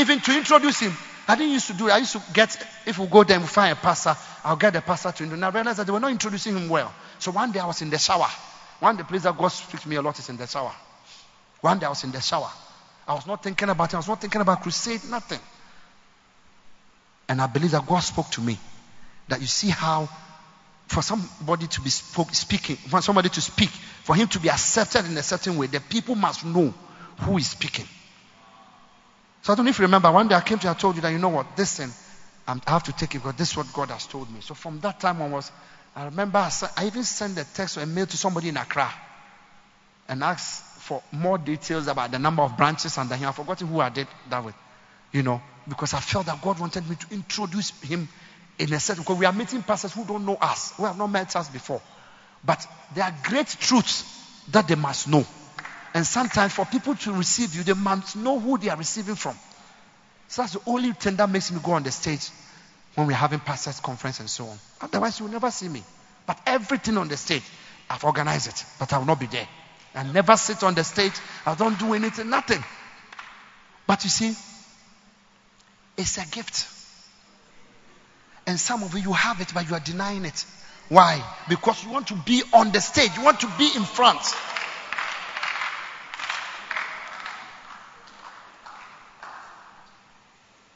Even 0.00 0.18
to 0.20 0.36
introduce 0.36 0.80
him, 0.80 0.96
I 1.28 1.36
didn't 1.36 1.52
used 1.52 1.66
to 1.66 1.74
do 1.74 1.88
it. 1.88 1.92
I 1.92 1.98
used 1.98 2.12
to 2.12 2.22
get, 2.32 2.56
if 2.86 2.98
we 2.98 3.06
go 3.06 3.22
there 3.22 3.36
and 3.36 3.44
we 3.44 3.48
find 3.48 3.72
a 3.72 3.76
pastor, 3.76 4.16
I'll 4.42 4.56
get 4.56 4.72
the 4.72 4.80
pastor 4.80 5.12
to 5.12 5.24
introduce. 5.24 5.44
I 5.44 5.50
realized 5.50 5.78
that 5.78 5.86
they 5.86 5.92
were 5.92 6.00
not 6.00 6.10
introducing 6.10 6.56
him 6.56 6.70
well. 6.70 6.92
So 7.18 7.30
one 7.32 7.52
day 7.52 7.60
I 7.60 7.66
was 7.66 7.82
in 7.82 7.90
the 7.90 7.98
shower. 7.98 8.28
One 8.78 8.92
of 8.92 8.98
the 8.98 9.04
places 9.04 9.24
that 9.24 9.36
God 9.36 9.48
speaks 9.48 9.82
to 9.82 9.88
me 9.90 9.96
a 9.96 10.02
lot 10.02 10.18
is 10.18 10.28
in 10.30 10.38
the 10.38 10.46
shower. 10.46 10.72
One 11.60 11.78
day 11.78 11.84
I 11.84 11.90
was 11.90 12.02
in 12.02 12.12
the 12.12 12.20
shower. 12.20 12.50
I 13.06 13.12
was 13.12 13.26
not 13.26 13.42
thinking 13.42 13.68
about 13.68 13.90
it. 13.90 13.94
I 13.94 13.98
was 13.98 14.08
not 14.08 14.22
thinking 14.22 14.40
about 14.40 14.62
crusade, 14.62 15.02
nothing. 15.10 15.40
And 17.28 17.42
I 17.42 17.46
believe 17.46 17.72
that 17.72 17.86
God 17.86 18.00
spoke 18.00 18.30
to 18.30 18.40
me. 18.40 18.58
That 19.28 19.42
you 19.42 19.46
see 19.46 19.68
how 19.68 20.08
for 20.88 21.02
somebody 21.02 21.66
to 21.66 21.80
be 21.82 21.90
spoke, 21.90 22.34
speaking, 22.34 22.76
for 22.76 23.02
somebody 23.02 23.28
to 23.28 23.40
speak, 23.40 23.68
for 23.68 24.16
him 24.16 24.26
to 24.28 24.40
be 24.40 24.48
accepted 24.48 25.04
in 25.04 25.16
a 25.18 25.22
certain 25.22 25.58
way, 25.58 25.66
the 25.66 25.80
people 25.80 26.14
must 26.14 26.44
know 26.44 26.72
who 27.20 27.36
is 27.36 27.50
speaking. 27.50 27.86
So 29.42 29.52
I 29.52 29.56
don't 29.56 29.64
know 29.64 29.70
if 29.70 29.78
you 29.78 29.84
remember, 29.84 30.10
one 30.12 30.28
day 30.28 30.34
I 30.34 30.40
came 30.42 30.58
to 30.58 30.64
you, 30.64 30.70
I 30.70 30.74
told 30.74 30.96
you 30.96 31.02
that, 31.02 31.10
you 31.10 31.18
know 31.18 31.30
what, 31.30 31.56
this 31.56 31.76
thing, 31.78 31.90
I 32.46 32.58
have 32.66 32.82
to 32.84 32.92
take 32.92 33.14
it 33.14 33.18
because 33.18 33.36
this 33.36 33.52
is 33.52 33.56
what 33.56 33.72
God 33.72 33.90
has 33.90 34.06
told 34.06 34.32
me. 34.32 34.40
So 34.40 34.54
from 34.54 34.80
that 34.80 35.00
time 35.00 35.22
onwards, 35.22 35.50
I 35.94 36.04
remember 36.04 36.38
I, 36.38 36.50
I 36.76 36.86
even 36.86 37.04
sent 37.04 37.38
a 37.38 37.44
text 37.44 37.78
or 37.78 37.82
a 37.82 37.86
mail 37.86 38.06
to 38.06 38.16
somebody 38.16 38.48
in 38.48 38.56
Accra 38.56 38.92
and 40.08 40.22
asked 40.22 40.64
for 40.80 41.02
more 41.12 41.38
details 41.38 41.86
about 41.86 42.10
the 42.10 42.18
number 42.18 42.42
of 42.42 42.56
branches 42.56 42.98
under 42.98 43.16
him. 43.16 43.28
I've 43.28 43.36
forgotten 43.36 43.68
who 43.68 43.80
I 43.80 43.88
did 43.88 44.08
that 44.28 44.44
with, 44.44 44.54
you 45.12 45.22
know, 45.22 45.40
because 45.68 45.94
I 45.94 46.00
felt 46.00 46.26
that 46.26 46.42
God 46.42 46.58
wanted 46.58 46.88
me 46.88 46.96
to 46.96 47.14
introduce 47.14 47.70
him 47.80 48.08
in 48.58 48.72
a 48.72 48.80
certain 48.80 49.02
because 49.02 49.18
we 49.18 49.26
are 49.26 49.32
meeting 49.32 49.62
pastors 49.62 49.92
who 49.92 50.04
don't 50.04 50.26
know 50.26 50.36
us, 50.36 50.72
who 50.76 50.84
have 50.84 50.98
not 50.98 51.06
met 51.06 51.34
us 51.36 51.48
before. 51.48 51.80
But 52.44 52.66
there 52.94 53.04
are 53.04 53.14
great 53.22 53.46
truths 53.46 54.04
that 54.48 54.68
they 54.68 54.74
must 54.74 55.08
know. 55.08 55.24
And 55.94 56.06
sometimes 56.06 56.52
for 56.52 56.64
people 56.66 56.94
to 56.94 57.12
receive 57.12 57.54
you, 57.54 57.62
they 57.62 57.72
must 57.74 58.16
know 58.16 58.38
who 58.38 58.58
they 58.58 58.68
are 58.68 58.76
receiving 58.76 59.16
from. 59.16 59.36
So 60.28 60.42
that's 60.42 60.54
the 60.54 60.60
only 60.66 60.92
thing 60.92 61.16
that 61.16 61.28
makes 61.28 61.50
me 61.50 61.60
go 61.62 61.72
on 61.72 61.82
the 61.82 61.90
stage 61.90 62.28
when 62.94 63.06
we're 63.06 63.14
having 63.14 63.40
pastors' 63.40 63.80
conference 63.80 64.20
and 64.20 64.30
so 64.30 64.46
on. 64.46 64.58
Otherwise, 64.80 65.18
you 65.18 65.26
will 65.26 65.32
never 65.32 65.50
see 65.50 65.68
me. 65.68 65.82
But 66.26 66.40
everything 66.46 66.96
on 66.96 67.08
the 67.08 67.16
stage, 67.16 67.42
I've 67.88 68.04
organized 68.04 68.48
it, 68.48 68.64
but 68.78 68.92
I 68.92 68.98
will 68.98 69.06
not 69.06 69.18
be 69.18 69.26
there. 69.26 69.48
I 69.94 70.04
never 70.04 70.36
sit 70.36 70.62
on 70.62 70.74
the 70.74 70.84
stage. 70.84 71.14
I 71.44 71.56
don't 71.56 71.78
do 71.78 71.94
anything, 71.94 72.30
nothing. 72.30 72.62
But 73.86 74.04
you 74.04 74.10
see, 74.10 74.36
it's 75.96 76.18
a 76.18 76.26
gift. 76.26 76.68
And 78.46 78.58
some 78.58 78.84
of 78.84 78.94
you, 78.94 79.00
you 79.00 79.12
have 79.12 79.40
it, 79.40 79.52
but 79.52 79.68
you 79.68 79.74
are 79.74 79.80
denying 79.80 80.24
it. 80.24 80.44
Why? 80.88 81.22
Because 81.48 81.84
you 81.84 81.90
want 81.90 82.08
to 82.08 82.14
be 82.14 82.42
on 82.52 82.70
the 82.70 82.80
stage, 82.80 83.10
you 83.16 83.24
want 83.24 83.40
to 83.40 83.48
be 83.58 83.70
in 83.74 83.82
front. 83.82 84.20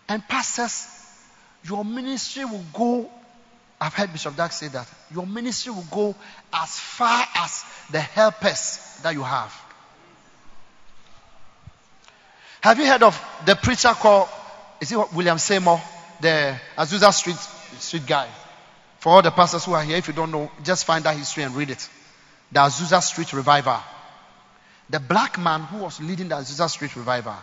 And 0.09 0.27
pastors, 0.29 0.87
your 1.65 1.85
ministry 1.85 2.45
will 2.45 2.65
go. 2.73 3.11
I've 3.81 3.95
heard 3.95 4.13
Bishop 4.13 4.37
Dag 4.37 4.53
say 4.53 4.69
that. 4.69 4.87
Your 5.13 5.27
ministry 5.27 5.73
will 5.73 5.87
go 5.91 6.15
as 6.53 6.79
far 6.79 7.27
as 7.37 7.65
the 7.91 8.01
helpers 8.01 8.99
that 9.03 9.15
you 9.15 9.23
have. 9.23 9.55
Have 12.61 12.79
you 12.79 12.87
heard 12.87 13.03
of 13.03 13.21
the 13.45 13.57
preacher 13.57 13.91
called, 13.91 14.29
is 14.81 14.91
it 14.91 15.13
William 15.13 15.39
Seymour, 15.39 15.81
the 16.21 16.59
Azusa 16.79 17.13
Street, 17.13 17.37
Street 17.37 18.07
guy? 18.07 18.29
For 19.01 19.13
all 19.13 19.23
the 19.23 19.31
pastors 19.31 19.65
who 19.65 19.75
are 19.75 19.83
here, 19.83 19.97
if 19.97 20.09
you 20.09 20.15
don't 20.15 20.31
know, 20.31 20.51
just 20.63 20.87
find 20.87 21.05
that 21.05 21.17
history 21.17 21.43
and 21.43 21.55
read 21.55 21.71
it. 21.71 21.89
The 22.53 22.61
Azusa 22.61 23.03
Street 23.03 23.33
Revival. 23.35 23.81
The 24.89 25.01
black 25.01 25.39
man 25.39 25.63
who 25.63 25.79
was 25.79 26.01
leading 26.01 26.29
the 26.29 26.37
Azusa 26.37 26.71
Street 26.71 26.95
Revival 26.97 27.37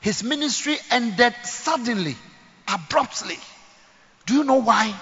his 0.00 0.22
ministry 0.22 0.76
ended 0.90 1.34
suddenly, 1.44 2.16
abruptly. 2.68 3.38
Do 4.26 4.34
you 4.34 4.44
know 4.44 4.60
why? 4.60 4.94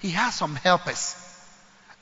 He 0.00 0.10
had 0.10 0.30
some 0.30 0.54
helpers. 0.54 1.16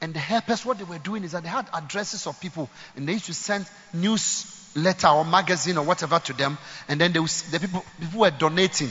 And 0.00 0.14
the 0.14 0.18
helpers, 0.18 0.64
what 0.64 0.78
they 0.78 0.84
were 0.84 0.98
doing 0.98 1.24
is 1.24 1.32
that 1.32 1.42
they 1.42 1.48
had 1.48 1.66
addresses 1.74 2.26
of 2.26 2.40
people 2.40 2.70
and 2.96 3.06
they 3.06 3.12
used 3.12 3.26
to 3.26 3.34
send 3.34 3.66
newsletter 3.92 5.08
or 5.08 5.24
magazine 5.24 5.76
or 5.76 5.84
whatever 5.84 6.18
to 6.18 6.32
them. 6.32 6.56
And 6.88 7.00
then 7.00 7.12
was, 7.20 7.42
the 7.50 7.60
people, 7.60 7.84
people 8.00 8.20
were 8.20 8.30
donating 8.30 8.90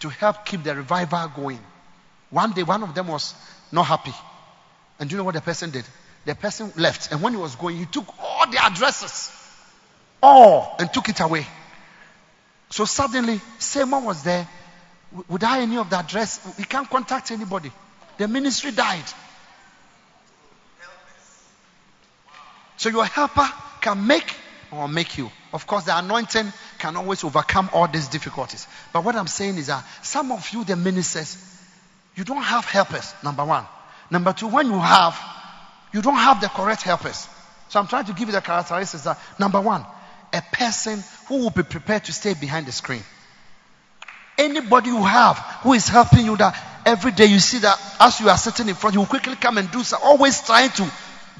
to 0.00 0.08
help 0.10 0.44
keep 0.44 0.62
the 0.62 0.74
revival 0.74 1.32
going. 1.34 1.60
One 2.28 2.52
day, 2.52 2.62
one 2.62 2.82
of 2.82 2.94
them 2.94 3.08
was 3.08 3.34
not 3.72 3.86
happy. 3.86 4.12
And 4.98 5.08
do 5.08 5.14
you 5.14 5.18
know 5.18 5.24
what 5.24 5.34
the 5.34 5.40
person 5.40 5.70
did? 5.70 5.84
The 6.26 6.34
person 6.34 6.72
left. 6.76 7.10
And 7.10 7.22
when 7.22 7.32
he 7.32 7.38
was 7.38 7.56
going, 7.56 7.78
he 7.78 7.86
took 7.86 8.06
all 8.20 8.50
the 8.50 8.62
addresses, 8.62 9.32
all, 10.22 10.76
and 10.78 10.92
took 10.92 11.08
it 11.08 11.20
away. 11.20 11.46
So 12.70 12.84
suddenly, 12.84 13.40
Seymour 13.58 14.00
was 14.00 14.22
there 14.22 14.48
without 15.28 15.60
any 15.60 15.76
of 15.76 15.90
the 15.90 15.98
address. 15.98 16.56
He 16.56 16.64
can't 16.64 16.88
contact 16.88 17.30
anybody. 17.32 17.72
The 18.16 18.28
ministry 18.28 18.70
died. 18.70 19.04
So 22.76 22.88
your 22.88 23.04
helper 23.04 23.46
can 23.80 24.06
make 24.06 24.34
or 24.70 24.88
make 24.88 25.18
you. 25.18 25.30
Of 25.52 25.66
course, 25.66 25.84
the 25.84 25.98
anointing 25.98 26.52
can 26.78 26.96
always 26.96 27.24
overcome 27.24 27.68
all 27.72 27.88
these 27.88 28.08
difficulties. 28.08 28.66
But 28.92 29.04
what 29.04 29.16
I'm 29.16 29.26
saying 29.26 29.58
is 29.58 29.66
that 29.66 29.84
some 30.02 30.30
of 30.30 30.48
you, 30.52 30.64
the 30.64 30.76
ministers, 30.76 31.36
you 32.14 32.24
don't 32.24 32.42
have 32.42 32.64
helpers, 32.64 33.14
number 33.24 33.44
one. 33.44 33.64
Number 34.10 34.32
two, 34.32 34.46
when 34.46 34.66
you 34.66 34.78
have, 34.78 35.18
you 35.92 36.02
don't 36.02 36.16
have 36.16 36.40
the 36.40 36.48
correct 36.48 36.82
helpers. 36.82 37.28
So 37.68 37.80
I'm 37.80 37.86
trying 37.88 38.06
to 38.06 38.12
give 38.12 38.28
you 38.28 38.32
the 38.32 38.40
characteristics 38.40 39.04
that 39.04 39.18
number 39.38 39.60
one, 39.60 39.84
a 40.32 40.42
person 40.52 41.02
who 41.26 41.38
will 41.38 41.50
be 41.50 41.62
prepared 41.62 42.04
to 42.04 42.12
stay 42.12 42.34
behind 42.34 42.66
the 42.66 42.72
screen. 42.72 43.02
Anybody 44.38 44.88
you 44.88 45.02
have 45.02 45.36
who 45.62 45.72
is 45.74 45.88
helping 45.88 46.24
you 46.24 46.36
that 46.36 46.56
every 46.86 47.12
day 47.12 47.26
you 47.26 47.38
see 47.38 47.58
that 47.58 47.78
as 48.00 48.20
you 48.20 48.28
are 48.28 48.38
sitting 48.38 48.68
in 48.68 48.74
front, 48.74 48.94
he 48.94 48.98
will 48.98 49.06
quickly 49.06 49.36
come 49.36 49.58
and 49.58 49.70
do 49.70 49.82
so, 49.82 49.98
always 50.02 50.40
trying 50.42 50.70
to 50.70 50.90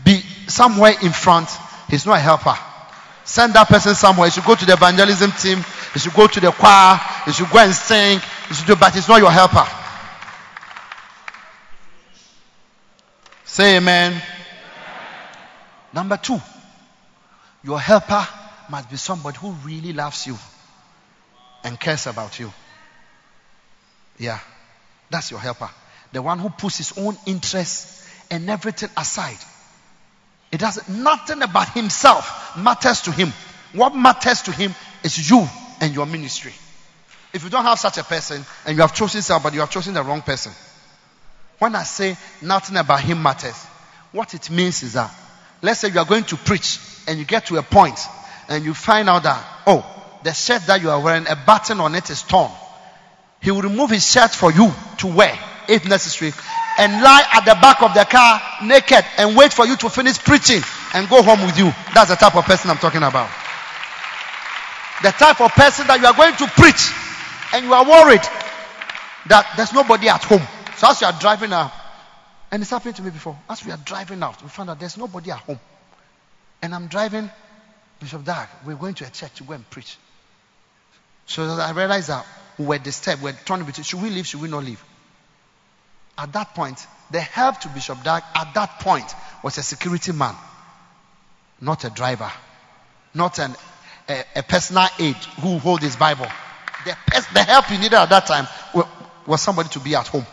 be 0.05 0.21
somewhere 0.49 0.95
in 1.03 1.13
front. 1.13 1.49
He's 1.89 2.07
not 2.07 2.19
a 2.19 2.21
helper. 2.21 2.57
Send 3.25 3.55
that 3.55 3.69
person 3.69 3.95
somewhere. 3.95 4.29
He 4.29 4.33
should 4.33 4.45
go 4.45 4.55
to 4.55 4.67
the 4.67 4.73
evangelism 4.73 5.33
team. 5.33 5.65
He 5.93 5.99
should 5.99 6.15
go 6.15 6.27
to 6.27 6.41
the 6.41 6.51
choir. 6.51 7.01
He 7.25 7.33
should 7.33 7.51
go 7.51 7.59
and 7.59 7.73
sing. 7.73 8.21
He 8.49 8.55
should 8.55 8.67
do, 8.67 8.77
but 8.77 8.95
he's 8.95 9.09
not 9.09 9.21
your 9.21 9.31
helper. 9.31 9.67
Say 13.45 13.77
amen. 13.77 14.21
Number 15.93 16.17
two, 16.17 16.41
your 17.65 17.81
helper 17.81 18.27
must 18.71 18.89
be 18.91 18.97
somebody 18.97 19.39
who 19.39 19.51
really 19.65 19.93
loves 19.93 20.27
you 20.27 20.37
and 21.65 21.79
cares 21.79 22.07
about 22.07 22.39
you. 22.39 22.53
Yeah, 24.19 24.39
that's 25.11 25.31
your 25.31 25.41
helper. 25.41 25.69
The 26.13 26.23
one 26.23 26.39
who 26.39 26.51
puts 26.51 26.79
his 26.79 26.97
own 26.97 27.17
interests 27.27 28.09
and 28.31 28.49
everything 28.49 28.91
aside. 28.97 29.39
It 30.53 30.59
doesn't, 30.59 30.89
nothing 30.89 31.43
about 31.43 31.71
himself 31.71 32.57
matters 32.57 33.03
to 33.03 33.13
him. 33.13 33.33
What 33.73 33.95
matters 33.95 34.43
to 34.43 34.53
him 34.53 34.75
is 35.05 35.31
you 35.31 35.47
and 35.81 35.95
your 35.95 36.07
ministry. 36.07 36.53
If 37.33 37.45
you 37.45 37.51
don't 37.51 37.65
have 37.65 37.79
such 37.79 37.99
a 37.99 38.05
person 38.05 38.45
and 38.67 38.77
you 38.77 38.83
have 38.83 38.95
chosen 38.95 39.23
but 39.43 39.55
you 39.55 39.61
have 39.61 39.71
chosen 39.71 39.95
the 39.95 40.03
wrong 40.03 40.23
person. 40.23 40.53
When 41.59 41.75
I 41.77 41.85
say 41.85 42.17
nothing 42.43 42.77
about 42.77 43.01
him 43.01 43.23
matters, 43.23 43.65
what 44.13 44.35
it 44.35 44.51
means 44.51 44.83
is 44.83 44.95
that 44.95 45.15
let's 45.63 45.81
say 45.81 45.89
you 45.89 45.99
are 46.01 46.07
going 46.07 46.25
to 46.25 46.37
preach 46.37 46.81
and 47.07 47.19
you 47.19 47.25
get 47.25 47.47
to 47.47 47.59
a 47.59 47.63
point 47.63 47.99
and 48.51 48.65
you 48.65 48.75
find 48.75 49.09
out 49.09 49.23
that, 49.23 49.63
oh, 49.67 49.87
the 50.25 50.33
shirt 50.33 50.63
that 50.67 50.83
you 50.83 50.91
are 50.91 51.01
wearing, 51.01 51.27
a 51.29 51.37
button 51.37 51.81
on 51.81 51.95
it 51.95 52.11
is 52.11 52.23
torn. 52.23 52.51
He 53.41 53.51
will 53.51 53.63
remove 53.63 53.91
his 53.91 54.05
shirt 54.05 54.33
for 54.33 54.53
you 54.53 54.71
to 54.99 55.07
wear, 55.07 55.39
if 55.69 55.89
necessary, 55.89 56.33
and 56.79 56.93
lie 57.03 57.25
at 57.33 57.45
the 57.45 57.55
back 57.55 57.81
of 57.81 57.95
the 57.95 58.05
car 58.05 58.41
naked 58.65 59.05
and 59.17 59.37
wait 59.37 59.53
for 59.53 59.67
you 59.67 59.77
to 59.77 59.89
finish 59.89 60.19
preaching 60.19 60.63
and 60.95 61.09
go 61.09 61.23
home 61.23 61.41
with 61.47 61.57
you. 61.59 61.73
That's 61.95 62.11
the 62.11 62.17
type 62.17 62.35
of 62.35 62.45
person 62.45 62.71
I'm 62.71 62.79
talking 62.79 63.03
about. 63.03 63.31
The 65.03 65.13
type 65.13 65.41
of 65.41 65.53
person 65.53 65.87
that 65.87 66.01
you 66.01 66.07
are 66.07 66.15
going 66.15 66.37
to 66.37 66.47
preach 66.49 66.93
and 67.55 67.65
you 67.65 67.73
are 67.73 67.85
worried 67.85 68.23
that 69.29 69.55
there's 69.57 69.73
nobody 69.73 70.09
at 70.09 70.23
home. 70.25 70.43
So 70.77 70.91
as 70.91 71.01
you 71.01 71.07
are 71.07 71.19
driving 71.19 71.53
out, 71.53 71.73
and 72.51 72.61
it's 72.61 72.71
happened 72.71 72.97
to 72.97 73.03
me 73.03 73.11
before, 73.11 73.39
as 73.49 73.65
we 73.65 73.71
are 73.71 73.79
driving 73.79 74.23
out, 74.23 74.43
we 74.43 74.49
found 74.49 74.71
out 74.71 74.81
there's 74.81 74.99
nobody 74.99 75.31
at 75.31 75.39
home. 75.39 75.61
And 76.63 76.75
I'm 76.75 76.89
driving 76.89 77.31
Bishop 78.01 78.25
Dag, 78.25 78.49
we're 78.65 78.77
going 78.77 78.95
to 78.95 79.07
a 79.07 79.11
church 79.11 79.35
to 79.35 79.45
go 79.45 79.53
and 79.53 79.69
preach. 79.69 79.97
So 81.27 81.43
I 81.45 81.71
realized 81.73 82.09
that 82.09 82.27
we 82.59 82.65
were 82.65 82.79
disturbed. 82.79 83.23
We 83.23 83.31
were 83.31 83.39
trying 83.45 83.65
to 83.65 83.67
be, 83.67 83.83
should 83.83 84.03
we 84.03 84.11
leave? 84.11 84.27
Should 84.27 84.41
we 84.41 84.49
not 84.49 84.65
leave? 84.65 84.83
At 86.19 86.33
that 86.33 86.55
point, 86.55 86.85
the 87.11 87.21
help 87.21 87.61
to 87.61 87.69
Bishop 87.69 88.03
Dag 88.03 88.23
at 88.35 88.55
that 88.55 88.81
point 88.81 89.15
was 89.43 89.59
a 89.59 89.63
security 89.63 90.13
man, 90.13 90.35
not 91.61 91.85
a 91.85 91.91
driver, 91.91 92.31
not 93.15 93.39
an, 93.39 93.55
a, 94.09 94.25
a 94.37 94.43
personal 94.43 94.89
aide 94.99 95.15
who 95.41 95.59
hold 95.59 95.83
his 95.83 95.97
Bible. 95.97 96.27
The, 96.85 96.97
the 97.35 97.43
help 97.43 97.71
you 97.71 97.79
needed 97.79 97.95
at 97.95 98.09
that 98.09 98.27
time 98.27 98.47
was, 99.27 99.41
somebody 99.41 99.69
to 99.71 99.81
be 99.81 99.95
at 99.95 100.09
home. 100.09 100.27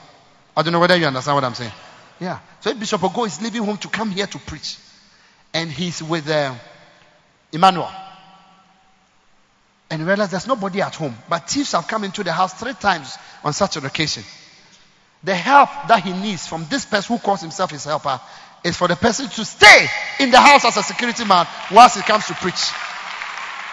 I 0.56 0.64
don't 0.64 0.74
know 0.74 0.80
whether 0.80 0.96
you 0.96 1.06
understand 1.06 1.36
what 1.36 1.44
I'm 1.44 1.54
saying. 1.54 1.72
Yeah. 2.20 2.40
So 2.62 2.74
Bishop 2.74 3.02
Ogo 3.02 3.28
is 3.28 3.42
leaving 3.42 3.64
home 3.64 3.78
to 3.78 3.88
come 3.90 4.10
here 4.10 4.26
to 4.26 4.40
preach, 4.40 4.78
and 5.54 5.70
he's 5.70 6.02
with 6.02 6.28
uh, 6.30 6.56
Emmanuel, 7.52 7.92
and 9.90 10.06
realize 10.06 10.32
there's 10.32 10.48
nobody 10.48 10.82
at 10.82 10.96
home, 10.96 11.16
but 11.30 11.50
thieves 11.50 11.72
have 11.72 11.88
come 11.88 12.04
into 12.04 12.24
the 12.24 12.32
house 12.32 12.54
three 12.54 12.74
times 12.74 13.18
on 13.44 13.54
such 13.54 13.78
an 13.78 13.86
occasion. 13.86 14.24
The 15.24 15.36
help 15.36 15.70
that 15.88 16.04
he 16.04 16.14
needs 16.14 16.46
from 16.46 16.66
this 16.70 16.86
person 16.86 17.16
who 17.16 17.22
calls 17.22 17.42
himself 17.42 17.72
his 17.72 17.86
helper 17.86 18.20
is 18.64 18.76
for 18.76 18.88
the 18.88 18.96
person 18.96 19.28
to 19.28 19.46
stay 19.46 19.88
in 20.20 20.32
the 20.32 20.40
house 20.40 20.66
as 20.66 20.78
a 20.78 20.84
security 20.84 21.26
man 21.26 21.48
whilst 21.72 21.96
he 21.96 22.04
comes 22.04 22.28
to 22.28 22.34
preach. 22.36 22.72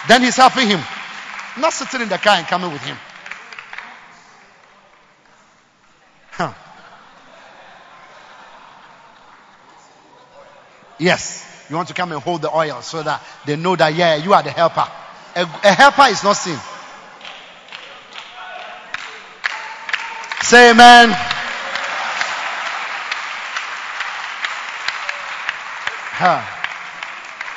Then 0.09 0.23
he's 0.23 0.37
helping 0.37 0.69
him, 0.69 0.81
not 1.59 1.73
sitting 1.73 2.03
in 2.03 2.09
the 2.09 2.19
car 2.19 2.37
and 2.37 2.47
coming 2.47 2.73
with 2.73 2.83
him. 2.83 2.97
Huh. 6.31 6.53
Yes, 10.99 11.54
you 11.69 11.77
want 11.77 11.89
to 11.89 11.95
come 11.95 12.13
and 12.13 12.21
hold 12.21 12.43
the 12.43 12.55
oil 12.55 12.83
so 12.83 13.03
that 13.03 13.23
they 13.47 13.57
know 13.57 13.75
that, 13.77 13.95
yeah, 13.95 14.17
you 14.17 14.35
are 14.35 14.43
the 14.43 14.51
helper. 14.51 14.87
A, 15.37 15.43
a 15.43 15.73
helper 15.73 16.07
is 16.11 16.23
not 16.23 16.35
seen. 16.35 16.59
Say 20.43 20.71
amen. 20.71 21.11
Huh. 26.17 26.43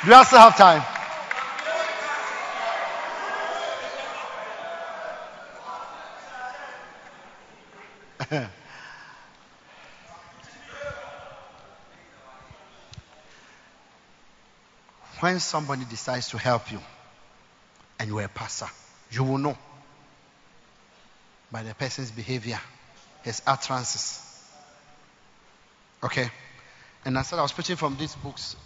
Do 0.04 0.14
I 0.14 0.24
still 0.24 0.38
have 0.38 0.56
time? 0.56 0.82
when 15.20 15.40
somebody 15.40 15.84
decides 15.84 16.28
to 16.30 16.38
help 16.38 16.70
you 16.70 16.80
and 17.98 18.08
you 18.08 18.18
are 18.18 18.24
a 18.24 18.28
pastor, 18.28 18.68
you 19.10 19.24
will 19.24 19.38
know 19.38 19.56
by 21.50 21.62
the 21.62 21.74
person's 21.74 22.10
behavior, 22.10 22.60
his 23.22 23.42
utterances. 23.46 24.22
Okay? 26.02 26.30
And 27.04 27.18
I 27.18 27.22
said 27.22 27.38
I 27.38 27.42
was 27.42 27.52
preaching 27.52 27.76
from 27.76 27.96
these 27.96 28.14
books. 28.16 28.56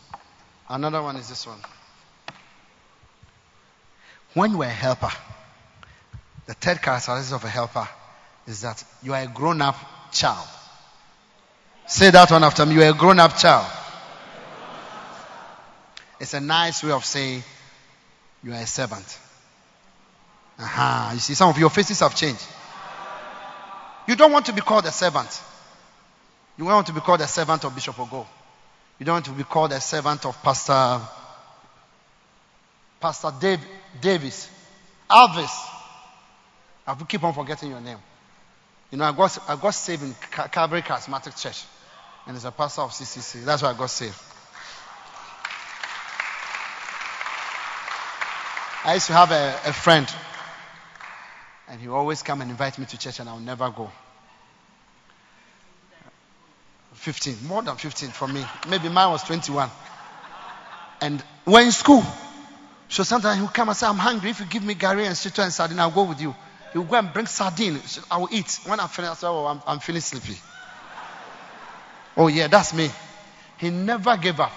Another 0.69 1.03
one 1.03 1.16
is 1.16 1.29
this 1.29 1.47
one. 1.47 1.61
When 4.35 4.53
you 4.53 4.62
are 4.62 4.66
a 4.66 4.69
helper, 4.69 5.11
the 6.47 6.55
third 6.55 6.83
characteristic 6.83 7.37
of 7.37 7.45
a 7.45 7.49
helper 7.49 7.89
is 8.47 8.62
that 8.62 8.83
you 9.03 9.15
are 9.15 9.23
a 9.23 9.27
grown 9.27 9.62
up 9.62 9.77
child. 10.11 10.49
Say 11.87 12.11
that 12.11 12.31
one 12.31 12.43
after 12.43 12.65
me. 12.65 12.74
You 12.74 12.83
are 12.83 12.91
a 12.91 12.95
grown 12.95 13.20
up 13.20 13.37
child. 13.37 13.66
It's 16.23 16.35
a 16.35 16.40
nice 16.40 16.85
way 16.85 16.93
of 16.93 17.05
saying 17.05 17.43
you 18.44 18.53
are 18.53 18.61
a 18.62 18.66
servant. 18.66 19.19
Uh-huh. 20.57 21.11
You 21.15 21.19
see, 21.19 21.35
some 21.35 21.49
of 21.49 21.59
your 21.59 21.69
faces 21.69 21.99
have 21.99 22.15
changed. 22.15 22.47
You 24.07 24.15
don't 24.15 24.31
want 24.31 24.47
to 24.47 24.53
be 24.53 24.61
called 24.61 24.86
a 24.86 24.93
servant. 24.93 25.43
You 26.57 26.65
want 26.65 26.86
to 26.86 26.93
be 26.93 27.01
called 27.01 27.23
a 27.23 27.27
servant 27.27 27.65
of 27.65 27.74
Bishop 27.74 27.97
Ogo. 27.97 28.24
You 29.01 29.07
don't 29.07 29.15
want 29.15 29.24
to 29.24 29.32
be 29.32 29.43
called 29.43 29.73
a 29.73 29.81
servant 29.81 30.24
of 30.24 30.40
Pastor 30.44 31.01
Pastor 33.01 33.32
Dave, 33.40 33.61
Davis. 34.01 34.49
Alvis. 35.11 35.51
I 36.86 36.94
keep 37.09 37.24
on 37.24 37.35
forgetting 37.35 37.69
your 37.69 37.81
name. 37.81 37.99
You 38.93 38.99
know, 38.99 39.07
I 39.07 39.12
got, 39.12 39.36
I 39.49 39.57
got 39.57 39.70
saved 39.70 40.05
in 40.05 40.15
Calvary 40.53 40.82
Charismatic 40.82 41.36
Church. 41.36 41.65
And 42.28 42.36
as 42.36 42.44
a 42.44 42.53
pastor 42.53 42.82
of 42.82 42.93
CCC. 42.93 43.44
That's 43.44 43.62
why 43.62 43.70
I 43.70 43.74
got 43.77 43.90
saved. 43.90 44.23
I 48.84 48.94
used 48.94 49.06
to 49.06 49.12
have 49.12 49.30
a, 49.30 49.54
a 49.66 49.72
friend, 49.72 50.09
and 51.68 51.80
he 51.80 51.88
always 51.88 52.22
come 52.22 52.40
and 52.40 52.50
invite 52.50 52.78
me 52.78 52.86
to 52.86 52.98
church, 52.98 53.20
and 53.20 53.28
I'll 53.28 53.38
never 53.38 53.70
go. 53.70 53.90
15, 56.94 57.46
more 57.46 57.62
than 57.62 57.76
15 57.76 58.10
for 58.10 58.28
me. 58.28 58.44
Maybe 58.68 58.88
mine 58.88 59.10
was 59.10 59.22
21. 59.24 59.68
And 61.00 61.22
we're 61.46 61.62
in 61.62 61.72
school. 61.72 62.02
So 62.88 63.02
sometimes 63.02 63.38
he'll 63.38 63.48
come 63.48 63.68
and 63.68 63.76
say, 63.76 63.86
I'm 63.86 63.96
hungry. 63.96 64.30
If 64.30 64.40
you 64.40 64.46
give 64.46 64.62
me 64.62 64.74
gari 64.74 65.06
and 65.06 65.16
shito 65.16 65.42
and 65.42 65.52
sardine, 65.52 65.80
I'll 65.80 65.90
go 65.90 66.04
with 66.04 66.20
you. 66.20 66.34
He'll 66.72 66.84
go 66.84 66.96
and 66.96 67.12
bring 67.12 67.26
sardine. 67.26 67.80
I 68.10 68.18
will 68.18 68.28
eat. 68.30 68.60
When 68.66 68.78
I 68.78 68.86
finish, 68.86 69.18
Oh, 69.24 69.46
I'm, 69.46 69.60
I'm 69.66 69.80
feeling 69.80 70.00
sleepy. 70.00 70.38
Oh, 72.16 72.28
yeah, 72.28 72.46
that's 72.48 72.74
me. 72.74 72.90
He 73.59 73.70
never 73.70 74.16
gave 74.16 74.38
up. 74.38 74.52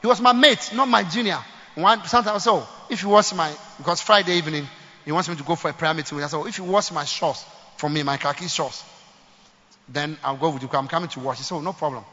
He 0.00 0.06
was 0.06 0.20
my 0.20 0.32
mate, 0.32 0.70
not 0.74 0.88
my 0.88 1.02
junior. 1.02 1.38
One, 1.74 2.04
sometimes, 2.04 2.44
so 2.44 2.56
oh, 2.58 2.86
if 2.88 3.02
you 3.02 3.08
watch 3.08 3.34
my, 3.34 3.52
because 3.78 4.00
Friday 4.00 4.36
evening, 4.36 4.68
he 5.04 5.12
wants 5.12 5.28
me 5.28 5.34
to 5.34 5.42
go 5.42 5.56
for 5.56 5.70
a 5.70 5.72
prayer 5.72 5.92
meeting. 5.92 6.22
I 6.22 6.26
said, 6.28 6.36
oh, 6.36 6.46
if 6.46 6.58
you 6.58 6.64
watch 6.64 6.92
my 6.92 7.04
shorts 7.04 7.44
for 7.76 7.90
me, 7.90 8.02
my 8.02 8.16
khaki 8.16 8.46
shorts, 8.46 8.84
then 9.88 10.16
I'll 10.22 10.36
go 10.36 10.50
with 10.50 10.62
you. 10.62 10.68
I'm 10.72 10.88
coming 10.88 11.08
to 11.10 11.20
wash. 11.20 11.38
He 11.38 11.42
said, 11.42 11.56
oh, 11.56 11.60
no 11.60 11.72
problem. 11.72 12.04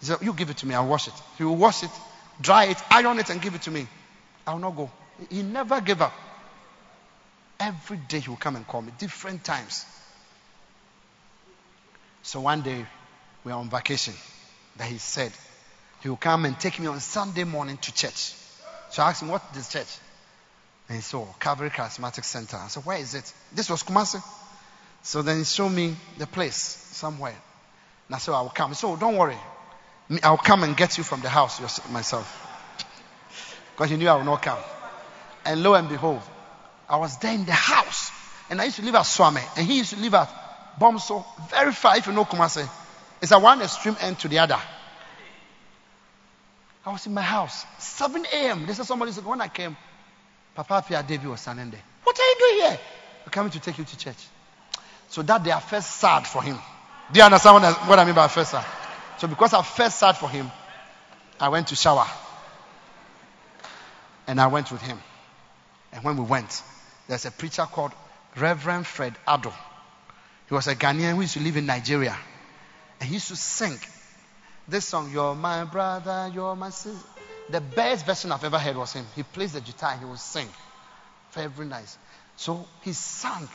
He 0.00 0.06
said, 0.06 0.18
you 0.22 0.32
give 0.32 0.50
it 0.50 0.56
to 0.58 0.66
me. 0.66 0.74
I'll 0.74 0.88
wash 0.88 1.06
it. 1.06 1.14
He 1.36 1.44
will 1.44 1.56
wash 1.56 1.82
it, 1.82 1.90
dry 2.40 2.64
it, 2.64 2.78
iron 2.90 3.18
it, 3.18 3.28
and 3.30 3.40
give 3.40 3.54
it 3.54 3.62
to 3.62 3.70
me. 3.70 3.86
I'll 4.46 4.58
not 4.58 4.74
go. 4.74 4.90
He 5.30 5.42
never 5.42 5.80
gave 5.80 6.00
up. 6.00 6.12
Every 7.60 7.98
day 7.98 8.20
he 8.20 8.30
will 8.30 8.36
come 8.36 8.56
and 8.56 8.66
call 8.66 8.82
me, 8.82 8.92
different 8.98 9.44
times. 9.44 9.84
So 12.22 12.40
one 12.40 12.62
day, 12.62 12.86
we 13.44 13.52
are 13.52 13.58
on 13.58 13.68
vacation. 13.68 14.14
That 14.76 14.88
he 14.88 14.98
said, 14.98 15.30
he 16.00 16.08
will 16.08 16.16
come 16.16 16.46
and 16.46 16.58
take 16.58 16.80
me 16.80 16.86
on 16.86 17.00
Sunday 17.00 17.44
morning 17.44 17.76
to 17.76 17.94
church. 17.94 18.34
So 18.94 19.02
I 19.02 19.08
asked 19.08 19.22
him, 19.22 19.28
what 19.28 19.42
is 19.56 19.68
church? 19.68 19.92
And 20.88 20.94
he 20.94 21.02
saw 21.02 21.22
oh, 21.22 21.34
Calvary 21.40 21.70
Charismatic 21.70 22.22
Center. 22.22 22.56
I 22.58 22.68
said, 22.68 22.84
where 22.84 22.96
is 22.96 23.16
it? 23.16 23.32
This 23.52 23.68
was 23.68 23.82
Kumasi. 23.82 24.22
So 25.02 25.20
then 25.20 25.38
he 25.38 25.44
showed 25.44 25.70
me 25.70 25.96
the 26.16 26.28
place 26.28 26.54
somewhere. 26.54 27.34
And 28.06 28.14
I 28.14 28.18
said, 28.18 28.30
oh, 28.30 28.36
I 28.36 28.42
will 28.42 28.50
come. 28.50 28.72
So 28.74 28.92
oh, 28.92 28.96
don't 28.96 29.16
worry. 29.16 29.36
I'll 30.22 30.36
come 30.36 30.62
and 30.62 30.76
get 30.76 30.96
you 30.96 31.02
from 31.02 31.22
the 31.22 31.28
house 31.28 31.60
myself. 31.90 32.24
Because 33.74 33.90
he 33.90 33.96
knew 33.96 34.06
I 34.06 34.14
would 34.14 34.26
not 34.26 34.42
come. 34.42 34.60
And 35.44 35.64
lo 35.64 35.74
and 35.74 35.88
behold, 35.88 36.22
I 36.88 36.96
was 36.98 37.18
there 37.18 37.34
in 37.34 37.46
the 37.46 37.52
house. 37.52 38.12
And 38.48 38.60
I 38.60 38.66
used 38.66 38.76
to 38.76 38.84
live 38.84 38.94
at 38.94 39.06
Suame. 39.06 39.42
And 39.56 39.66
he 39.66 39.78
used 39.78 39.90
to 39.90 39.98
live 39.98 40.14
at 40.14 40.78
Bomso, 40.78 41.24
very 41.50 41.72
far 41.72 41.96
if 41.96 42.06
you 42.06 42.12
know 42.12 42.26
Kumasi. 42.26 42.70
It's 43.20 43.32
at 43.32 43.42
one 43.42 43.60
extreme 43.60 43.96
end 44.00 44.20
to 44.20 44.28
the 44.28 44.38
other. 44.38 44.60
I 46.86 46.92
was 46.92 47.06
in 47.06 47.14
my 47.14 47.22
house, 47.22 47.64
7 47.78 48.26
a.m. 48.32 48.66
This 48.66 48.78
is 48.78 48.86
somebody 48.86 49.12
said, 49.12 49.24
when 49.24 49.40
I 49.40 49.48
came, 49.48 49.76
Papa 50.54 50.84
Pia 50.86 51.02
David 51.02 51.26
was 51.28 51.40
standing 51.40 51.70
there. 51.70 51.80
What 52.02 52.18
are 52.18 52.22
you 52.22 52.36
doing 52.38 52.70
here? 52.70 52.78
I'm 53.24 53.30
coming 53.30 53.50
to 53.52 53.60
take 53.60 53.78
you 53.78 53.84
to 53.84 53.98
church. 53.98 54.18
So 55.08 55.22
that 55.22 55.42
day 55.42 55.50
I 55.50 55.60
felt 55.60 55.84
sad 55.84 56.26
for 56.26 56.42
him. 56.42 56.58
Do 57.10 57.18
you 57.18 57.24
understand 57.24 57.54
what 57.54 57.64
I, 57.64 57.72
what 57.88 57.98
I 57.98 58.04
mean 58.04 58.14
by 58.14 58.28
first 58.28 58.50
sad? 58.50 58.64
So 59.18 59.28
because 59.28 59.54
I 59.54 59.62
first 59.62 59.98
sad 59.98 60.16
for 60.16 60.28
him, 60.28 60.50
I 61.40 61.48
went 61.48 61.68
to 61.68 61.76
shower. 61.76 62.06
And 64.26 64.40
I 64.40 64.46
went 64.48 64.70
with 64.70 64.82
him. 64.82 64.98
And 65.92 66.04
when 66.04 66.16
we 66.16 66.24
went, 66.24 66.62
there's 67.08 67.24
a 67.24 67.30
preacher 67.30 67.62
called 67.62 67.92
Reverend 68.36 68.86
Fred 68.86 69.14
Addo. 69.26 69.52
He 70.48 70.54
was 70.54 70.66
a 70.66 70.74
Ghanaian 70.74 71.14
who 71.14 71.22
used 71.22 71.34
to 71.34 71.40
live 71.40 71.56
in 71.56 71.66
Nigeria. 71.66 72.16
And 73.00 73.08
he 73.08 73.14
used 73.14 73.28
to 73.28 73.36
sing 73.36 73.78
this 74.68 74.86
song, 74.86 75.10
You're 75.12 75.34
my 75.34 75.64
brother, 75.64 76.30
you're 76.32 76.56
my 76.56 76.70
sister. 76.70 77.08
The 77.50 77.60
best 77.60 78.06
version 78.06 78.32
I've 78.32 78.44
ever 78.44 78.58
heard 78.58 78.76
was 78.76 78.92
him. 78.92 79.04
He 79.14 79.22
plays 79.22 79.52
the 79.52 79.60
guitar 79.60 79.96
he 79.98 80.04
will 80.04 80.16
sing. 80.16 80.48
Very 81.32 81.66
nice. 81.66 81.98
So 82.36 82.66
he 82.82 82.92
sang. 82.92 83.48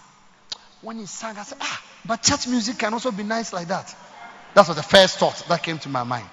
When 0.81 0.99
he 0.99 1.05
sang, 1.07 1.37
I 1.37 1.43
said, 1.43 1.57
ah, 1.59 1.83
but 2.05 2.21
church 2.21 2.47
music 2.47 2.77
can 2.77 2.93
also 2.93 3.11
be 3.11 3.23
nice 3.23 3.51
like 3.51 3.67
that. 3.69 3.93
That 4.53 4.67
was 4.67 4.77
the 4.77 4.83
first 4.83 5.17
thought 5.17 5.43
that 5.49 5.63
came 5.63 5.79
to 5.79 5.89
my 5.89 6.03
mind. 6.03 6.27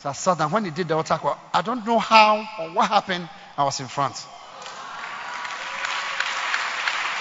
So 0.00 0.08
I 0.08 0.12
sat 0.12 0.38
down. 0.38 0.50
When 0.50 0.64
he 0.64 0.70
did 0.70 0.88
the 0.88 0.94
altar 0.94 1.18
I 1.54 1.62
don't 1.62 1.84
know 1.86 1.98
how 1.98 2.46
or 2.60 2.70
what 2.70 2.88
happened. 2.88 3.28
I 3.56 3.64
was 3.64 3.80
in 3.80 3.88
front. 3.88 4.14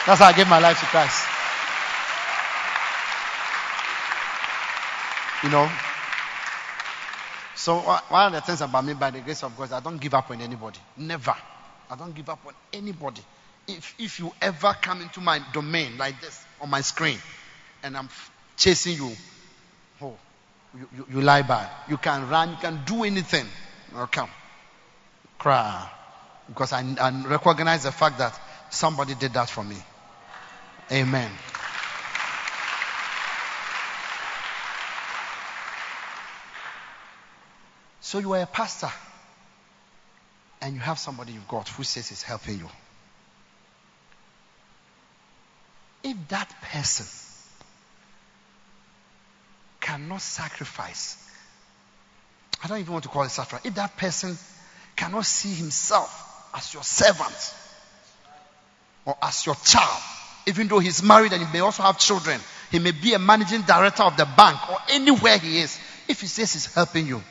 That's 0.05 0.19
how 0.19 0.27
I 0.27 0.33
gave 0.33 0.47
my 0.47 0.59
life 0.59 0.79
to 0.79 0.85
Christ. 0.85 1.25
You 5.43 5.49
know, 5.49 5.69
so 7.57 7.79
one 7.79 8.27
of 8.27 8.33
the 8.33 8.41
things 8.41 8.61
about 8.61 8.85
me, 8.85 8.93
by 8.93 9.09
the 9.09 9.19
grace 9.19 9.43
of 9.43 9.57
God, 9.57 9.71
I 9.71 9.79
don't 9.79 9.97
give 9.97 10.13
up 10.13 10.29
on 10.29 10.39
anybody. 10.41 10.77
Never. 10.95 11.35
I 11.89 11.95
don't 11.95 12.13
give 12.13 12.29
up 12.29 12.45
on 12.45 12.53
anybody. 12.71 13.21
If 13.67 13.95
if 13.97 14.19
you 14.19 14.31
ever 14.41 14.75
come 14.79 15.01
into 15.01 15.21
my 15.21 15.41
domain 15.53 15.97
like 15.97 16.21
this 16.21 16.45
on 16.61 16.69
my 16.69 16.81
screen, 16.81 17.17
and 17.81 17.97
I'm 17.97 18.09
chasing 18.57 18.95
you, 18.95 19.11
oh, 20.03 20.15
you, 20.77 20.87
you, 20.95 21.07
you 21.13 21.21
lie 21.21 21.41
by. 21.41 21.67
You 21.89 21.97
can 21.97 22.29
run. 22.29 22.51
You 22.51 22.57
can 22.57 22.83
do 22.85 23.03
anything. 23.03 23.47
I'll 23.95 24.05
come. 24.05 24.29
Cry. 25.39 25.89
Because 26.47 26.73
I, 26.73 26.81
I 27.01 27.23
recognize 27.25 27.83
the 27.83 27.91
fact 27.91 28.19
that 28.19 28.39
somebody 28.69 29.15
did 29.15 29.33
that 29.33 29.49
for 29.49 29.63
me. 29.63 29.77
Amen. 30.91 31.31
So 38.07 38.19
you 38.19 38.31
are 38.35 38.41
a 38.41 38.45
pastor 38.45 38.89
and 40.61 40.75
you 40.75 40.79
have 40.79 40.97
somebody 40.97 41.33
you've 41.33 41.49
got 41.49 41.67
who 41.67 41.83
says 41.83 42.07
he's 42.07 42.23
helping 42.23 42.57
you. 42.57 42.69
If 46.05 46.15
that 46.29 46.49
person 46.61 47.05
cannot 49.81 50.21
sacrifice, 50.21 51.21
I 52.63 52.69
don't 52.69 52.79
even 52.79 52.93
want 52.93 53.03
to 53.03 53.09
call 53.09 53.23
it 53.23 53.29
sacrifice, 53.29 53.65
if 53.65 53.75
that 53.75 53.97
person 53.97 54.37
cannot 54.95 55.25
see 55.25 55.53
himself 55.53 56.49
as 56.55 56.73
your 56.73 56.83
servant 56.83 57.53
or 59.03 59.17
as 59.21 59.45
your 59.45 59.55
child, 59.55 60.01
even 60.45 60.69
though 60.69 60.79
he's 60.79 61.03
married 61.03 61.33
and 61.33 61.45
he 61.45 61.51
may 61.51 61.59
also 61.59 61.83
have 61.83 61.99
children, 61.99 62.39
he 62.71 62.79
may 62.79 62.91
be 62.91 63.15
a 63.15 63.19
managing 63.19 63.63
director 63.63 64.03
of 64.03 64.15
the 64.15 64.25
bank 64.37 64.57
or 64.71 64.77
anywhere 64.91 65.37
he 65.39 65.59
is, 65.59 65.77
if 66.07 66.21
he 66.21 66.27
says 66.27 66.53
he's 66.53 66.73
helping 66.73 67.05
you, 67.05 67.21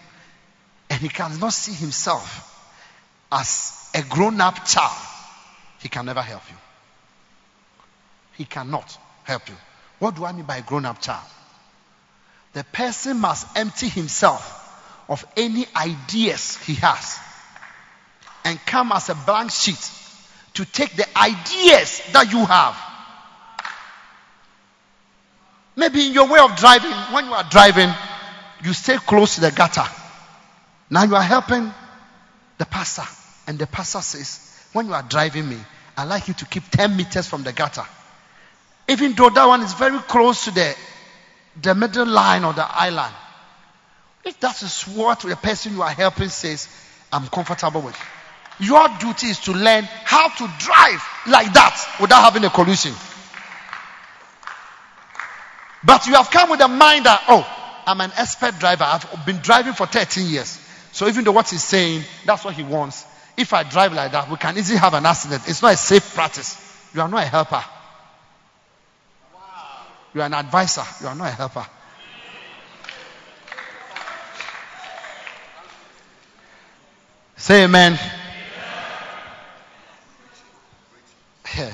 and 0.97 1.03
he 1.03 1.11
cannot 1.11 1.53
see 1.53 1.75
himself 1.75 2.51
as 3.31 3.91
a 3.95 4.01
grown 4.01 4.41
up 4.41 4.65
child, 4.65 4.97
he 5.79 5.91
can 5.91 6.07
never 6.07 6.23
help 6.23 6.41
you. 6.49 6.57
He 8.33 8.47
cannot 8.47 8.97
help 9.25 9.47
you. 9.47 9.57
What 9.99 10.17
do 10.17 10.25
I 10.25 10.33
mean 10.33 10.47
by 10.47 10.63
grown 10.63 10.87
up 10.87 11.03
child? 11.03 11.27
The 12.55 12.65
person 12.65 13.21
must 13.21 13.47
empty 13.59 13.89
himself 13.89 14.41
of 15.07 15.23
any 15.37 15.67
ideas 15.77 16.57
he 16.65 16.77
has 16.77 17.19
and 18.47 18.59
come 18.65 18.91
as 18.91 19.11
a 19.11 19.15
blank 19.15 19.51
sheet 19.51 19.91
to 20.55 20.65
take 20.65 20.97
the 20.97 21.07
ideas 21.19 22.01
that 22.15 22.33
you 22.33 22.43
have. 22.47 22.75
Maybe 25.77 26.07
in 26.07 26.15
your 26.15 26.27
way 26.27 26.39
of 26.39 26.57
driving, 26.57 26.93
when 27.13 27.27
you 27.27 27.35
are 27.35 27.45
driving, 27.51 27.93
you 28.65 28.73
stay 28.73 28.97
close 28.97 29.35
to 29.35 29.43
the 29.43 29.51
gutter 29.51 29.85
now 30.91 31.05
you 31.05 31.15
are 31.17 31.23
helping 31.23 31.73
the 32.59 32.65
pastor, 32.65 33.03
and 33.47 33.59
the 33.59 33.67
pastor 33.67 34.01
says, 34.01 34.69
When 34.73 34.87
you 34.87 34.95
are 34.95 35.03
driving 35.03 35.49
me, 35.49 35.59
I 35.97 36.05
like 36.05 36.29
you 36.29 36.35
to 36.35 36.45
keep 36.47 36.65
10 36.71 36.97
meters 36.97 37.27
from 37.27 37.43
the 37.43 37.53
gutter. 37.53 37.85
Even 38.89 39.15
though 39.15 39.31
that 39.31 39.47
one 39.47 39.63
is 39.63 39.75
very 39.75 39.99
close 39.99 40.45
to 40.45 40.51
the, 40.53 40.77
the 41.63 41.75
middle 41.75 42.07
line 42.07 42.45
or 42.45 42.53
the 42.53 42.65
island. 42.65 43.15
If 44.25 44.39
that 44.41 44.63
is 44.63 44.83
what 44.83 45.21
the 45.21 45.37
person 45.37 45.75
you 45.75 45.83
are 45.83 45.91
helping 45.91 46.29
says, 46.29 46.69
I'm 47.13 47.27
comfortable 47.29 47.81
with. 47.81 47.97
Your 48.59 48.89
duty 49.01 49.29
is 49.29 49.41
to 49.41 49.53
learn 49.53 49.85
how 50.05 50.29
to 50.29 50.51
drive 50.59 51.03
like 51.27 51.53
that 51.53 51.97
without 52.01 52.23
having 52.23 52.45
a 52.45 52.51
collision. 52.51 52.93
But 55.85 56.07
you 56.07 56.15
have 56.15 56.31
come 56.31 56.51
with 56.51 56.61
a 56.61 56.69
mind 56.69 57.07
that, 57.07 57.23
oh, 57.29 57.47
I'm 57.87 58.01
an 58.01 58.13
expert 58.17 58.59
driver. 58.59 58.85
I've 58.85 59.25
been 59.25 59.39
driving 59.39 59.73
for 59.73 59.87
13 59.87 60.27
years. 60.27 60.61
So 60.97 61.07
even 61.09 61.25
though 61.25 61.33
what 61.33 61.51
he's 61.51 61.63
saying, 61.63 62.05
that's 62.25 62.43
what 62.43 62.55
he 62.55 62.63
wants. 62.63 63.05
If 63.37 63.53
I 63.53 63.65
drive 63.65 63.93
like 63.93 64.13
that, 64.13 64.31
we 64.31 64.39
can 64.39 64.57
easily 64.57 64.79
have 64.79 64.95
an 64.95 65.05
accident. 65.05 65.43
It's 65.47 65.61
not 65.61 65.75
a 65.75 65.77
safe 65.77 66.15
practice. 66.15 66.57
You 66.95 67.03
are 67.03 67.09
not 67.09 67.23
a 67.23 67.27
helper. 67.27 67.63
You 70.15 70.23
are 70.23 70.25
an 70.25 70.33
advisor. 70.33 70.85
You 71.03 71.09
are 71.09 71.15
not 71.15 71.29
a 71.29 71.33
helper. 71.33 71.67
Say 77.37 77.65
amen. 77.65 77.99
amen. 81.59 81.73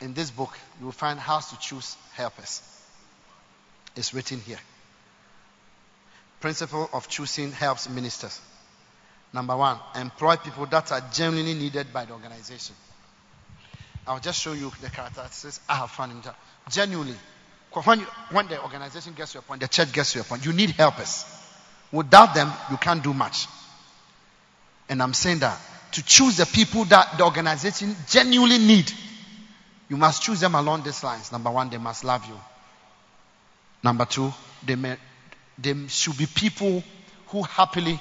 In 0.00 0.14
this 0.14 0.30
book, 0.30 0.56
you 0.78 0.86
will 0.86 0.92
find 0.92 1.20
how 1.20 1.40
to 1.40 1.58
choose 1.58 1.94
helpers. 2.14 2.62
It's 3.96 4.14
written 4.14 4.40
here 4.40 4.60
principle 6.40 6.88
of 6.92 7.08
choosing 7.08 7.52
helps 7.52 7.88
ministers. 7.88 8.40
Number 9.32 9.56
one, 9.56 9.78
employ 9.94 10.36
people 10.36 10.66
that 10.66 10.90
are 10.90 11.02
genuinely 11.12 11.54
needed 11.54 11.92
by 11.92 12.04
the 12.04 12.12
organization. 12.12 12.74
I'll 14.06 14.18
just 14.18 14.40
show 14.40 14.52
you 14.52 14.72
the 14.80 14.90
characteristics 14.90 15.60
I 15.68 15.76
have 15.76 15.90
found 15.90 16.12
in 16.12 16.20
that. 16.22 16.36
Genuinely. 16.70 17.14
When, 17.84 18.00
you, 18.00 18.06
when 18.32 18.48
the 18.48 18.60
organization 18.60 19.12
gets 19.12 19.32
to 19.32 19.38
a 19.38 19.42
point, 19.42 19.60
the 19.60 19.68
church 19.68 19.92
gets 19.92 20.12
to 20.14 20.20
a 20.20 20.24
point, 20.24 20.44
you 20.44 20.52
need 20.52 20.70
helpers. 20.70 21.24
Without 21.92 22.34
them, 22.34 22.52
you 22.70 22.76
can't 22.76 23.02
do 23.02 23.14
much. 23.14 23.46
And 24.88 25.00
I'm 25.00 25.14
saying 25.14 25.38
that 25.40 25.60
to 25.92 26.04
choose 26.04 26.36
the 26.36 26.46
people 26.46 26.84
that 26.86 27.18
the 27.18 27.24
organization 27.24 27.94
genuinely 28.08 28.58
need, 28.58 28.92
you 29.88 29.96
must 29.96 30.22
choose 30.22 30.40
them 30.40 30.54
along 30.54 30.82
these 30.82 31.02
lines. 31.04 31.30
Number 31.30 31.50
one, 31.50 31.70
they 31.70 31.78
must 31.78 32.04
love 32.04 32.24
you. 32.26 32.38
Number 33.82 34.04
two, 34.04 34.32
they 34.64 34.74
may 34.74 34.96
there 35.60 35.76
should 35.88 36.16
be 36.16 36.26
people 36.26 36.82
who 37.28 37.42
happily 37.42 38.00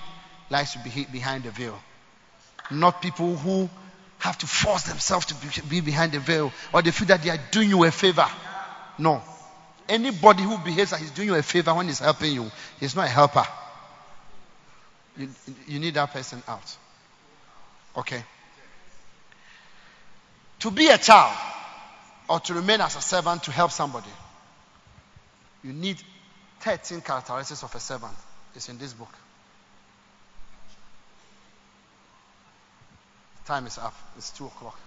like 0.49 0.69
to 0.72 0.80
be 0.80 1.06
behind 1.11 1.44
the 1.44 1.52
veil. 1.52 1.77
Not 2.72 3.02
people 3.02 3.36
who 3.36 3.69
have 4.19 4.38
to 4.40 4.48
force 4.48 4.84
themselves 4.84 5.27
to 5.27 5.61
be 5.64 5.81
behind 5.81 6.11
the 6.11 6.19
veil 6.19 6.52
or 6.73 6.81
they 6.81 6.91
feel 6.91 7.07
that 7.07 7.23
they 7.23 7.30
are 7.30 7.40
doing 7.52 7.69
you 7.69 7.84
a 7.84 7.91
favor. 7.91 8.27
No. 8.98 9.22
Anybody 9.88 10.44
who 10.44 10.57
behaves 10.60 10.91
like 10.91 11.02
he's 11.02 11.11
doing 11.11 11.30
you 11.30 11.36
a 11.36 11.44
favor 11.44 11.73
when 11.73 11.88
he's 11.88 11.99
helping 11.99 12.34
you, 12.34 12.52
he's 12.80 12.95
not 12.95 13.06
a 13.06 13.10
helper. 13.10 13.45
You, 15.18 15.30
you 15.68 15.80
need 15.80 15.95
that 15.95 16.11
person 16.11 16.44
out. 16.48 16.77
Okay? 17.98 18.23
To 20.60 20.72
be 20.72 20.88
a 20.88 20.98
child 20.98 21.36
or 22.30 22.40
to 22.41 22.53
remain 22.53 22.81
as 22.81 22.95
a 22.95 23.02
servant 23.02 23.44
to 23.44 23.52
help 23.52 23.72
somebody, 23.72 24.10
you 25.64 25.73
need 25.73 25.98
13 26.61 27.02
characteristics 27.02 27.64
of 27.64 27.73
a 27.73 27.80
servant 27.80 28.15
is 28.56 28.69
in 28.69 28.77
this 28.77 28.94
book. 28.94 29.14
Time 33.45 33.65
is 33.65 33.77
up. 33.77 33.95
It's 34.18 34.31
2 34.31 34.45
o'clock. 34.45 34.80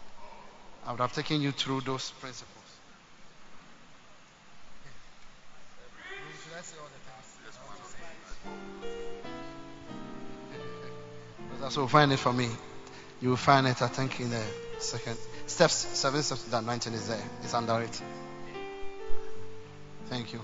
I 0.87 0.93
would 0.93 1.01
have 1.01 1.13
taken 1.13 1.41
you 1.41 1.53
through 1.53 1.81
those 1.83 2.11
principles. 2.13 2.59
So 11.71 11.87
find 11.87 12.13
it 12.13 12.19
for 12.19 12.33
me. 12.33 12.49
You 13.21 13.31
will 13.31 13.37
find 13.37 13.67
it, 13.67 13.81
I 13.81 13.89
think, 13.89 14.21
in 14.21 14.31
the 14.31 14.45
second 14.79 15.17
steps, 15.47 15.75
seven 15.75 16.23
steps 16.23 16.43
to 16.43 16.51
the 16.51 16.59
anointing 16.59 16.93
is 16.93 17.09
there. 17.09 17.23
It's 17.43 17.55
under 17.55 17.81
it. 17.81 18.03
Thank 20.09 20.33
you. 20.33 20.41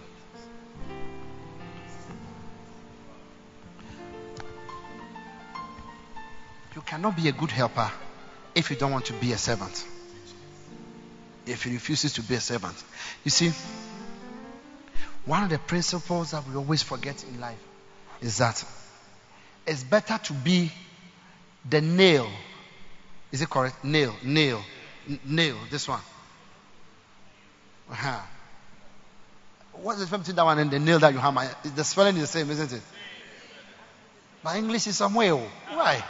You 6.79 6.83
cannot 6.83 7.17
be 7.17 7.27
a 7.29 7.33
good 7.33 7.51
helper 7.51 7.91
if 8.55 8.71
you 8.71 8.77
don't 8.77 8.93
want 8.93 9.07
to 9.07 9.13
be 9.15 9.33
a 9.33 9.37
servant. 9.37 9.85
if 11.45 11.65
he 11.65 11.73
refuses 11.73 12.13
to 12.13 12.23
be 12.23 12.37
a 12.37 12.41
servant. 12.41 12.77
You 13.25 13.33
see, 13.33 13.51
one 15.25 15.43
of 15.43 15.51
the 15.51 15.59
principles 15.59 16.31
that 16.31 16.47
we 16.47 16.55
always 16.55 16.85
forget 16.85 17.25
in 17.25 17.41
life 17.41 17.59
is 18.21 18.39
that 18.39 18.65
it's 19.67 19.83
better 19.83 20.19
to 20.19 20.33
be 20.33 20.71
the 21.69 21.81
nail. 21.81 22.31
Is 23.33 23.43
it 23.43 23.51
correct? 23.51 23.83
Nail, 23.83 24.15
nail, 24.23 24.63
n- 25.09 25.19
nail. 25.25 25.57
This 25.73 25.89
one. 25.89 25.99
Uh-huh. 27.91 28.21
What's 29.73 29.99
the 29.99 30.05
difference 30.05 30.29
between 30.29 30.37
that 30.37 30.45
one 30.45 30.59
and 30.61 30.71
the 30.71 30.79
nail 30.79 31.01
that 31.01 31.13
you 31.13 31.19
hammer? 31.19 31.51
The 31.75 31.83
spelling 31.83 32.15
is 32.19 32.21
the 32.21 32.27
same, 32.29 32.49
isn't 32.53 32.73
it? 32.73 32.83
My 34.45 34.57
English 34.59 34.87
is 34.87 34.97
somewhere. 34.97 35.33
oh. 35.33 35.51
Why? 35.71 36.05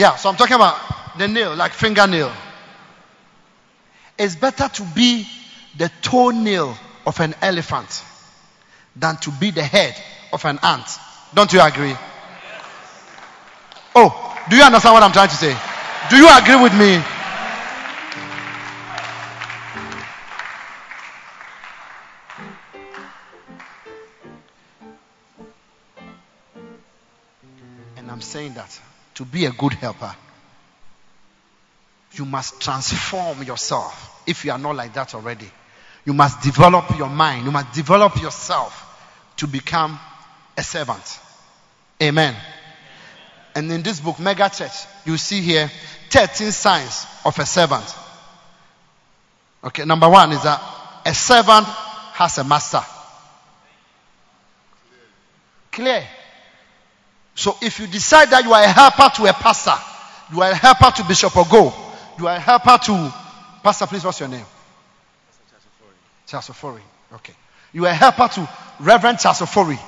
Yeah, 0.00 0.16
so 0.16 0.30
I'm 0.30 0.36
talking 0.36 0.56
about 0.56 0.78
the 1.18 1.28
nail, 1.28 1.54
like 1.54 1.72
fingernail. 1.72 2.32
It's 4.18 4.34
better 4.34 4.66
to 4.66 4.82
be 4.94 5.26
the 5.76 5.90
toenail 6.00 6.74
of 7.06 7.20
an 7.20 7.34
elephant 7.42 8.02
than 8.96 9.18
to 9.18 9.30
be 9.30 9.50
the 9.50 9.62
head 9.62 9.94
of 10.32 10.42
an 10.46 10.58
ant. 10.62 10.86
Don't 11.34 11.52
you 11.52 11.60
agree? 11.60 11.94
Oh, 13.94 14.38
do 14.48 14.56
you 14.56 14.62
understand 14.62 14.94
what 14.94 15.02
I'm 15.02 15.12
trying 15.12 15.28
to 15.28 15.34
say? 15.34 15.54
Do 16.08 16.16
you 16.16 16.30
agree 16.34 16.62
with 16.62 16.72
me? 16.72 16.94
And 27.98 28.10
I'm 28.10 28.22
saying 28.22 28.54
that 28.54 28.80
to 29.20 29.26
be 29.26 29.44
a 29.44 29.50
good 29.50 29.74
helper, 29.74 30.16
you 32.12 32.24
must 32.24 32.58
transform 32.58 33.42
yourself 33.42 34.22
if 34.26 34.46
you 34.46 34.50
are 34.50 34.58
not 34.58 34.74
like 34.74 34.94
that 34.94 35.14
already. 35.14 35.44
You 36.06 36.14
must 36.14 36.40
develop 36.40 36.96
your 36.96 37.10
mind. 37.10 37.44
You 37.44 37.50
must 37.50 37.74
develop 37.74 38.16
yourself 38.22 38.72
to 39.36 39.46
become 39.46 40.00
a 40.56 40.62
servant. 40.62 41.18
Amen. 42.02 42.34
And 43.54 43.70
in 43.70 43.82
this 43.82 44.00
book, 44.00 44.18
Mega 44.18 44.48
Church, 44.48 44.72
you 45.04 45.18
see 45.18 45.42
here 45.42 45.70
13 46.08 46.50
signs 46.50 47.04
of 47.22 47.38
a 47.38 47.44
servant. 47.44 47.94
Okay, 49.64 49.84
number 49.84 50.08
one 50.08 50.32
is 50.32 50.42
that 50.44 50.62
a 51.04 51.12
servant 51.12 51.66
has 51.66 52.38
a 52.38 52.44
master. 52.44 52.80
Clear. 55.72 56.06
So 57.40 57.56
if 57.62 57.80
you 57.80 57.86
decide 57.86 58.28
that 58.32 58.44
you 58.44 58.52
are 58.52 58.62
a 58.62 58.68
helper 58.68 59.08
to 59.16 59.24
a 59.24 59.32
pastor, 59.32 59.72
you 60.30 60.42
are 60.42 60.50
a 60.50 60.54
helper 60.54 60.90
to 60.96 61.04
Bishop 61.08 61.32
Ogo, 61.32 61.72
you 62.18 62.28
are 62.28 62.36
a 62.36 62.38
helper 62.38 62.76
to 62.84 63.14
Pastor, 63.62 63.86
please, 63.86 64.04
what's 64.04 64.20
your 64.20 64.28
name? 64.28 64.44
Chasofori. 66.28 66.80
Chasofori, 66.80 66.80
okay. 67.14 67.32
You 67.72 67.86
are 67.86 67.90
a 67.90 67.94
helper 67.94 68.28
to 68.28 68.48
Reverend 68.80 69.18
Chasofori. 69.18 69.78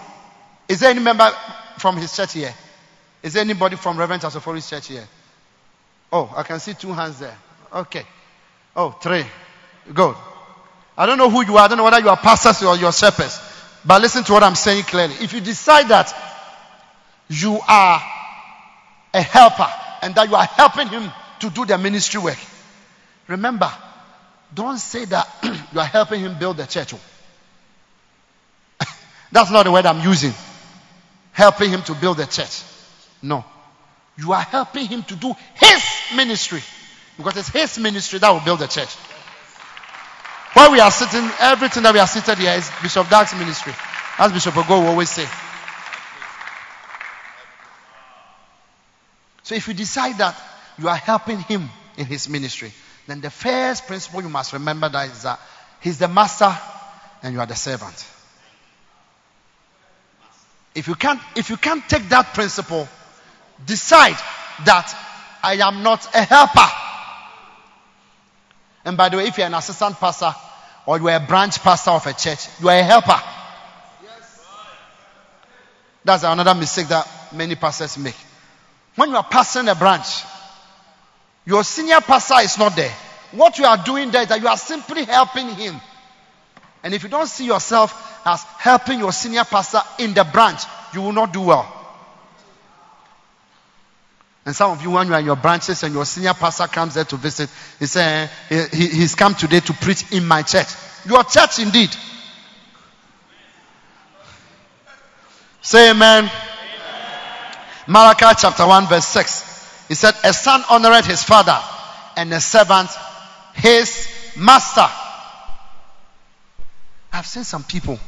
Is 0.66 0.80
there 0.80 0.90
any 0.90 1.00
member 1.00 1.30
from 1.78 1.96
his 1.96 2.14
church 2.14 2.34
here? 2.34 2.54
Is 3.22 3.34
there 3.34 3.42
anybody 3.42 3.76
from 3.76 3.98
Reverend 3.98 4.22
Chasofori's 4.22 4.68
church 4.68 4.88
here? 4.88 5.06
Oh, 6.10 6.32
I 6.36 6.42
can 6.42 6.58
see 6.60 6.74
two 6.74 6.92
hands 6.92 7.18
there. 7.18 7.36
Okay. 7.74 8.04
Oh, 8.76 8.90
three. 8.90 9.24
Good. 9.92 10.16
I 10.96 11.04
don't 11.04 11.18
know 11.18 11.28
who 11.30 11.44
you 11.44 11.56
are. 11.56 11.64
I 11.64 11.68
don't 11.68 11.78
know 11.78 11.84
whether 11.84 12.00
you 12.00 12.08
are 12.08 12.16
pastors 12.16 12.62
or 12.62 12.76
you're 12.76 12.92
shepherds. 12.92 13.40
But 13.84 14.00
listen 14.02 14.22
to 14.24 14.32
what 14.32 14.42
I'm 14.42 14.54
saying 14.54 14.84
clearly. 14.84 15.14
If 15.20 15.32
you 15.32 15.40
decide 15.40 15.88
that 15.88 16.14
you 17.28 17.58
are 17.66 18.02
a 19.14 19.22
helper 19.22 19.68
and 20.02 20.14
that 20.14 20.28
you 20.28 20.34
are 20.34 20.44
helping 20.44 20.88
him 20.88 21.10
to 21.40 21.50
do 21.50 21.64
the 21.64 21.78
ministry 21.78 22.20
work, 22.20 22.38
remember, 23.28 23.70
don't 24.54 24.78
say 24.78 25.04
that 25.06 25.28
you 25.72 25.80
are 25.80 25.86
helping 25.86 26.20
him 26.20 26.38
build 26.38 26.56
the 26.56 26.66
church. 26.66 26.94
That's 29.32 29.50
not 29.50 29.64
the 29.64 29.72
word 29.72 29.86
I'm 29.86 30.00
using. 30.00 30.32
Helping 31.32 31.70
him 31.70 31.82
to 31.82 31.94
build 31.94 32.18
the 32.18 32.26
church. 32.26 32.62
No. 33.22 33.44
You 34.18 34.32
are 34.32 34.42
helping 34.42 34.86
him 34.86 35.02
to 35.04 35.16
do 35.16 35.34
his 35.54 35.82
ministry. 36.14 36.60
Because 37.16 37.36
it's 37.38 37.48
his 37.48 37.78
ministry 37.78 38.18
that 38.18 38.30
will 38.30 38.40
build 38.40 38.58
the 38.58 38.66
church. 38.66 38.94
While 40.52 40.72
we 40.72 40.80
are 40.80 40.90
sitting, 40.90 41.28
everything 41.40 41.82
that 41.84 41.94
we 41.94 42.00
are 42.00 42.06
seated 42.06 42.36
here 42.38 42.52
is 42.52 42.70
Bishop 42.82 43.08
Dag's 43.08 43.34
ministry. 43.34 43.72
As 44.18 44.32
Bishop 44.32 44.54
Ogo 44.54 44.80
will 44.80 44.88
always 44.88 45.08
say. 45.08 45.26
So 49.42 49.54
if 49.54 49.66
you 49.68 49.74
decide 49.74 50.18
that 50.18 50.36
you 50.78 50.88
are 50.88 50.96
helping 50.96 51.40
him 51.40 51.68
in 51.96 52.06
his 52.06 52.28
ministry, 52.28 52.72
then 53.06 53.20
the 53.20 53.30
first 53.30 53.86
principle 53.86 54.22
you 54.22 54.28
must 54.28 54.52
remember 54.52 54.88
that 54.88 55.10
is 55.10 55.22
that 55.22 55.40
he's 55.80 55.98
the 55.98 56.08
master 56.08 56.56
and 57.22 57.34
you 57.34 57.40
are 57.40 57.46
the 57.46 57.54
servant. 57.54 58.06
If 60.74 60.88
you 60.88 60.94
can't, 60.94 61.20
if 61.36 61.50
you 61.50 61.56
can't 61.56 61.86
take 61.88 62.08
that 62.08 62.32
principle, 62.34 62.88
decide 63.66 64.16
that 64.64 64.96
I 65.42 65.54
am 65.54 65.82
not 65.82 66.14
a 66.14 66.22
helper. 66.22 66.68
And 68.84 68.96
by 68.96 69.08
the 69.08 69.18
way, 69.18 69.26
if 69.26 69.36
you're 69.36 69.46
an 69.46 69.54
assistant 69.54 69.96
pastor 69.96 70.34
or 70.86 70.98
you 70.98 71.08
are 71.08 71.16
a 71.16 71.26
branch 71.26 71.60
pastor 71.60 71.90
of 71.90 72.06
a 72.06 72.12
church, 72.12 72.48
you 72.60 72.68
are 72.68 72.78
a 72.78 72.82
helper. 72.82 73.20
That's 76.04 76.24
another 76.24 76.54
mistake 76.54 76.88
that 76.88 77.06
many 77.32 77.54
pastors 77.54 77.96
make. 77.98 78.16
When 78.96 79.10
you 79.10 79.16
are 79.16 79.24
passing 79.24 79.68
a 79.68 79.74
branch, 79.74 80.22
your 81.44 81.64
senior 81.64 82.00
pastor 82.00 82.40
is 82.42 82.58
not 82.58 82.76
there. 82.76 82.92
What 83.32 83.58
you 83.58 83.64
are 83.64 83.78
doing 83.82 84.10
there 84.10 84.22
is 84.22 84.28
that 84.28 84.40
you 84.40 84.48
are 84.48 84.56
simply 84.58 85.04
helping 85.04 85.48
him. 85.48 85.80
And 86.82 86.92
if 86.94 87.02
you 87.02 87.08
don't 87.08 87.26
see 87.28 87.46
yourself 87.46 88.20
as 88.26 88.42
helping 88.58 88.98
your 88.98 89.12
senior 89.12 89.44
pastor 89.44 89.80
in 89.98 90.14
the 90.14 90.24
branch, 90.24 90.62
you 90.92 91.00
will 91.02 91.12
not 91.12 91.32
do 91.32 91.40
well. 91.42 91.78
And 94.44 94.54
some 94.54 94.72
of 94.72 94.82
you, 94.82 94.90
when 94.90 95.06
you 95.06 95.14
are 95.14 95.20
in 95.20 95.24
your 95.26 95.36
branches 95.36 95.82
and 95.84 95.94
your 95.94 96.04
senior 96.04 96.34
pastor 96.34 96.66
comes 96.66 96.94
there 96.94 97.04
to 97.04 97.16
visit, 97.16 97.48
he 97.78 97.86
says, 97.86 98.28
he, 98.48 98.56
he- 98.76 98.88
he's 98.88 99.14
come 99.14 99.34
today 99.34 99.60
to 99.60 99.72
preach 99.72 100.10
in 100.12 100.26
my 100.26 100.42
church. 100.42 100.66
Your 101.06 101.22
church 101.24 101.60
indeed. 101.60 101.90
Say 105.60 105.90
amen. 105.90 106.28
Malachi 107.86 108.26
chapter 108.38 108.66
1 108.66 108.88
verse 108.88 109.06
6. 109.06 109.86
He 109.88 109.94
said, 109.94 110.14
a 110.24 110.32
son 110.32 110.62
honored 110.70 111.04
his 111.04 111.22
father 111.22 111.58
and 112.16 112.32
a 112.32 112.40
servant 112.40 112.88
his 113.54 114.08
master. 114.36 114.86
I've 117.12 117.26
seen 117.26 117.44
some 117.44 117.64
people 117.64 117.98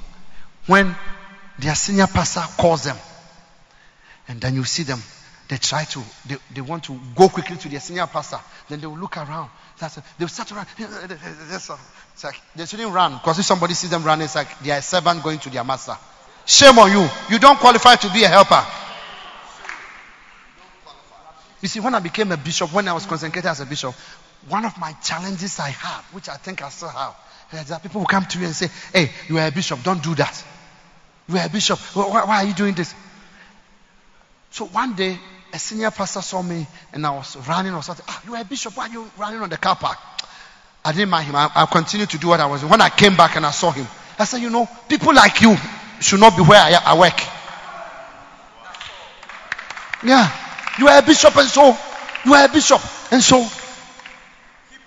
when 0.66 0.94
their 1.59 1.74
senior 1.74 2.06
pastor 2.06 2.40
calls 2.60 2.84
them 2.84 2.96
and 4.28 4.40
then 4.40 4.55
you 4.55 4.64
see 4.64 4.82
them 4.82 5.01
they 5.48 5.59
try 5.59 5.84
to 5.84 6.02
they, 6.26 6.36
they 6.55 6.60
want 6.62 6.84
to 6.84 6.98
go 7.14 7.28
quickly 7.28 7.56
to 7.59 7.68
their 7.68 7.80
senior 7.80 8.06
pastor. 8.06 8.38
Then 8.68 8.80
they 8.80 8.86
will 8.86 8.96
look 8.96 9.18
around. 9.18 9.51
That's 9.78 9.96
they 9.96 10.02
will 10.20 10.28
start 10.28 10.48
to 10.48 10.55
run. 10.55 10.66
It's 10.78 12.24
like 12.24 12.40
they 12.56 12.64
shouldn't 12.64 12.92
run 12.92 13.12
because 13.14 13.38
if 13.38 13.44
somebody 13.44 13.74
sees 13.74 13.90
them 13.90 14.05
running 14.05 14.24
it's 14.24 14.34
like 14.36 14.59
they 14.60 14.70
are 14.70 14.78
a 14.78 14.82
servant 14.82 15.22
going 15.22 15.38
to 15.40 15.51
their 15.51 15.64
master. 15.64 15.96
Shame 16.46 16.78
on 16.78 16.90
you. 16.90 17.06
You 17.28 17.38
don't 17.38 17.59
qualify 17.59 17.96
to 17.96 18.12
be 18.12 18.24
a 18.24 18.28
helper 18.28 18.64
you 21.65 21.69
see 21.69 21.81
when 21.81 21.95
i 21.95 22.01
became 22.01 22.31
a 22.32 22.36
bishop 22.36 22.73
when 22.73 22.86
i 22.89 22.93
was 22.93 23.07
consecrated 23.07 23.49
as 23.49 23.61
a 23.61 23.66
bishop 23.66 23.95
one 24.49 24.65
of 24.65 24.78
my 24.78 24.93
challenges 25.03 25.59
i 25.59 25.70
had 25.70 26.03
which 26.12 26.28
i 26.28 26.36
think 26.36 26.62
i 26.62 26.69
still 26.69 26.89
have 26.89 27.15
is 27.53 27.69
that 27.69 27.82
people 27.82 28.01
will 28.01 28.07
come 28.07 28.24
to 28.24 28.39
you 28.39 28.47
and 28.47 28.55
say 28.55 28.69
hey 28.93 29.11
you 29.28 29.39
are 29.39 29.49
a 29.49 29.53
bishop 29.53 29.82
don't 29.82 30.03
do 30.03 30.15
that 30.15 30.45
you 31.28 31.36
are 31.39 31.47
a 31.47 31.49
bishop 31.49 31.78
why, 31.95 32.24
why 32.24 32.43
are 32.43 32.45
you 32.45 32.55
doing 32.55 32.74
this 32.74 32.95
so 34.55 34.66
one 34.66 34.95
day, 34.95 35.19
a 35.53 35.59
senior 35.59 35.91
pastor 35.91 36.23
saw 36.23 36.41
me 36.41 36.65
and 36.93 37.05
I 37.05 37.11
was 37.11 37.36
running 37.49 37.74
or 37.74 37.82
something. 37.82 38.05
Ah, 38.09 38.23
you 38.24 38.36
are 38.36 38.43
a 38.43 38.45
bishop. 38.45 38.77
Why 38.77 38.86
are 38.86 38.93
you 38.93 39.11
running 39.19 39.41
on 39.41 39.51
the 39.51 39.57
car 39.57 39.74
park? 39.74 39.99
I 40.85 40.93
didn't 40.93 41.09
mind 41.09 41.27
him. 41.27 41.35
I, 41.35 41.51
I 41.53 41.66
continued 41.66 42.11
to 42.11 42.19
do 42.19 42.28
what 42.28 42.39
I 42.39 42.47
was 42.47 42.61
doing. 42.61 42.70
When 42.70 42.81
I 42.81 42.89
came 42.89 43.16
back 43.16 43.35
and 43.35 43.45
I 43.45 43.51
saw 43.51 43.73
him, 43.73 43.85
I 44.16 44.24
said, 44.24 44.41
you 44.41 44.51
know, 44.51 44.69
people 44.89 45.12
like 45.12 45.41
you 45.41 45.57
should 45.99 46.20
not 46.20 46.36
be 46.36 46.45
where 46.45 46.61
I, 46.61 46.81
I 46.86 46.97
work. 46.97 47.20
Yeah. 50.05 50.43
You 50.78 50.88
are 50.88 50.98
a 50.98 51.02
bishop 51.02 51.36
and 51.36 51.48
so, 51.48 51.76
you 52.24 52.34
are 52.34 52.44
a 52.44 52.48
bishop 52.48 52.80
and 53.12 53.22
so. 53.22 53.46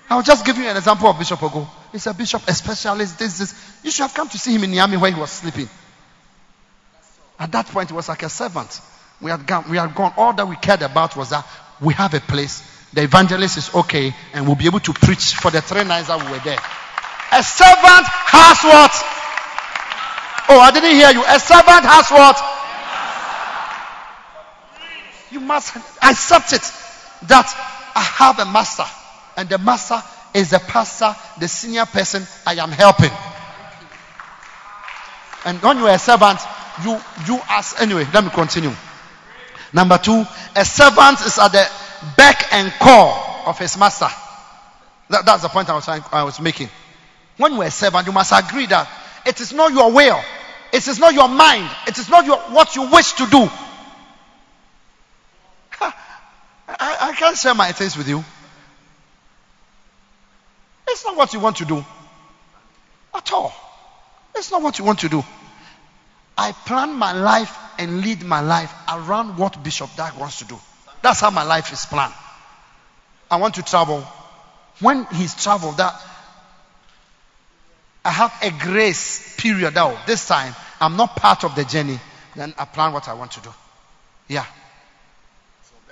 I'll 0.09 0.23
just 0.23 0.45
give 0.45 0.57
you 0.57 0.67
an 0.67 0.77
example 0.77 1.09
of 1.09 1.19
Bishop 1.19 1.39
Ogo. 1.39 1.67
He's 1.91 2.07
a 2.07 2.13
bishop, 2.13 2.47
a 2.47 2.53
specialist, 2.53 3.19
this, 3.19 3.39
this. 3.39 3.79
You 3.83 3.91
should 3.91 4.03
have 4.03 4.13
come 4.13 4.29
to 4.29 4.37
see 4.37 4.55
him 4.55 4.63
in 4.63 4.71
Niamey 4.71 4.99
where 4.99 5.11
he 5.11 5.19
was 5.19 5.31
sleeping. 5.31 5.67
At 7.37 7.51
that 7.51 7.67
point, 7.67 7.89
he 7.89 7.95
was 7.95 8.07
like 8.07 8.23
a 8.23 8.29
servant. 8.29 8.79
We 9.21 9.31
had 9.31 9.45
gone, 9.45 9.65
we 9.69 9.77
had 9.77 9.93
gone. 9.93 10.13
All 10.15 10.33
that 10.33 10.47
we 10.47 10.55
cared 10.55 10.81
about 10.81 11.15
was 11.17 11.31
that 11.31 11.45
we 11.81 11.93
have 11.95 12.13
a 12.13 12.19
place. 12.21 12.63
The 12.93 13.03
evangelist 13.03 13.57
is 13.57 13.75
okay, 13.75 14.15
and 14.33 14.47
we'll 14.47 14.55
be 14.55 14.65
able 14.65 14.79
to 14.79 14.93
preach 14.93 15.35
for 15.35 15.51
the 15.51 15.61
three 15.61 15.83
nights 15.83 16.07
that 16.07 16.23
we 16.23 16.31
were 16.31 16.39
there. 16.39 16.57
A 17.33 17.43
servant 17.43 18.07
has 18.31 18.63
what? 18.63 18.93
Oh, 20.49 20.59
I 20.59 20.71
didn't 20.71 20.91
hear 20.95 21.11
you. 21.11 21.23
A 21.27 21.39
servant 21.39 21.83
has 21.83 22.09
what? 22.09 22.56
You 25.31 25.39
must 25.39 25.75
accept 26.01 26.53
it 26.53 26.61
that 27.27 27.91
I 27.95 28.01
have 28.01 28.39
a 28.39 28.45
master, 28.45 28.85
and 29.35 29.49
the 29.49 29.57
master 29.57 30.01
is 30.33 30.51
the 30.51 30.59
pastor, 30.59 31.15
the 31.39 31.47
senior 31.47 31.85
person 31.85 32.23
I 32.45 32.53
am 32.55 32.71
helping. 32.71 33.11
And 35.45 35.61
when 35.61 35.77
you 35.77 35.87
are 35.87 35.95
a 35.95 35.99
servant, 35.99 36.39
you 36.83 36.99
you 37.27 37.39
ask 37.49 37.81
anyway. 37.81 38.05
Let 38.13 38.23
me 38.23 38.29
continue. 38.29 38.73
Number 39.73 39.97
two, 39.97 40.23
a 40.55 40.65
servant 40.65 41.21
is 41.21 41.37
at 41.39 41.49
the 41.49 41.69
beck 42.15 42.53
and 42.53 42.71
call 42.73 43.43
of 43.45 43.57
his 43.59 43.77
master. 43.77 44.07
That, 45.09 45.25
that's 45.25 45.41
the 45.41 45.49
point 45.49 45.69
I 45.69 45.75
was 45.75 45.85
trying, 45.85 46.03
I 46.11 46.23
was 46.23 46.39
making. 46.39 46.69
When 47.37 47.53
you 47.53 47.61
are 47.61 47.67
a 47.67 47.71
servant, 47.71 48.07
you 48.07 48.13
must 48.13 48.33
agree 48.35 48.65
that 48.67 48.89
it 49.25 49.39
is 49.39 49.53
not 49.53 49.71
your 49.71 49.91
will, 49.91 50.19
it 50.73 50.87
is 50.87 50.99
not 50.99 51.13
your 51.13 51.27
mind, 51.27 51.69
it 51.87 51.97
is 51.97 52.09
not 52.09 52.25
your 52.25 52.37
what 52.37 52.75
you 52.75 52.89
wish 52.89 53.13
to 53.13 53.25
do. 53.27 53.49
Ha, 55.71 55.95
I, 56.67 56.97
I 57.01 57.13
can't 57.13 57.37
share 57.37 57.53
my 57.53 57.71
things 57.71 57.97
with 57.97 58.07
you. 58.07 58.23
It's 60.87 61.05
not 61.05 61.15
what 61.15 61.33
you 61.33 61.39
want 61.39 61.57
to 61.57 61.65
do 61.65 61.83
at 63.15 63.31
all. 63.33 63.53
It's 64.35 64.51
not 64.51 64.61
what 64.61 64.77
you 64.79 64.85
want 64.85 64.99
to 64.99 65.09
do. 65.09 65.23
I 66.37 66.51
plan 66.51 66.93
my 66.93 67.13
life 67.13 67.57
and 67.79 68.01
lead 68.01 68.23
my 68.23 68.41
life 68.41 68.73
around 68.87 69.37
what 69.37 69.63
Bishop 69.63 69.89
Dag 69.95 70.13
wants 70.17 70.39
to 70.39 70.45
do. 70.45 70.59
That's 71.01 71.19
how 71.19 71.31
my 71.31 71.43
life 71.43 71.71
is 71.73 71.85
planned. 71.85 72.13
I 73.29 73.37
want 73.37 73.55
to 73.55 73.63
travel. 73.63 74.01
When 74.79 75.05
he's 75.05 75.35
traveled, 75.41 75.77
that 75.77 75.99
I 78.05 78.11
have 78.11 78.33
a 78.41 78.51
grace 78.51 79.35
period. 79.37 79.75
Now, 79.75 79.99
this 80.05 80.27
time 80.27 80.53
I'm 80.79 80.95
not 80.95 81.15
part 81.15 81.43
of 81.43 81.55
the 81.55 81.65
journey. 81.65 81.99
Then 82.35 82.53
I 82.57 82.65
plan 82.65 82.93
what 82.93 83.09
I 83.09 83.13
want 83.13 83.31
to 83.31 83.41
do. 83.41 83.49
Yeah. 84.27 84.45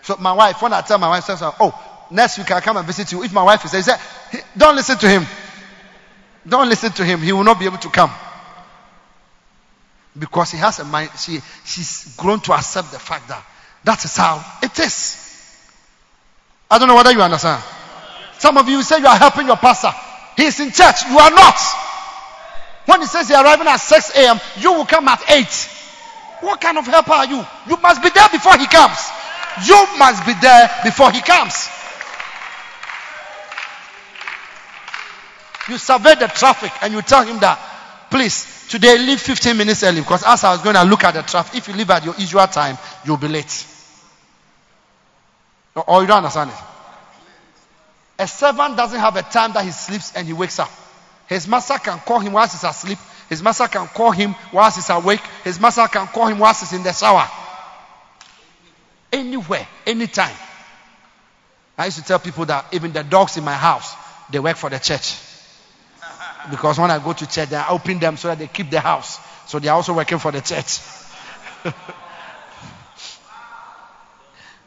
So 0.06 0.16
my 0.18 0.34
wife, 0.34 0.62
when 0.62 0.72
I 0.74 0.82
tell 0.82 0.98
my 0.98 1.10
wife, 1.10 1.26
says, 1.26 1.42
"Oh, 1.42 1.74
next 2.10 2.38
week 2.38 2.52
I 2.52 2.62
come 2.62 2.78
and 2.78 2.86
visit 2.86 3.12
you." 3.12 3.24
If 3.24 3.34
my 3.34 3.44
wife 3.44 3.66
is 3.66 3.72
there, 3.72 3.84
say, 3.84 3.98
"Don't 4.56 4.76
listen 4.76 4.98
to 5.00 5.10
him. 5.10 5.26
Don't 6.48 6.70
listen 6.70 6.92
to 6.94 7.04
him. 7.04 7.22
He 7.22 7.32
will 7.32 7.44
not 7.44 7.60
be 7.60 7.66
able 7.66 7.80
to 7.80 7.90
come." 7.90 8.12
because 10.18 10.52
he 10.52 10.58
has 10.58 10.80
a 10.80 10.86
mind 10.86 11.10
she 11.18 11.40
she's 11.66 12.16
grown 12.16 12.40
to 12.40 12.54
accept 12.54 12.92
the 12.92 13.00
fact 13.00 13.28
that 13.28 13.44
that 13.84 14.04
is 14.06 14.16
how 14.16 14.44
it 14.64 14.78
is 14.80 15.62
i 16.72 16.78
don't 16.78 16.88
know 16.88 16.96
whether 16.96 17.12
you 17.12 17.22
understand 17.22 17.62
some 18.38 18.58
of 18.58 18.68
you 18.70 18.82
say 18.82 19.00
you 19.00 19.08
are 19.08 19.18
helping 19.18 19.46
your 19.48 19.58
pastor 19.58 19.92
he 20.38 20.46
is 20.46 20.60
in 20.60 20.72
church 20.72 21.04
you 21.10 21.18
are 21.18 21.32
not 21.32 21.58
when 22.86 23.02
he 23.02 23.08
says 23.08 23.28
he's 23.28 23.38
arriving 23.38 23.68
at 23.68 23.78
6 23.78 24.18
a.m 24.18 24.40
you 24.58 24.72
will 24.74 24.86
come 24.86 25.08
at 25.08 25.22
8 25.30 25.46
what 26.42 26.62
kind 26.62 26.78
of 26.78 26.86
helper 26.86 27.12
are 27.12 27.26
you 27.26 27.46
you 27.68 27.78
must 27.78 28.02
be 28.02 28.10
there 28.10 28.30
before 28.30 28.58
he 28.58 28.68
comes 28.68 28.98
you 29.64 29.86
must 29.98 30.26
be 30.26 30.34
there 30.42 30.70
before 30.84 31.12
he 31.12 31.22
comes 31.22 31.70
you 35.70 35.78
survey 35.78 36.16
the 36.16 36.28
traffic 36.28 36.72
and 36.82 36.94
you 36.94 37.02
tell 37.02 37.26
him 37.26 37.40
that 37.40 37.58
please 38.10 38.56
Today, 38.68 38.98
leave 38.98 39.22
15 39.22 39.56
minutes 39.56 39.84
early 39.84 40.02
because 40.02 40.24
as 40.26 40.44
I 40.44 40.52
was 40.52 40.62
going 40.62 40.76
to 40.76 40.84
look 40.84 41.04
at 41.04 41.14
the 41.14 41.22
traffic, 41.22 41.56
if 41.56 41.68
you 41.68 41.76
leave 41.76 41.90
at 41.92 42.04
your 42.04 42.16
usual 42.16 42.48
time, 42.48 42.78
you'll 43.06 43.18
be 43.18 43.28
late. 43.28 43.68
Or 45.76 45.84
oh, 45.88 46.02
you 46.02 46.08
don't 46.08 46.18
understand 46.18 46.50
it. 46.50 46.58
A 48.18 48.28
servant 48.28 48.76
doesn't 48.76 49.00
have 49.00 49.16
a 49.18 49.22
time 49.22 49.54
that 49.54 49.66
he 49.66 49.72
sleeps 49.72 50.16
and 50.16 50.26
he 50.26 50.34
wakes 50.34 50.58
up. 50.58 50.72
His 51.28 51.48
master 51.48 51.78
can 51.78 52.00
call 52.00 52.20
him 52.20 52.34
whilst 52.34 52.54
he's 52.54 52.64
asleep. 52.64 52.98
His 53.30 53.44
master 53.44 53.68
can 53.68 53.88
call 53.88 54.12
him 54.12 54.34
whilst 54.52 54.78
he's 54.78 54.90
awake. 54.90 55.22
His 55.44 55.60
master 55.60 55.88
can 55.88 56.08
call 56.08 56.28
him 56.28 56.40
whilst 56.40 56.62
he's 56.62 56.74
in 56.74 56.84
the 56.84 56.94
shower. 56.94 57.28
Anywhere, 59.16 59.66
anytime. 59.88 60.36
I 61.78 61.86
used 61.86 61.98
to 62.00 62.04
tell 62.04 62.20
people 62.20 62.44
that 62.48 62.66
even 62.74 62.92
the 62.92 63.02
dogs 63.02 63.38
in 63.38 63.46
my 63.46 63.54
house, 63.54 63.96
they 64.30 64.40
work 64.40 64.58
for 64.58 64.70
the 64.70 64.78
church. 64.78 65.16
Because 66.52 66.78
when 66.78 66.92
I 66.92 67.00
go 67.00 67.14
to 67.14 67.26
church, 67.26 67.54
I 67.54 67.70
open 67.70 67.98
them 68.00 68.18
so 68.18 68.28
that 68.28 68.40
they 68.40 68.48
keep 68.48 68.70
the 68.70 68.82
house. 68.82 69.20
So 69.48 69.58
they 69.58 69.70
are 69.70 69.76
also 69.76 69.94
working 69.94 70.20
for 70.20 70.34
the 70.34 70.42
church. 70.42 70.80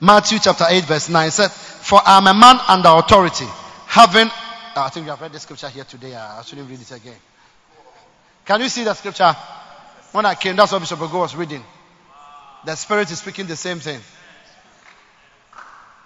Matthew 0.00 0.38
chapter 0.38 0.64
8, 0.66 0.84
verse 0.84 1.10
9 1.10 1.30
said, 1.30 1.50
For 1.50 2.00
I 2.02 2.16
am 2.16 2.26
a 2.26 2.32
man 2.34 2.58
under 2.68 2.88
authority, 2.88 3.44
having. 3.86 4.28
Uh, 4.28 4.30
I 4.76 4.88
think 4.88 5.04
you 5.04 5.10
have 5.10 5.20
read 5.20 5.32
the 5.32 5.40
scripture 5.40 5.68
here 5.68 5.84
today. 5.84 6.14
Uh, 6.14 6.38
I 6.38 6.42
shouldn't 6.42 6.70
read 6.70 6.80
it 6.80 6.90
again. 6.90 7.16
Can 8.46 8.62
you 8.62 8.70
see 8.70 8.84
the 8.84 8.94
scripture? 8.94 9.36
When 10.12 10.24
I 10.24 10.34
came, 10.36 10.56
that's 10.56 10.72
what 10.72 10.78
Bishop 10.80 11.00
Ogo 11.00 11.20
was 11.20 11.36
reading. 11.36 11.62
The 12.64 12.74
Spirit 12.76 13.10
is 13.10 13.18
speaking 13.18 13.46
the 13.46 13.56
same 13.56 13.78
thing. 13.78 14.00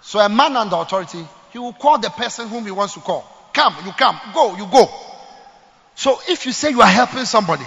So 0.03 0.19
a 0.19 0.29
man 0.29 0.55
under 0.57 0.75
authority, 0.75 1.25
he 1.51 1.59
will 1.59 1.73
call 1.73 1.97
the 1.97 2.09
person 2.09 2.49
whom 2.49 2.65
he 2.65 2.71
wants 2.71 2.93
to 2.95 2.99
call. 2.99 3.25
Come, 3.53 3.75
you 3.85 3.91
come. 3.93 4.19
Go, 4.33 4.55
you 4.57 4.67
go. 4.71 4.89
So 5.95 6.19
if 6.27 6.45
you 6.45 6.51
say 6.51 6.71
you 6.71 6.81
are 6.81 6.87
helping 6.87 7.25
somebody, 7.25 7.65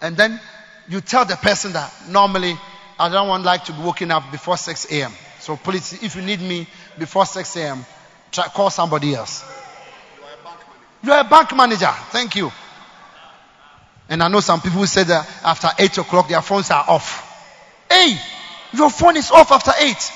and 0.00 0.16
then 0.16 0.40
you 0.88 1.00
tell 1.00 1.24
the 1.24 1.36
person 1.36 1.72
that 1.74 1.92
normally 2.08 2.56
I 2.98 3.08
don't 3.10 3.28
want 3.28 3.44
like 3.44 3.64
to 3.64 3.72
be 3.72 3.82
waking 3.82 4.10
up 4.10 4.30
before 4.32 4.56
6 4.56 4.90
a.m. 4.92 5.12
So 5.40 5.56
please, 5.56 6.02
if 6.02 6.16
you 6.16 6.22
need 6.22 6.40
me 6.40 6.66
before 6.98 7.26
6 7.26 7.56
a.m., 7.56 7.84
try, 8.32 8.44
call 8.44 8.70
somebody 8.70 9.14
else. 9.14 9.44
You 11.02 11.12
are 11.12 11.20
a 11.20 11.28
bank 11.28 11.54
manager. 11.54 11.92
Thank 12.10 12.36
you. 12.36 12.50
And 14.08 14.22
I 14.22 14.28
know 14.28 14.40
some 14.40 14.60
people 14.60 14.86
say 14.86 15.04
that 15.04 15.28
after 15.44 15.68
8 15.78 15.98
o'clock 15.98 16.28
their 16.28 16.42
phones 16.42 16.70
are 16.70 16.84
off. 16.88 17.22
Hey, 17.90 18.16
your 18.72 18.88
phone 18.88 19.16
is 19.16 19.30
off 19.30 19.52
after 19.52 19.72
8. 19.78 20.12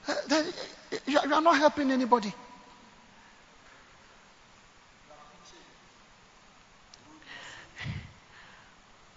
you 1.07 1.19
are 1.19 1.41
not 1.41 1.57
helping 1.57 1.91
anybody. 1.91 2.33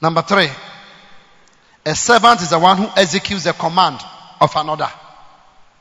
Number 0.00 0.22
three, 0.22 0.48
a 1.86 1.94
servant 1.94 2.42
is 2.42 2.50
the 2.50 2.58
one 2.58 2.76
who 2.76 2.88
executes 2.96 3.44
the 3.44 3.52
command 3.54 4.00
of 4.40 4.52
another. 4.54 4.90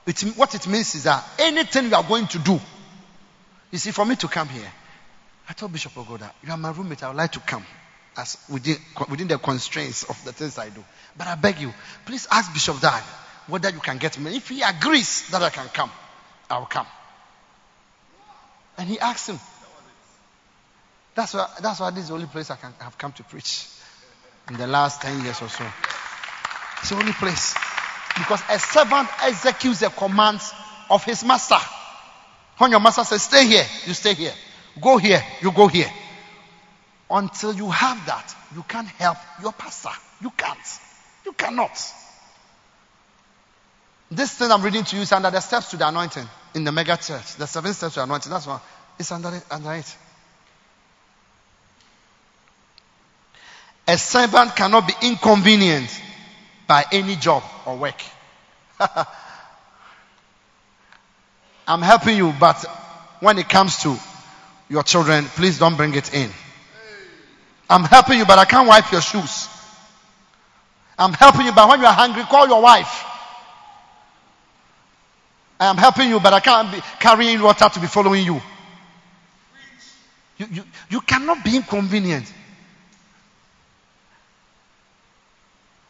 It, 0.05 0.21
what 0.37 0.53
it 0.55 0.67
means 0.67 0.95
is 0.95 1.03
that 1.03 1.23
anything 1.39 1.89
you 1.89 1.95
are 1.95 2.03
going 2.03 2.27
to 2.27 2.39
do, 2.39 2.59
you 3.71 3.77
see, 3.77 3.91
for 3.91 4.05
me 4.05 4.15
to 4.17 4.27
come 4.27 4.47
here, 4.47 4.71
I 5.49 5.53
told 5.53 5.73
Bishop 5.73 5.93
Ogoda, 5.97 6.31
you 6.43 6.51
are 6.51 6.57
my 6.57 6.71
roommate, 6.71 7.03
I 7.03 7.09
would 7.09 7.17
like 7.17 7.31
to 7.33 7.39
come 7.41 7.65
as 8.15 8.37
within, 8.49 8.77
within 9.09 9.27
the 9.27 9.37
constraints 9.37 10.03
of 10.03 10.23
the 10.23 10.31
things 10.31 10.57
I 10.57 10.69
do. 10.69 10.83
But 11.17 11.27
I 11.27 11.35
beg 11.35 11.59
you, 11.59 11.73
please 12.05 12.27
ask 12.31 12.53
Bishop 12.53 12.79
Dag 12.79 13.03
whether 13.47 13.69
you 13.69 13.79
can 13.79 13.97
get 13.97 14.17
me. 14.19 14.35
If 14.35 14.49
he 14.49 14.61
agrees 14.61 15.29
that 15.29 15.41
I 15.41 15.49
can 15.49 15.67
come, 15.67 15.91
I 16.49 16.59
will 16.59 16.65
come. 16.65 16.87
And 18.77 18.87
he 18.87 18.99
asked 18.99 19.29
him. 19.29 19.39
That's 21.15 21.33
why, 21.33 21.47
that's 21.61 21.79
why 21.79 21.91
this 21.91 22.03
is 22.03 22.09
the 22.09 22.15
only 22.15 22.25
place 22.25 22.49
I 22.49 22.55
can 22.55 22.73
have 22.79 22.97
come 22.97 23.11
to 23.13 23.23
preach 23.23 23.67
in 24.49 24.57
the 24.57 24.67
last 24.67 25.01
10 25.01 25.23
years 25.23 25.41
or 25.41 25.49
so. 25.49 25.65
It's 26.79 26.89
the 26.89 26.95
only 26.95 27.13
place. 27.13 27.53
Because 28.17 28.41
a 28.49 28.59
servant 28.59 29.09
executes 29.23 29.79
the 29.79 29.89
commands 29.89 30.53
of 30.89 31.03
his 31.03 31.23
master. 31.23 31.57
When 32.57 32.71
your 32.71 32.79
master 32.79 33.03
says, 33.03 33.23
stay 33.23 33.45
here, 33.45 33.65
you 33.85 33.93
stay 33.93 34.13
here. 34.13 34.33
Go 34.81 34.97
here, 34.97 35.23
you 35.41 35.51
go 35.51 35.67
here. 35.67 35.89
Until 37.09 37.53
you 37.53 37.69
have 37.69 38.05
that, 38.07 38.35
you 38.55 38.63
can't 38.63 38.87
help 38.87 39.17
your 39.41 39.53
pastor. 39.53 39.89
You 40.21 40.31
can't. 40.31 40.57
You 41.25 41.33
cannot. 41.33 41.79
This 44.15 44.31
thing 44.33 44.51
I'm 44.51 44.61
reading 44.61 44.83
to 44.83 44.95
you 44.95 45.01
is 45.01 45.11
under 45.11 45.31
the 45.31 45.39
steps 45.39 45.71
to 45.71 45.77
the 45.77 45.87
anointing 45.87 46.27
in 46.53 46.63
the 46.63 46.71
mega 46.71 46.97
church. 46.97 47.35
The 47.35 47.47
seven 47.47 47.73
steps 47.73 47.95
to 47.95 48.01
the 48.01 48.03
anointing. 48.03 48.31
That's 48.31 48.45
one. 48.45 48.61
It's 48.99 49.11
under 49.11 49.29
it. 49.29 49.43
Under 49.49 49.73
it. 49.73 49.97
A 53.87 53.97
servant 53.97 54.55
cannot 54.55 54.87
be 54.87 54.93
inconvenienced 55.01 55.99
by 56.67 56.85
any 56.91 57.15
job 57.15 57.43
or 57.65 57.75
work. 57.75 57.99
I'm 61.67 61.81
helping 61.81 62.15
you, 62.15 62.33
but 62.39 62.63
when 63.19 63.39
it 63.39 63.49
comes 63.49 63.77
to 63.79 63.97
your 64.69 64.83
children, 64.83 65.25
please 65.25 65.57
don't 65.57 65.75
bring 65.75 65.95
it 65.95 66.13
in. 66.13 66.29
I'm 67.67 67.83
helping 67.83 68.19
you, 68.19 68.25
but 68.25 68.37
I 68.37 68.45
can't 68.45 68.67
wipe 68.67 68.91
your 68.91 69.01
shoes. 69.01 69.49
I'm 70.99 71.13
helping 71.13 71.47
you, 71.47 71.51
but 71.51 71.67
when 71.67 71.79
you 71.79 71.87
are 71.87 71.93
hungry, 71.93 72.21
call 72.23 72.47
your 72.47 72.61
wife. 72.61 73.05
I 75.59 75.67
am 75.67 75.77
helping 75.77 76.09
you, 76.09 76.19
but 76.19 76.33
I 76.33 76.39
can't 76.39 76.71
be 76.71 76.79
carrying 76.99 77.41
water 77.41 77.69
to 77.69 77.79
be 77.79 77.87
following 77.87 78.25
you. 78.25 78.41
You, 80.37 80.47
you, 80.51 80.63
you 80.89 81.01
cannot 81.01 81.43
be 81.43 81.55
inconvenient. 81.55 82.31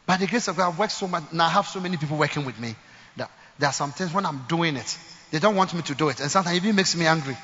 By 0.06 0.18
the 0.18 0.26
grace 0.26 0.48
of 0.48 0.56
God, 0.56 0.68
I've 0.72 0.78
worked 0.78 0.92
so 0.92 1.08
much. 1.08 1.24
Now 1.32 1.46
I 1.46 1.48
have 1.48 1.66
so 1.66 1.80
many 1.80 1.96
people 1.96 2.18
working 2.18 2.44
with 2.44 2.58
me 2.60 2.74
that 3.16 3.30
there 3.58 3.68
are 3.68 3.72
some 3.72 3.92
things 3.92 4.12
when 4.12 4.26
I'm 4.26 4.44
doing 4.48 4.76
it, 4.76 4.98
they 5.30 5.38
don't 5.38 5.56
want 5.56 5.72
me 5.74 5.82
to 5.82 5.94
do 5.94 6.08
it. 6.08 6.20
And 6.20 6.30
sometimes 6.30 6.56
it 6.56 6.62
even 6.62 6.76
makes 6.76 6.94
me 6.94 7.06
angry. 7.06 7.36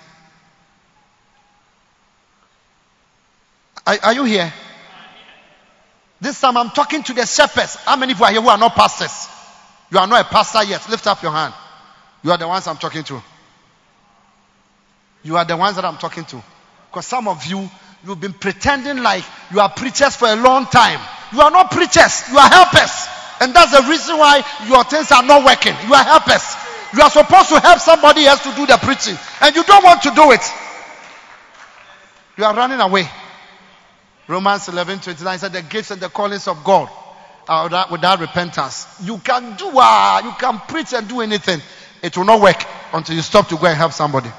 Are, 3.87 3.97
are 4.03 4.15
you 4.15 4.25
here? 4.25 4.53
This 6.21 6.39
time 6.39 6.57
I'm 6.59 6.71
talking 6.71 7.03
to 7.05 7.15
the 7.15 7.25
shepherds. 7.25 7.77
How 7.77 7.97
many 7.97 8.13
people 8.13 8.27
are 8.27 8.33
here 8.33 8.43
who 8.43 8.49
are 8.49 8.59
not 8.59 8.75
pastors? 8.75 9.29
You 9.91 9.99
are 9.99 10.07
not 10.07 10.21
a 10.21 10.25
pastor 10.25 10.63
yet. 10.65 10.89
Lift 10.91 11.07
up 11.07 11.23
your 11.23 11.33
hand. 11.33 11.55
You 12.23 12.31
are 12.33 12.39
the 12.39 12.49
ones 12.49 12.67
I'm 12.67 12.77
talking 12.77 13.05
to. 13.05 13.23
You 15.23 15.37
are 15.37 15.45
the 15.45 15.57
ones 15.57 15.77
that 15.77 15.85
I'm 15.85 15.97
talking 15.97 16.25
to. 16.27 16.43
Because 16.91 17.07
some 17.07 17.29
of 17.29 17.45
you, 17.47 17.69
you've 18.05 18.21
been 18.21 18.33
pretending 18.33 19.03
like 19.03 19.25
you 19.53 19.61
are 19.61 19.71
preachers 19.71 20.17
for 20.17 20.29
a 20.29 20.37
long 20.37 20.67
time. 20.67 21.01
You 21.33 21.41
are 21.41 21.51
not 21.51 21.71
preachers, 21.71 22.25
you 22.31 22.39
are 22.39 22.49
helpers. 22.49 23.07
And 23.41 23.55
that's 23.55 23.73
the 23.73 23.89
reason 23.89 24.19
why 24.19 24.45
your 24.67 24.85
things 24.85 25.11
are 25.13 25.23
not 25.23 25.45
working. 25.45 25.75
You 25.87 25.95
are 25.95 26.05
helpers. 26.05 26.43
You 26.93 27.03
are 27.03 27.11
supposed 27.11 27.49
to 27.51 27.61
help 27.61 27.79
somebody 27.79 28.27
else 28.27 28.43
to 28.43 28.53
do 28.55 28.67
the 28.67 28.77
preaching, 28.77 29.17
and 29.41 29.55
you 29.55 29.63
don't 29.63 29.85
want 29.85 30.03
to 30.03 30.11
do 30.11 30.33
it. 30.33 30.43
You 32.37 32.45
are 32.45 32.55
running 32.55 32.81
away. 32.81 33.09
Romans 34.27 34.69
11 34.69 35.01
29 35.01 35.39
said, 35.39 35.53
The 35.53 35.63
gifts 35.63 35.91
and 35.91 36.01
the 36.01 36.09
callings 36.09 36.49
of 36.49 36.65
God 36.65 36.89
are 37.49 37.65
without, 37.91 38.21
repentance. 38.21 38.87
You 39.03 39.19
can 39.19 39.57
do, 39.57 39.71
uh, 39.75 40.23
you 40.25 40.33
can 40.39 40.59
preach 40.69 40.93
and 40.93 41.09
do 41.09 41.21
anything. 41.21 41.61
It 42.03 42.17
will 42.17 42.25
not 42.25 42.41
work 42.41 42.63
until 42.93 43.17
you 43.17 43.23
stop 43.23 43.49
to 43.49 43.57
go 43.57 43.67
and 43.67 43.77
help 43.77 43.93
somebody. 43.93 44.31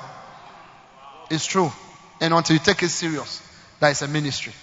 It's 1.29 1.45
true. 1.45 1.71
And 2.19 2.33
until 2.33 2.55
you 2.55 2.59
take 2.59 2.81
it 2.83 2.89
serious, 2.89 3.41
that 3.79 3.89
is 3.89 4.01
a 4.01 4.07
ministry. 4.07 4.53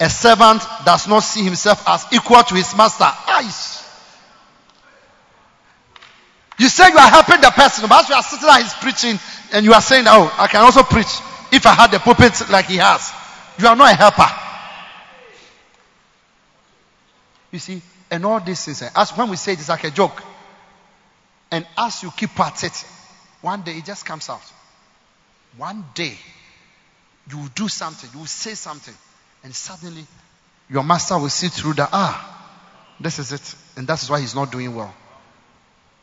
A 0.00 0.08
servant 0.08 0.62
does 0.84 1.08
not 1.08 1.20
see 1.20 1.42
himself 1.42 1.82
as 1.88 2.06
equal 2.12 2.42
to 2.42 2.54
his 2.54 2.74
master. 2.76 3.04
Eyes. 3.04 3.84
You 6.58 6.68
say 6.68 6.90
you 6.90 6.98
are 6.98 7.08
helping 7.08 7.40
the 7.40 7.50
person, 7.50 7.88
but 7.88 8.02
as 8.02 8.08
you 8.08 8.14
are 8.14 8.22
sitting 8.22 8.46
there, 8.46 8.62
he's 8.62 8.74
preaching, 8.74 9.18
and 9.52 9.64
you 9.64 9.72
are 9.72 9.80
saying, 9.80 10.04
Oh, 10.06 10.32
I 10.38 10.46
can 10.48 10.62
also 10.62 10.82
preach 10.82 11.20
if 11.52 11.64
I 11.66 11.72
had 11.72 11.90
the 11.90 11.98
pulpit 11.98 12.48
like 12.50 12.66
he 12.66 12.76
has. 12.76 13.12
You 13.58 13.66
are 13.68 13.76
not 13.76 13.92
a 13.92 13.94
helper. 13.94 14.26
You 17.50 17.58
see, 17.58 17.82
and 18.10 18.24
all 18.24 18.40
these 18.40 18.64
things, 18.64 18.82
eh, 18.82 18.90
as 18.94 19.10
when 19.16 19.28
we 19.28 19.36
say 19.36 19.52
it, 19.52 19.58
it's 19.58 19.68
like 19.68 19.84
a 19.84 19.90
joke. 19.90 20.22
And 21.50 21.66
as 21.76 22.02
you 22.02 22.10
keep 22.10 22.38
at 22.40 22.64
it, 22.64 22.84
one 23.40 23.62
day 23.62 23.72
it 23.72 23.84
just 23.84 24.04
comes 24.04 24.28
out. 24.28 24.42
One 25.56 25.84
day, 25.94 26.16
you 27.30 27.38
will 27.38 27.50
do 27.54 27.68
something, 27.68 28.10
you 28.12 28.20
will 28.20 28.26
say 28.26 28.54
something, 28.54 28.94
and 29.44 29.54
suddenly 29.54 30.06
your 30.68 30.84
master 30.84 31.18
will 31.18 31.30
see 31.30 31.48
through 31.48 31.74
that. 31.74 31.88
Ah, 31.92 32.38
this 33.00 33.18
is 33.18 33.32
it. 33.32 33.54
And 33.76 33.86
that 33.86 34.02
is 34.02 34.10
why 34.10 34.20
he's 34.20 34.34
not 34.34 34.52
doing 34.52 34.74
well. 34.74 34.94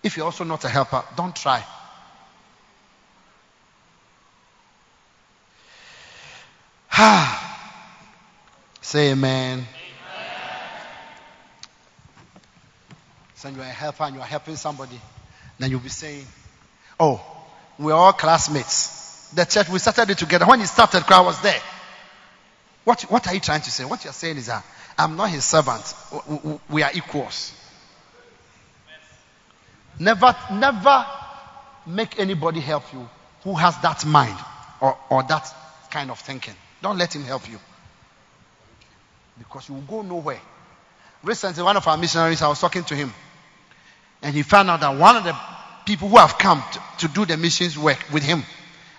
If 0.02 0.18
you're 0.18 0.26
also 0.26 0.44
not 0.44 0.64
a 0.66 0.70
helper, 0.70 1.04
don't 1.16 1.36
try. 1.36 1.64
Ha! 6.90 7.42
Say 8.82 9.12
amen. 9.12 9.68
So 13.46 13.52
you 13.52 13.62
are 13.62 13.66
a 13.66 13.68
helper 13.68 14.06
and 14.06 14.16
you 14.16 14.22
are 14.22 14.26
helping 14.26 14.56
somebody. 14.56 15.00
Then 15.60 15.70
you'll 15.70 15.80
be 15.80 15.90
saying, 15.90 16.26
Oh, 17.00 17.24
we're 17.78 17.94
all 17.94 18.12
classmates. 18.12 19.30
The 19.36 19.46
church, 19.46 19.70
we 19.70 19.78
started 19.78 20.10
it 20.10 20.18
together. 20.18 20.48
When 20.48 20.62
he 20.62 20.66
started, 20.66 21.04
I 21.08 21.22
was 21.22 21.40
there. 21.42 21.62
What, 22.86 23.04
what 23.04 23.28
are 23.28 23.36
you 23.36 23.40
trying 23.40 23.62
to 23.62 23.70
say? 23.70 23.86
What 23.86 24.04
you're 24.04 24.14
saying 24.14 24.38
is 24.38 24.48
that 24.48 24.66
I'm 24.98 25.16
not 25.16 25.30
his 25.30 25.46
servant. 25.46 25.94
We 26.72 26.82
are 26.82 26.90
equals. 26.96 27.54
Never, 30.00 30.36
never 30.52 31.06
make 31.86 32.18
anybody 32.18 32.62
help 32.62 32.92
you 32.94 33.08
who 33.44 33.54
has 33.54 33.78
that 33.82 34.08
mind 34.08 34.40
or, 34.82 34.98
or 35.12 35.22
that 35.22 35.54
kind 35.92 36.10
of 36.10 36.20
thinking. 36.20 36.56
Don't 36.82 36.98
let 36.98 37.16
him 37.16 37.24
help 37.24 37.48
you. 37.48 37.60
Because 39.38 39.70
you 39.70 39.76
will 39.76 39.82
go 39.82 40.02
nowhere. 40.02 40.42
Recently, 41.22 41.62
one 41.62 41.78
of 41.78 41.88
our 41.88 41.98
missionaries, 41.98 42.42
I 42.42 42.48
was 42.48 42.60
talking 42.60 42.84
to 42.86 42.96
him, 42.96 43.14
and 44.26 44.34
he 44.34 44.42
found 44.42 44.72
out 44.72 44.80
that 44.80 44.98
one 44.98 45.16
of 45.16 45.24
the 45.24 45.38
people 45.86 46.10
who 46.10 46.18
have 46.18 46.40
come 46.40 46.64
to, 46.74 47.08
to 47.08 47.14
do 47.14 47.28
the 47.28 47.38
missions 47.38 47.78
work 47.78 48.04
with 48.12 48.24
him, 48.24 48.44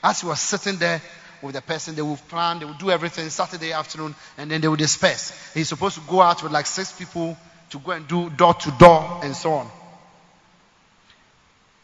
as 0.01 0.21
he 0.21 0.27
was 0.29 0.39
sitting 0.39 0.77
there 0.77 1.03
with 1.43 1.57
the 1.57 1.61
person, 1.61 1.97
they 1.97 2.03
would 2.03 2.21
plan, 2.29 2.61
they 2.61 2.65
would 2.65 2.79
do 2.79 2.93
everything 2.93 3.29
Saturday 3.29 3.73
afternoon, 3.73 4.15
and 4.39 4.49
then 4.49 4.61
they 4.61 4.69
would 4.69 4.79
disperse. 4.79 5.33
He's 5.53 5.69
supposed 5.69 5.97
to 5.97 6.01
go 6.09 6.21
out 6.21 6.45
with 6.45 6.53
like 6.53 6.67
six 6.67 6.93
people 6.93 7.37
to 7.71 7.79
go 7.81 7.91
and 7.91 8.07
do 8.07 8.31
door 8.31 8.55
to 8.55 8.71
door 8.79 9.19
and 9.25 9.35
so 9.35 9.55
on. 9.55 9.69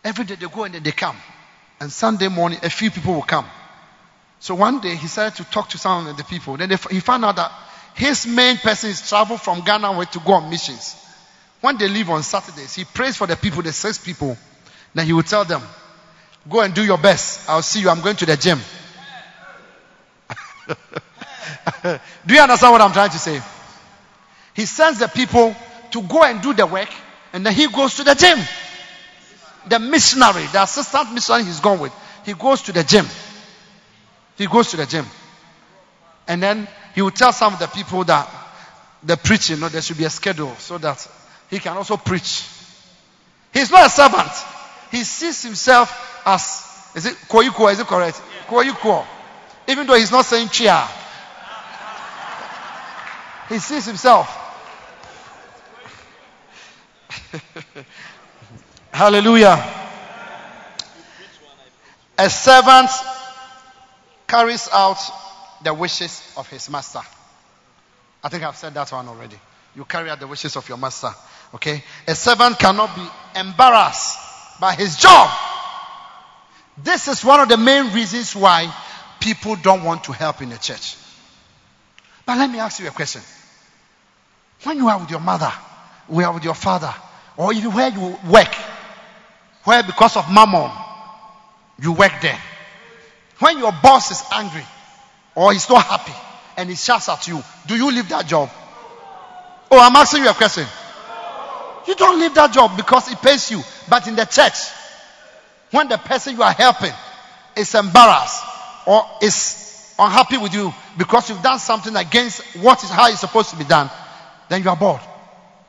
Every 0.05 0.24
day 0.24 0.36
they 0.36 0.47
go 0.47 0.62
and 0.62 0.74
then 0.74 0.85
they 0.85 0.93
come. 0.93 1.16
And 1.81 1.90
Sunday 1.90 2.28
morning, 2.28 2.60
a 2.62 2.70
few 2.70 2.93
people 2.93 3.14
will 3.14 3.23
come. 3.23 3.47
So 4.39 4.55
one 4.55 4.81
day 4.81 4.94
he 4.94 5.09
started 5.09 5.43
to 5.43 5.51
talk 5.51 5.69
to 5.70 5.78
some 5.78 6.06
of 6.06 6.16
the 6.16 6.23
people. 6.23 6.56
Then 6.59 6.69
they, 6.69 6.77
he 6.93 7.01
found 7.01 7.24
out 7.24 7.35
that 7.35 7.51
his 7.97 8.24
main 8.24 8.59
person 8.59 8.90
is 8.90 9.09
travel 9.09 9.36
from 9.36 9.62
Ghana 9.62 10.06
to 10.12 10.20
go 10.20 10.35
on 10.35 10.48
missions. 10.48 11.02
When 11.62 11.78
they 11.78 11.89
leave 11.89 12.10
on 12.10 12.22
Saturdays, 12.22 12.74
he 12.74 12.84
prays 12.84 13.16
for 13.16 13.26
the 13.26 13.36
people, 13.36 13.62
the 13.62 13.72
six 13.72 13.97
people. 13.97 14.36
Then 14.94 15.06
he 15.06 15.14
will 15.14 15.22
tell 15.22 15.47
them, 15.47 15.62
Go 16.51 16.60
and 16.60 16.74
do 16.74 16.84
your 16.84 16.98
best. 16.98 17.48
I'll 17.48 17.62
see 17.62 17.80
you. 17.80 17.89
I'm 17.89 18.02
going 18.02 18.16
to 18.16 18.26
the 18.26 18.36
gym. 18.36 18.60
do 22.26 22.34
you 22.34 22.40
understand 22.40 22.72
what 22.72 22.82
I'm 22.82 22.93
trying 22.93 23.10
to 23.10 23.18
say? 23.18 23.40
He 24.55 24.66
sends 24.66 24.98
the 24.98 25.09
people 25.09 25.56
to 25.93 26.02
go 26.02 26.24
and 26.24 26.43
do 26.43 26.52
the 26.52 26.66
work, 26.66 26.89
and 27.32 27.47
then 27.47 27.55
he 27.55 27.68
goes 27.68 27.94
to 27.94 28.05
the 28.05 28.14
gym 28.14 28.39
the 29.66 29.78
missionary, 29.78 30.44
the 30.52 30.62
assistant 30.62 31.12
missionary 31.12 31.44
he's 31.44 31.60
gone 31.60 31.78
with, 31.78 31.93
he 32.24 32.34
goes 32.34 32.62
to 32.62 32.72
the 32.72 32.84
gym. 32.84 33.06
He 34.36 34.47
goes 34.47 34.70
to 34.70 34.76
the 34.76 34.86
gym. 34.86 35.06
And 36.26 36.43
then 36.43 36.68
he 36.94 37.02
will 37.02 37.10
tell 37.10 37.32
some 37.32 37.55
of 37.55 37.59
the 37.59 37.66
people 37.66 38.05
that 38.05 38.28
the 39.02 39.16
preaching, 39.16 39.56
you 39.56 39.62
know, 39.62 39.68
there 39.68 39.82
should 39.82 39.98
be 39.98 40.05
a 40.05 40.10
schedule 40.10 40.55
so 40.56 40.78
that 40.78 41.06
he 41.53 41.59
can 41.59 41.77
also 41.77 41.99
preach. 41.99 42.49
He's 43.53 43.70
not 43.70 43.87
a 43.87 43.91
servant. 43.91 44.31
He 44.91 45.05
sees 45.05 45.43
himself 45.43 46.23
as, 46.24 46.66
is 46.97 47.05
it 47.05 47.15
koiko? 47.29 47.70
Is 47.70 47.79
it 47.79 47.87
correct? 47.87 48.23
Koiko. 48.49 49.05
Even 49.69 49.87
though 49.87 49.95
he's 49.95 50.11
not 50.11 50.24
saying 50.24 50.49
chia. 50.49 50.89
He 53.51 53.59
sees 53.59 53.85
himself. 53.85 54.27
Hallelujah. 58.91 59.62
A 62.16 62.31
servant 62.31 62.89
carries 64.27 64.70
out 64.73 64.97
the 65.62 65.74
wishes 65.74 66.33
of 66.39 66.49
his 66.49 66.70
master. 66.70 67.03
I 68.24 68.31
think 68.31 68.43
I've 68.43 68.57
said 68.57 68.73
that 68.73 68.91
one 68.91 69.07
already. 69.07 69.37
You 69.74 69.85
carry 69.85 70.11
out 70.11 70.20
the 70.20 70.27
wishes 70.27 70.57
of 70.57 70.69
your 70.69 70.78
master. 70.78 71.11
Okay? 71.55 71.82
A 72.07 72.15
servant 72.15 72.59
cannot 72.59 72.94
be 72.94 73.07
embarrassed 73.39 74.19
by 74.61 74.74
his 74.74 74.97
job. 74.97 75.31
This 76.78 77.09
is 77.09 77.24
one 77.24 77.40
of 77.40 77.49
the 77.49 77.57
main 77.57 77.93
reasons 77.93 78.35
why 78.35 78.73
people 79.20 79.57
don't 79.57 79.85
want 79.85 80.05
to 80.05 80.12
help 80.12 80.43
in 80.43 80.51
the 80.51 80.59
church. 80.59 80.97
But 82.27 82.39
let 82.39 82.51
me 82.51 82.59
ask 82.59 82.81
you 82.81 82.89
a 82.89 82.90
question. 82.90 83.23
When 84.65 84.77
you 84.77 84.89
are 84.89 84.99
with 84.99 85.11
your 85.11 85.20
mother, 85.20 85.53
we 86.09 86.24
are 86.24 86.32
with 86.32 86.44
your 86.44 86.55
father, 86.55 86.94
or 87.36 87.53
even 87.53 87.73
where 87.73 87.90
you 87.90 88.16
work, 88.28 88.55
where 89.65 89.82
because 89.82 90.16
of 90.16 90.31
mammon 90.32 90.70
you 91.81 91.93
work 91.93 92.12
there. 92.20 92.39
When 93.39 93.59
your 93.59 93.73
boss 93.82 94.11
is 94.11 94.23
angry 94.32 94.65
or 95.35 95.53
he's 95.53 95.69
not 95.69 95.85
happy 95.85 96.12
and 96.57 96.69
he 96.69 96.77
shouts 96.77 97.09
at 97.09 97.27
you, 97.27 97.43
do 97.66 97.77
you 97.77 97.90
leave 97.90 98.09
that 98.11 98.27
job? 98.27 98.51
Oh, 99.74 99.78
I'm 99.81 99.97
asking 99.97 100.23
you 100.23 100.28
a 100.28 100.35
question. 100.35 100.66
You 101.89 101.94
don't 101.94 102.20
leave 102.20 102.35
that 102.35 102.53
job 102.53 102.77
because 102.77 103.11
it 103.11 103.23
pays 103.23 103.51
you. 103.51 103.62
But 103.89 104.07
in 104.07 104.15
the 104.15 104.27
church, 104.27 104.69
when 105.70 105.89
the 105.89 105.97
person 105.97 106.36
you 106.36 106.43
are 106.43 106.53
helping 106.53 106.93
is 107.57 107.74
embarrassed 107.74 108.44
or 108.86 109.03
is 109.23 109.94
unhappy 109.99 110.36
with 110.36 110.53
you 110.53 110.74
because 110.99 111.31
you've 111.31 111.43
done 111.43 111.59
something 111.59 111.97
against 111.97 112.43
what 112.59 112.85
is 112.85 112.90
how 112.90 113.09
it's 113.09 113.20
supposed 113.20 113.49
to 113.49 113.57
be 113.57 113.65
done, 113.65 113.89
then 114.51 114.62
you 114.62 114.69
are 114.69 114.77
bored. 114.77 115.01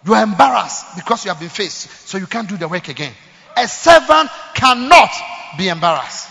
You 0.05 0.15
are 0.15 0.23
embarrassed 0.23 0.97
because 0.97 1.23
you 1.23 1.31
have 1.31 1.39
been 1.39 1.47
faced, 1.47 1.89
so 2.05 2.17
you 2.17 2.27
can't 2.27 2.49
do 2.49 2.57
the 2.57 2.67
work 2.67 2.89
again. 2.89 3.13
A 3.55 3.69
servant 3.69 4.29
cannot 4.53 5.11
be 5.57 5.69
embarrassed. 5.69 6.29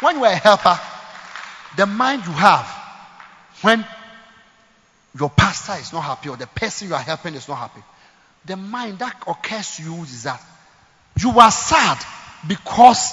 When 0.00 0.16
you 0.16 0.24
are 0.24 0.32
a 0.32 0.36
helper, 0.36 0.80
the 1.76 1.84
mind 1.84 2.24
you 2.24 2.32
have 2.32 2.66
when 3.60 3.84
your 5.18 5.30
pastor 5.30 5.74
is 5.80 5.92
not 5.92 6.02
happy 6.02 6.28
or 6.28 6.36
the 6.36 6.46
person 6.46 6.88
you 6.88 6.94
are 6.94 7.00
helping 7.00 7.34
is 7.34 7.48
not 7.48 7.56
happy, 7.56 7.80
the 8.44 8.56
mind 8.56 8.98
that 8.98 9.16
occurs 9.26 9.76
to 9.76 9.82
you 9.82 10.02
is 10.02 10.24
that 10.24 10.40
you 11.18 11.30
are 11.38 11.50
sad 11.50 11.98
because 12.48 13.12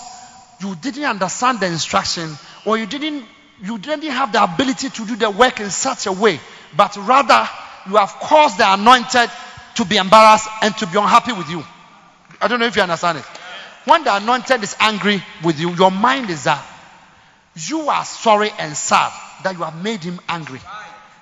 you 0.59 0.75
didn't 0.75 1.03
understand 1.03 1.59
the 1.59 1.67
instruction 1.67 2.31
or 2.65 2.77
you 2.77 2.85
didn't 2.85 3.25
you 3.63 3.77
didn't 3.77 4.09
have 4.09 4.31
the 4.31 4.43
ability 4.43 4.89
to 4.89 5.05
do 5.05 5.15
the 5.15 5.29
work 5.29 5.59
in 5.59 5.69
such 5.69 6.07
a 6.07 6.11
way, 6.11 6.39
but 6.75 6.95
rather 6.97 7.47
you 7.87 7.95
have 7.95 8.09
caused 8.09 8.57
the 8.57 8.73
anointed 8.73 9.29
to 9.75 9.85
be 9.85 9.97
embarrassed 9.97 10.47
and 10.63 10.75
to 10.77 10.87
be 10.87 10.97
unhappy 10.97 11.33
with 11.33 11.49
you. 11.49 11.63
I 12.41 12.47
don't 12.47 12.59
know 12.59 12.65
if 12.65 12.75
you 12.75 12.81
understand 12.81 13.19
it. 13.19 13.25
When 13.85 14.03
the 14.03 14.15
anointed 14.15 14.63
is 14.63 14.75
angry 14.79 15.23
with 15.43 15.59
you, 15.59 15.71
your 15.71 15.91
mind 15.91 16.31
is 16.31 16.45
that 16.45 16.65
you 17.55 17.81
are 17.89 18.05
sorry 18.05 18.49
and 18.57 18.75
sad 18.75 19.11
that 19.43 19.53
you 19.53 19.63
have 19.63 19.81
made 19.83 20.03
him 20.03 20.19
angry. 20.27 20.59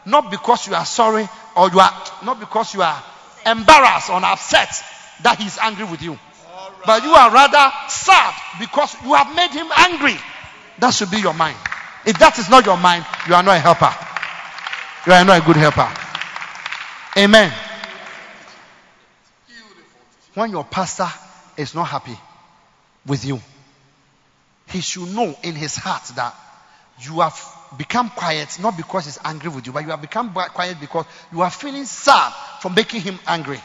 Not 0.10 0.32
because 0.32 0.68
you 0.68 0.74
are 0.74 0.86
sorry 0.86 1.30
or 1.56 1.70
you 1.70 1.80
are 1.80 2.04
not 2.24 2.40
because 2.40 2.74
you 2.74 2.82
are 2.82 3.04
embarrassed 3.46 4.10
or 4.10 4.16
upset 4.16 4.84
that 5.22 5.38
he's 5.40 5.58
angry 5.60 5.86
with 5.86 6.02
you. 6.02 6.18
But 6.86 7.04
you 7.04 7.12
are 7.12 7.32
rather 7.32 7.72
sad 7.90 8.34
because 8.60 8.96
you 9.04 9.14
have 9.14 9.36
made 9.36 9.52
him 9.52 9.68
angry. 9.78 10.16
That 10.80 10.92
should 10.92 11.12
be 11.12 11.18
your 11.20 11.34
mind. 11.34 11.58
If 12.06 12.18
that 12.20 12.40
is 12.40 12.50
not 12.50 12.66
your 12.66 12.78
mind, 12.78 13.06
you 13.28 13.36
are 13.36 13.44
not 13.44 13.58
a 13.58 13.60
helper. 13.60 13.94
You 15.06 15.14
are 15.14 15.26
not 15.26 15.44
a 15.44 15.46
good 15.46 15.58
helper. 15.58 15.92
Amen. 17.18 17.54
When 20.34 20.52
your 20.52 20.64
pastor 20.64 21.08
is 21.58 21.76
not 21.76 21.86
happy 21.86 22.18
with 23.06 23.26
you, 23.26 23.40
he 24.70 24.82
should 24.82 25.14
know 25.14 25.36
in 25.44 25.56
his 25.56 25.76
heart 25.76 26.04
that 26.16 26.34
you 27.02 27.20
have 27.20 27.38
become 27.78 28.10
quiet 28.10 28.58
not 28.60 28.76
because 28.76 29.06
he's 29.06 29.20
angry 29.24 29.50
with 29.50 29.66
you, 29.66 29.74
but 29.74 29.84
you 29.84 29.90
have 29.90 30.02
become 30.02 30.34
quiet 30.34 30.78
because 30.80 31.06
you 31.32 31.42
are 31.42 31.52
feeling 31.52 31.86
sad 31.86 32.32
for 32.62 32.70
making 32.70 33.02
him 33.02 33.20
angry. 33.28 33.60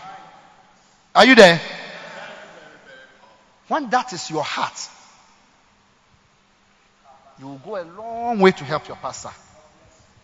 Are 1.14 1.24
you 1.24 1.34
there? 1.34 1.60
When 3.68 3.88
that 3.90 4.12
is 4.12 4.30
your 4.30 4.42
heart, 4.42 4.88
you 7.38 7.46
will 7.46 7.58
go 7.58 7.76
a 7.80 7.84
long 7.84 8.38
way 8.38 8.50
to 8.52 8.64
help 8.64 8.86
your 8.88 8.96
pastor. 8.96 9.30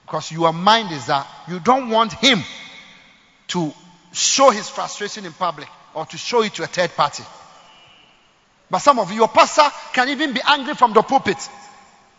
Because 0.04 0.30
your 0.32 0.52
mind 0.52 0.92
is 0.92 1.06
that 1.06 1.26
you 1.48 1.60
don't 1.60 1.88
want 1.88 2.12
him 2.14 2.40
to 3.48 3.72
show 4.12 4.50
his 4.50 4.68
frustration 4.68 5.24
in 5.24 5.32
public 5.32 5.68
or 5.94 6.04
to 6.06 6.18
show 6.18 6.42
it 6.42 6.54
to 6.54 6.64
a 6.64 6.66
third 6.66 6.90
party. 6.94 7.24
But 8.70 8.78
some 8.78 8.98
of 8.98 9.10
you, 9.10 9.16
your 9.18 9.28
pastor 9.28 9.62
can 9.92 10.08
even 10.08 10.32
be 10.32 10.40
angry 10.46 10.74
from 10.74 10.92
the 10.92 11.02
pulpit. 11.02 11.38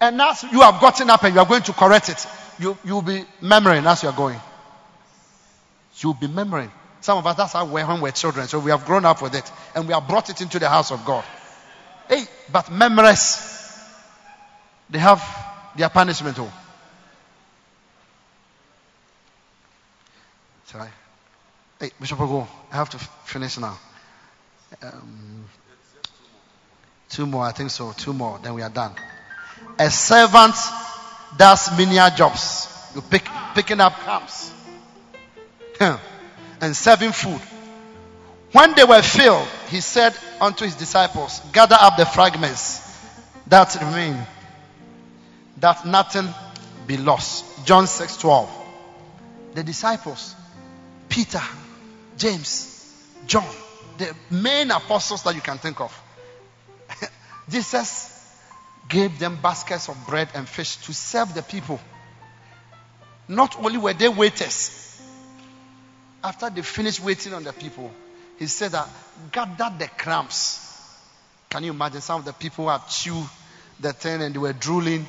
And 0.02 0.20
as 0.20 0.42
you 0.44 0.62
have 0.62 0.82
gotten 0.82 1.12
up 1.12 1.24
and 1.24 1.36
you 1.36 1.40
are 1.40 1.46
going 1.46 1.62
to 1.62 1.74
correct 1.74 2.10
it, 2.10 2.26
you, 2.60 2.76
you'll 2.84 3.04
be 3.04 3.24
murmuring 3.40 3.86
as 3.86 4.02
you 4.02 4.10
are 4.10 4.16
going. 4.16 4.40
You'll 5.98 6.16
be 6.16 6.28
murmuring. 6.28 6.72
Some 7.02 7.20
of 7.20 7.28
us, 7.28 7.38
that's 7.38 7.54
how 7.54 7.66
we're 7.66 7.86
when 7.86 8.02
we're 8.02 8.12
children. 8.12 8.48
So 8.48 8.60
we 8.60 8.72
have 8.72 8.84
grown 8.86 9.06
up 9.06 9.22
with 9.22 9.36
it 9.36 9.50
and 9.76 9.88
we 9.88 9.94
have 9.94 10.08
brought 10.08 10.32
it 10.32 10.42
into 10.42 10.58
the 10.58 10.68
house 10.68 10.92
of 10.92 11.06
God. 11.06 11.24
Hey, 12.10 12.24
but 12.52 12.72
memories, 12.72 13.80
they 14.90 14.98
have 14.98 15.24
their 15.78 15.90
punishment. 15.90 16.38
Oh. 16.40 16.52
Sorry. 20.66 20.90
Hey, 21.80 21.92
Bishop 22.00 22.18
Ogo, 22.18 22.48
I 22.72 22.76
have 22.76 22.90
to 22.90 22.98
finish 23.26 23.58
now. 23.60 23.78
Um, 24.82 25.46
two 27.10 27.28
more, 27.28 27.44
I 27.44 27.52
think 27.52 27.70
so. 27.70 27.92
Two 27.92 28.14
more, 28.14 28.40
then 28.42 28.56
we 28.56 28.64
are 28.64 28.70
done. 28.70 28.96
A 29.82 29.90
servant 29.90 30.54
does 31.36 31.76
menial 31.76 32.12
jobs. 32.12 32.68
You 32.94 33.02
pick, 33.02 33.28
picking 33.56 33.80
up 33.80 33.94
crumbs 33.94 34.54
and 36.62 36.76
serving 36.76 37.14
food. 37.14 37.42
When 38.52 38.76
they 38.76 38.84
were 38.84 39.02
filled, 39.02 39.48
he 39.70 39.82
said 39.82 40.16
unto 40.40 40.66
his 40.66 40.76
disciples, 40.76 41.42
Gather 41.52 41.78
up 41.80 41.98
the 41.98 42.06
fragments 42.06 42.96
that 43.48 43.76
remain, 43.82 44.18
that 45.58 45.84
nothing 45.84 46.30
be 46.86 46.98
lost. 46.98 47.66
John 47.66 47.88
6 47.88 48.18
12. 48.18 48.52
The 49.56 49.64
disciples, 49.64 50.36
Peter, 51.10 51.42
James, 52.18 52.96
John, 53.26 53.50
the 53.98 54.14
main 54.30 54.70
apostles 54.70 55.24
that 55.24 55.34
you 55.34 55.42
can 55.42 55.58
think 55.58 55.82
of. 55.82 56.00
Jesus 57.50 58.11
gave 58.90 59.20
them 59.20 59.40
baskets 59.42 59.90
of 59.90 60.08
bread 60.08 60.30
and 60.34 60.48
fish 60.48 60.78
to 60.78 60.94
serve 60.94 61.34
the 61.34 61.42
people. 61.42 61.80
Not 63.28 63.58
only 63.58 63.78
were 63.78 63.94
they 63.94 64.10
waiters, 64.10 65.02
after 66.24 66.50
they 66.50 66.62
finished 66.62 67.00
waiting 67.00 67.34
on 67.34 67.44
the 67.44 67.54
people, 67.54 67.92
he 68.38 68.48
said 68.48 68.72
that 68.72 68.88
gather 69.32 69.72
the 69.78 69.88
crumbs. 69.98 70.60
Can 71.50 71.64
you 71.64 71.72
imagine 71.72 72.02
some 72.02 72.20
of 72.20 72.26
the 72.26 72.34
people 72.34 72.70
have 72.70 72.90
chewed 72.90 73.28
the 73.80 73.94
thing 73.94 74.22
and 74.22 74.34
they 74.34 74.40
were 74.40 74.54
drooling 74.54 75.06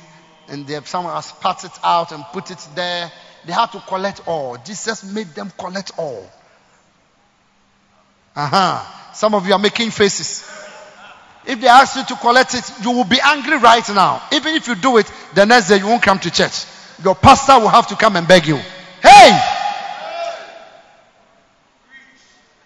and 0.47 0.67
they, 0.67 0.73
have, 0.73 0.87
someone 0.87 1.13
has 1.13 1.25
spat 1.25 1.63
it 1.63 1.71
out 1.83 2.11
and 2.11 2.23
put 2.33 2.51
it 2.51 2.67
there. 2.75 3.11
They 3.45 3.53
had 3.53 3.67
to 3.67 3.79
collect 3.79 4.27
all. 4.27 4.57
Jesus 4.57 5.03
made 5.03 5.27
them 5.27 5.51
collect 5.57 5.91
all. 5.97 6.29
Uh-huh. 8.35 9.13
Some 9.13 9.35
of 9.35 9.47
you 9.47 9.53
are 9.53 9.59
making 9.59 9.91
faces. 9.91 10.49
If 11.45 11.59
they 11.59 11.67
ask 11.67 11.95
you 11.97 12.05
to 12.05 12.15
collect 12.15 12.53
it, 12.53 12.71
you 12.83 12.91
will 12.91 13.03
be 13.03 13.19
angry 13.21 13.57
right 13.57 13.87
now. 13.89 14.21
Even 14.31 14.55
if 14.55 14.67
you 14.67 14.75
do 14.75 14.97
it, 14.97 15.11
the 15.33 15.45
next 15.45 15.67
day 15.67 15.77
you 15.77 15.87
won't 15.87 16.01
come 16.01 16.19
to 16.19 16.31
church. 16.31 16.65
Your 17.03 17.15
pastor 17.15 17.59
will 17.59 17.69
have 17.69 17.87
to 17.87 17.95
come 17.95 18.15
and 18.15 18.27
beg 18.27 18.47
you. 18.47 18.55
Hey! 19.01 19.59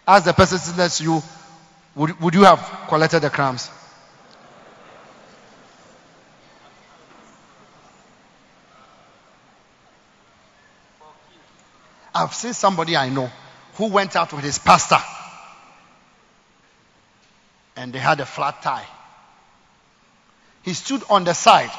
Ask 0.07 0.25
the 0.25 0.33
person 0.33 0.57
sitting 0.59 0.77
next 0.77 0.99
to 0.99 1.03
you, 1.03 1.23
would, 1.95 2.19
would 2.21 2.33
you 2.35 2.43
have 2.43 2.85
collected 2.87 3.21
the 3.21 3.29
crumbs? 3.29 3.69
I've 12.13 12.33
seen 12.33 12.53
somebody 12.53 12.95
I 12.95 13.09
know 13.09 13.29
who 13.75 13.87
went 13.89 14.15
out 14.15 14.33
with 14.33 14.43
his 14.43 14.57
pastor 14.57 14.97
and 17.77 17.93
they 17.93 17.99
had 17.99 18.19
a 18.19 18.25
flat 18.25 18.61
tie. 18.61 18.85
He 20.63 20.73
stood 20.73 21.03
on 21.09 21.23
the 21.23 21.33
side 21.33 21.71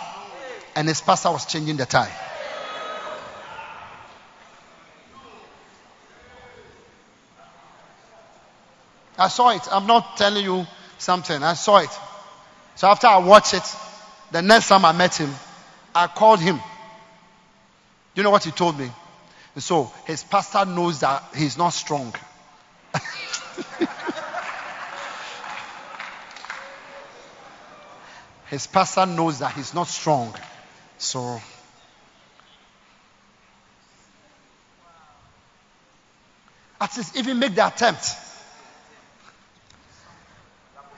and 0.75 0.89
his 0.89 1.01
pastor 1.01 1.31
was 1.31 1.45
changing 1.45 1.77
the 1.77 1.85
tie. 1.87 2.11
I 9.19 9.27
saw 9.29 9.51
it. 9.51 9.62
I'm 9.73 9.89
not 9.89 10.16
telling 10.16 10.45
you 10.45 10.65
something. 10.99 11.43
I 11.43 11.55
saw 11.55 11.79
it. 11.79 11.91
So 12.77 12.87
after 12.87 13.09
I 13.09 13.19
watched 13.19 13.55
it, 13.55 13.75
the 14.31 14.41
next 14.41 14.69
time 14.69 14.85
I 14.85 14.93
met 14.93 15.16
him, 15.16 15.35
I 15.93 16.07
called 16.07 16.39
him. 16.39 16.61
You 18.15 18.23
know 18.23 18.31
what 18.31 18.45
he 18.45 18.53
told 18.53 18.79
me? 18.79 18.89
So 19.57 19.91
his 20.07 20.23
pastor 20.23 20.65
knows 20.65 21.01
that 21.01 21.25
he's 21.35 21.59
not 21.59 21.70
strong. 21.70 22.15
his 28.51 28.66
pastor 28.66 29.07
knows 29.07 29.41
that 29.41 29.53
he's 29.53 29.75
not 29.75 29.87
strong. 29.87 30.35
So 30.97 31.41
at 36.81 36.97
least 36.97 37.16
even 37.16 37.39
make 37.39 37.55
the 37.55 37.66
attempt. 37.66 38.15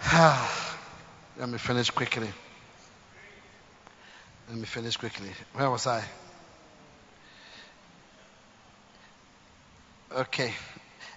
Let 1.39 1.48
me 1.48 1.59
finish 1.59 1.90
quickly. 1.90 2.28
Let 4.48 4.59
me 4.59 4.64
finish 4.64 4.97
quickly. 4.97 5.31
Where 5.55 5.70
was 5.70 5.86
I? 5.86 6.05
Okay. 10.12 10.52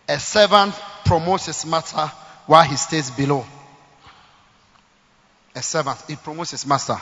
A 0.07 0.19
servant 0.19 0.75
promotes 1.05 1.47
his 1.47 1.65
master 1.65 2.11
while 2.45 2.63
he 2.63 2.75
stays 2.75 3.09
below. 3.09 3.45
A 5.55 5.61
servant, 5.61 6.03
he 6.07 6.15
promotes 6.15 6.51
his 6.51 6.65
master. 6.65 6.97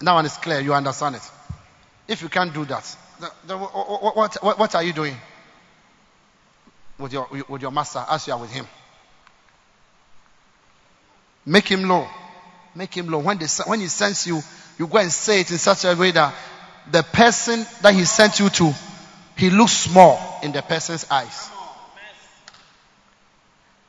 That 0.00 0.12
one 0.12 0.26
is 0.26 0.36
clear. 0.36 0.60
You 0.60 0.74
understand 0.74 1.16
it. 1.16 1.22
If 2.06 2.20
you 2.22 2.28
can't 2.28 2.52
do 2.52 2.64
that, 2.66 2.84
what, 3.46 4.42
what, 4.42 4.58
what, 4.58 4.74
are 4.74 4.82
you 4.82 4.92
doing 4.92 5.16
with 6.98 7.12
your, 7.12 7.26
with 7.48 7.62
your 7.62 7.70
master 7.70 8.04
as 8.08 8.26
you 8.26 8.32
are 8.34 8.38
with 8.38 8.52
him? 8.52 8.66
Make 11.46 11.68
him 11.68 11.88
low. 11.88 12.06
Make 12.74 12.94
him 12.94 13.08
low. 13.08 13.20
When, 13.20 13.38
they, 13.38 13.46
when 13.66 13.80
he 13.80 13.86
sends 13.86 14.26
you, 14.26 14.40
you 14.78 14.86
go 14.86 14.98
and 14.98 15.10
say 15.12 15.40
it 15.40 15.50
in 15.50 15.58
such 15.58 15.84
a 15.84 15.94
way 15.94 16.10
that 16.10 16.34
the 16.90 17.02
person 17.02 17.64
that 17.82 17.94
he 17.94 18.04
sent 18.04 18.40
you 18.40 18.48
to, 18.50 18.74
he 19.36 19.50
looks 19.50 19.72
small 19.72 20.40
in 20.42 20.52
the 20.52 20.62
person's 20.62 21.08
eyes. 21.10 21.50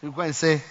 You 0.01 0.11
go 0.11 0.21
and 0.21 0.35
say, 0.35 0.61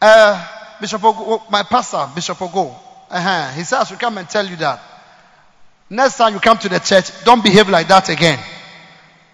uh, 0.00 0.55
Bishop 0.80 1.00
Ogo, 1.00 1.50
my 1.50 1.62
pastor, 1.62 2.08
Bishop 2.14 2.38
Ogo, 2.38 2.74
uh-huh. 3.10 3.52
he 3.52 3.62
says 3.64 3.88
to 3.88 3.96
come 3.96 4.18
and 4.18 4.28
tell 4.28 4.46
you 4.46 4.56
that. 4.56 4.80
Next 5.88 6.16
time 6.16 6.34
you 6.34 6.40
come 6.40 6.58
to 6.58 6.68
the 6.68 6.78
church, 6.80 7.24
don't 7.24 7.42
behave 7.42 7.68
like 7.68 7.86
that 7.88 8.08
again. 8.08 8.38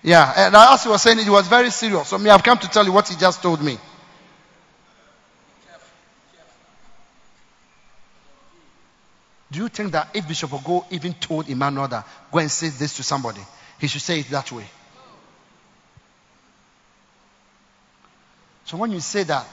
Yeah, 0.03 0.33
and 0.37 0.55
as 0.55 0.83
he 0.83 0.89
was 0.89 1.01
saying, 1.01 1.19
it 1.21 1.29
was 1.29 1.49
very 1.49 1.71
serious. 1.71 2.09
So 2.09 2.19
me, 2.19 2.29
I've 2.29 2.43
come 2.43 2.59
to 2.59 2.69
tell 2.69 2.85
you 2.85 2.93
what 2.93 3.09
he 3.09 3.17
just 3.17 3.41
told 3.41 3.63
me. 3.63 3.79
Do 9.51 9.59
you 9.59 9.69
think 9.69 9.93
that 9.93 10.09
if 10.15 10.27
Bishop 10.27 10.51
Ogo 10.51 10.87
even 10.91 11.13
told 11.15 11.49
Emmanuel 11.49 11.87
that 11.89 12.07
go 12.33 12.39
and 12.39 12.51
say 12.51 12.69
this 12.69 12.97
to 12.97 13.03
somebody, 13.03 13.43
he 13.79 13.87
should 13.87 14.01
say 14.01 14.21
it 14.21 14.29
that 14.31 14.51
way? 14.51 14.65
So 18.65 18.79
when 18.79 18.93
you 18.93 19.01
say 19.01 19.25
that 19.25 19.47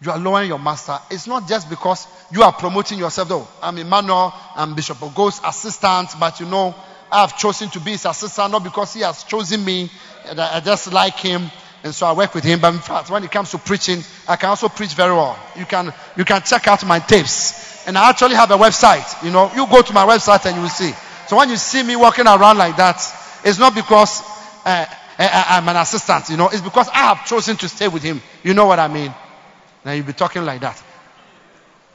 you 0.00 0.10
are 0.10 0.18
lowering 0.18 0.48
your 0.48 0.58
master, 0.58 0.98
it's 1.10 1.26
not 1.26 1.48
just 1.48 1.68
because 1.68 2.06
you 2.30 2.42
are 2.42 2.52
promoting 2.52 2.98
yourself 2.98 3.28
though. 3.28 3.48
I'm 3.62 3.78
Emmanuel, 3.78 4.32
I'm 4.54 4.74
Bishop 4.74 5.02
Ogo's 5.02 5.40
assistant, 5.44 6.10
but 6.20 6.38
you 6.40 6.46
know, 6.46 6.74
I 7.10 7.22
have 7.22 7.38
chosen 7.38 7.68
to 7.70 7.80
be 7.80 7.92
his 7.92 8.04
assistant 8.04 8.52
not 8.52 8.62
because 8.62 8.94
he 8.94 9.00
has 9.00 9.24
chosen 9.24 9.64
me, 9.64 9.90
I 10.24 10.60
just 10.60 10.92
like 10.92 11.14
him. 11.18 11.50
And 11.84 11.94
so 11.94 12.06
I 12.06 12.12
work 12.12 12.34
with 12.34 12.42
him. 12.44 12.60
But 12.60 12.74
in 12.74 12.80
fact, 12.80 13.08
when 13.08 13.22
it 13.22 13.30
comes 13.30 13.52
to 13.52 13.58
preaching, 13.58 14.02
I 14.26 14.34
can 14.36 14.50
also 14.50 14.68
preach 14.68 14.94
very 14.94 15.12
well. 15.12 15.38
You 15.56 15.64
can 15.64 15.94
you 16.16 16.24
can 16.24 16.42
check 16.42 16.66
out 16.66 16.84
my 16.84 16.98
tapes. 16.98 17.86
And 17.86 17.96
I 17.96 18.10
actually 18.10 18.34
have 18.34 18.50
a 18.50 18.56
website. 18.56 19.24
You 19.24 19.30
know, 19.30 19.50
you 19.54 19.66
go 19.68 19.80
to 19.80 19.92
my 19.92 20.04
website 20.04 20.44
and 20.46 20.56
you 20.56 20.62
will 20.62 20.68
see. 20.68 20.92
So 21.28 21.36
when 21.36 21.48
you 21.48 21.56
see 21.56 21.82
me 21.82 21.94
walking 21.94 22.26
around 22.26 22.58
like 22.58 22.76
that, 22.76 22.96
it's 23.44 23.58
not 23.58 23.74
because 23.74 24.22
uh, 24.64 24.86
I'm 25.18 25.68
an 25.68 25.76
assistant. 25.76 26.28
You 26.30 26.36
know, 26.36 26.48
it's 26.48 26.60
because 26.60 26.88
I 26.88 27.14
have 27.14 27.24
chosen 27.26 27.56
to 27.58 27.68
stay 27.68 27.86
with 27.88 28.02
him. 28.02 28.20
You 28.42 28.54
know 28.54 28.66
what 28.66 28.78
I 28.78 28.88
mean? 28.88 29.14
Now 29.88 29.94
you'll 29.94 30.04
be 30.04 30.12
talking 30.12 30.44
like 30.44 30.60
that. 30.60 30.82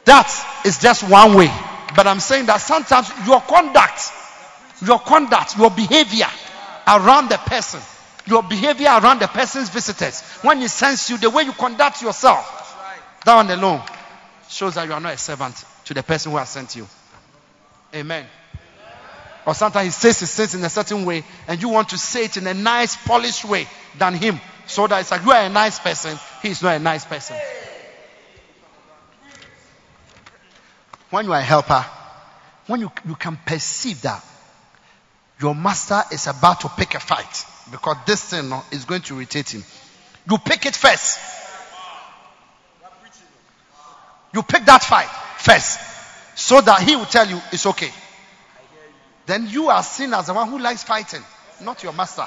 That 0.06 0.64
is 0.66 0.80
just 0.80 1.08
one 1.08 1.36
way. 1.36 1.52
But 1.96 2.08
I'm 2.08 2.20
saying 2.20 2.48
that 2.48 2.58
sometimes 2.58 3.08
your 3.28 3.40
conduct, 3.40 4.12
your 4.84 4.98
conduct, 4.98 5.60
your 5.60 5.70
behavior 5.70 6.26
around 6.88 7.30
the 7.30 7.38
person, 7.38 7.82
your 8.26 8.42
behavior 8.42 8.88
around 8.88 9.20
the 9.20 9.28
person's 9.28 9.70
visitors, 9.70 10.22
when 10.42 10.60
he 10.62 10.70
sends 10.70 11.08
you, 11.12 11.20
the 11.20 11.30
way 11.30 11.44
you 11.44 11.52
conduct 11.52 12.02
yourself, 12.02 12.44
that 13.26 13.36
one 13.36 13.52
alone 13.52 13.84
shows 14.50 14.74
that 14.74 14.88
you 14.88 14.94
are 14.94 15.00
not 15.00 15.14
a 15.14 15.18
servant 15.20 15.64
to 15.86 15.94
the 15.94 16.02
person 16.02 16.32
who 16.32 16.40
has 16.40 16.50
sent 16.50 16.76
you. 16.76 16.88
Amen. 17.94 18.26
Or 19.46 19.54
sometimes 19.54 19.86
he 19.86 19.92
says 19.92 20.20
his 20.20 20.36
things 20.36 20.56
in 20.56 20.64
a 20.64 20.70
certain 20.72 21.06
way, 21.06 21.24
and 21.48 21.62
you 21.62 21.70
want 21.70 21.90
to 21.90 22.00
say 22.00 22.26
it 22.26 22.38
in 22.38 22.48
a 22.48 22.56
nice, 22.56 22.96
polished 22.96 23.46
way 23.46 23.68
than 24.00 24.16
him. 24.16 24.42
So 24.66 24.88
that 24.88 25.02
it's 25.02 25.12
like 25.12 25.24
you 25.24 25.32
are 25.32 25.46
a 25.46 25.50
nice 25.50 25.78
person, 25.78 26.18
he 26.42 26.50
is 26.50 26.64
not 26.64 26.76
a 26.76 26.80
nice 26.80 27.06
person. 27.06 27.38
When 31.14 31.28
you 31.28 31.34
are 31.34 31.42
a 31.42 31.44
helper, 31.44 31.86
when 32.66 32.80
you, 32.80 32.92
you 33.08 33.14
can 33.14 33.38
perceive 33.46 34.02
that 34.02 34.26
your 35.40 35.54
master 35.54 36.02
is 36.12 36.26
about 36.26 36.62
to 36.62 36.70
pick 36.70 36.96
a 36.96 37.00
fight 37.00 37.46
because 37.70 37.98
this 38.08 38.24
thing 38.24 38.52
is 38.72 38.86
going 38.86 39.04
to 39.04 39.18
irritate 39.18 39.54
him, 39.54 39.64
you 40.28 40.40
pick 40.40 40.66
it 40.66 40.76
first. 40.76 41.20
You 44.34 44.42
pick 44.42 44.66
that 44.66 44.82
fight 44.82 45.06
first 45.38 45.80
so 46.36 46.62
that 46.62 46.82
he 46.82 46.96
will 46.96 47.06
tell 47.06 47.30
you 47.30 47.40
it's 47.52 47.68
okay. 47.68 47.92
Then 49.28 49.48
you 49.50 49.70
are 49.70 49.84
seen 49.84 50.16
as 50.16 50.26
the 50.26 50.34
one 50.34 50.50
who 50.50 50.58
likes 50.58 50.82
fighting, 50.82 51.22
not 51.62 51.84
your 51.84 51.94
master. 51.94 52.26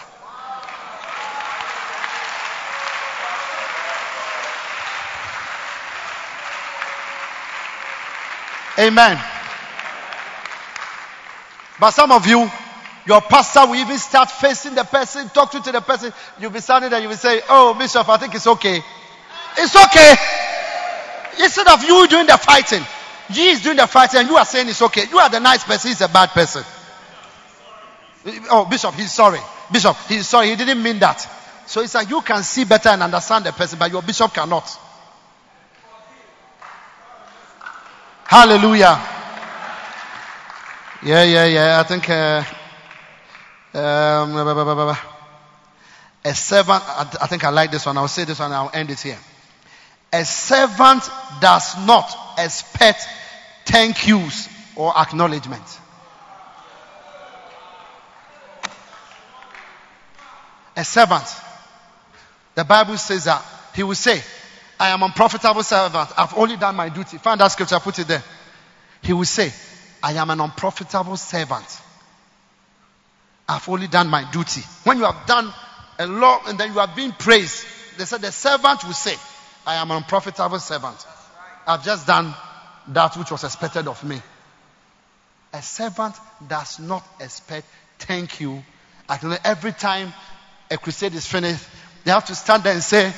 Amen. 8.79 9.19
But 11.79 11.91
some 11.91 12.13
of 12.13 12.27
you, 12.27 12.51
your 13.07 13.21
pastor 13.21 13.67
will 13.67 13.77
even 13.77 13.99
start 13.99 14.31
facing 14.31 14.75
the 14.75 14.85
person, 14.85 15.29
talk 15.29 15.51
to 15.53 15.61
the 15.61 15.81
person. 15.81 16.13
You'll 16.39 16.51
be 16.51 16.61
standing 16.61 16.91
there, 16.91 17.01
you 17.01 17.09
will 17.09 17.17
say, 17.17 17.41
Oh, 17.49 17.75
Bishop, 17.75 18.09
I 18.09 18.17
think 18.17 18.35
it's 18.35 18.47
okay. 18.47 18.83
It's 19.59 19.77
okay. 19.77 20.15
Instead 21.45 21.69
of 21.69 21.85
you 21.85 22.07
doing 22.09 22.27
the 22.27 22.37
fighting, 22.37 22.83
he 23.31 23.51
is 23.51 23.63
doing 23.63 23.77
the 23.77 23.87
fighting 23.87 24.21
and 24.21 24.29
you 24.29 24.37
are 24.37 24.45
saying 24.45 24.69
it's 24.69 24.83
okay. 24.83 25.05
You 25.11 25.19
are 25.19 25.29
the 25.29 25.41
nice 25.41 25.65
person, 25.65 25.89
he's 25.89 26.01
a 26.01 26.09
bad 26.09 26.31
person. 26.31 26.65
Oh, 28.51 28.67
Bishop, 28.69 28.95
he's 28.95 29.13
sorry. 29.13 29.41
Bishop, 29.71 29.97
he's 30.09 30.29
sorry. 30.29 30.49
He 30.49 30.57
didn't 30.57 30.83
mean 30.83 30.99
that. 31.01 31.27
So 31.67 31.81
it's 31.81 31.95
like 31.95 32.09
you 32.09 32.21
can 32.23 32.43
see 32.43 32.65
better 32.65 32.91
and 32.91 33.03
understand 33.03 33.45
the 33.45 33.53
person, 33.53 33.79
but 33.79 33.91
your 33.91 34.03
bishop 34.03 34.33
cannot. 34.33 34.65
Hallelujah. 38.29 39.01
Yeah, 41.05 41.23
yeah, 41.23 41.47
yeah. 41.47 41.81
I 41.81 41.83
think 41.85 42.11
uh, 42.11 42.43
um, 43.73 44.37
a 46.25 46.35
servant. 46.35 46.83
I 46.89 47.27
think 47.29 47.45
I 47.45 47.51
like 47.51 47.71
this 47.71 47.87
one. 47.87 47.97
I'll 47.97 48.09
say 48.09 48.25
this 48.25 48.41
one. 48.41 48.47
And 48.47 48.55
I'll 48.55 48.71
end 48.75 48.91
it 48.91 49.01
here. 49.01 49.19
A 50.13 50.25
servant 50.25 51.09
does 51.41 51.77
not 51.87 52.13
expect 52.37 53.07
thank 53.65 54.09
yous 54.09 54.49
or 54.75 54.93
acknowledgement. 54.99 55.63
A 60.77 60.85
servant. 60.85 61.25
The 62.57 62.65
Bible 62.65 62.97
says 62.97 63.25
that 63.27 63.45
he 63.73 63.85
will 63.85 63.95
say, 63.95 64.21
I 64.79 64.91
am 64.91 65.03
an 65.03 65.11
unprofitable 65.11 65.63
servant. 65.63 66.11
I've 66.17 66.37
only 66.37 66.57
done 66.57 66.77
my 66.77 66.89
duty. 66.89 67.19
Find 67.19 67.41
that 67.41 67.49
scripture, 67.49 67.79
put 67.81 67.99
it 67.99 68.09
there. 68.09 68.23
He 69.03 69.13
will 69.13 69.25
say, 69.25 69.53
I 70.03 70.13
am 70.15 70.31
an 70.31 70.41
unprofitable 70.41 71.17
servant. 71.17 71.81
I've 73.49 73.69
only 73.69 73.87
done 73.87 74.09
my 74.09 74.31
duty. 74.31 74.63
When 74.85 74.99
you 74.99 75.05
have 75.05 75.27
done 75.27 75.53
a 75.99 76.07
lot 76.07 76.49
and 76.49 76.59
then 76.59 76.73
you 76.73 76.79
have 76.79 76.95
been 76.95 77.13
praised, 77.13 77.65
they 77.97 78.05
said 78.05 78.21
the 78.21 78.33
servant 78.33 78.85
will 78.85 78.93
say, 78.93 79.17
I 79.67 79.77
am 79.77 79.91
an 79.91 79.99
unprofitable 79.99 80.59
servant. 80.59 81.07
I've 81.67 81.85
just 81.85 82.07
done 82.07 82.35
that 82.89 83.17
which 83.17 83.31
was 83.31 83.45
expected 83.45 83.89
of 83.89 84.03
me. 84.05 84.21
A 85.53 85.63
servant 85.63 86.15
does 86.47 86.79
not 86.79 87.07
expect 87.21 87.67
thank 87.99 88.41
you. 88.41 88.63
Every 89.09 89.73
time 89.73 90.13
a 90.71 90.77
crusade 90.77 91.15
is 91.15 91.27
finished, 91.27 91.65
they 92.05 92.11
have 92.11 92.27
to 92.27 92.35
stand 92.35 92.65
there 92.65 92.75
and 92.75 92.83
say, 92.83 93.13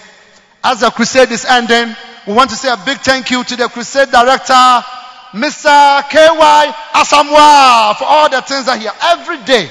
as 0.63 0.81
the 0.81 0.91
crusade 0.91 1.31
is 1.31 1.45
ending, 1.45 1.95
we 2.27 2.33
want 2.35 2.51
to 2.51 2.57
say 2.57 2.69
a 2.69 2.77
big 2.85 2.99
thank 2.99 3.31
you 3.31 3.43
to 3.45 3.57
the 3.57 3.69
crusade 3.69 4.11
director, 4.11 4.85
Mr. 5.33 6.03
KY 6.11 6.73
Asamoah, 6.95 7.97
for 7.97 8.05
all 8.05 8.29
the 8.29 8.41
things 8.43 8.67
that 8.67 8.79
he 8.81 8.89
every 9.03 9.45
day. 9.45 9.71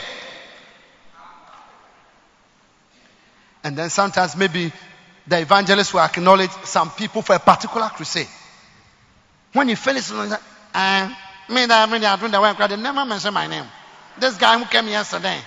And 3.63 3.77
then 3.77 3.89
sometimes 3.89 4.35
maybe 4.35 4.71
the 5.27 5.39
evangelist 5.41 5.93
will 5.93 6.01
acknowledge 6.01 6.51
some 6.63 6.89
people 6.91 7.21
for 7.21 7.35
a 7.35 7.39
particular 7.39 7.89
crusade. 7.89 8.27
When 9.53 9.69
you 9.69 9.75
finish, 9.75 10.09
uh, 10.11 11.09
me 11.49 11.65
that 11.65 11.89
really 11.91 12.05
are 12.05 12.17
doing 12.17 12.31
the 12.31 12.39
work, 12.41 12.57
they 12.57 12.75
never 12.77 13.05
mention 13.05 13.33
my 13.33 13.47
name. 13.47 13.65
This 14.19 14.37
guy 14.37 14.57
who 14.57 14.65
came 14.65 14.87
yesterday. 14.87 15.39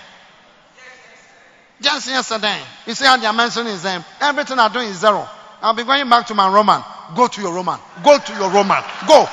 Just 1.81 2.07
yesterday. 2.07 2.59
You 2.85 2.93
see 2.93 3.05
how 3.05 3.17
they 3.17 3.25
are 3.25 3.33
mentioning 3.33 3.75
name. 3.83 4.05
Everything 4.21 4.59
I'm 4.59 4.71
doing 4.71 4.89
is 4.89 4.99
zero. 4.99 5.27
I'll 5.61 5.73
be 5.73 5.83
going 5.83 6.07
back 6.09 6.27
to 6.27 6.35
my 6.35 6.51
Roman. 6.53 6.81
Go 7.15 7.27
to 7.27 7.41
your 7.41 7.53
Roman. 7.53 7.79
Go 8.03 8.17
to 8.17 8.33
your 8.33 8.49
Roman. 8.51 8.83
Go. 9.07 9.25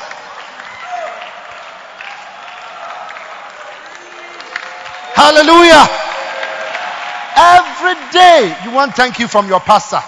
Hallelujah. 5.15 5.87
Every 7.37 8.13
day 8.13 8.57
you 8.65 8.71
want 8.73 8.95
thank 8.95 9.19
you 9.19 9.29
from 9.29 9.49
your 9.49 9.61
pastor. 9.61 10.01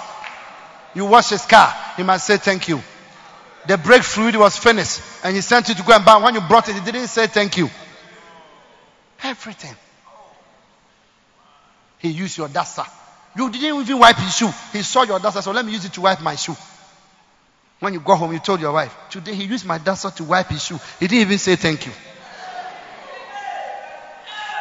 You 0.95 1.05
wash 1.05 1.31
his 1.31 1.45
car. 1.47 1.73
He 1.97 2.03
must 2.03 2.27
say 2.27 2.39
thank 2.39 2.69
you. 2.69 2.81
The 3.69 3.77
brake 3.77 4.03
fluid 4.03 4.37
was 4.37 4.57
finished 4.57 5.03
and 5.23 5.35
he 5.35 5.43
sent 5.43 5.69
you 5.69 5.75
to 5.75 5.83
go 5.83 5.93
and 5.95 6.05
buy. 6.05 6.17
When 6.17 6.35
you 6.35 6.41
brought 6.41 6.69
it, 6.69 6.75
he 6.75 6.81
didn't 6.81 7.09
say 7.09 7.27
thank 7.27 7.59
you. 7.59 7.69
Everything. 9.23 9.77
He 12.01 12.09
used 12.09 12.37
your 12.39 12.49
duster. 12.49 12.85
You 13.37 13.51
didn't 13.51 13.81
even 13.83 13.99
wipe 13.99 14.17
his 14.17 14.37
shoe. 14.37 14.51
He 14.73 14.83
saw 14.83 15.05
your 15.05 15.21
duster, 15.21 15.43
so 15.43 15.53
let 15.53 15.65
me 15.65 15.73
use 15.73 15.85
it 15.85 15.93
to 15.93 16.01
wipe 16.01 16.21
my 16.21 16.35
shoe. 16.35 16.57
When 17.79 17.95
you 17.95 18.01
go 18.01 18.15
home, 18.15 18.33
you 18.33 18.39
told 18.39 18.61
your 18.61 18.73
wife, 18.73 18.95
Today 19.11 19.35
he 19.35 19.45
used 19.45 19.65
my 19.65 19.79
duster 19.79 20.11
to 20.11 20.25
wipe 20.25 20.49
his 20.49 20.65
shoe. 20.65 20.79
He 20.99 21.07
didn't 21.07 21.23
even 21.23 21.39
say 21.39 21.57
thank 21.57 21.87
you. 21.87 21.93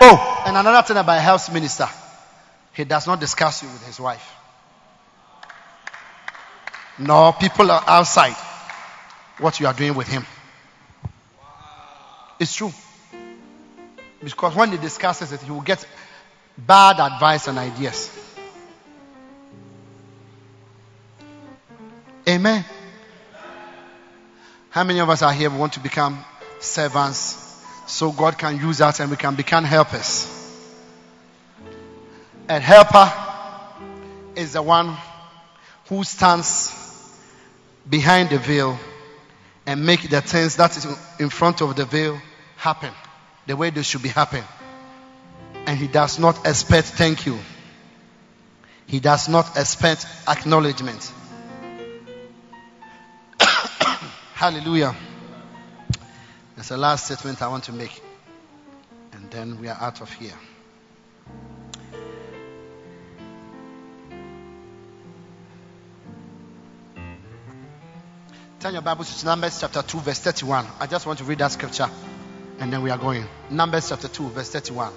Oh, 0.02 0.44
and 0.46 0.56
another 0.56 0.88
thing 0.88 0.98
about 0.98 1.18
a 1.18 1.22
helps 1.22 1.52
minister, 1.52 1.88
he 2.74 2.86
does 2.86 3.08
not 3.08 3.20
discuss 3.20 3.64
you 3.64 3.70
with 3.70 3.86
his 3.86 4.00
wife. 4.00 4.36
No, 6.98 7.34
people 7.34 7.70
are 7.72 7.84
outside 7.88 8.36
what 9.40 9.60
you 9.60 9.68
are 9.68 9.74
doing 9.74 9.96
with 9.96 10.08
him. 10.08 10.26
It's 12.40 12.54
true. 12.54 12.72
Because 14.24 14.56
when 14.56 14.72
he 14.72 14.78
discusses 14.78 15.32
it, 15.32 15.42
he 15.42 15.52
will 15.52 15.62
get 15.62 15.86
bad 16.66 17.00
advice 17.00 17.48
and 17.48 17.58
ideas. 17.58 18.16
Amen. 22.28 22.64
How 24.70 24.84
many 24.84 25.00
of 25.00 25.10
us 25.10 25.22
are 25.22 25.34
here? 25.34 25.50
Want 25.50 25.74
to 25.74 25.80
become 25.80 26.24
servants 26.60 27.66
so 27.88 28.12
God 28.12 28.38
can 28.38 28.58
use 28.60 28.82
us 28.82 29.00
and 29.00 29.10
we 29.10 29.18
can 29.18 29.36
become 29.36 29.64
helpers. 29.64 30.36
A 32.48 32.60
helper 32.60 33.12
is 34.36 34.54
the 34.54 34.62
one 34.62 34.96
who 35.88 36.04
stands 36.04 36.76
behind 37.90 38.30
the 38.30 38.38
veil 38.38 38.80
and 39.66 39.86
make 39.86 40.08
the 40.10 40.22
things 40.22 40.56
that 40.58 40.78
is 40.78 40.86
in 41.20 41.30
front 41.30 41.62
of 41.62 41.76
the 41.76 41.86
veil 41.86 42.20
happen 42.58 42.92
the 43.48 43.56
way 43.56 43.70
they 43.70 43.82
should 43.82 44.04
be 44.04 44.10
happen 44.10 44.44
and 45.66 45.78
he 45.78 45.88
does 45.88 46.20
not 46.20 46.48
expect 46.48 46.88
thank 46.88 47.26
you. 47.26 47.38
He 48.88 49.00
does 49.00 49.30
not 49.30 49.56
expect 49.58 50.06
acknowledgement. 50.28 51.12
Hallelujah. 54.34 54.96
That's 56.56 56.70
the 56.70 56.78
last 56.78 57.06
statement 57.06 57.42
I 57.42 57.48
want 57.50 57.66
to 57.66 57.72
make. 57.72 58.02
And 59.12 59.30
then 59.30 59.62
we 59.62 59.68
are 59.68 59.78
out 59.80 60.02
of 60.02 60.12
here. 60.14 60.34
Turn 68.60 68.74
your 68.74 68.82
Bibles 68.82 69.22
to 69.22 69.26
Numbers 69.26 69.58
chapter 69.62 69.82
2, 69.82 70.00
verse 70.00 70.20
31. 70.20 70.66
I 70.82 70.88
just 70.88 71.06
want 71.06 71.20
to 71.20 71.26
read 71.26 71.38
that 71.38 71.52
scripture 71.52 71.90
and 72.60 72.74
then 72.74 72.82
we 72.82 72.90
are 72.90 72.98
going. 72.98 73.26
Numbers 73.50 73.88
chapter 73.88 74.10
2, 74.10 74.30
verse 74.30 74.50
31. 74.50 74.92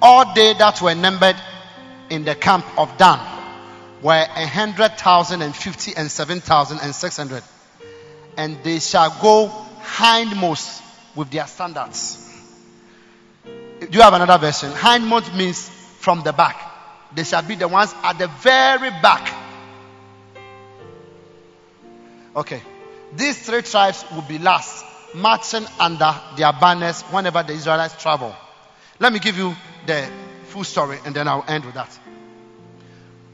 All 0.00 0.34
they 0.34 0.54
that 0.54 0.80
were 0.80 0.94
numbered 0.94 1.36
in 2.10 2.24
the 2.24 2.34
camp 2.34 2.64
of 2.78 2.96
Dan 2.98 3.18
were 4.02 4.12
a 4.12 4.46
hundred 4.46 4.96
thousand 4.96 5.42
and 5.42 5.54
fifty 5.54 5.94
and 5.96 6.10
seven 6.10 6.40
thousand 6.40 6.78
and 6.82 6.94
six 6.94 7.16
hundred. 7.16 7.42
And 8.36 8.62
they 8.62 8.78
shall 8.78 9.10
go 9.20 9.48
hindmost 9.80 10.82
with 11.16 11.30
their 11.30 11.46
standards. 11.46 12.24
Do 13.80 13.88
you 13.90 14.02
have 14.02 14.14
another 14.14 14.38
version? 14.38 14.70
Hindmost 14.70 15.36
means 15.36 15.68
from 15.98 16.22
the 16.22 16.32
back. 16.32 16.56
They 17.14 17.24
shall 17.24 17.42
be 17.42 17.56
the 17.56 17.66
ones 17.66 17.92
at 18.02 18.18
the 18.18 18.28
very 18.28 18.90
back. 18.90 19.34
Okay. 22.36 22.62
These 23.16 23.46
three 23.46 23.62
tribes 23.62 24.04
will 24.14 24.22
be 24.22 24.38
last, 24.38 24.84
marching 25.14 25.66
under 25.80 26.14
their 26.36 26.52
banners 26.52 27.02
whenever 27.02 27.42
the 27.42 27.54
Israelites 27.54 28.00
travel. 28.00 28.36
Let 29.00 29.12
me 29.12 29.18
give 29.18 29.38
you 29.38 29.56
the 29.88 30.06
full 30.44 30.64
story 30.64 30.98
and 31.04 31.14
then 31.14 31.26
I'll 31.26 31.44
end 31.48 31.64
with 31.64 31.74
that. 31.74 31.98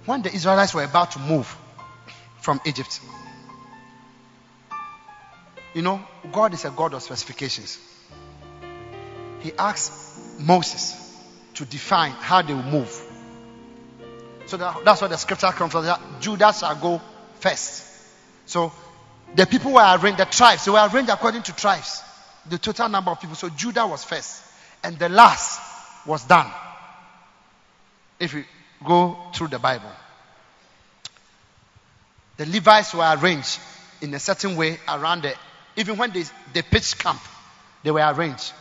When 0.06 0.22
the 0.22 0.32
Israelites 0.32 0.72
were 0.72 0.84
about 0.84 1.10
to 1.12 1.18
move 1.18 1.54
from 2.40 2.60
Egypt, 2.64 3.00
you 5.74 5.82
know, 5.82 6.00
God 6.32 6.54
is 6.54 6.64
a 6.64 6.70
God 6.70 6.94
of 6.94 7.02
specifications. 7.02 7.78
He 9.40 9.52
asked 9.58 10.40
Moses 10.40 11.00
to 11.54 11.64
define 11.64 12.12
how 12.12 12.42
they 12.42 12.54
will 12.54 12.62
move. 12.62 13.02
So 14.46 14.56
that, 14.56 14.84
that's 14.84 15.00
what 15.00 15.10
the 15.10 15.16
scripture 15.16 15.48
comes 15.48 15.72
from. 15.72 15.84
That 15.84 16.00
Judah 16.20 16.52
shall 16.52 16.76
go 16.76 17.00
first. 17.40 17.84
So 18.46 18.72
the 19.34 19.46
people 19.46 19.72
were 19.72 19.98
arranged, 19.98 20.20
the 20.20 20.26
tribes, 20.26 20.66
they 20.66 20.70
were 20.70 20.88
arranged 20.92 21.10
according 21.10 21.42
to 21.42 21.56
tribes. 21.56 22.02
The 22.48 22.58
total 22.58 22.88
number 22.88 23.10
of 23.10 23.20
people. 23.20 23.34
So 23.34 23.48
Judah 23.48 23.86
was 23.86 24.04
first. 24.04 24.42
And 24.84 24.98
the 24.98 25.08
last 25.08 25.73
was 26.06 26.24
Dan. 26.24 26.50
If 28.18 28.34
you 28.34 28.44
go 28.84 29.16
through 29.34 29.48
the 29.48 29.58
Bible, 29.58 29.90
the 32.36 32.46
Levites 32.46 32.94
were 32.94 33.16
arranged 33.18 33.60
in 34.00 34.12
a 34.14 34.18
certain 34.18 34.56
way 34.56 34.78
around 34.88 35.22
the, 35.22 35.34
even 35.76 35.96
when 35.96 36.12
they, 36.12 36.24
they 36.52 36.62
pitched 36.62 36.98
camp, 36.98 37.20
they 37.82 37.90
were 37.90 38.12
arranged. 38.14 38.52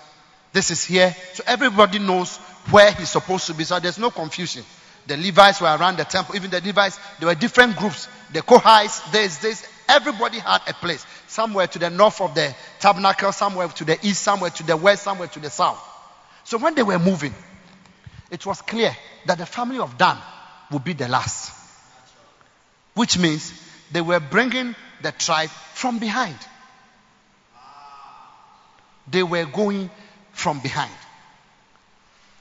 This 0.51 0.69
is 0.69 0.83
here. 0.83 1.15
So 1.33 1.43
everybody 1.47 1.99
knows 1.99 2.37
where 2.69 2.91
he's 2.91 3.09
supposed 3.09 3.47
to 3.47 3.53
be. 3.53 3.63
So 3.63 3.79
there's 3.79 3.97
no 3.97 4.11
confusion. 4.11 4.63
The 5.07 5.17
Levites 5.17 5.59
were 5.59 5.67
around 5.67 5.97
the 5.97 6.05
temple. 6.05 6.35
Even 6.35 6.49
the 6.51 6.61
Levites, 6.61 6.99
there 7.19 7.27
were 7.27 7.35
different 7.35 7.75
groups. 7.75 8.07
The 8.31 8.41
Kohathites, 8.41 9.11
there's 9.11 9.39
this. 9.39 9.67
Everybody 9.89 10.39
had 10.39 10.61
a 10.67 10.73
place. 10.73 11.05
Somewhere 11.27 11.67
to 11.67 11.79
the 11.79 11.89
north 11.89 12.21
of 12.21 12.35
the 12.35 12.55
tabernacle, 12.79 13.31
somewhere 13.31 13.67
to 13.67 13.83
the 13.83 13.97
east, 14.05 14.21
somewhere 14.21 14.51
to 14.51 14.63
the 14.63 14.77
west, 14.77 15.03
somewhere 15.03 15.27
to 15.27 15.39
the 15.39 15.49
south. 15.49 15.92
So 16.43 16.57
when 16.57 16.75
they 16.75 16.83
were 16.83 16.99
moving, 16.99 17.33
it 18.29 18.45
was 18.45 18.61
clear 18.61 18.95
that 19.25 19.37
the 19.37 19.45
family 19.45 19.79
of 19.79 19.97
Dan 19.97 20.17
would 20.71 20.83
be 20.83 20.93
the 20.93 21.07
last. 21.07 21.51
Which 22.93 23.17
means 23.17 23.53
they 23.91 24.01
were 24.01 24.19
bringing 24.19 24.75
the 25.01 25.11
tribe 25.11 25.49
from 25.49 25.99
behind. 25.99 26.37
They 29.09 29.23
were 29.23 29.45
going 29.45 29.89
from 30.31 30.59
behind. 30.59 30.91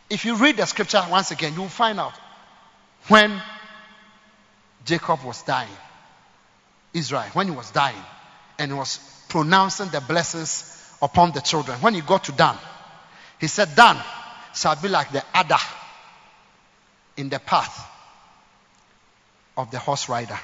If 0.08 0.24
you 0.24 0.36
read 0.36 0.56
the 0.56 0.66
scripture 0.66 1.02
once 1.10 1.30
again, 1.30 1.54
you 1.54 1.62
will 1.62 1.68
find 1.68 1.98
out 1.98 2.12
when 3.08 3.40
Jacob 4.84 5.24
was 5.24 5.42
dying, 5.42 5.68
Israel, 6.92 7.24
when 7.32 7.48
he 7.48 7.54
was 7.54 7.70
dying, 7.70 8.04
and 8.58 8.76
was 8.76 8.98
pronouncing 9.28 9.88
the 9.88 10.00
blessings 10.00 10.68
upon 11.00 11.32
the 11.32 11.40
children, 11.40 11.80
when 11.80 11.94
he 11.94 12.00
got 12.00 12.24
to 12.24 12.32
Dan, 12.32 12.56
he 13.42 13.48
said, 13.48 13.74
Dan 13.74 14.00
shall 14.54 14.76
be 14.76 14.86
like 14.86 15.10
the 15.10 15.24
adder 15.36 15.58
in 17.16 17.28
the 17.28 17.40
path 17.40 17.90
of 19.56 19.68
the 19.72 19.80
horse 19.80 20.08
rider. 20.08 20.38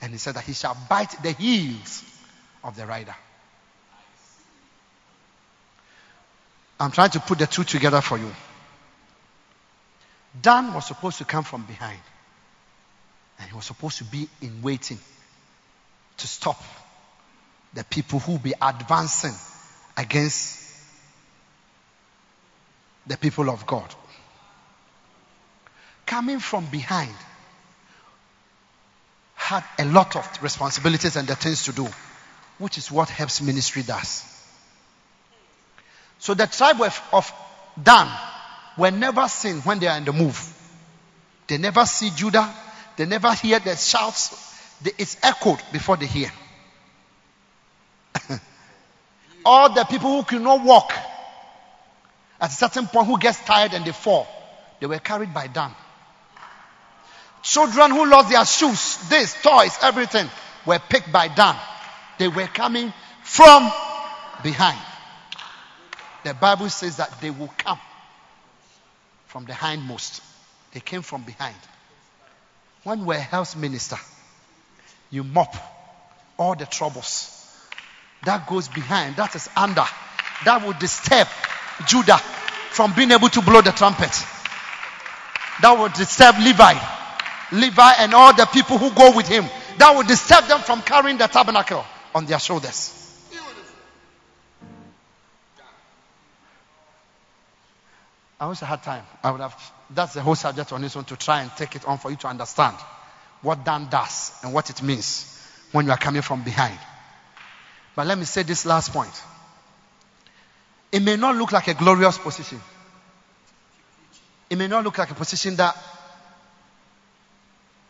And 0.00 0.12
he 0.12 0.18
said 0.18 0.36
that 0.36 0.44
he 0.44 0.52
shall 0.52 0.76
bite 0.88 1.10
the 1.24 1.32
heels 1.32 2.04
of 2.62 2.76
the 2.76 2.86
rider. 2.86 3.16
I'm 6.78 6.92
trying 6.92 7.10
to 7.10 7.18
put 7.18 7.40
the 7.40 7.48
two 7.48 7.64
together 7.64 8.00
for 8.00 8.16
you. 8.16 8.32
Dan 10.40 10.72
was 10.72 10.86
supposed 10.86 11.18
to 11.18 11.24
come 11.24 11.42
from 11.42 11.64
behind. 11.64 11.98
And 13.40 13.50
he 13.50 13.56
was 13.56 13.64
supposed 13.64 13.98
to 13.98 14.04
be 14.04 14.28
in 14.40 14.62
waiting 14.62 15.00
to 16.18 16.28
stop 16.28 16.62
the 17.74 17.82
people 17.82 18.20
who 18.20 18.38
be 18.38 18.54
advancing 18.62 19.34
against 19.96 20.59
the 23.06 23.16
people 23.16 23.50
of 23.50 23.66
God. 23.66 23.94
Coming 26.06 26.40
from 26.40 26.66
behind 26.66 27.14
had 29.34 29.64
a 29.78 29.84
lot 29.84 30.16
of 30.16 30.42
responsibilities 30.42 31.16
and 31.16 31.26
the 31.26 31.34
things 31.34 31.64
to 31.64 31.72
do, 31.72 31.88
which 32.58 32.78
is 32.78 32.90
what 32.90 33.08
helps 33.08 33.40
ministry 33.40 33.82
does. 33.82 34.24
So 36.18 36.34
the 36.34 36.46
tribe 36.46 36.80
of, 37.12 37.32
Dan 37.82 38.08
were 38.76 38.90
never 38.90 39.26
seen 39.28 39.56
when 39.62 39.78
they 39.78 39.86
are 39.86 39.96
in 39.96 40.04
the 40.04 40.12
move. 40.12 40.38
They 41.46 41.58
never 41.58 41.86
see 41.86 42.10
Judah. 42.10 42.54
They 42.96 43.06
never 43.06 43.32
hear 43.32 43.58
the 43.58 43.74
shouts. 43.74 44.54
It's 44.98 45.16
echoed 45.22 45.60
before 45.72 45.96
they 45.96 46.06
hear. 46.06 46.30
All 49.44 49.72
the 49.72 49.84
people 49.84 50.16
who 50.16 50.22
could 50.24 50.42
not 50.42 50.62
walk 50.64 50.92
at 52.40 52.50
a 52.50 52.54
certain 52.54 52.86
point 52.86 53.06
who 53.06 53.18
gets 53.18 53.38
tired 53.44 53.74
and 53.74 53.84
they 53.84 53.92
fall, 53.92 54.26
they 54.80 54.86
were 54.86 54.98
carried 54.98 55.34
by 55.34 55.46
Dan. 55.46 55.72
Children 57.42 57.90
who 57.90 58.08
lost 58.08 58.30
their 58.30 58.44
shoes, 58.44 59.08
this, 59.08 59.40
toys, 59.42 59.76
everything 59.82 60.28
were 60.66 60.78
picked 60.78 61.12
by 61.12 61.28
Dan. 61.28 61.56
They 62.18 62.28
were 62.28 62.46
coming 62.46 62.92
from 63.22 63.70
behind. 64.42 64.78
The 66.24 66.34
Bible 66.34 66.68
says 66.68 66.96
that 66.98 67.20
they 67.20 67.30
will 67.30 67.52
come 67.56 67.78
from 69.26 69.46
the 69.46 69.52
hindmost. 69.52 70.20
They 70.72 70.80
came 70.80 71.02
from 71.02 71.22
behind. 71.22 71.56
When 72.84 73.04
we're 73.06 73.18
helps 73.18 73.56
minister, 73.56 73.96
you 75.10 75.24
mop 75.24 75.54
all 76.38 76.54
the 76.54 76.66
troubles. 76.66 77.36
That 78.24 78.46
goes 78.46 78.68
behind, 78.68 79.16
that 79.16 79.34
is 79.34 79.48
under. 79.56 79.84
That 80.44 80.64
will 80.64 80.74
disturb 80.74 81.26
Judah 81.86 82.18
from 82.18 82.94
being 82.94 83.10
able 83.10 83.28
to 83.28 83.42
blow 83.42 83.60
the 83.60 83.72
trumpet. 83.72 84.12
That 85.62 85.76
would 85.78 85.92
disturb 85.92 86.36
Levi. 86.38 86.74
Levi 87.52 87.92
and 87.98 88.14
all 88.14 88.34
the 88.34 88.46
people 88.46 88.78
who 88.78 88.90
go 88.92 89.14
with 89.14 89.28
him. 89.28 89.44
That 89.78 89.94
would 89.96 90.06
disturb 90.06 90.46
them 90.46 90.60
from 90.60 90.82
carrying 90.82 91.18
the 91.18 91.26
tabernacle 91.26 91.84
on 92.14 92.26
their 92.26 92.38
shoulders. 92.38 92.96
I 98.40 98.46
wish 98.46 98.62
I 98.62 98.66
had 98.66 98.82
time. 98.82 99.04
I 99.22 99.30
would 99.30 99.40
have. 99.42 99.72
That's 99.90 100.14
the 100.14 100.22
whole 100.22 100.34
subject 100.34 100.72
on 100.72 100.80
this 100.80 100.96
one 100.96 101.04
to 101.06 101.16
try 101.16 101.42
and 101.42 101.50
take 101.56 101.76
it 101.76 101.84
on 101.84 101.98
for 101.98 102.10
you 102.10 102.16
to 102.18 102.28
understand 102.28 102.76
what 103.42 103.64
Dan 103.64 103.88
does 103.90 104.32
and 104.42 104.54
what 104.54 104.70
it 104.70 104.82
means 104.82 105.26
when 105.72 105.84
you 105.84 105.90
are 105.90 105.98
coming 105.98 106.22
from 106.22 106.42
behind. 106.42 106.78
But 107.94 108.06
let 108.06 108.16
me 108.16 108.24
say 108.24 108.42
this 108.42 108.64
last 108.64 108.92
point. 108.92 109.12
It 110.92 111.00
may 111.02 111.16
not 111.16 111.36
look 111.36 111.52
like 111.52 111.68
a 111.68 111.74
glorious 111.74 112.18
position. 112.18 112.60
It 114.48 114.58
may 114.58 114.66
not 114.66 114.82
look 114.82 114.98
like 114.98 115.10
a 115.10 115.14
position 115.14 115.54
that 115.56 115.76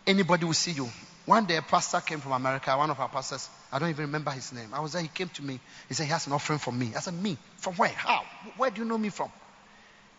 anybody 0.07 0.45
will 0.45 0.53
see 0.53 0.73
you. 0.73 0.89
One 1.25 1.47
day 1.47 1.57
a 1.57 1.63
pastor 1.63 2.01
came 2.01 2.21
from 2.21 2.33
America, 2.33 2.77
one 2.77 2.91
of 2.91 2.99
our 2.99 3.09
pastors, 3.09 3.49
I 3.73 3.79
don't 3.79 3.91
even 3.91 4.07
remember 4.07 4.31
his 4.31 4.53
name. 4.53 4.75
I 4.75 4.81
was 4.81 4.93
there, 4.93 5.03
he 5.03 5.09
came 5.09 5.29
to 5.31 5.43
me. 5.43 5.61
He 5.89 5.95
said 5.95 6.05
he 6.05 6.11
has 6.11 6.27
an 6.27 6.33
offering 6.33 6.59
for 6.59 6.73
me. 6.73 6.93
I 6.97 7.01
said, 7.01 7.15
Me? 7.15 7.39
From 7.57 7.75
where? 7.75 7.89
How? 7.89 8.25
Where 8.57 8.71
do 8.71 8.83
you 8.83 8.87
know 8.87 8.99
me 8.99 9.11
from? 9.11 9.31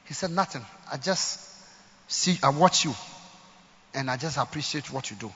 He 0.06 0.14
said, 0.14 0.32
Nothing. 0.32 0.66
I 0.92 0.98
just 0.98 1.40
see, 2.08 2.38
I 2.42 2.50
watch 2.50 2.86
you, 2.86 2.96
and 3.94 4.10
I 4.10 4.18
just 4.18 4.38
appreciate 4.38 4.92
what 4.92 5.10
you 5.12 5.18
do. 5.18 5.32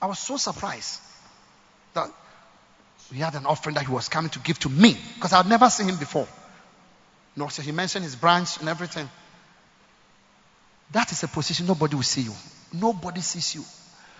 I 0.00 0.06
was 0.06 0.18
so 0.18 0.36
surprised 0.36 1.00
that 1.94 2.10
he 3.12 3.18
had 3.18 3.34
an 3.34 3.46
offering 3.46 3.74
that 3.74 3.84
he 3.86 3.92
was 3.92 4.08
coming 4.08 4.30
to 4.30 4.38
give 4.38 4.58
to 4.60 4.68
me 4.68 4.96
because 5.14 5.32
I'd 5.32 5.48
never 5.48 5.68
seen 5.70 5.88
him 5.88 5.96
before. 5.96 6.28
No, 7.36 7.48
so 7.48 7.62
he 7.62 7.70
mentioned 7.70 8.04
his 8.04 8.16
branch 8.16 8.58
and 8.60 8.68
everything. 8.68 9.08
That 10.92 11.12
is 11.12 11.22
a 11.22 11.28
position 11.28 11.66
nobody 11.66 11.94
will 11.94 12.02
see 12.02 12.22
you. 12.22 12.32
Nobody 12.72 13.20
sees 13.20 13.54
you. 13.54 13.64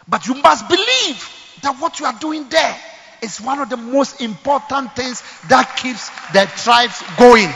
But 0.06 0.26
you 0.26 0.34
must 0.34 0.68
believe 0.68 1.59
that 1.62 1.76
what 1.80 1.98
you 1.98 2.06
are 2.06 2.18
doing 2.18 2.48
there 2.48 2.76
is 3.22 3.40
one 3.40 3.59
of 3.59 3.70
the 3.70 3.76
most 3.76 4.20
important 4.20 4.94
things 4.94 5.22
that 5.48 5.76
keeps 5.76 6.10
the 6.32 6.44
tribes 6.62 7.02
going. 7.16 7.48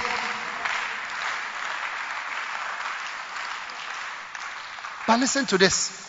But 5.06 5.20
listen 5.20 5.44
to 5.46 5.58
this. 5.58 6.08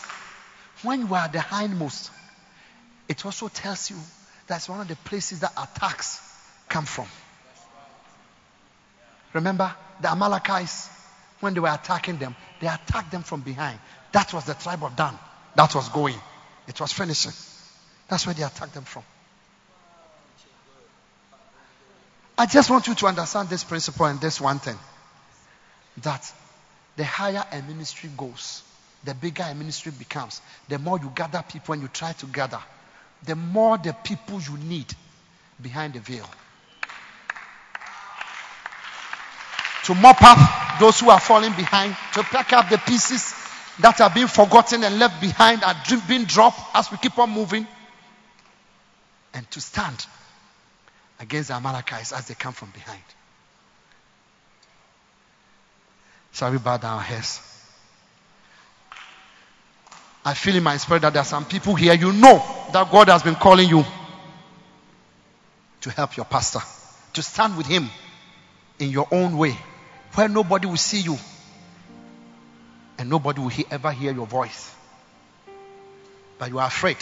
When 0.82 1.06
you 1.06 1.14
are 1.14 1.28
the 1.28 1.38
hindmost, 1.38 2.10
it 3.08 3.24
also 3.24 3.48
tells 3.48 3.90
you 3.90 3.96
that's 4.46 4.68
one 4.68 4.80
of 4.80 4.88
the 4.88 4.96
places 4.96 5.40
that 5.40 5.52
attacks 5.52 6.20
come 6.68 6.84
from. 6.84 7.06
Remember 9.32 9.74
the 10.00 10.10
Amalekites, 10.10 10.88
when 11.40 11.54
they 11.54 11.60
were 11.60 11.72
attacking 11.72 12.18
them, 12.18 12.36
they 12.60 12.68
attacked 12.68 13.10
them 13.10 13.22
from 13.22 13.40
behind. 13.40 13.78
That 14.12 14.32
was 14.32 14.44
the 14.44 14.54
tribe 14.54 14.82
of 14.84 14.94
Dan. 14.94 15.18
That 15.56 15.74
was 15.74 15.88
going. 15.88 16.20
It 16.68 16.80
was 16.80 16.92
finishing. 16.92 17.32
That's 18.08 18.26
where 18.26 18.34
they 18.34 18.42
attacked 18.42 18.74
them 18.74 18.84
from. 18.84 19.02
I 22.38 22.46
just 22.46 22.70
want 22.70 22.86
you 22.86 22.94
to 22.94 23.06
understand 23.06 23.48
this 23.48 23.64
principle 23.64 24.06
and 24.06 24.20
this 24.20 24.40
one 24.40 24.58
thing 24.58 24.78
that 25.98 26.32
the 26.96 27.04
higher 27.04 27.44
a 27.52 27.62
ministry 27.62 28.10
goes, 28.16 28.62
the 29.04 29.14
bigger 29.14 29.44
a 29.46 29.54
ministry 29.54 29.92
becomes. 29.96 30.40
The 30.68 30.78
more 30.78 30.98
you 30.98 31.12
gather 31.14 31.44
people 31.46 31.74
and 31.74 31.82
you 31.82 31.88
try 31.88 32.12
to 32.12 32.26
gather, 32.26 32.60
the 33.24 33.36
more 33.36 33.78
the 33.78 33.92
people 33.92 34.40
you 34.40 34.56
need 34.56 34.92
behind 35.60 35.94
the 35.94 36.00
veil. 36.00 36.28
To 39.84 39.94
mop 39.94 40.22
up 40.22 40.80
those 40.80 41.00
who 41.00 41.10
are 41.10 41.20
falling 41.20 41.52
behind, 41.54 41.96
to 42.14 42.22
pick 42.22 42.52
up 42.52 42.68
the 42.70 42.78
pieces 42.78 43.34
that 43.80 44.00
are 44.00 44.10
being 44.10 44.28
forgotten 44.28 44.84
and 44.84 44.98
left 44.98 45.20
behind 45.20 45.64
are 45.64 45.74
being 46.08 46.24
dropped 46.24 46.60
as 46.74 46.90
we 46.90 46.98
keep 46.98 47.18
on 47.18 47.30
moving, 47.30 47.66
and 49.34 49.50
to 49.50 49.60
stand 49.60 50.06
against 51.18 51.48
the 51.48 51.54
Amalekites 51.54 52.12
as 52.12 52.28
they 52.28 52.34
come 52.34 52.52
from 52.52 52.70
behind. 52.70 53.02
Shall 56.32 56.52
we 56.52 56.58
bow 56.58 56.76
down 56.76 56.96
our 56.96 57.02
heads? 57.02 57.40
I 60.24 60.34
feel 60.34 60.54
in 60.54 60.62
my 60.62 60.76
spirit 60.76 61.02
that 61.02 61.12
there 61.12 61.22
are 61.22 61.26
some 61.26 61.44
people 61.44 61.74
here, 61.74 61.94
you 61.94 62.12
know 62.12 62.42
that 62.72 62.90
God 62.90 63.08
has 63.08 63.22
been 63.22 63.34
calling 63.34 63.68
you 63.68 63.84
to 65.80 65.90
help 65.90 66.16
your 66.16 66.26
pastor, 66.26 66.60
to 67.14 67.22
stand 67.22 67.56
with 67.56 67.66
him 67.66 67.90
in 68.78 68.90
your 68.90 69.08
own 69.10 69.36
way, 69.36 69.56
where 70.14 70.28
nobody 70.28 70.66
will 70.66 70.76
see 70.76 71.00
you 71.00 71.18
and 72.98 73.08
nobody 73.08 73.40
will 73.40 73.48
he- 73.48 73.66
ever 73.70 73.90
hear 73.90 74.12
your 74.12 74.26
voice. 74.26 74.74
But 76.38 76.50
you 76.50 76.58
are 76.58 76.66
afraid. 76.66 76.98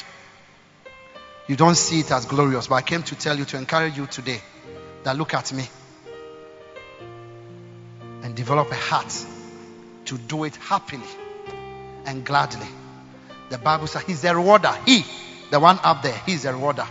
You 1.49 1.57
don't 1.57 1.75
see 1.75 2.01
it 2.01 2.13
as 2.13 2.27
glorious. 2.27 2.69
But 2.69 2.77
I 2.77 2.83
came 2.83 3.03
to 3.05 3.15
tell 3.15 3.37
you, 3.37 3.45
to 3.47 3.57
encourage 3.57 3.97
you 3.97 4.07
today, 4.07 4.41
that 5.03 5.17
look 5.17 5.35
at 5.35 5.53
me 5.53 5.69
and 8.23 8.35
develop 8.35 8.71
a 8.71 8.75
heart 8.77 9.13
to 10.05 10.19
do 10.19 10.45
it 10.45 10.55
happily 10.57 11.09
and 12.07 12.25
gladly. 12.25 12.67
The 13.49 13.59
Bible 13.59 13.87
says 13.89 14.03
he's 14.03 14.23
the 14.23 14.35
rewarder. 14.35 14.73
He, 14.87 15.05
the 15.51 15.59
one 15.59 15.79
up 15.83 16.03
there, 16.03 16.17
he's 16.27 16.45
the 16.45 16.53
rewarder. 16.53 16.87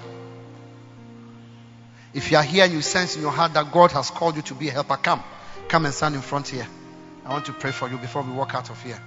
If 2.13 2.31
you 2.31 2.37
are 2.37 2.43
here 2.43 2.65
and 2.65 2.73
you 2.73 2.81
sense 2.81 3.15
in 3.15 3.21
your 3.21 3.31
heart 3.31 3.53
that 3.53 3.71
God 3.71 3.91
has 3.91 4.09
called 4.09 4.35
you 4.35 4.41
to 4.43 4.55
be 4.55 4.69
a 4.69 4.71
helper, 4.71 4.97
come. 4.97 5.23
Come 5.69 5.85
and 5.85 5.93
stand 5.93 6.15
in 6.15 6.21
front 6.21 6.47
here. 6.47 6.67
I 7.23 7.29
want 7.29 7.45
to 7.45 7.53
pray 7.53 7.69
for 7.71 7.87
you 7.87 7.97
before 7.99 8.23
we 8.23 8.31
walk 8.31 8.55
out 8.55 8.71
of 8.71 8.81
here. 8.81 8.99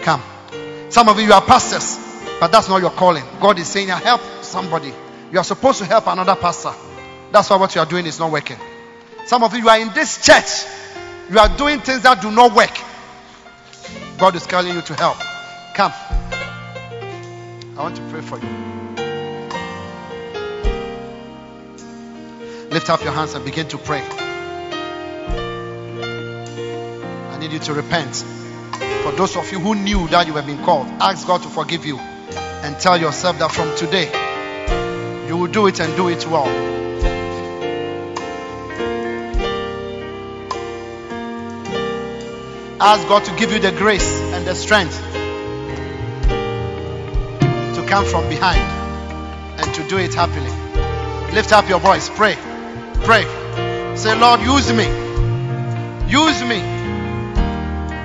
Come. 0.00 0.20
Some 0.88 1.08
of 1.08 1.20
you 1.20 1.32
are 1.32 1.40
pastors, 1.40 1.96
but 2.40 2.50
that's 2.50 2.68
not 2.68 2.80
your 2.80 2.90
calling. 2.90 3.22
God 3.40 3.60
is 3.60 3.68
saying, 3.68 3.86
help 3.86 4.20
somebody. 4.42 4.92
You 5.30 5.38
are 5.38 5.44
supposed 5.44 5.78
to 5.78 5.84
help 5.84 6.08
another 6.08 6.34
pastor. 6.34 6.72
That's 7.30 7.48
why 7.48 7.56
what 7.56 7.76
you 7.76 7.80
are 7.80 7.86
doing 7.86 8.06
is 8.06 8.18
not 8.18 8.32
working. 8.32 8.56
Some 9.26 9.44
of 9.44 9.54
you 9.54 9.68
are 9.68 9.78
in 9.78 9.92
this 9.94 10.24
church. 10.24 10.66
You 11.30 11.38
are 11.38 11.56
doing 11.56 11.78
things 11.78 12.02
that 12.02 12.22
do 12.22 12.32
not 12.32 12.56
work. 12.56 12.76
God 14.18 14.34
is 14.34 14.46
calling 14.46 14.74
you 14.74 14.82
to 14.82 14.94
help. 14.94 15.18
Come. 15.74 15.92
I 17.76 17.82
want 17.82 17.94
to 17.94 18.02
pray 18.10 18.20
for 18.22 18.38
you. 18.40 18.48
Lift 22.70 22.90
up 22.90 23.04
your 23.04 23.12
hands 23.12 23.34
and 23.34 23.44
begin 23.44 23.68
to 23.68 23.78
pray. 23.78 24.27
Need 27.40 27.52
you 27.52 27.58
to 27.60 27.74
repent. 27.74 28.16
For 29.02 29.12
those 29.12 29.36
of 29.36 29.50
you 29.52 29.60
who 29.60 29.74
knew 29.76 30.08
that 30.08 30.26
you 30.26 30.34
have 30.34 30.46
been 30.46 30.62
called, 30.64 30.88
ask 31.00 31.26
God 31.26 31.42
to 31.42 31.48
forgive 31.48 31.86
you 31.86 31.98
and 31.98 32.78
tell 32.80 32.98
yourself 32.98 33.38
that 33.38 33.52
from 33.52 33.76
today 33.76 34.08
you 35.28 35.36
will 35.36 35.46
do 35.46 35.66
it 35.66 35.78
and 35.80 35.94
do 35.94 36.08
it 36.08 36.26
well. 36.26 36.48
Ask 42.80 43.06
God 43.08 43.24
to 43.24 43.34
give 43.36 43.52
you 43.52 43.58
the 43.58 43.72
grace 43.72 44.20
and 44.32 44.46
the 44.46 44.54
strength 44.54 45.00
to 47.74 47.84
come 47.86 48.04
from 48.04 48.28
behind 48.28 48.60
and 49.60 49.74
to 49.74 49.88
do 49.88 49.98
it 49.98 50.14
happily. 50.14 50.52
Lift 51.34 51.52
up 51.52 51.68
your 51.68 51.80
voice. 51.80 52.08
Pray. 52.08 52.36
Pray. 53.04 53.24
Say, 53.96 54.18
Lord, 54.18 54.40
use 54.40 54.72
me. 54.72 54.86
Use 56.08 56.42
me. 56.42 56.77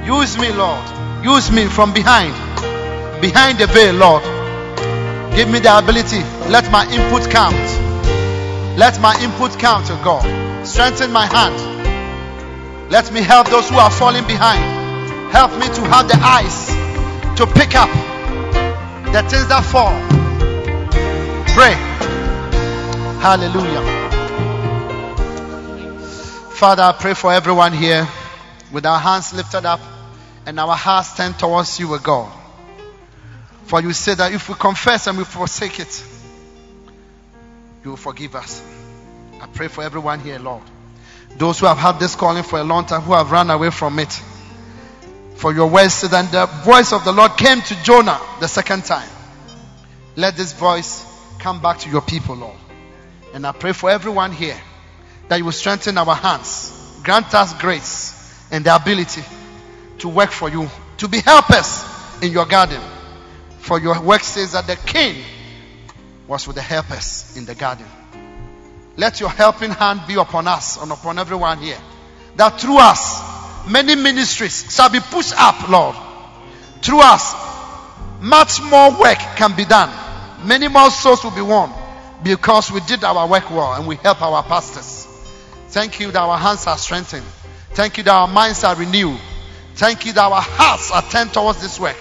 Use 0.06 0.38
me, 0.38 0.52
Lord. 0.52 0.84
Use 1.24 1.50
me 1.50 1.66
from 1.68 1.94
behind. 1.94 2.34
Behind 3.22 3.58
the 3.58 3.68
veil, 3.68 3.96
Lord. 3.96 4.24
Give 5.34 5.50
me 5.50 5.60
the 5.60 5.78
ability. 5.78 6.20
Let 6.52 6.70
my 6.72 6.84
input 6.92 7.32
count. 7.32 7.56
Let 8.78 9.00
my 9.00 9.18
input 9.24 9.58
count, 9.58 9.88
oh 9.90 10.02
God. 10.04 10.68
Strengthen 10.68 11.12
my 11.12 11.26
hand. 11.26 12.92
Let 12.92 13.14
me 13.14 13.22
help 13.22 13.50
those 13.50 13.70
who 13.70 13.78
are 13.78 13.90
falling 13.90 14.28
behind. 14.28 15.32
Help 15.32 15.52
me 15.54 15.68
to 15.68 15.82
have 15.90 16.10
the 16.10 16.20
eyes 16.22 16.68
to 17.38 17.48
pick 17.48 17.74
up 17.76 17.90
the 19.14 19.22
things 19.30 19.48
that 19.48 19.64
fall. 19.64 19.94
Pray. 21.56 21.74
Hallelujah. 23.22 23.82
Father, 26.52 26.84
I 26.84 26.92
pray 26.92 27.14
for 27.14 27.32
everyone 27.32 27.72
here 27.72 28.08
with 28.72 28.86
our 28.86 29.00
hands 29.00 29.34
lifted 29.34 29.66
up 29.66 29.80
and 30.46 30.60
our 30.60 30.76
hearts 30.76 31.16
turn 31.16 31.34
towards 31.34 31.80
you, 31.80 31.94
O 31.94 32.00
God. 32.00 32.32
For 33.66 33.82
you 33.82 33.94
say 33.94 34.14
that 34.16 34.34
if 34.34 34.50
we 34.50 34.56
confess 34.56 35.08
and 35.08 35.18
we 35.18 35.24
forsake 35.24 35.80
it, 35.80 36.04
you 37.84 37.92
will 37.92 37.98
forgive 37.98 38.36
us. 38.36 38.62
I 39.42 39.48
pray 39.48 39.68
for 39.68 39.84
everyone 39.84 40.20
here, 40.20 40.40
Lord. 40.40 40.64
Those 41.38 41.60
who 41.60 41.66
have 41.66 41.78
had 41.78 42.00
this 42.00 42.16
calling 42.16 42.44
for 42.44 42.60
a 42.60 42.64
long 42.64 42.86
time, 42.86 43.02
who 43.02 43.14
have 43.14 43.32
run 43.32 43.50
away 43.50 43.70
from 43.70 44.00
it. 44.00 44.22
For 45.36 45.54
your 45.54 45.70
word 45.70 45.90
said, 45.90 46.14
and 46.14 46.28
the 46.30 46.46
voice 46.46 46.94
of 46.94 47.04
the 47.04 47.12
Lord 47.12 47.36
came 47.38 47.62
to 47.62 47.84
Jonah 47.84 48.20
the 48.40 48.48
second 48.48 48.86
time. 48.86 49.10
Let 50.16 50.38
this 50.38 50.54
voice 50.54 51.06
come 51.40 51.62
back 51.62 51.80
to 51.80 51.90
your 51.90 52.02
people, 52.02 52.36
Lord. 52.36 52.58
And 53.34 53.48
I 53.48 53.52
pray 53.52 53.74
for 53.74 53.90
everyone 53.90 54.32
here 54.32 54.60
that 55.28 55.38
you 55.38 55.46
will 55.46 55.52
strengthen 55.52 55.98
our 55.98 56.16
hands, 56.16 57.00
grant 57.04 57.34
us 57.34 57.54
grace 57.60 58.48
and 58.52 58.64
the 58.64 58.76
ability 58.76 59.24
to 60.00 60.10
work 60.10 60.32
for 60.32 60.50
you, 60.50 60.70
to 60.98 61.08
be 61.08 61.20
helpers 61.20 61.84
in 62.22 62.32
your 62.32 62.46
garden. 62.46 62.82
For 63.60 63.80
your 63.80 64.02
work 64.02 64.22
says 64.22 64.54
that 64.54 64.68
the 64.68 64.76
king 64.76 65.24
was 66.28 66.48
with 66.48 66.56
the 66.56 66.62
helpers 66.62 67.36
in 67.38 67.46
the 67.46 67.56
garden. 67.56 67.86
Let 68.96 69.20
your 69.20 69.30
helping 69.30 69.72
hand 69.72 70.02
be 70.08 70.16
upon 70.16 70.48
us 70.48 70.82
and 70.82 70.92
upon 70.92 71.18
everyone 71.18 71.60
here. 71.60 71.80
That 72.36 72.60
through 72.60 72.78
us, 72.80 73.68
many 73.68 73.96
ministries 73.96 74.74
shall 74.74 74.90
be 74.90 75.00
pushed 75.00 75.34
up, 75.38 75.70
Lord. 75.70 75.96
Through 76.82 77.02
us, 77.02 77.34
much 78.22 78.62
more 78.62 79.00
work 79.00 79.18
can 79.36 79.56
be 79.56 79.66
done. 79.66 79.90
Many 80.46 80.68
more 80.68 80.92
souls 80.92 81.24
will 81.24 81.32
be 81.32 81.42
won 81.42 81.72
because 82.24 82.72
we 82.72 82.80
did 82.82 83.04
our 83.04 83.28
work 83.28 83.50
well 83.50 83.74
and 83.74 83.88
we 83.88 83.96
help 83.96 84.22
our 84.22 84.44
pastors. 84.44 85.08
Thank 85.70 86.00
you 86.00 86.12
that 86.12 86.20
our 86.20 86.38
hands 86.38 86.68
are 86.68 86.78
strengthened. 86.78 87.26
Thank 87.72 87.98
you 87.98 88.04
that 88.04 88.14
our 88.14 88.28
minds 88.28 88.64
are 88.64 88.76
renewed. 88.76 89.20
Thank 89.76 90.06
you 90.06 90.14
that 90.14 90.24
our 90.24 90.42
hearts 90.42 90.92
are 90.92 91.02
turned 91.02 91.34
towards 91.34 91.62
this 91.62 91.80
work. 91.80 91.98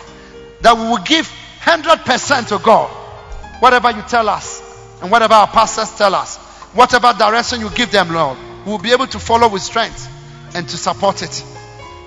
That 0.60 0.76
we 0.76 0.82
will 0.82 1.02
give 1.04 1.26
100% 1.60 2.48
to 2.48 2.58
God. 2.58 2.90
Whatever 3.60 3.90
you 3.92 4.02
tell 4.02 4.28
us 4.28 4.60
and 5.00 5.10
whatever 5.10 5.34
our 5.34 5.46
pastors 5.46 5.96
tell 5.96 6.14
us, 6.14 6.36
whatever 6.74 7.12
direction 7.12 7.60
you 7.60 7.70
give 7.70 7.90
them, 7.90 8.12
Lord, 8.12 8.38
we 8.64 8.72
will 8.72 8.78
be 8.78 8.92
able 8.92 9.06
to 9.06 9.18
follow 9.18 9.48
with 9.48 9.62
strength 9.62 10.08
and 10.54 10.68
to 10.68 10.76
support 10.76 11.22
it, 11.22 11.44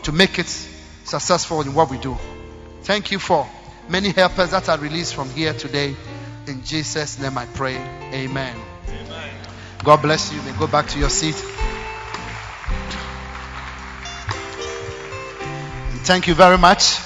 to 0.03 0.11
make 0.11 0.37
it 0.39 0.47
successful 0.47 1.61
in 1.61 1.73
what 1.73 1.89
we 1.89 1.97
do. 1.97 2.17
Thank 2.83 3.11
you 3.11 3.19
for 3.19 3.47
many 3.89 4.09
helpers 4.09 4.51
that 4.51 4.69
are 4.69 4.77
released 4.77 5.15
from 5.15 5.29
here 5.29 5.53
today. 5.53 5.95
In 6.47 6.63
Jesus' 6.63 7.19
name 7.19 7.37
I 7.37 7.45
pray. 7.47 7.75
Amen. 7.75 8.55
Amen. 8.87 9.29
God 9.83 10.01
bless 10.01 10.31
you. 10.31 10.39
You 10.39 10.51
may 10.51 10.57
go 10.57 10.67
back 10.67 10.87
to 10.89 10.99
your 10.99 11.09
seat. 11.09 11.35
Thank 16.05 16.27
you 16.27 16.35
very 16.35 16.59
much. 16.59 16.99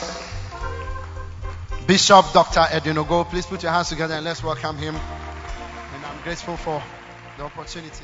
Bishop 1.88 2.34
Dr. 2.34 2.59
Edinogo, 2.59 3.23
please 3.30 3.45
put 3.45 3.63
your 3.63 3.71
hands 3.71 3.88
together 3.88 4.15
and 4.15 4.26
let's 4.26 4.43
welcome 4.43 4.77
him. 4.77 4.93
And 4.93 6.05
I'm 6.05 6.21
grateful 6.21 6.57
for 6.57 6.84
the 7.38 7.43
opportunity. 7.45 8.03